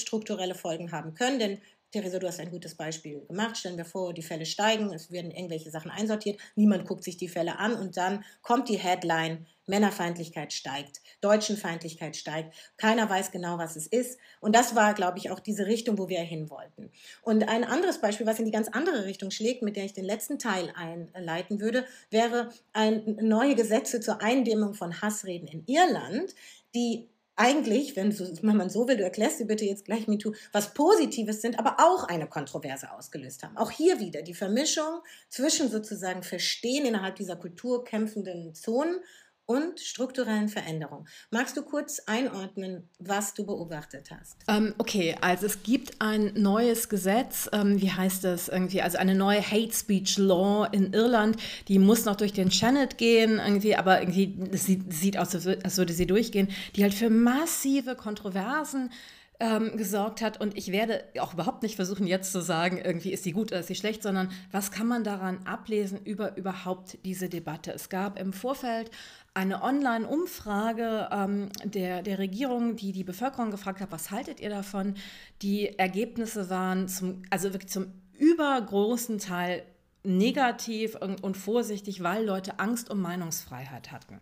strukturelle 0.48 0.56
Folgen 0.56 0.92
haben 0.92 1.14
können. 1.14 1.40
Denn 1.40 1.62
Theresa, 1.92 2.20
du 2.20 2.28
hast 2.28 2.40
ein 2.40 2.52
gutes 2.52 2.76
Beispiel 2.76 3.26
gemacht. 3.28 3.58
Stellen 3.58 3.78
wir 3.78 3.86
vor, 3.86 4.14
die 4.14 4.22
Fälle 4.22 4.46
steigen, 4.46 4.94
es 4.94 5.10
werden 5.10 5.32
irgendwelche 5.32 5.72
Sachen 5.72 5.90
einsortiert, 5.90 6.40
niemand 6.56 6.86
guckt 6.86 7.04
sich 7.04 7.16
die 7.16 7.30
Fälle 7.30 7.60
an 7.60 7.76
und 7.76 7.96
dann 7.96 8.26
kommt 8.42 8.68
die 8.68 8.78
Headline, 8.78 9.46
Männerfeindlichkeit 9.68 10.52
steigt, 10.52 11.02
Deutschenfeindlichkeit 11.22 12.16
steigt, 12.18 12.56
keiner 12.78 13.10
weiß 13.10 13.32
genau, 13.32 13.58
was 13.58 13.78
es 13.78 13.88
ist. 13.88 14.20
Und 14.42 14.54
das 14.54 14.76
war, 14.76 14.94
glaube 14.94 15.18
ich, 15.18 15.30
auch 15.30 15.40
diese 15.40 15.66
Richtung, 15.66 15.98
wo 15.98 16.10
wir 16.10 16.20
hin 16.20 16.50
wollten. 16.50 16.92
Und 17.22 17.48
ein 17.48 17.64
anderes 17.64 18.00
Beispiel, 18.00 18.26
was 18.26 18.40
in 18.40 18.46
die 18.46 18.52
ganz 18.52 18.68
andere 18.68 19.06
Richtung 19.06 19.32
schlägt, 19.32 19.62
mit 19.62 19.76
der 19.78 19.86
ich 19.86 19.94
den 19.94 20.06
letzten 20.06 20.40
Teil 20.40 20.74
einleiten 20.76 21.62
würde, 21.62 21.86
wäre 22.10 22.50
ein 22.74 23.18
neue 23.22 23.56
Gesetze 23.56 24.02
zur 24.02 24.22
Eindämmung 24.22 24.74
von 24.74 25.02
Hassreden 25.02 25.48
in 25.48 25.66
Irland, 25.68 26.34
die 26.76 27.10
eigentlich, 27.38 27.96
wenn, 27.96 28.14
man 28.42 28.70
so 28.70 28.88
will, 28.88 28.98
du 28.98 29.04
erklärst 29.04 29.40
dir 29.40 29.46
bitte 29.46 29.64
jetzt 29.64 29.86
gleich 29.86 30.08
MeToo, 30.08 30.34
was 30.52 30.74
Positives 30.74 31.42
sind, 31.42 31.60
aber 31.60 31.78
auch 31.80 32.04
eine 32.06 32.28
Kontroverse 32.28 32.92
ausgelöst 32.92 33.44
haben. 33.44 33.56
Auch 33.58 33.72
hier 33.72 34.00
wieder 34.00 34.24
die 34.24 34.34
Vermischung 34.34 35.02
zwischen 35.30 35.70
sozusagen 35.70 36.24
Verstehen 36.24 36.86
innerhalb 36.86 37.16
dieser 37.16 37.36
kulturkämpfenden 37.36 38.56
Zonen 38.56 38.98
und 39.48 39.80
strukturellen 39.80 40.50
Veränderungen. 40.50 41.08
Magst 41.32 41.58
du 41.58 41.64
kurz 41.64 42.00
einordnen, 42.06 42.90
was 43.00 43.34
du 43.34 43.46
beobachtet 43.46 44.12
hast? 44.12 44.38
Ähm, 44.48 44.76
okay, 44.78 45.16
also 45.22 45.46
es 45.46 45.64
gibt 45.64 46.02
ein 46.02 46.34
neues 46.36 46.90
Gesetz, 46.90 47.50
ähm, 47.54 47.82
wie 47.82 47.92
heißt 47.92 48.26
das 48.26 48.50
irgendwie, 48.50 48.82
also 48.82 48.98
eine 48.98 49.16
neue 49.16 49.42
Hate 49.42 49.74
Speech 49.74 50.18
Law 50.18 50.68
in 50.72 50.94
Irland, 50.94 51.38
die 51.70 51.80
muss 51.80 52.06
noch 52.06 52.18
durch 52.18 52.34
den 52.34 52.50
Channel 52.50 52.88
gehen, 52.88 53.40
irgendwie, 53.40 53.76
aber 53.76 54.02
irgendwie 54.02 54.38
sieht, 54.52 54.94
sieht 54.94 55.18
aus, 55.18 55.34
als 55.34 55.78
würde 55.78 55.94
sie 55.94 56.06
durchgehen, 56.06 56.50
die 56.76 56.84
halt 56.84 56.94
für 56.94 57.10
massive 57.10 57.96
Kontroversen 57.96 58.92
ähm, 59.40 59.78
gesorgt 59.78 60.22
hat. 60.22 60.40
Und 60.40 60.58
ich 60.58 60.72
werde 60.72 61.04
auch 61.20 61.34
überhaupt 61.34 61.64
nicht 61.64 61.76
versuchen, 61.76 62.08
jetzt 62.08 62.32
zu 62.32 62.42
sagen, 62.42 62.80
irgendwie 62.84 63.14
ist 63.14 63.24
sie 63.24 63.32
gut 63.32 63.52
oder 63.52 63.60
ist 63.60 63.68
sie 63.68 63.76
schlecht, 63.76 64.04
sondern 64.04 64.32
was 64.52 64.72
kann 64.72 64.88
man 64.88 65.04
daran 65.04 65.46
ablesen 65.46 66.00
über 66.04 66.36
überhaupt 66.38 66.98
diese 67.06 67.30
Debatte? 67.30 67.72
Es 67.72 67.90
gab 67.90 68.20
im 68.20 68.34
Vorfeld 68.34 68.90
eine 69.38 69.62
Online-Umfrage 69.62 71.10
ähm, 71.12 71.50
der, 71.64 72.02
der 72.02 72.18
Regierung, 72.18 72.76
die 72.76 72.92
die 72.92 73.04
Bevölkerung 73.04 73.52
gefragt 73.52 73.82
hat, 73.82 73.92
was 73.92 74.10
haltet 74.10 74.40
ihr 74.40 74.50
davon? 74.50 74.96
Die 75.44 75.78
Ergebnisse 75.78 76.50
waren 76.50 76.88
zum, 76.88 77.22
also 77.30 77.54
wirklich 77.54 77.70
zum 77.70 77.94
übergroßen 78.18 79.20
Teil 79.20 79.62
negativ 80.04 80.96
und, 80.96 81.24
und 81.24 81.38
vorsichtig, 81.38 82.02
weil 82.02 82.26
Leute 82.26 82.58
Angst 82.58 82.90
um 82.90 83.00
Meinungsfreiheit 83.00 83.92
hatten. 83.92 84.20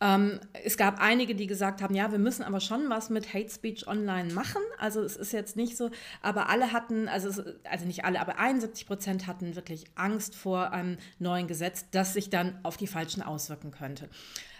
Ähm, 0.00 0.40
es 0.64 0.76
gab 0.76 1.00
einige, 1.00 1.34
die 1.34 1.46
gesagt 1.46 1.82
haben, 1.82 1.94
ja, 1.94 2.10
wir 2.12 2.18
müssen 2.18 2.42
aber 2.42 2.60
schon 2.60 2.88
was 2.88 3.10
mit 3.10 3.34
Hate 3.34 3.50
Speech 3.50 3.86
online 3.86 4.32
machen. 4.32 4.62
Also 4.78 5.02
es 5.02 5.16
ist 5.16 5.32
jetzt 5.32 5.56
nicht 5.56 5.76
so, 5.76 5.90
aber 6.22 6.48
alle 6.48 6.72
hatten, 6.72 7.08
also, 7.08 7.28
es, 7.28 7.42
also 7.64 7.84
nicht 7.84 8.04
alle, 8.04 8.20
aber 8.20 8.38
71 8.38 8.86
Prozent 8.86 9.26
hatten 9.26 9.56
wirklich 9.56 9.84
Angst 9.96 10.34
vor 10.34 10.72
einem 10.72 10.98
neuen 11.18 11.46
Gesetz, 11.46 11.86
das 11.90 12.12
sich 12.12 12.30
dann 12.30 12.58
auf 12.64 12.76
die 12.76 12.86
Falschen 12.86 13.22
auswirken 13.22 13.70
könnte. 13.70 14.08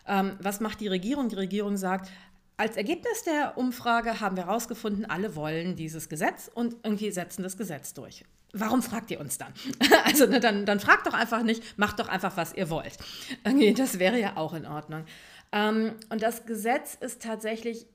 Ähm, 0.08 0.36
was 0.40 0.60
macht 0.60 0.80
die 0.80 0.88
Regierung? 0.88 1.28
Die 1.28 1.36
Regierung 1.36 1.76
sagt, 1.76 2.10
als 2.56 2.76
Ergebnis 2.76 3.22
der 3.22 3.56
Umfrage 3.56 4.20
haben 4.20 4.36
wir 4.36 4.46
herausgefunden, 4.46 5.06
alle 5.06 5.36
wollen 5.36 5.76
dieses 5.76 6.08
Gesetz 6.08 6.50
und 6.52 6.74
irgendwie 6.82 7.12
setzen 7.12 7.44
das 7.44 7.56
Gesetz 7.56 7.94
durch. 7.94 8.24
Warum 8.52 8.82
fragt 8.82 9.10
ihr 9.10 9.20
uns 9.20 9.38
dann? 9.38 9.52
Also 10.04 10.26
ne, 10.26 10.40
dann, 10.40 10.66
dann 10.66 10.80
fragt 10.80 11.06
doch 11.06 11.14
einfach 11.14 11.42
nicht, 11.42 11.78
macht 11.78 12.00
doch 12.00 12.08
einfach, 12.08 12.36
was 12.36 12.54
ihr 12.54 12.70
wollt. 12.70 12.96
Okay, 13.44 13.74
das 13.74 13.98
wäre 13.98 14.18
ja 14.18 14.36
auch 14.36 14.54
in 14.54 14.66
Ordnung. 14.66 15.04
Ähm, 15.52 15.94
und 16.10 16.22
das 16.22 16.46
Gesetz 16.46 16.96
ist 16.98 17.22
tatsächlich 17.22 17.86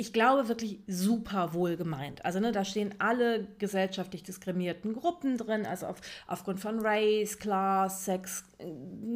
ich 0.00 0.12
glaube, 0.12 0.46
wirklich 0.46 0.78
super 0.86 1.54
wohl 1.54 1.76
gemeint. 1.76 2.24
Also 2.24 2.38
ne, 2.38 2.52
da 2.52 2.64
stehen 2.64 2.94
alle 3.00 3.48
gesellschaftlich 3.58 4.22
diskriminierten 4.22 4.94
Gruppen 4.94 5.36
drin, 5.36 5.66
also 5.66 5.86
auf, 5.86 5.96
aufgrund 6.28 6.60
von 6.60 6.78
Race, 6.78 7.36
Class, 7.40 8.04
Sex, 8.04 8.44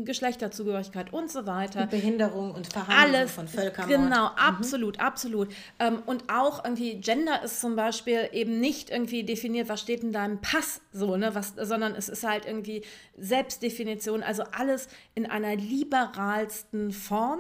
Geschlechterzugehörigkeit 0.05 1.13
und 1.13 1.31
so 1.31 1.47
weiter. 1.47 1.83
Und 1.83 1.91
Behinderung 1.91 2.53
und 2.53 2.73
Verhandlung 2.73 3.15
Alles, 3.15 3.31
von 3.31 3.47
Völkermord. 3.47 3.97
Genau, 3.97 4.31
mhm. 4.31 4.37
absolut, 4.37 4.99
absolut. 4.99 5.55
Ähm, 5.79 6.03
und 6.05 6.25
auch 6.33 6.65
irgendwie 6.65 6.97
Gender 7.01 7.45
ist 7.45 7.61
zum 7.61 7.77
Beispiel 7.77 8.29
eben 8.33 8.59
nicht 8.59 8.91
irgendwie 8.91 9.23
definiert, 9.23 9.69
was 9.69 9.81
steht 9.81 10.03
in 10.03 10.11
deinem 10.11 10.41
Pass, 10.41 10.81
so, 10.93 11.17
ne, 11.17 11.33
was, 11.37 11.55
sondern 11.57 11.95
es 11.95 12.09
ist 12.09 12.27
halt 12.27 12.45
irgendwie 12.45 12.83
Selbstdefinition, 13.17 14.25
also 14.25 14.43
alles 14.51 14.89
in 15.15 15.27
einer 15.27 15.55
liberalsten 15.55 16.91
Form. 16.91 17.39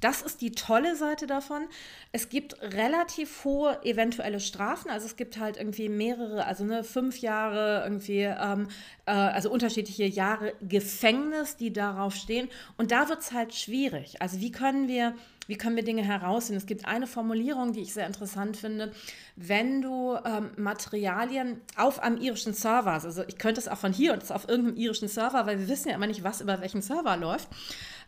Das 0.00 0.22
ist 0.22 0.40
die 0.40 0.52
tolle 0.52 0.96
Seite 0.96 1.26
davon. 1.26 1.62
Es 2.10 2.28
gibt 2.30 2.60
relativ 2.62 3.44
hohe 3.44 3.78
eventuelle 3.84 4.40
Strafen. 4.40 4.90
Also 4.90 5.06
es 5.06 5.16
gibt 5.16 5.38
halt 5.38 5.58
irgendwie 5.58 5.88
mehrere, 5.88 6.46
also 6.46 6.64
ne, 6.64 6.84
fünf 6.84 7.18
Jahre 7.18 7.82
irgendwie, 7.84 8.22
ähm, 8.22 8.68
äh, 9.06 9.12
also 9.12 9.50
unterschiedliche 9.50 10.06
Jahre 10.06 10.54
Gefängnis, 10.62 11.56
die 11.56 11.72
darauf 11.72 12.14
stehen. 12.14 12.48
Und 12.78 12.92
da 12.92 13.08
wird 13.08 13.20
es 13.20 13.32
halt 13.32 13.54
schwierig. 13.54 14.22
Also 14.22 14.40
wie 14.40 14.50
können 14.50 14.88
wir, 14.88 15.14
wie 15.46 15.56
können 15.56 15.76
wir 15.76 15.84
Dinge 15.84 16.02
herausfinden? 16.02 16.58
Es 16.58 16.66
gibt 16.66 16.86
eine 16.86 17.06
Formulierung, 17.06 17.74
die 17.74 17.80
ich 17.80 17.92
sehr 17.92 18.06
interessant 18.06 18.56
finde. 18.56 18.92
Wenn 19.36 19.82
du 19.82 20.16
ähm, 20.24 20.50
Materialien 20.56 21.60
auf 21.76 22.02
einem 22.02 22.16
irischen 22.16 22.54
Server, 22.54 22.92
also 22.92 23.22
ich 23.28 23.36
könnte 23.36 23.60
es 23.60 23.68
auch 23.68 23.78
von 23.78 23.92
hier 23.92 24.14
und 24.14 24.22
es 24.22 24.30
auf 24.30 24.48
irgendeinem 24.48 24.76
irischen 24.76 25.08
Server, 25.08 25.46
weil 25.46 25.58
wir 25.58 25.68
wissen 25.68 25.90
ja 25.90 25.96
immer 25.96 26.06
nicht, 26.06 26.24
was 26.24 26.40
über 26.40 26.62
welchen 26.62 26.80
Server 26.80 27.18
läuft. 27.18 27.48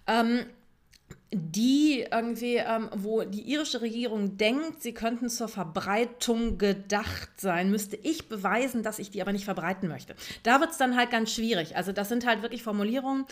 Ähm, 0.07 0.47
die 1.33 2.07
irgendwie, 2.11 2.57
ähm, 2.57 2.91
wo 2.95 3.23
die 3.23 3.43
irische 3.43 3.81
Regierung 3.81 4.37
denkt, 4.37 4.83
sie 4.83 4.93
könnten 4.93 5.29
zur 5.29 5.49
Verbreitung 5.49 6.59
gedacht 6.59 7.31
sein, 7.37 7.71
müsste 7.71 7.97
ich 7.97 8.29
beweisen, 8.29 8.83
dass 8.83 8.99
ich 8.99 9.11
die 9.11 9.23
aber 9.23 9.33
nicht 9.33 9.45
verbreiten 9.45 9.89
möchte. 9.89 10.15
Da 10.43 10.61
wird 10.61 10.73
es 10.73 10.79
dann 10.79 10.97
halt 10.97 11.11
ganz 11.11 11.33
schwierig. 11.33 11.77
Also 11.77 11.93
das 11.93 12.09
sind 12.09 12.27
halt 12.27 12.43
wirklich 12.43 12.63
Formulierungen. 12.63 13.25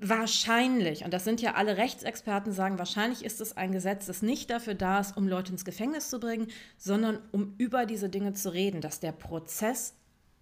Wahrscheinlich, 0.00 1.04
und 1.04 1.12
das 1.12 1.24
sind 1.24 1.40
ja 1.40 1.54
alle 1.54 1.76
Rechtsexperten, 1.76 2.52
sagen, 2.52 2.78
wahrscheinlich 2.78 3.24
ist 3.24 3.40
es 3.40 3.56
ein 3.56 3.72
Gesetz, 3.72 4.06
das 4.06 4.22
nicht 4.22 4.50
dafür 4.50 4.74
da 4.74 5.00
ist, 5.00 5.16
um 5.16 5.28
Leute 5.28 5.52
ins 5.52 5.64
Gefängnis 5.64 6.10
zu 6.10 6.18
bringen, 6.18 6.48
sondern 6.76 7.20
um 7.30 7.54
über 7.58 7.86
diese 7.86 8.08
Dinge 8.08 8.32
zu 8.32 8.52
reden, 8.52 8.80
dass 8.80 9.00
der 9.00 9.12
Prozess 9.12 9.94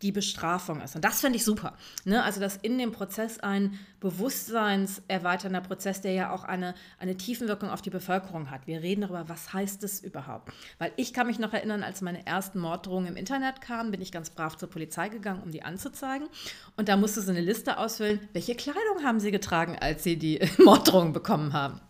die 0.05 0.13
Bestrafung 0.13 0.83
ist. 0.83 0.95
Und 0.95 1.03
das 1.03 1.23
finde 1.23 1.39
ich 1.39 1.45
super. 1.45 1.73
Ne? 2.05 2.23
Also, 2.23 2.39
dass 2.39 2.57
in 2.59 2.77
dem 2.77 2.93
Prozess 2.93 3.41
ein 3.41 3.79
bewusstseinserweiternder 4.01 5.63
Prozess, 5.63 6.03
der 6.03 6.13
ja 6.13 6.31
auch 6.31 6.45
eine, 6.45 6.75
eine 6.99 7.17
Tiefenwirkung 7.17 7.71
auf 7.71 7.81
die 7.81 7.89
Bevölkerung 7.89 8.51
hat. 8.51 8.67
Wir 8.67 8.83
reden 8.83 9.01
darüber, 9.01 9.31
was 9.31 9.55
heißt 9.55 9.83
es 9.83 10.01
überhaupt? 10.01 10.53
Weil 10.79 10.93
ich 10.97 11.15
kann 11.15 11.27
mich 11.27 11.39
noch 11.39 11.55
erinnern, 11.55 11.83
als 11.83 12.03
meine 12.03 12.27
ersten 12.27 12.59
Morddrohungen 12.61 13.09
im 13.09 13.17
Internet 13.17 13.63
kamen, 13.63 13.93
bin 13.93 14.03
ich 14.03 14.13
ganz 14.13 14.29
brav 14.29 14.59
zur 14.59 14.69
Polizei 14.69 15.09
gegangen, 15.09 15.43
um 15.43 15.51
die 15.51 15.63
anzuzeigen. 15.63 16.29
Und 16.77 16.91
da 16.91 16.99
musste 16.99 17.23
sie 17.23 17.31
eine 17.31 17.41
Liste 17.41 17.79
ausfüllen, 17.79 18.21
welche 18.35 18.55
Kleidung 18.55 19.05
haben 19.05 19.21
sie 19.21 19.31
getragen, 19.31 19.79
als 19.81 20.05
sie 20.05 20.19
die 20.19 20.39
Morddrohungen 20.59 21.15
bekommen 21.15 21.55
haben 21.55 21.81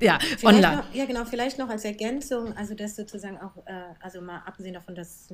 ja, 0.00 0.18
vielleicht 0.20 0.44
online. 0.44 0.76
Noch, 0.76 0.94
ja, 0.94 1.06
genau, 1.06 1.24
vielleicht 1.24 1.58
noch 1.58 1.70
als 1.70 1.84
Ergänzung, 1.84 2.54
also 2.56 2.74
das 2.74 2.94
sozusagen 2.94 3.38
auch, 3.38 3.56
äh, 3.66 3.94
also 4.00 4.20
mal 4.20 4.42
abgesehen 4.44 4.74
davon, 4.74 4.94
dass 4.94 5.28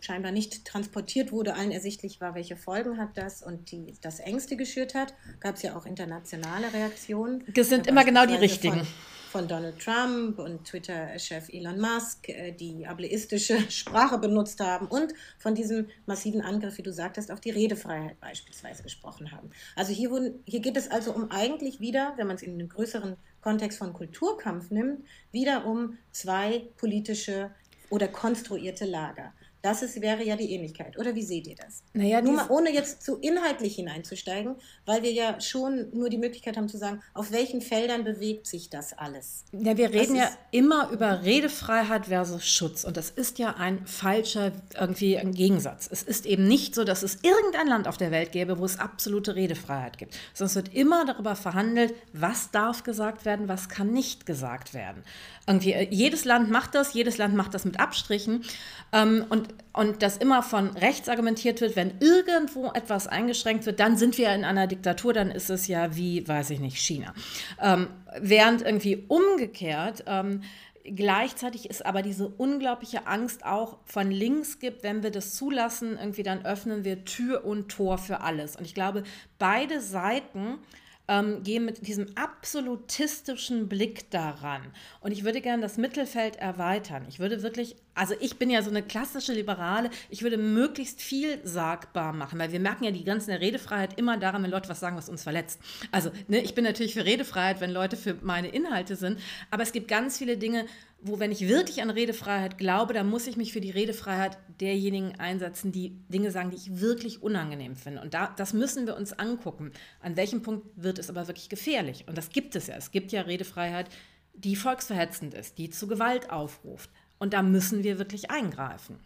scheinbar 0.00 0.32
nicht 0.32 0.64
transportiert 0.64 1.32
wurde, 1.32 1.54
allen 1.54 1.70
ersichtlich 1.70 2.20
war, 2.20 2.34
welche 2.34 2.56
Folgen 2.56 2.98
hat 2.98 3.16
das 3.16 3.42
und 3.42 3.70
die 3.70 3.94
das 4.00 4.20
Ängste 4.20 4.56
geschürt 4.56 4.94
hat. 4.94 5.14
Gab 5.40 5.56
es 5.56 5.62
ja 5.62 5.76
auch 5.76 5.86
internationale 5.86 6.72
Reaktionen. 6.72 7.44
Das 7.54 7.68
sind 7.68 7.86
immer 7.86 8.04
genau 8.04 8.26
die 8.26 8.34
richtigen. 8.34 8.78
Von, 8.78 8.86
von 9.30 9.48
Donald 9.48 9.78
Trump 9.78 10.38
und 10.38 10.64
Twitter-Chef 10.64 11.48
Elon 11.50 11.80
Musk, 11.80 12.28
äh, 12.28 12.52
die 12.52 12.86
ableistische 12.86 13.58
Sprache 13.70 14.18
benutzt 14.18 14.60
haben 14.60 14.86
und 14.86 15.12
von 15.38 15.54
diesem 15.54 15.88
massiven 16.06 16.40
Angriff, 16.40 16.78
wie 16.78 16.82
du 16.82 16.92
sagtest, 16.92 17.30
auf 17.30 17.40
die 17.40 17.50
Redefreiheit 17.50 18.18
beispielsweise 18.20 18.82
gesprochen 18.82 19.30
haben. 19.30 19.50
Also 19.76 19.92
hier, 19.92 20.10
wurden, 20.10 20.42
hier 20.46 20.60
geht 20.60 20.76
es 20.76 20.90
also 20.90 21.12
um 21.12 21.30
eigentlich 21.30 21.80
wieder, 21.80 22.14
wenn 22.16 22.26
man 22.26 22.36
es 22.36 22.42
in 22.42 22.54
einem 22.54 22.68
größeren 22.68 23.16
Kontext 23.40 23.78
von 23.78 23.92
Kulturkampf 23.92 24.70
nimmt, 24.70 25.04
wieder 25.30 25.64
um 25.64 25.96
zwei 26.10 26.68
politische 26.76 27.50
oder 27.88 28.08
konstruierte 28.08 28.84
Lager. 28.84 29.32
Das 29.62 29.82
ist, 29.82 30.00
wäre 30.00 30.24
ja 30.24 30.36
die 30.36 30.52
Ähnlichkeit. 30.52 30.98
Oder 30.98 31.14
wie 31.14 31.22
seht 31.22 31.46
ihr 31.46 31.56
das? 31.56 31.82
Naja, 31.92 32.22
nur 32.22 32.34
mal, 32.34 32.46
ohne 32.48 32.72
jetzt 32.72 33.02
zu 33.02 33.16
inhaltlich 33.18 33.74
hineinzusteigen, 33.76 34.56
weil 34.86 35.02
wir 35.02 35.12
ja 35.12 35.40
schon 35.40 35.88
nur 35.92 36.08
die 36.08 36.18
Möglichkeit 36.18 36.56
haben 36.56 36.68
zu 36.68 36.78
sagen, 36.78 37.02
auf 37.12 37.30
welchen 37.30 37.60
Feldern 37.60 38.04
bewegt 38.04 38.46
sich 38.46 38.70
das 38.70 38.96
alles? 38.96 39.44
Ja, 39.52 39.76
wir 39.76 39.90
reden 39.90 40.16
ja 40.16 40.30
immer 40.50 40.90
über 40.90 41.22
Redefreiheit 41.24 42.06
versus 42.06 42.46
Schutz. 42.46 42.84
Und 42.84 42.96
das 42.96 43.10
ist 43.10 43.38
ja 43.38 43.56
ein 43.56 43.86
falscher 43.86 44.52
irgendwie 44.78 45.18
ein 45.18 45.32
Gegensatz. 45.32 45.88
Es 45.90 46.02
ist 46.02 46.24
eben 46.24 46.46
nicht 46.46 46.74
so, 46.74 46.84
dass 46.84 47.02
es 47.02 47.18
irgendein 47.22 47.66
Land 47.66 47.86
auf 47.86 47.98
der 47.98 48.10
Welt 48.10 48.32
gäbe, 48.32 48.58
wo 48.58 48.64
es 48.64 48.78
absolute 48.78 49.36
Redefreiheit 49.36 49.98
gibt. 49.98 50.14
Sondern 50.32 50.48
es 50.48 50.54
wird 50.56 50.74
immer 50.74 51.04
darüber 51.04 51.36
verhandelt, 51.36 51.94
was 52.12 52.50
darf 52.50 52.82
gesagt 52.82 53.24
werden, 53.24 53.48
was 53.48 53.68
kann 53.68 53.92
nicht 53.92 54.24
gesagt 54.24 54.72
werden. 54.72 55.04
Irgendwie, 55.46 55.72
äh, 55.72 55.88
jedes 55.90 56.24
Land 56.24 56.50
macht 56.50 56.74
das, 56.74 56.94
jedes 56.94 57.18
Land 57.18 57.34
macht 57.34 57.54
das 57.54 57.64
mit 57.64 57.78
Abstrichen. 57.78 58.44
Ähm, 58.92 59.26
und, 59.28 59.49
und 59.72 60.02
dass 60.02 60.16
immer 60.16 60.42
von 60.42 60.70
rechts 60.70 61.08
argumentiert 61.08 61.60
wird, 61.60 61.76
wenn 61.76 61.92
irgendwo 62.00 62.70
etwas 62.72 63.06
eingeschränkt 63.06 63.66
wird, 63.66 63.80
dann 63.80 63.96
sind 63.96 64.18
wir 64.18 64.34
in 64.34 64.44
einer 64.44 64.66
Diktatur, 64.66 65.12
dann 65.12 65.30
ist 65.30 65.50
es 65.50 65.68
ja 65.68 65.96
wie, 65.96 66.26
weiß 66.26 66.50
ich 66.50 66.60
nicht, 66.60 66.78
China. 66.78 67.14
Ähm, 67.60 67.88
während 68.20 68.62
irgendwie 68.62 69.04
umgekehrt 69.08 70.04
ähm, 70.06 70.42
Gleichzeitig 70.84 71.68
ist 71.68 71.84
aber 71.84 72.00
diese 72.00 72.28
unglaubliche 72.28 73.06
Angst 73.06 73.44
auch 73.44 73.78
von 73.84 74.10
links 74.10 74.58
gibt, 74.58 74.82
wenn 74.82 75.02
wir 75.02 75.10
das 75.10 75.34
zulassen, 75.34 75.98
irgendwie 75.98 76.22
dann 76.22 76.44
öffnen 76.44 76.84
wir 76.84 77.04
Tür 77.04 77.44
und 77.44 77.68
Tor 77.68 77.98
für 77.98 78.22
alles. 78.22 78.56
Und 78.56 78.64
ich 78.64 78.74
glaube, 78.74 79.02
beide 79.38 79.80
Seiten 79.80 80.58
ähm, 81.06 81.42
gehen 81.42 81.66
mit 81.66 81.86
diesem 81.86 82.06
absolutistischen 82.16 83.68
Blick 83.68 84.10
daran. 84.10 84.62
Und 85.00 85.12
ich 85.12 85.22
würde 85.22 85.42
gerne 85.42 85.60
das 85.60 85.76
Mittelfeld 85.76 86.36
erweitern. 86.36 87.04
Ich 87.08 87.18
würde 87.18 87.42
wirklich, 87.42 87.76
also 87.94 88.14
ich 88.20 88.38
bin 88.38 88.50
ja 88.50 88.62
so 88.62 88.70
eine 88.70 88.82
klassische 88.82 89.32
Liberale, 89.32 89.90
ich 90.08 90.22
würde 90.22 90.38
möglichst 90.38 91.00
viel 91.00 91.40
sagbar 91.46 92.12
machen, 92.12 92.38
weil 92.38 92.52
wir 92.52 92.60
merken 92.60 92.84
ja 92.84 92.90
die 92.90 93.04
ganze 93.04 93.40
Redefreiheit 93.40 93.98
immer 93.98 94.16
daran, 94.16 94.42
wenn 94.42 94.50
Leute 94.50 94.68
was 94.68 94.80
sagen, 94.80 94.96
was 94.96 95.08
uns 95.08 95.22
verletzt. 95.22 95.60
Also 95.90 96.10
ne, 96.28 96.40
ich 96.40 96.54
bin 96.54 96.64
natürlich 96.64 96.94
für 96.94 97.04
Redefreiheit, 97.04 97.60
wenn 97.60 97.70
Leute 97.70 97.96
für 97.96 98.16
meine 98.22 98.48
Inhalte 98.48 98.96
sind, 98.96 99.18
aber 99.50 99.62
es 99.62 99.72
gibt 99.72 99.88
ganz 99.88 100.18
viele 100.18 100.36
Dinge, 100.36 100.66
wo, 101.02 101.18
wenn 101.18 101.32
ich 101.32 101.48
wirklich 101.48 101.82
an 101.82 101.90
Redefreiheit 101.90 102.58
glaube, 102.58 102.92
dann 102.92 103.08
muss 103.08 103.26
ich 103.26 103.36
mich 103.36 103.52
für 103.52 103.60
die 103.60 103.70
Redefreiheit 103.70 104.38
derjenigen 104.60 105.18
einsetzen, 105.18 105.72
die 105.72 105.96
Dinge 106.08 106.30
sagen, 106.30 106.50
die 106.50 106.56
ich 106.56 106.80
wirklich 106.80 107.22
unangenehm 107.22 107.74
finde. 107.74 108.02
Und 108.02 108.12
da, 108.12 108.32
das 108.36 108.52
müssen 108.52 108.86
wir 108.86 108.96
uns 108.96 109.12
angucken. 109.18 109.72
An 110.00 110.16
welchem 110.16 110.42
Punkt 110.42 110.66
wird 110.76 110.98
es 110.98 111.08
aber 111.08 111.26
wirklich 111.26 111.48
gefährlich? 111.48 112.04
Und 112.06 112.18
das 112.18 112.30
gibt 112.30 112.54
es 112.54 112.66
ja. 112.66 112.76
Es 112.76 112.90
gibt 112.90 113.12
ja 113.12 113.22
Redefreiheit, 113.22 113.88
die 114.34 114.56
volksverhetzend 114.56 115.34
ist, 115.34 115.58
die 115.58 115.70
zu 115.70 115.86
Gewalt 115.86 116.30
aufruft. 116.30 116.90
Und 117.20 117.32
da 117.32 117.42
müssen 117.42 117.84
wir 117.84 117.98
wirklich 117.98 118.32
eingreifen. 118.32 118.98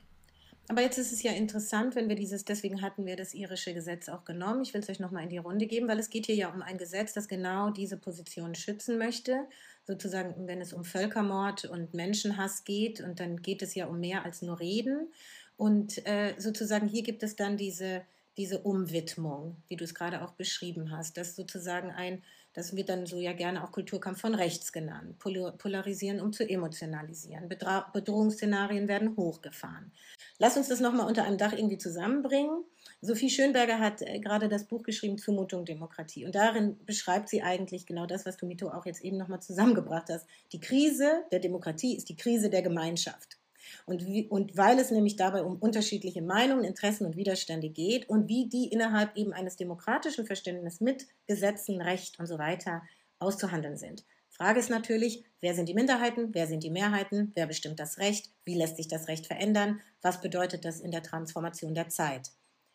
Aber 0.69 0.81
jetzt 0.81 0.97
ist 0.97 1.13
es 1.13 1.23
ja 1.23 1.33
interessant, 1.33 1.95
wenn 1.95 2.09
wir 2.09 2.17
dieses, 2.17 2.47
deswegen 2.47 2.81
hatten 2.81 3.05
wir 3.05 3.17
das 3.17 3.35
irische 3.35 3.75
Gesetz 3.75 4.09
auch 4.09 4.25
genommen. 4.25 4.63
Ich 4.63 4.73
will 4.73 4.81
es 4.81 4.89
euch 4.89 4.99
nochmal 4.99 5.25
in 5.25 5.29
die 5.29 5.37
Runde 5.37 5.67
geben, 5.67 5.89
weil 5.89 5.99
es 5.99 6.09
geht 6.09 6.25
hier 6.25 6.37
ja 6.37 6.49
um 6.49 6.63
ein 6.63 6.79
Gesetz, 6.79 7.13
das 7.13 7.29
genau 7.29 7.69
diese 7.69 7.99
Position 7.99 8.55
schützen 8.55 8.97
möchte 8.97 9.47
sozusagen, 9.87 10.47
wenn 10.47 10.61
es 10.61 10.73
um 10.73 10.85
Völkermord 10.85 11.67
und 11.67 11.95
Menschenhass 11.95 12.65
geht, 12.65 13.01
und 13.01 13.21
dann 13.21 13.43
geht 13.43 13.63
es 13.63 13.75
ja 13.75 13.87
um 13.87 14.01
mehr 14.01 14.25
als 14.25 14.43
nur 14.43 14.59
Reden. 14.59 15.13
Und 15.57 16.05
äh, 16.07 16.35
sozusagen 16.39 16.89
hier 16.89 17.03
gibt 17.03 17.23
es 17.23 17.37
dann 17.37 17.57
diese, 17.57 18.03
diese 18.37 18.61
Umwidmung, 18.61 19.57
wie 19.69 19.77
du 19.77 19.85
es 19.85 19.95
gerade 19.95 20.23
auch 20.23 20.33
beschrieben 20.33 20.91
hast, 20.91 21.17
dass 21.17 21.37
sozusagen 21.37 21.91
ein, 21.91 22.23
das 22.55 22.75
wird 22.75 22.89
dann 22.89 23.05
so 23.07 23.19
ja 23.19 23.33
gerne 23.33 23.65
auch 23.65 23.73
Kulturkampf 23.73 24.21
von 24.21 24.35
rechts 24.35 24.73
genannt, 24.73 25.19
polarisieren, 25.19 26.21
um 26.21 26.33
zu 26.33 26.49
emotionalisieren. 26.49 27.49
Bedrohungsszenarien 27.49 28.89
werden 28.89 29.17
hochgefahren. 29.17 29.93
Lass 30.39 30.57
uns 30.57 30.69
das 30.69 30.81
nochmal 30.81 31.07
unter 31.07 31.25
einem 31.25 31.39
Dach 31.39 31.53
irgendwie 31.53 31.79
zusammenbringen. 31.79 32.65
Sophie 33.01 33.31
Schönberger 33.31 33.79
hat 33.81 34.03
äh, 34.03 34.19
gerade 34.19 34.49
das 34.49 34.65
Buch 34.65 34.83
geschrieben, 34.83 35.19
Zumutung 35.19 35.65
Demokratie. 35.65 36.25
Und 36.25 36.35
darin 36.35 36.77
beschreibt 36.87 37.29
sie 37.29 37.43
eigentlich 37.43 37.87
genau 37.87 38.07
das, 38.07 38.25
was 38.25 38.37
du, 38.37 38.47
Mito, 38.47 38.69
auch 38.69 38.87
jetzt 38.87 39.03
eben 39.03 39.17
nochmal 39.19 39.43
zusammengebracht 39.43 40.09
hast. 40.09 40.27
Die 40.53 40.61
Krise 40.61 41.25
der 41.33 41.41
Demokratie 41.41 41.97
ist 41.97 42.09
die 42.09 42.17
Krise 42.17 42.51
der 42.51 42.63
Gemeinschaft. 42.63 43.39
Und, 43.87 44.07
wie, 44.07 44.27
und 44.29 44.57
weil 44.57 44.79
es 44.79 44.91
nämlich 44.91 45.17
dabei 45.17 45.43
um 45.43 45.57
unterschiedliche 45.57 46.23
Meinungen, 46.23 46.65
Interessen 46.65 47.07
und 47.07 47.17
Widerstände 47.17 47.69
geht 47.69 48.09
und 48.09 48.29
wie 48.29 48.49
die 48.49 48.69
innerhalb 48.69 49.15
eben 49.17 49.33
eines 49.33 49.57
demokratischen 49.57 50.25
Verständnisses 50.25 50.81
mit 50.81 51.07
Gesetzen, 51.27 51.83
Recht 51.83 52.19
und 52.19 52.27
so 52.27 52.39
weiter 52.39 52.83
auszuhandeln 53.19 53.77
sind. 53.77 54.05
Frage 54.31 54.59
ist 54.59 54.71
natürlich, 54.71 55.25
wer 55.41 55.55
sind 55.55 55.69
die 55.69 55.75
Minderheiten, 55.75 56.31
wer 56.33 56.47
sind 56.47 56.65
die 56.65 56.71
Mehrheiten, 56.71 57.31
wer 57.35 57.47
bestimmt 57.47 57.79
das 57.79 57.99
Recht, 57.99 58.31
wie 58.45 58.57
lässt 58.57 58.77
sich 58.77 58.89
das 58.89 59.07
Recht 59.07 59.27
verändern, 59.27 59.81
was 60.03 60.21
bedeutet 60.21 60.65
das 60.65 60.81
in 60.81 60.91
der 60.91 61.05
Transformation 61.05 61.75
der 61.75 61.89
Zeit. 61.89 62.33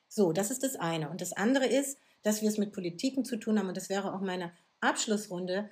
So, 0.08 0.32
das 0.32 0.52
ist 0.52 0.64
das 0.64 0.76
eine. 0.76 1.10
Und 1.10 1.22
das 1.22 1.34
andere 1.34 1.66
ist, 1.66 1.98
dass 2.22 2.42
wir 2.42 2.50
es 2.50 2.58
mit 2.58 2.72
Politiken 2.72 3.26
zu 3.26 3.38
tun 3.38 3.60
haben. 3.60 3.68
Und 3.68 3.78
das 3.78 3.90
wäre 3.90 4.14
auch 4.14 4.22
meine 4.22 4.54
Abschlussrunde, 4.80 5.70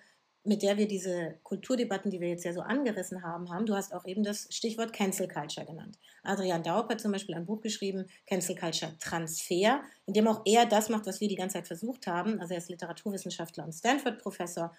mit 0.48 0.64
der 0.64 0.78
wir 0.78 0.88
diese 0.88 1.36
Kulturdebatten, 1.44 2.10
die 2.10 2.22
wir 2.22 2.30
jetzt 2.30 2.46
ja 2.46 2.54
so 2.54 2.62
angerissen 2.62 3.22
haben, 3.22 3.50
haben. 3.50 3.66
Du 3.66 3.76
hast 3.76 3.94
auch 3.94 4.06
eben 4.06 4.24
das 4.24 4.48
Stichwort 4.50 4.94
Cancel 4.94 5.28
Culture 5.28 5.66
genannt. 5.66 6.00
Adrian 6.24 6.64
Daub 6.64 6.90
hat 6.90 7.02
zum 7.02 7.12
Beispiel 7.12 7.36
ein 7.36 7.46
Buch 7.46 7.60
geschrieben, 7.60 8.06
Cancel 8.26 8.56
Culture 8.56 8.94
Transfer, 8.98 9.82
in 10.06 10.14
dem 10.14 10.28
auch 10.28 10.42
er 10.46 10.66
das 10.66 10.88
macht, 10.88 11.06
was 11.06 11.20
wir 11.20 11.28
die 11.28 11.36
ganze 11.36 11.56
Zeit 11.56 11.68
versucht 11.68 12.08
haben. 12.08 12.40
Also 12.40 12.54
er 12.54 12.60
ist 12.60 12.70
Literaturwissenschaftler 12.70 13.66
und 13.66 13.74
Stanford-Professor 13.74 14.74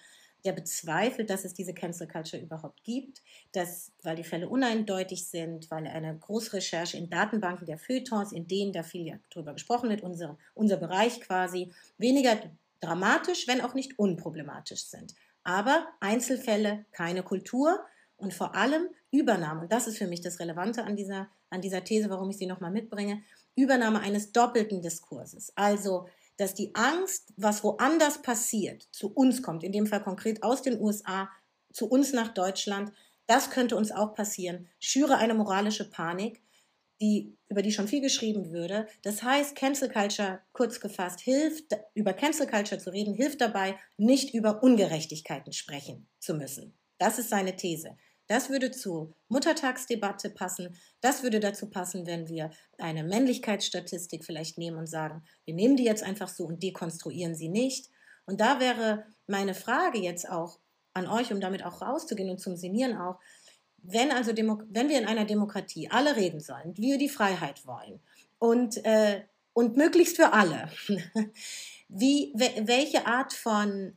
der 0.44 0.52
bezweifelt, 0.52 1.30
dass 1.30 1.44
es 1.44 1.52
diese 1.52 1.74
Cancel 1.74 2.06
Culture 2.06 2.40
überhaupt 2.40 2.84
gibt, 2.84 3.22
dass, 3.52 3.92
weil 4.04 4.16
die 4.16 4.24
Fälle 4.24 4.48
uneindeutig 4.48 5.26
sind, 5.26 5.70
weil 5.70 5.86
eine 5.86 6.16
Großrecherche 6.16 6.96
in 6.96 7.10
Datenbanken 7.10 7.66
der 7.66 7.76
Feuilletons, 7.76 8.32
in 8.32 8.46
denen 8.46 8.72
da 8.72 8.84
viel 8.84 9.06
ja 9.06 9.16
drüber 9.30 9.52
gesprochen 9.52 9.90
wird, 9.90 10.02
unser, 10.02 10.38
unser 10.54 10.76
Bereich 10.76 11.20
quasi, 11.20 11.72
weniger 11.98 12.38
dramatisch, 12.80 13.48
wenn 13.48 13.60
auch 13.60 13.74
nicht 13.74 13.98
unproblematisch 13.98 14.84
sind. 14.84 15.14
Aber 15.48 15.88
Einzelfälle, 16.00 16.84
keine 16.92 17.22
Kultur 17.22 17.80
und 18.18 18.34
vor 18.34 18.54
allem 18.54 18.90
Übernahme, 19.10 19.62
und 19.62 19.72
das 19.72 19.86
ist 19.86 19.96
für 19.96 20.06
mich 20.06 20.20
das 20.20 20.40
Relevante 20.40 20.84
an 20.84 20.94
dieser, 20.94 21.30
an 21.48 21.62
dieser 21.62 21.82
These, 21.84 22.10
warum 22.10 22.28
ich 22.28 22.36
sie 22.36 22.44
nochmal 22.44 22.70
mitbringe, 22.70 23.22
Übernahme 23.54 24.00
eines 24.00 24.32
doppelten 24.32 24.82
Diskurses. 24.82 25.50
Also 25.56 26.06
dass 26.36 26.52
die 26.52 26.74
Angst, 26.74 27.32
was 27.38 27.64
woanders 27.64 28.20
passiert, 28.20 28.88
zu 28.92 29.10
uns 29.10 29.42
kommt, 29.42 29.64
in 29.64 29.72
dem 29.72 29.86
Fall 29.86 30.02
konkret 30.02 30.42
aus 30.42 30.60
den 30.60 30.78
USA, 30.78 31.30
zu 31.72 31.88
uns 31.88 32.12
nach 32.12 32.28
Deutschland, 32.28 32.92
das 33.26 33.48
könnte 33.48 33.74
uns 33.74 33.90
auch 33.90 34.12
passieren, 34.12 34.68
schüre 34.78 35.16
eine 35.16 35.32
moralische 35.32 35.88
Panik, 35.88 36.42
die, 37.00 37.36
über 37.48 37.62
die 37.62 37.72
schon 37.72 37.88
viel 37.88 38.00
geschrieben 38.00 38.50
würde. 38.50 38.88
Das 39.02 39.22
heißt, 39.22 39.54
Cancel 39.54 39.88
Culture, 39.88 40.40
kurz 40.52 40.80
gefasst, 40.80 41.20
hilft, 41.20 41.76
über 41.94 42.12
Cancel 42.12 42.46
Culture 42.46 42.80
zu 42.80 42.90
reden, 42.90 43.14
hilft 43.14 43.40
dabei, 43.40 43.76
nicht 43.96 44.34
über 44.34 44.62
Ungerechtigkeiten 44.62 45.52
sprechen 45.52 46.08
zu 46.18 46.34
müssen. 46.34 46.76
Das 46.98 47.18
ist 47.18 47.30
seine 47.30 47.56
These. 47.56 47.96
Das 48.26 48.50
würde 48.50 48.70
zur 48.70 49.14
Muttertagsdebatte 49.28 50.30
passen. 50.30 50.76
Das 51.00 51.22
würde 51.22 51.40
dazu 51.40 51.70
passen, 51.70 52.06
wenn 52.06 52.28
wir 52.28 52.50
eine 52.76 53.02
Männlichkeitsstatistik 53.02 54.24
vielleicht 54.24 54.58
nehmen 54.58 54.76
und 54.76 54.86
sagen, 54.86 55.24
wir 55.46 55.54
nehmen 55.54 55.76
die 55.76 55.84
jetzt 55.84 56.02
einfach 56.02 56.28
so 56.28 56.44
und 56.44 56.62
dekonstruieren 56.62 57.34
sie 57.34 57.48
nicht. 57.48 57.88
Und 58.26 58.42
da 58.42 58.60
wäre 58.60 59.06
meine 59.26 59.54
Frage 59.54 59.98
jetzt 59.98 60.28
auch 60.28 60.60
an 60.92 61.06
euch, 61.06 61.32
um 61.32 61.40
damit 61.40 61.64
auch 61.64 61.80
rauszugehen 61.80 62.28
und 62.28 62.38
zum 62.38 62.56
Sinieren 62.56 62.96
auch, 62.98 63.18
wenn 63.82 64.10
also 64.10 64.32
Demo 64.32 64.60
wenn 64.68 64.88
wir 64.88 64.98
in 64.98 65.06
einer 65.06 65.24
Demokratie 65.24 65.90
alle 65.90 66.16
reden 66.16 66.40
sollen, 66.40 66.76
wir 66.76 66.98
die 66.98 67.08
Freiheit 67.08 67.66
wollen 67.66 68.00
und, 68.38 68.84
äh, 68.84 69.22
und 69.52 69.76
möglichst 69.76 70.16
für 70.16 70.32
alle, 70.32 70.70
wie, 71.88 72.32
welche 72.34 73.06
Art 73.06 73.32
von 73.32 73.96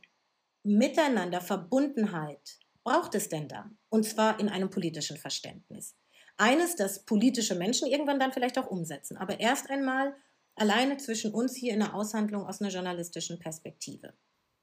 Miteinander, 0.64 1.40
Verbundenheit 1.40 2.58
braucht 2.84 3.14
es 3.14 3.28
denn 3.28 3.48
da? 3.48 3.70
Und 3.88 4.04
zwar 4.04 4.38
in 4.40 4.48
einem 4.48 4.70
politischen 4.70 5.16
Verständnis. 5.16 5.96
Eines, 6.36 6.76
das 6.76 7.04
politische 7.04 7.54
Menschen 7.54 7.88
irgendwann 7.88 8.20
dann 8.20 8.32
vielleicht 8.32 8.58
auch 8.58 8.68
umsetzen, 8.68 9.16
aber 9.16 9.40
erst 9.40 9.70
einmal 9.70 10.14
alleine 10.54 10.96
zwischen 10.96 11.32
uns 11.32 11.54
hier 11.56 11.72
in 11.72 11.80
der 11.80 11.94
Aushandlung 11.94 12.46
aus 12.46 12.60
einer 12.60 12.70
journalistischen 12.70 13.38
Perspektive. 13.38 14.14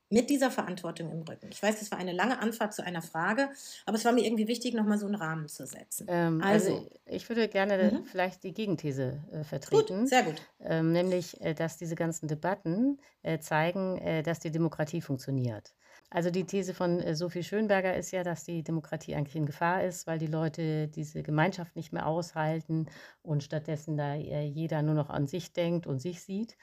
Mit 0.09 0.29
dieser 0.29 0.49
Verantwortung 0.49 1.11
im 1.11 1.21
Rücken. 1.21 1.49
Ich 1.51 1.61
weiß, 1.61 1.79
das 1.79 1.91
war 1.91 1.99
eine 1.99 2.13
lange 2.13 2.39
Anfahrt 2.39 2.73
zu 2.73 2.83
einer 2.83 3.01
Frage, 3.01 3.49
aber 3.85 3.97
es 3.97 4.05
war 4.05 4.11
mir 4.11 4.25
irgendwie 4.25 4.47
wichtig, 4.47 4.73
nochmal 4.73 4.97
so 4.97 5.05
einen 5.05 5.15
Rahmen 5.15 5.47
zu 5.47 5.67
setzen. 5.67 6.07
Ähm, 6.09 6.41
also, 6.41 6.77
also, 6.77 6.89
ich 7.05 7.29
würde 7.29 7.47
gerne 7.47 7.91
mhm. 7.91 8.05
vielleicht 8.05 8.43
die 8.43 8.53
Gegenthese 8.53 9.23
äh, 9.31 9.43
vertreten. 9.43 9.99
Gut, 9.99 10.09
sehr 10.09 10.23
gut. 10.23 10.41
Ähm, 10.61 10.91
nämlich, 10.91 11.39
äh, 11.41 11.53
dass 11.53 11.77
diese 11.77 11.95
ganzen 11.95 12.27
Debatten 12.27 12.99
äh, 13.21 13.39
zeigen, 13.39 13.97
äh, 13.99 14.23
dass 14.23 14.39
die 14.39 14.51
Demokratie 14.51 15.01
funktioniert. 15.01 15.73
Also 16.11 16.31
die 16.31 16.45
These 16.45 16.73
von 16.73 16.99
äh, 17.01 17.15
Sophie 17.15 17.43
Schönberger 17.43 17.95
ist 17.95 18.11
ja, 18.11 18.23
dass 18.23 18.43
die 18.43 18.63
Demokratie 18.63 19.13
eigentlich 19.13 19.35
in 19.35 19.45
Gefahr 19.45 19.83
ist, 19.83 20.07
weil 20.07 20.17
die 20.17 20.27
Leute 20.27 20.87
diese 20.87 21.21
Gemeinschaft 21.21 21.75
nicht 21.75 21.93
mehr 21.93 22.07
aushalten 22.07 22.87
und 23.21 23.43
stattdessen 23.43 23.95
da 23.95 24.15
äh, 24.15 24.43
jeder 24.43 24.81
nur 24.81 24.95
noch 24.95 25.11
an 25.11 25.27
sich 25.27 25.53
denkt 25.53 25.85
und 25.85 25.99
sich 25.99 26.21
sieht. 26.23 26.57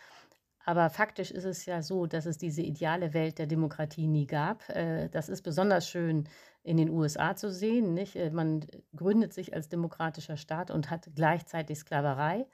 Aber 0.68 0.90
faktisch 0.90 1.30
ist 1.30 1.44
es 1.44 1.64
ja 1.64 1.80
so, 1.80 2.06
dass 2.06 2.26
es 2.26 2.38
diese 2.38 2.60
ideale 2.60 3.14
Welt 3.14 3.38
der 3.38 3.46
Demokratie 3.46 4.08
nie 4.08 4.26
gab. 4.26 4.68
Äh, 4.68 5.08
das 5.08 5.28
ist 5.28 5.42
besonders 5.42 5.88
schön 5.88 6.28
in 6.64 6.76
den 6.76 6.90
USA 6.90 7.36
zu 7.36 7.52
sehen. 7.52 7.94
Nicht? 7.94 8.16
Äh, 8.16 8.30
man 8.30 8.66
gründet 8.94 9.32
sich 9.32 9.54
als 9.54 9.68
demokratischer 9.68 10.36
Staat 10.36 10.72
und 10.72 10.90
hat 10.90 11.08
gleichzeitig 11.14 11.78
Sklaverei. 11.78 12.46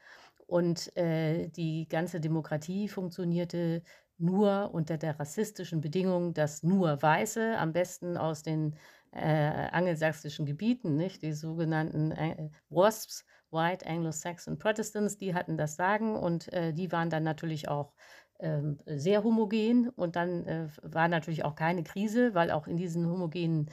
Und 0.47 0.95
äh, 0.95 1.49
die 1.49 1.89
ganze 1.89 2.21
Demokratie 2.21 2.87
funktionierte 2.89 3.83
nur 4.19 4.75
unter 4.75 4.99
der 4.99 5.19
rassistischen 5.19 5.81
Bedingung, 5.81 6.35
dass 6.35 6.63
nur 6.63 7.01
Weiße, 7.01 7.57
am 7.57 7.73
besten 7.73 8.19
aus 8.19 8.43
den 8.43 8.77
äh, 9.13 9.69
angelsächsischen 9.73 10.45
Gebieten, 10.45 10.97
nicht? 10.97 11.23
die 11.23 11.33
sogenannten 11.33 12.13
äh, 12.13 12.51
WASPs, 12.69 13.25
White 13.53 13.87
Anglo-Saxon 13.87 14.59
Protestants, 14.59 15.19
die 15.19 15.35
hatten 15.35 15.57
das 15.57 15.77
Sagen 15.77 16.17
und 16.17 16.53
äh, 16.53 16.73
die 16.73 16.91
waren 16.93 17.11
dann 17.11 17.23
natürlich 17.23 17.69
auch 17.69 17.93
ähm, 18.41 18.79
sehr 18.87 19.23
homogen 19.25 19.89
und 19.91 20.17
dann 20.17 20.47
äh, 20.47 20.69
war 20.83 21.09
natürlich 21.09 21.45
auch 21.45 21.55
keine 21.55 21.85
Krise, 21.85 22.35
weil 22.35 22.51
auch 22.51 22.67
in 22.67 22.77
diesen 22.77 23.09
homogenen 23.09 23.71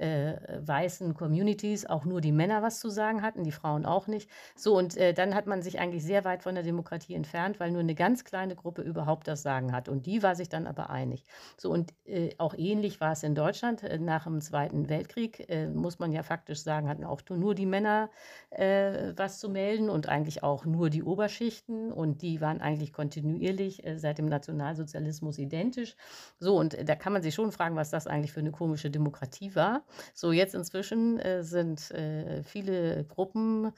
äh, 0.00 0.36
weißen 0.60 1.14
Communities 1.14 1.86
auch 1.86 2.04
nur 2.04 2.20
die 2.20 2.32
Männer 2.32 2.62
was 2.62 2.80
zu 2.80 2.88
sagen 2.88 3.22
hatten, 3.22 3.44
die 3.44 3.52
Frauen 3.52 3.84
auch 3.84 4.06
nicht. 4.06 4.30
So, 4.56 4.76
und 4.76 4.96
äh, 4.96 5.12
dann 5.12 5.34
hat 5.34 5.46
man 5.46 5.62
sich 5.62 5.78
eigentlich 5.78 6.04
sehr 6.04 6.24
weit 6.24 6.42
von 6.42 6.54
der 6.54 6.64
Demokratie 6.64 7.14
entfernt, 7.14 7.60
weil 7.60 7.70
nur 7.70 7.80
eine 7.80 7.94
ganz 7.94 8.24
kleine 8.24 8.56
Gruppe 8.56 8.82
überhaupt 8.82 9.28
das 9.28 9.42
Sagen 9.42 9.72
hat. 9.72 9.88
Und 9.88 10.06
die 10.06 10.22
war 10.22 10.34
sich 10.34 10.48
dann 10.48 10.66
aber 10.66 10.90
einig. 10.90 11.24
So, 11.56 11.70
und 11.70 11.92
äh, 12.04 12.30
auch 12.38 12.54
ähnlich 12.54 13.00
war 13.00 13.12
es 13.12 13.22
in 13.22 13.34
Deutschland. 13.34 13.82
Äh, 13.82 13.98
nach 13.98 14.24
dem 14.24 14.40
Zweiten 14.40 14.88
Weltkrieg, 14.88 15.48
äh, 15.48 15.68
muss 15.68 15.98
man 15.98 16.12
ja 16.12 16.22
faktisch 16.22 16.62
sagen, 16.62 16.88
hatten 16.88 17.04
auch 17.04 17.22
nur 17.30 17.54
die 17.54 17.66
Männer 17.66 18.10
äh, 18.50 19.12
was 19.16 19.38
zu 19.38 19.48
melden 19.48 19.90
und 19.90 20.08
eigentlich 20.08 20.42
auch 20.42 20.64
nur 20.64 20.90
die 20.90 21.02
Oberschichten. 21.02 21.92
Und 21.92 22.22
die 22.22 22.40
waren 22.40 22.60
eigentlich 22.60 22.92
kontinuierlich 22.92 23.82
seit 23.96 24.18
dem 24.18 24.26
Nationalsozialismus 24.26 25.38
identisch. 25.38 25.96
So, 26.38 26.56
und 26.56 26.76
da 26.88 26.94
kann 26.94 27.12
man 27.12 27.22
sich 27.22 27.34
schon 27.34 27.52
fragen, 27.52 27.76
was 27.76 27.90
das 27.90 28.06
eigentlich 28.06 28.32
für 28.32 28.40
eine 28.40 28.50
komische 28.50 28.90
Demokratie 28.90 29.54
war. 29.54 29.82
So, 30.14 30.32
jetzt 30.32 30.54
inzwischen 30.54 31.18
äh, 31.18 31.42
sind 31.42 31.90
äh, 31.90 32.42
viele 32.42 33.04
Gruppen 33.04 33.72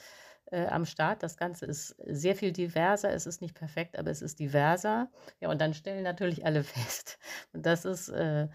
äh, 0.50 0.66
am 0.66 0.84
Start. 0.84 1.22
Das 1.22 1.36
Ganze 1.36 1.66
ist 1.66 1.96
sehr 2.06 2.34
viel 2.36 2.52
diverser. 2.52 3.12
Es 3.12 3.26
ist 3.26 3.40
nicht 3.40 3.54
perfekt, 3.54 3.98
aber 3.98 4.10
es 4.10 4.22
ist 4.22 4.38
diverser. 4.38 5.10
Ja, 5.40 5.50
und 5.50 5.60
dann 5.60 5.74
stellen 5.74 6.02
natürlich 6.02 6.44
alle 6.44 6.64
fest. 6.64 7.18
Und 7.52 7.66
das 7.66 7.84
ist 7.84 8.08
äh, 8.08 8.48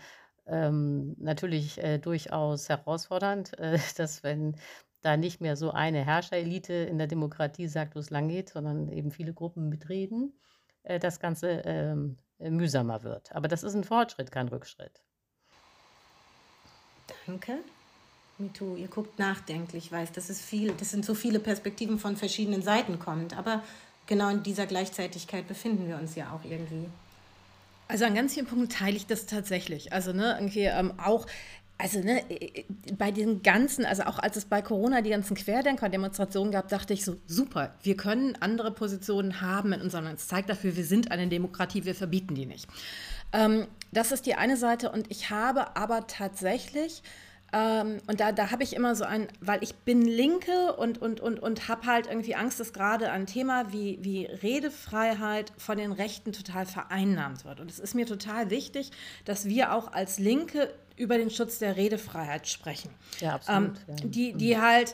ähm, 0.47 1.15
natürlich 1.17 1.81
äh, 1.81 1.97
durchaus 1.97 2.69
herausfordernd, 2.69 3.53
dass 3.97 4.23
wenn 4.23 4.55
da 5.01 5.17
nicht 5.17 5.39
mehr 5.41 5.55
so 5.55 5.71
eine 5.71 6.03
Herrscherelite 6.03 6.73
in 6.73 6.97
der 6.97 7.07
Demokratie 7.07 7.67
sagt, 7.67 7.95
wo 7.95 7.99
es 7.99 8.09
lang 8.09 8.27
geht, 8.27 8.49
sondern 8.49 8.89
eben 8.89 9.11
viele 9.11 9.33
Gruppen 9.33 9.69
mitreden, 9.69 10.33
das 10.83 11.19
Ganze 11.19 11.61
ähm, 11.65 12.17
mühsamer 12.39 13.03
wird. 13.03 13.31
Aber 13.35 13.47
das 13.47 13.61
ist 13.61 13.75
ein 13.75 13.83
Fortschritt, 13.83 14.31
kein 14.31 14.47
Rückschritt. 14.47 15.04
Danke. 17.25 17.59
MeToo, 18.37 18.75
ihr 18.75 18.87
guckt 18.87 19.17
nachdenklich, 19.17 19.85
ich 19.85 19.91
weiß, 19.91 20.11
das 20.11 20.29
ist 20.29 20.41
viel, 20.41 20.73
das 20.73 20.91
sind 20.91 21.05
so 21.05 21.13
viele 21.13 21.39
Perspektiven 21.39 21.97
von 21.97 22.17
verschiedenen 22.17 22.61
Seiten 22.61 22.99
kommt, 22.99 23.37
aber 23.37 23.63
genau 24.07 24.29
in 24.29 24.43
dieser 24.43 24.65
Gleichzeitigkeit 24.65 25.47
befinden 25.47 25.87
wir 25.87 25.95
uns 25.95 26.15
ja 26.15 26.31
auch 26.31 26.43
irgendwie. 26.43 26.89
Also 27.87 28.05
an 28.05 28.15
ganz 28.15 28.33
vielen 28.33 28.45
Punkten 28.45 28.67
teile 28.67 28.97
ich 28.97 29.05
das 29.05 29.25
tatsächlich. 29.25 29.93
Also 29.93 30.11
ne, 30.11 30.35
irgendwie 30.37 30.63
ähm, 30.63 30.93
auch 30.99 31.27
also 31.77 31.99
ne, 31.99 32.23
bei 32.97 33.11
den 33.11 33.43
ganzen, 33.43 33.85
also 33.85 34.03
auch 34.03 34.17
als 34.19 34.37
es 34.37 34.45
bei 34.45 34.61
Corona 34.61 35.01
die 35.01 35.09
ganzen 35.09 35.35
Querdenker-Demonstrationen 35.35 36.51
gab, 36.51 36.69
dachte 36.69 36.93
ich 36.93 37.03
so, 37.03 37.17
super, 37.27 37.75
wir 37.83 37.97
können 37.97 38.37
andere 38.39 38.71
Positionen 38.71 39.41
haben 39.41 39.73
in 39.73 39.81
unserem 39.81 40.05
Land. 40.05 40.19
Es 40.19 40.27
zeigt 40.27 40.49
dafür, 40.49 40.75
wir 40.75 40.85
sind 40.85 41.11
eine 41.11 41.27
Demokratie, 41.27 41.83
wir 41.83 41.95
verbieten 41.95 42.33
die 42.35 42.45
nicht. 42.45 42.67
Ähm, 43.33 43.67
das 43.91 44.11
ist 44.11 44.25
die 44.25 44.35
eine 44.35 44.55
Seite 44.55 44.91
und 44.91 45.11
ich 45.11 45.29
habe 45.29 45.75
aber 45.75 46.07
tatsächlich 46.07 47.03
ähm, 47.55 48.01
und 48.07 48.19
da, 48.19 48.33
da 48.33 48.51
habe 48.51 48.63
ich 48.63 48.75
immer 48.75 48.95
so 48.95 49.05
ein, 49.05 49.29
weil 49.39 49.63
ich 49.63 49.75
bin 49.75 50.01
Linke 50.01 50.75
und, 50.75 51.01
und, 51.01 51.21
und, 51.21 51.39
und 51.39 51.69
habe 51.69 51.85
halt 51.85 52.07
irgendwie 52.07 52.35
Angst, 52.35 52.59
dass 52.59 52.73
gerade 52.73 53.11
ein 53.11 53.27
Thema 53.27 53.71
wie, 53.71 53.97
wie 54.01 54.25
Redefreiheit 54.25 55.53
von 55.57 55.77
den 55.77 55.93
Rechten 55.93 56.33
total 56.33 56.65
vereinnahmt 56.65 57.45
wird. 57.45 57.61
Und 57.61 57.71
es 57.71 57.79
ist 57.79 57.95
mir 57.95 58.05
total 58.05 58.49
wichtig, 58.49 58.91
dass 59.23 59.45
wir 59.45 59.73
auch 59.73 59.93
als 59.93 60.19
Linke 60.19 60.73
über 60.97 61.17
den 61.17 61.29
Schutz 61.29 61.57
der 61.57 61.77
Redefreiheit 61.77 62.45
sprechen. 62.45 62.89
Ja, 63.21 63.35
absolut. 63.35 63.77
Ähm. 63.87 64.11
Die, 64.11 64.33
die, 64.33 64.59
halt, 64.59 64.93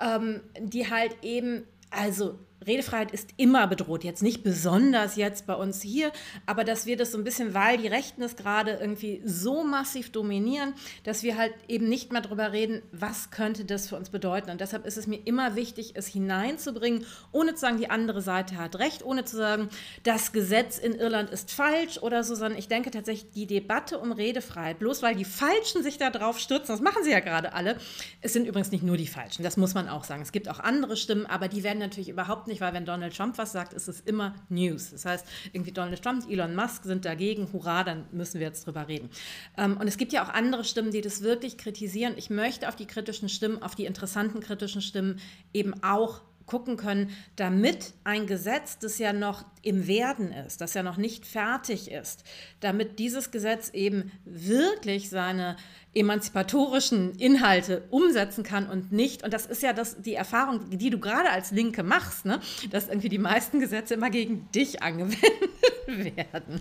ähm, 0.00 0.40
die 0.58 0.90
halt 0.90 1.22
eben, 1.22 1.62
also 1.90 2.36
Redefreiheit 2.66 3.10
ist 3.10 3.30
immer 3.36 3.66
bedroht, 3.66 4.04
jetzt 4.04 4.22
nicht 4.22 4.42
besonders 4.42 5.16
jetzt 5.16 5.46
bei 5.46 5.54
uns 5.54 5.82
hier, 5.82 6.12
aber 6.46 6.64
dass 6.64 6.86
wir 6.86 6.96
das 6.96 7.12
so 7.12 7.18
ein 7.18 7.24
bisschen, 7.24 7.54
weil 7.54 7.78
die 7.78 7.88
Rechten 7.88 8.22
es 8.22 8.36
gerade 8.36 8.78
irgendwie 8.80 9.22
so 9.24 9.64
massiv 9.64 10.10
dominieren, 10.12 10.74
dass 11.04 11.22
wir 11.22 11.36
halt 11.36 11.54
eben 11.68 11.88
nicht 11.88 12.12
mehr 12.12 12.20
darüber 12.20 12.52
reden, 12.52 12.82
was 12.92 13.30
könnte 13.30 13.64
das 13.64 13.88
für 13.88 13.96
uns 13.96 14.10
bedeuten. 14.10 14.50
Und 14.50 14.60
deshalb 14.60 14.86
ist 14.86 14.96
es 14.96 15.06
mir 15.06 15.20
immer 15.24 15.56
wichtig, 15.56 15.92
es 15.94 16.06
hineinzubringen, 16.06 17.06
ohne 17.32 17.54
zu 17.54 17.60
sagen, 17.60 17.78
die 17.78 17.90
andere 17.90 18.22
Seite 18.22 18.56
hat 18.56 18.78
recht, 18.78 19.04
ohne 19.04 19.24
zu 19.24 19.36
sagen, 19.36 19.68
das 20.02 20.32
Gesetz 20.32 20.78
in 20.78 20.94
Irland 20.94 21.30
ist 21.30 21.50
falsch 21.50 21.98
oder 21.98 22.24
so, 22.24 22.34
sondern 22.34 22.58
ich 22.58 22.68
denke 22.68 22.90
tatsächlich, 22.90 23.30
die 23.32 23.46
Debatte 23.46 23.98
um 23.98 24.12
Redefreiheit, 24.12 24.78
bloß 24.78 25.02
weil 25.02 25.14
die 25.14 25.24
Falschen 25.24 25.82
sich 25.82 25.98
da 25.98 26.10
drauf 26.10 26.38
stürzen, 26.38 26.68
das 26.68 26.80
machen 26.80 27.04
sie 27.04 27.10
ja 27.10 27.20
gerade 27.20 27.52
alle, 27.52 27.76
es 28.20 28.32
sind 28.32 28.46
übrigens 28.46 28.70
nicht 28.70 28.84
nur 28.84 28.96
die 28.96 29.06
Falschen, 29.06 29.42
das 29.42 29.56
muss 29.56 29.74
man 29.74 29.88
auch 29.88 30.04
sagen. 30.04 30.22
Es 30.22 30.32
gibt 30.32 30.48
auch 30.48 30.60
andere 30.60 30.96
Stimmen, 30.96 31.26
aber 31.26 31.48
die 31.48 31.62
werden 31.62 31.78
natürlich 31.78 32.08
überhaupt 32.08 32.46
nicht 32.46 32.51
nicht, 32.52 32.60
weil 32.60 32.72
wenn 32.72 32.84
Donald 32.84 33.16
Trump 33.16 33.38
was 33.38 33.52
sagt, 33.52 33.72
ist 33.72 33.88
es 33.88 34.00
immer 34.00 34.34
News. 34.48 34.90
Das 34.90 35.04
heißt, 35.04 35.26
irgendwie 35.52 35.72
Donald 35.72 36.02
Trump, 36.02 36.30
Elon 36.30 36.54
Musk 36.54 36.84
sind 36.84 37.04
dagegen, 37.04 37.52
hurra, 37.52 37.82
dann 37.82 38.04
müssen 38.12 38.38
wir 38.38 38.46
jetzt 38.46 38.66
drüber 38.66 38.86
reden. 38.86 39.10
Ähm, 39.58 39.76
und 39.76 39.88
es 39.88 39.96
gibt 39.96 40.12
ja 40.12 40.24
auch 40.24 40.28
andere 40.28 40.64
Stimmen, 40.64 40.92
die 40.92 41.00
das 41.00 41.22
wirklich 41.22 41.58
kritisieren. 41.58 42.14
Ich 42.16 42.30
möchte 42.30 42.68
auf 42.68 42.76
die 42.76 42.86
kritischen 42.86 43.28
Stimmen, 43.28 43.62
auf 43.62 43.74
die 43.74 43.86
interessanten 43.86 44.40
kritischen 44.40 44.82
Stimmen 44.82 45.18
eben 45.52 45.82
auch 45.82 46.20
gucken 46.46 46.76
können, 46.76 47.10
damit 47.36 47.94
ein 48.04 48.26
Gesetz, 48.26 48.78
das 48.78 48.98
ja 48.98 49.12
noch 49.12 49.44
im 49.62 49.86
Werden 49.86 50.32
ist, 50.32 50.60
das 50.60 50.74
ja 50.74 50.82
noch 50.82 50.96
nicht 50.96 51.26
fertig 51.26 51.90
ist, 51.90 52.24
damit 52.60 52.98
dieses 52.98 53.30
Gesetz 53.30 53.70
eben 53.70 54.12
wirklich 54.24 55.10
seine 55.10 55.56
emanzipatorischen 55.94 57.14
Inhalte 57.16 57.82
umsetzen 57.90 58.44
kann 58.44 58.68
und 58.68 58.92
nicht, 58.92 59.22
und 59.22 59.32
das 59.32 59.46
ist 59.46 59.62
ja 59.62 59.72
das, 59.72 60.00
die 60.00 60.14
Erfahrung, 60.14 60.70
die 60.70 60.90
du 60.90 60.98
gerade 60.98 61.30
als 61.30 61.50
Linke 61.50 61.82
machst, 61.82 62.24
ne? 62.24 62.40
dass 62.70 62.88
irgendwie 62.88 63.10
die 63.10 63.18
meisten 63.18 63.60
Gesetze 63.60 63.94
immer 63.94 64.10
gegen 64.10 64.48
dich 64.52 64.82
angewendet 64.82 65.50
werden. 66.16 66.60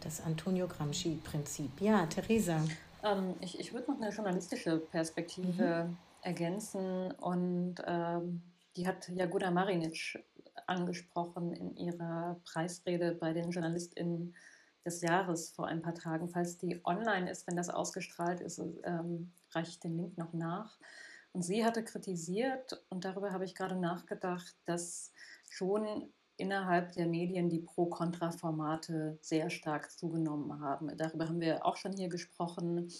Das 0.00 0.20
Antonio 0.20 0.68
Gramsci-Prinzip. 0.68 1.80
Ja, 1.80 2.06
Theresa. 2.06 2.62
Ähm, 3.02 3.34
ich 3.40 3.58
ich 3.58 3.72
würde 3.72 3.90
noch 3.90 4.00
eine 4.00 4.10
journalistische 4.10 4.78
Perspektive 4.78 5.88
mhm. 5.88 5.96
Ergänzen 6.28 7.10
und 7.12 7.76
ähm, 7.86 8.42
die 8.76 8.86
hat 8.86 9.08
Jagoda 9.08 9.50
Marinic 9.50 10.22
angesprochen 10.66 11.54
in 11.54 11.74
ihrer 11.74 12.38
Preisrede 12.44 13.12
bei 13.12 13.32
den 13.32 13.50
JournalistInnen 13.50 14.34
des 14.84 15.00
Jahres 15.00 15.50
vor 15.50 15.66
ein 15.66 15.80
paar 15.80 15.94
Tagen. 15.94 16.28
Falls 16.28 16.58
die 16.58 16.80
online 16.84 17.30
ist, 17.30 17.46
wenn 17.46 17.56
das 17.56 17.70
ausgestrahlt 17.70 18.40
ist, 18.40 18.60
ähm, 18.84 19.32
reiche 19.52 19.70
ich 19.70 19.80
den 19.80 19.96
Link 19.96 20.18
noch 20.18 20.34
nach. 20.34 20.78
Und 21.32 21.42
sie 21.42 21.64
hatte 21.64 21.82
kritisiert, 21.82 22.84
und 22.90 23.06
darüber 23.06 23.32
habe 23.32 23.44
ich 23.46 23.54
gerade 23.54 23.76
nachgedacht, 23.76 24.54
dass 24.66 25.12
schon 25.48 26.12
innerhalb 26.38 26.92
der 26.92 27.06
Medien 27.06 27.50
die 27.50 27.58
Pro-Kontra-Formate 27.58 29.18
sehr 29.20 29.50
stark 29.50 29.90
zugenommen 29.90 30.60
haben. 30.60 30.96
Darüber 30.96 31.28
haben 31.28 31.40
wir 31.40 31.66
auch 31.66 31.76
schon 31.76 31.92
hier 31.92 32.08
gesprochen, 32.08 32.90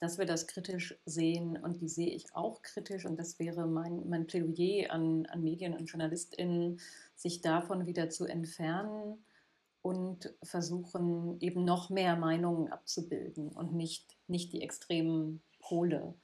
dass 0.00 0.18
wir 0.18 0.26
das 0.26 0.46
kritisch 0.46 0.98
sehen 1.06 1.56
und 1.56 1.80
die 1.80 1.88
sehe 1.88 2.10
ich 2.10 2.34
auch 2.34 2.62
kritisch 2.62 3.06
und 3.06 3.18
das 3.18 3.38
wäre 3.38 3.66
mein, 3.66 4.08
mein 4.08 4.26
Plädoyer 4.26 4.90
an, 4.90 5.26
an 5.26 5.42
Medien 5.42 5.76
und 5.76 5.86
JournalistInnen, 5.86 6.80
sich 7.14 7.40
davon 7.40 7.86
wieder 7.86 8.10
zu 8.10 8.26
entfernen 8.26 9.24
und 9.82 10.34
versuchen 10.42 11.40
eben 11.40 11.64
noch 11.64 11.90
mehr 11.90 12.16
Meinungen 12.16 12.68
abzubilden 12.68 13.48
und 13.48 13.72
nicht, 13.72 14.16
nicht 14.26 14.52
die 14.52 14.62
extremen 14.62 15.40
Pole 15.60 16.14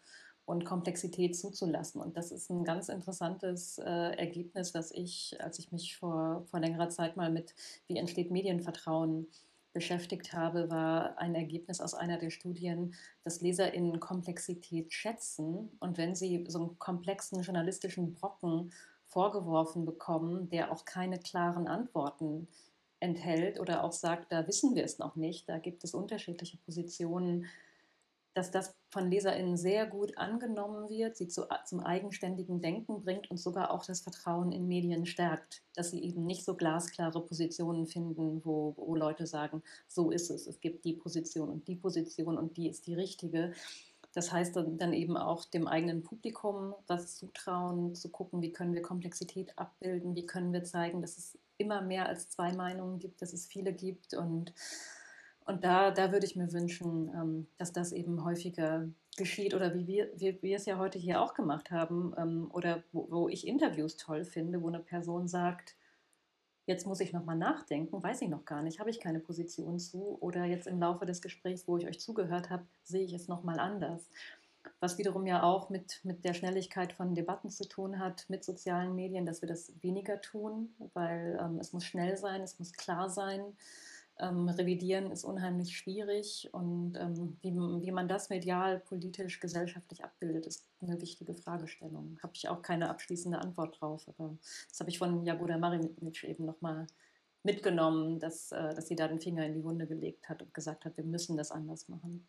und 0.47 0.65
Komplexität 0.65 1.37
zuzulassen. 1.37 2.01
Und 2.01 2.17
das 2.17 2.31
ist 2.31 2.51
ein 2.51 2.65
ganz 2.65 2.89
interessantes 2.89 3.79
äh, 3.79 4.17
Ergebnis, 4.17 4.73
das 4.73 4.91
ich, 4.91 5.37
als 5.41 5.59
ich 5.59 5.73
mich 5.73 5.97
vor, 5.97 6.45
vor 6.51 6.61
längerer 6.61 6.91
Zeit 6.91 7.17
mal 7.17 7.31
mit 7.31 7.55
Wie 7.87 7.97
entsteht 7.97 8.31
Medienvertrauen 8.31 9.27
beschäftigt 9.73 10.33
habe, 10.33 10.71
war 10.71 11.19
ein 11.19 11.35
Ergebnis 11.35 11.81
aus 11.81 11.95
einer 11.95 12.19
der 12.19 12.31
Studien, 12.31 12.95
dass 13.25 13.41
LeserInnen 13.41 14.01
Komplexität 14.01 14.93
schätzen 14.93 15.71
und 15.81 15.99
wenn 15.99 16.15
sie 16.15 16.45
so 16.49 16.61
einen 16.61 16.79
komplexen 16.79 17.43
journalistischen 17.43 18.15
Brocken 18.15 18.73
vorgeworfen 19.07 19.85
bekommen, 19.85 20.49
der 20.49 20.73
auch 20.73 20.85
keine 20.85 21.19
klaren 21.19 21.67
Antworten 21.67 22.49
enthält 23.01 23.61
oder 23.61 23.85
auch 23.85 23.93
sagt, 23.93 24.33
da 24.33 24.47
wissen 24.47 24.75
wir 24.75 24.85
es 24.85 24.99
noch 24.99 25.17
nicht, 25.17 25.49
da 25.49 25.59
gibt 25.59 25.85
es 25.85 25.93
unterschiedliche 25.93 26.57
Positionen, 26.59 27.47
dass 28.35 28.51
das 28.51 28.75
von 28.91 29.11
LeserInnen 29.11 29.57
sehr 29.57 29.87
gut 29.87 30.19
angenommen 30.19 30.89
wird, 30.89 31.17
sie 31.17 31.29
zu, 31.29 31.47
zum 31.65 31.81
eigenständigen 31.81 32.61
Denken 32.61 33.03
bringt 33.03 33.31
und 33.31 33.39
sogar 33.39 33.71
auch 33.71 33.87
das 33.87 34.01
Vertrauen 34.01 34.53
in 34.53 34.67
Medien 34.67 35.07
stärkt, 35.07 35.63
dass 35.75 35.93
sie 35.93 36.03
eben 36.03 36.27
nicht 36.27 36.45
so 36.45 36.57
glasklare 36.57 37.25
Positionen 37.25 37.87
finden, 37.87 38.45
wo, 38.45 38.75
wo 38.77 38.97
Leute 38.97 39.27
sagen, 39.27 39.63
so 39.89 40.11
ist 40.11 40.31
es, 40.31 40.47
es 40.47 40.61
gibt 40.61 40.85
die 40.85 40.95
Position 40.95 41.49
und 41.49 41.69
die 41.69 41.77
Position 41.77 42.37
und 42.37 42.57
die 42.57 42.69
ist 42.69 42.87
die 42.89 42.95
richtige. 42.95 43.53
Das 44.15 44.33
heißt 44.33 44.57
dann, 44.57 44.93
eben 44.93 45.17
auch 45.17 45.45
dem 45.45 45.67
eigenen 45.67 46.03
Publikum 46.03 46.75
was 46.87 47.17
zutrauen, 47.17 47.95
zu 47.95 48.11
gucken, 48.11 48.43
wie 48.43 48.53
können 48.53 48.75
wir 48.75 48.83
Komplexität 48.83 49.57
abbilden, 49.59 50.15
wie 50.15 50.27
können 50.27 50.53
wir 50.53 50.65
zeigen, 50.65 51.01
dass 51.01 51.19
es 51.19 51.39
immer 51.59 51.83
mehr 51.83 52.07
als 52.07 52.29
zwei 52.29 52.53
Meinungen 52.53 52.99
gibt, 52.99 53.23
dass 53.23 53.33
es 53.33 53.47
viele 53.47 53.73
gibt 53.73 54.15
und 54.15 54.53
und 55.47 55.63
da, 55.63 55.91
da 55.91 56.11
würde 56.11 56.27
ich 56.27 56.37
mir 56.37 56.53
wünschen, 56.53 57.09
ähm, 57.15 57.47
dass 57.59 57.73
das 57.73 57.93
eben 57.93 58.25
häufiger 58.25 58.89
geschieht 59.17 59.55
oder 59.55 59.75
wie 59.75 59.87
wir, 59.87 60.11
wie 60.17 60.41
wir 60.43 60.57
es 60.57 60.67
ja 60.67 60.79
heute 60.79 60.99
hier 60.99 61.21
auch 61.21 61.35
gemacht 61.35 61.71
haben 61.71 62.15
ähm, 62.17 62.51
oder 62.53 62.83
wo, 62.93 63.07
wo, 63.11 63.29
ich 63.29 63.47
Interviews 63.47 63.97
toll 63.97 64.25
finde, 64.25 64.63
wo 64.63 64.69
eine 64.69 64.81
Person 64.81 65.29
sagt, 65.29 65.77
jetzt 66.67 66.87
muss 66.87 67.01
ich 67.01 67.13
nochmal 67.13 67.37
nachdenken, 67.37 68.03
weiß 68.03 68.23
ich 68.23 68.29
noch 68.29 68.47
gar 68.47 68.63
nicht, 68.63 68.81
habe 68.81 68.91
ich 68.91 69.01
keine 69.01 69.21
Position 69.21 69.79
zu 69.79 70.17
oder 70.21 70.45
jetzt 70.47 70.67
im 70.67 70.81
Laufe 70.81 71.05
des 71.05 71.21
Gesprächs, 71.21 71.69
wo 71.69 71.77
ich 71.77 71.87
euch 71.87 72.01
zugehört 72.01 72.49
habe, 72.49 72.65
sehe 72.83 73.05
ich 73.05 73.13
es 73.13 73.29
nochmal 73.29 73.59
anders. 73.59 74.09
Was 74.81 74.97
wiederum 74.97 75.27
ja 75.27 75.43
auch 75.43 75.69
mit, 75.69 76.01
mit 76.05 76.25
der 76.25 76.33
Schnelligkeit 76.33 76.95
von 76.95 77.15
Debatten 77.15 77.51
zu 77.51 77.69
tun 77.69 77.99
hat, 77.99 78.25
mit 78.31 78.45
sozialen 78.45 78.95
Medien, 78.95 79.27
dass 79.27 79.43
wir 79.43 79.49
das 79.49 79.73
weniger 79.83 80.23
tun, 80.23 80.75
weil 80.95 81.39
ähm, 81.39 81.59
es 81.59 81.75
muss 81.75 81.85
schnell 81.85 82.17
sein, 82.17 82.41
es 82.41 82.59
muss 82.59 82.73
klar 82.73 83.11
sein. 83.11 83.43
Ähm, 84.21 84.49
revidieren 84.49 85.11
ist 85.11 85.25
unheimlich 85.25 85.77
schwierig 85.77 86.49
und 86.53 86.95
ähm, 86.97 87.37
wie, 87.43 87.53
wie 87.53 87.91
man 87.91 88.07
das 88.07 88.29
medial, 88.31 88.79
politisch, 88.79 89.41
gesellschaftlich 89.41 90.05
abbildet, 90.05 90.47
ist 90.47 90.69
eine 90.81 91.01
wichtige 91.01 91.35
Fragestellung. 91.35 92.19
Habe 92.23 92.33
ich 92.37 92.49
auch 92.49 92.63
keine 92.63 92.91
abschließende 92.91 93.39
Antwort 93.39 93.81
drauf, 93.81 94.09
aber 94.09 94.37
das 94.69 94.79
habe 94.79 94.91
ich 94.91 94.99
von 94.99 95.25
Jagoda 95.25 95.59
Marinic 95.59 96.23
eben 96.23 96.45
nochmal 96.45 96.87
mitgenommen, 97.43 98.21
dass, 98.21 98.53
äh, 98.53 98.75
dass 98.75 98.87
sie 98.87 98.97
da 98.97 99.09
den 99.09 99.21
Finger 99.21 99.47
in 99.47 99.55
die 99.55 99.65
Wunde 99.65 99.87
gelegt 99.87 100.29
hat 100.29 100.43
und 100.43 100.55
gesagt 100.55 100.85
hat, 100.85 100.97
wir 100.97 101.05
müssen 101.05 101.37
das 101.37 101.51
anders 101.51 101.89
machen. 101.89 102.27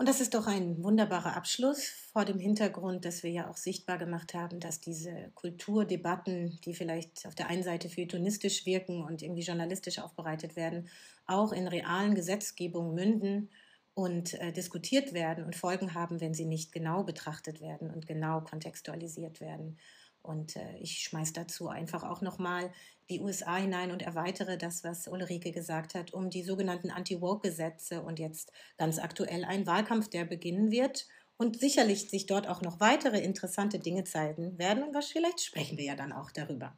Und 0.00 0.08
das 0.08 0.22
ist 0.22 0.32
doch 0.32 0.46
ein 0.46 0.82
wunderbarer 0.82 1.36
Abschluss 1.36 1.84
vor 2.10 2.24
dem 2.24 2.38
Hintergrund, 2.38 3.04
dass 3.04 3.22
wir 3.22 3.30
ja 3.30 3.50
auch 3.50 3.58
sichtbar 3.58 3.98
gemacht 3.98 4.32
haben, 4.32 4.58
dass 4.58 4.80
diese 4.80 5.30
Kulturdebatten, 5.34 6.58
die 6.64 6.72
vielleicht 6.72 7.26
auf 7.26 7.34
der 7.34 7.48
einen 7.48 7.62
Seite 7.62 7.90
feuilletonistisch 7.90 8.64
wirken 8.64 9.04
und 9.04 9.20
irgendwie 9.20 9.42
journalistisch 9.42 9.98
aufbereitet 9.98 10.56
werden, 10.56 10.88
auch 11.26 11.52
in 11.52 11.68
realen 11.68 12.14
Gesetzgebungen 12.14 12.94
münden 12.94 13.50
und 13.92 14.32
äh, 14.40 14.52
diskutiert 14.52 15.12
werden 15.12 15.44
und 15.44 15.54
Folgen 15.54 15.92
haben, 15.92 16.22
wenn 16.22 16.32
sie 16.32 16.46
nicht 16.46 16.72
genau 16.72 17.04
betrachtet 17.04 17.60
werden 17.60 17.90
und 17.90 18.06
genau 18.06 18.40
kontextualisiert 18.40 19.42
werden. 19.42 19.76
Und 20.22 20.56
äh, 20.56 20.76
ich 20.78 20.98
schmeiße 21.00 21.32
dazu 21.32 21.68
einfach 21.68 22.02
auch 22.02 22.20
nochmal 22.20 22.72
die 23.08 23.20
USA 23.20 23.56
hinein 23.56 23.90
und 23.90 24.02
erweitere 24.02 24.56
das, 24.56 24.84
was 24.84 25.08
Ulrike 25.08 25.50
gesagt 25.50 25.94
hat, 25.94 26.12
um 26.12 26.30
die 26.30 26.42
sogenannten 26.42 26.90
Anti-Woke-Gesetze 26.90 28.02
und 28.02 28.18
jetzt 28.18 28.52
ganz 28.78 28.98
aktuell 28.98 29.44
ein 29.44 29.66
Wahlkampf, 29.66 30.08
der 30.08 30.24
beginnen 30.24 30.70
wird 30.70 31.08
und 31.36 31.58
sicherlich 31.58 32.10
sich 32.10 32.26
dort 32.26 32.46
auch 32.46 32.60
noch 32.60 32.80
weitere 32.80 33.18
interessante 33.20 33.78
Dinge 33.78 34.04
zeigen 34.04 34.58
werden 34.58 34.84
und 34.84 35.04
vielleicht 35.04 35.40
sprechen 35.40 35.78
wir 35.78 35.84
ja 35.84 35.96
dann 35.96 36.12
auch 36.12 36.30
darüber. 36.30 36.76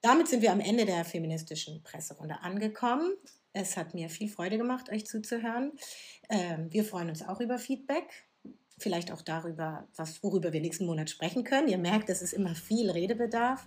Damit 0.00 0.26
sind 0.26 0.42
wir 0.42 0.50
am 0.50 0.60
Ende 0.60 0.84
der 0.84 1.04
feministischen 1.04 1.82
Presserunde 1.84 2.40
angekommen. 2.42 3.14
Es 3.52 3.76
hat 3.76 3.94
mir 3.94 4.10
viel 4.10 4.28
Freude 4.28 4.58
gemacht, 4.58 4.90
euch 4.90 5.06
zuzuhören. 5.06 5.72
Ähm, 6.28 6.72
wir 6.72 6.84
freuen 6.84 7.08
uns 7.08 7.22
auch 7.22 7.40
über 7.40 7.58
Feedback 7.58 8.26
vielleicht 8.78 9.12
auch 9.12 9.22
darüber, 9.22 9.86
was, 9.96 10.22
worüber 10.22 10.52
wir 10.52 10.60
nächsten 10.60 10.86
Monat 10.86 11.10
sprechen 11.10 11.44
können. 11.44 11.68
Ihr 11.68 11.78
merkt, 11.78 12.08
es 12.10 12.22
ist 12.22 12.32
immer 12.32 12.54
viel 12.54 12.90
Redebedarf. 12.90 13.66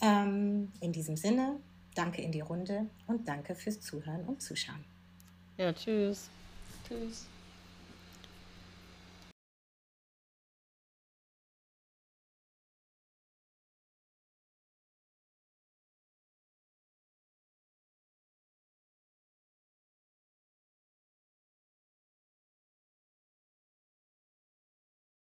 Ähm, 0.00 0.72
in 0.80 0.92
diesem 0.92 1.16
Sinne, 1.16 1.60
danke 1.94 2.22
in 2.22 2.32
die 2.32 2.40
Runde 2.40 2.86
und 3.06 3.28
danke 3.28 3.54
fürs 3.54 3.80
Zuhören 3.80 4.24
und 4.24 4.42
Zuschauen. 4.42 4.84
Ja, 5.56 5.72
tschüss. 5.72 6.28
Tschüss. 6.88 7.26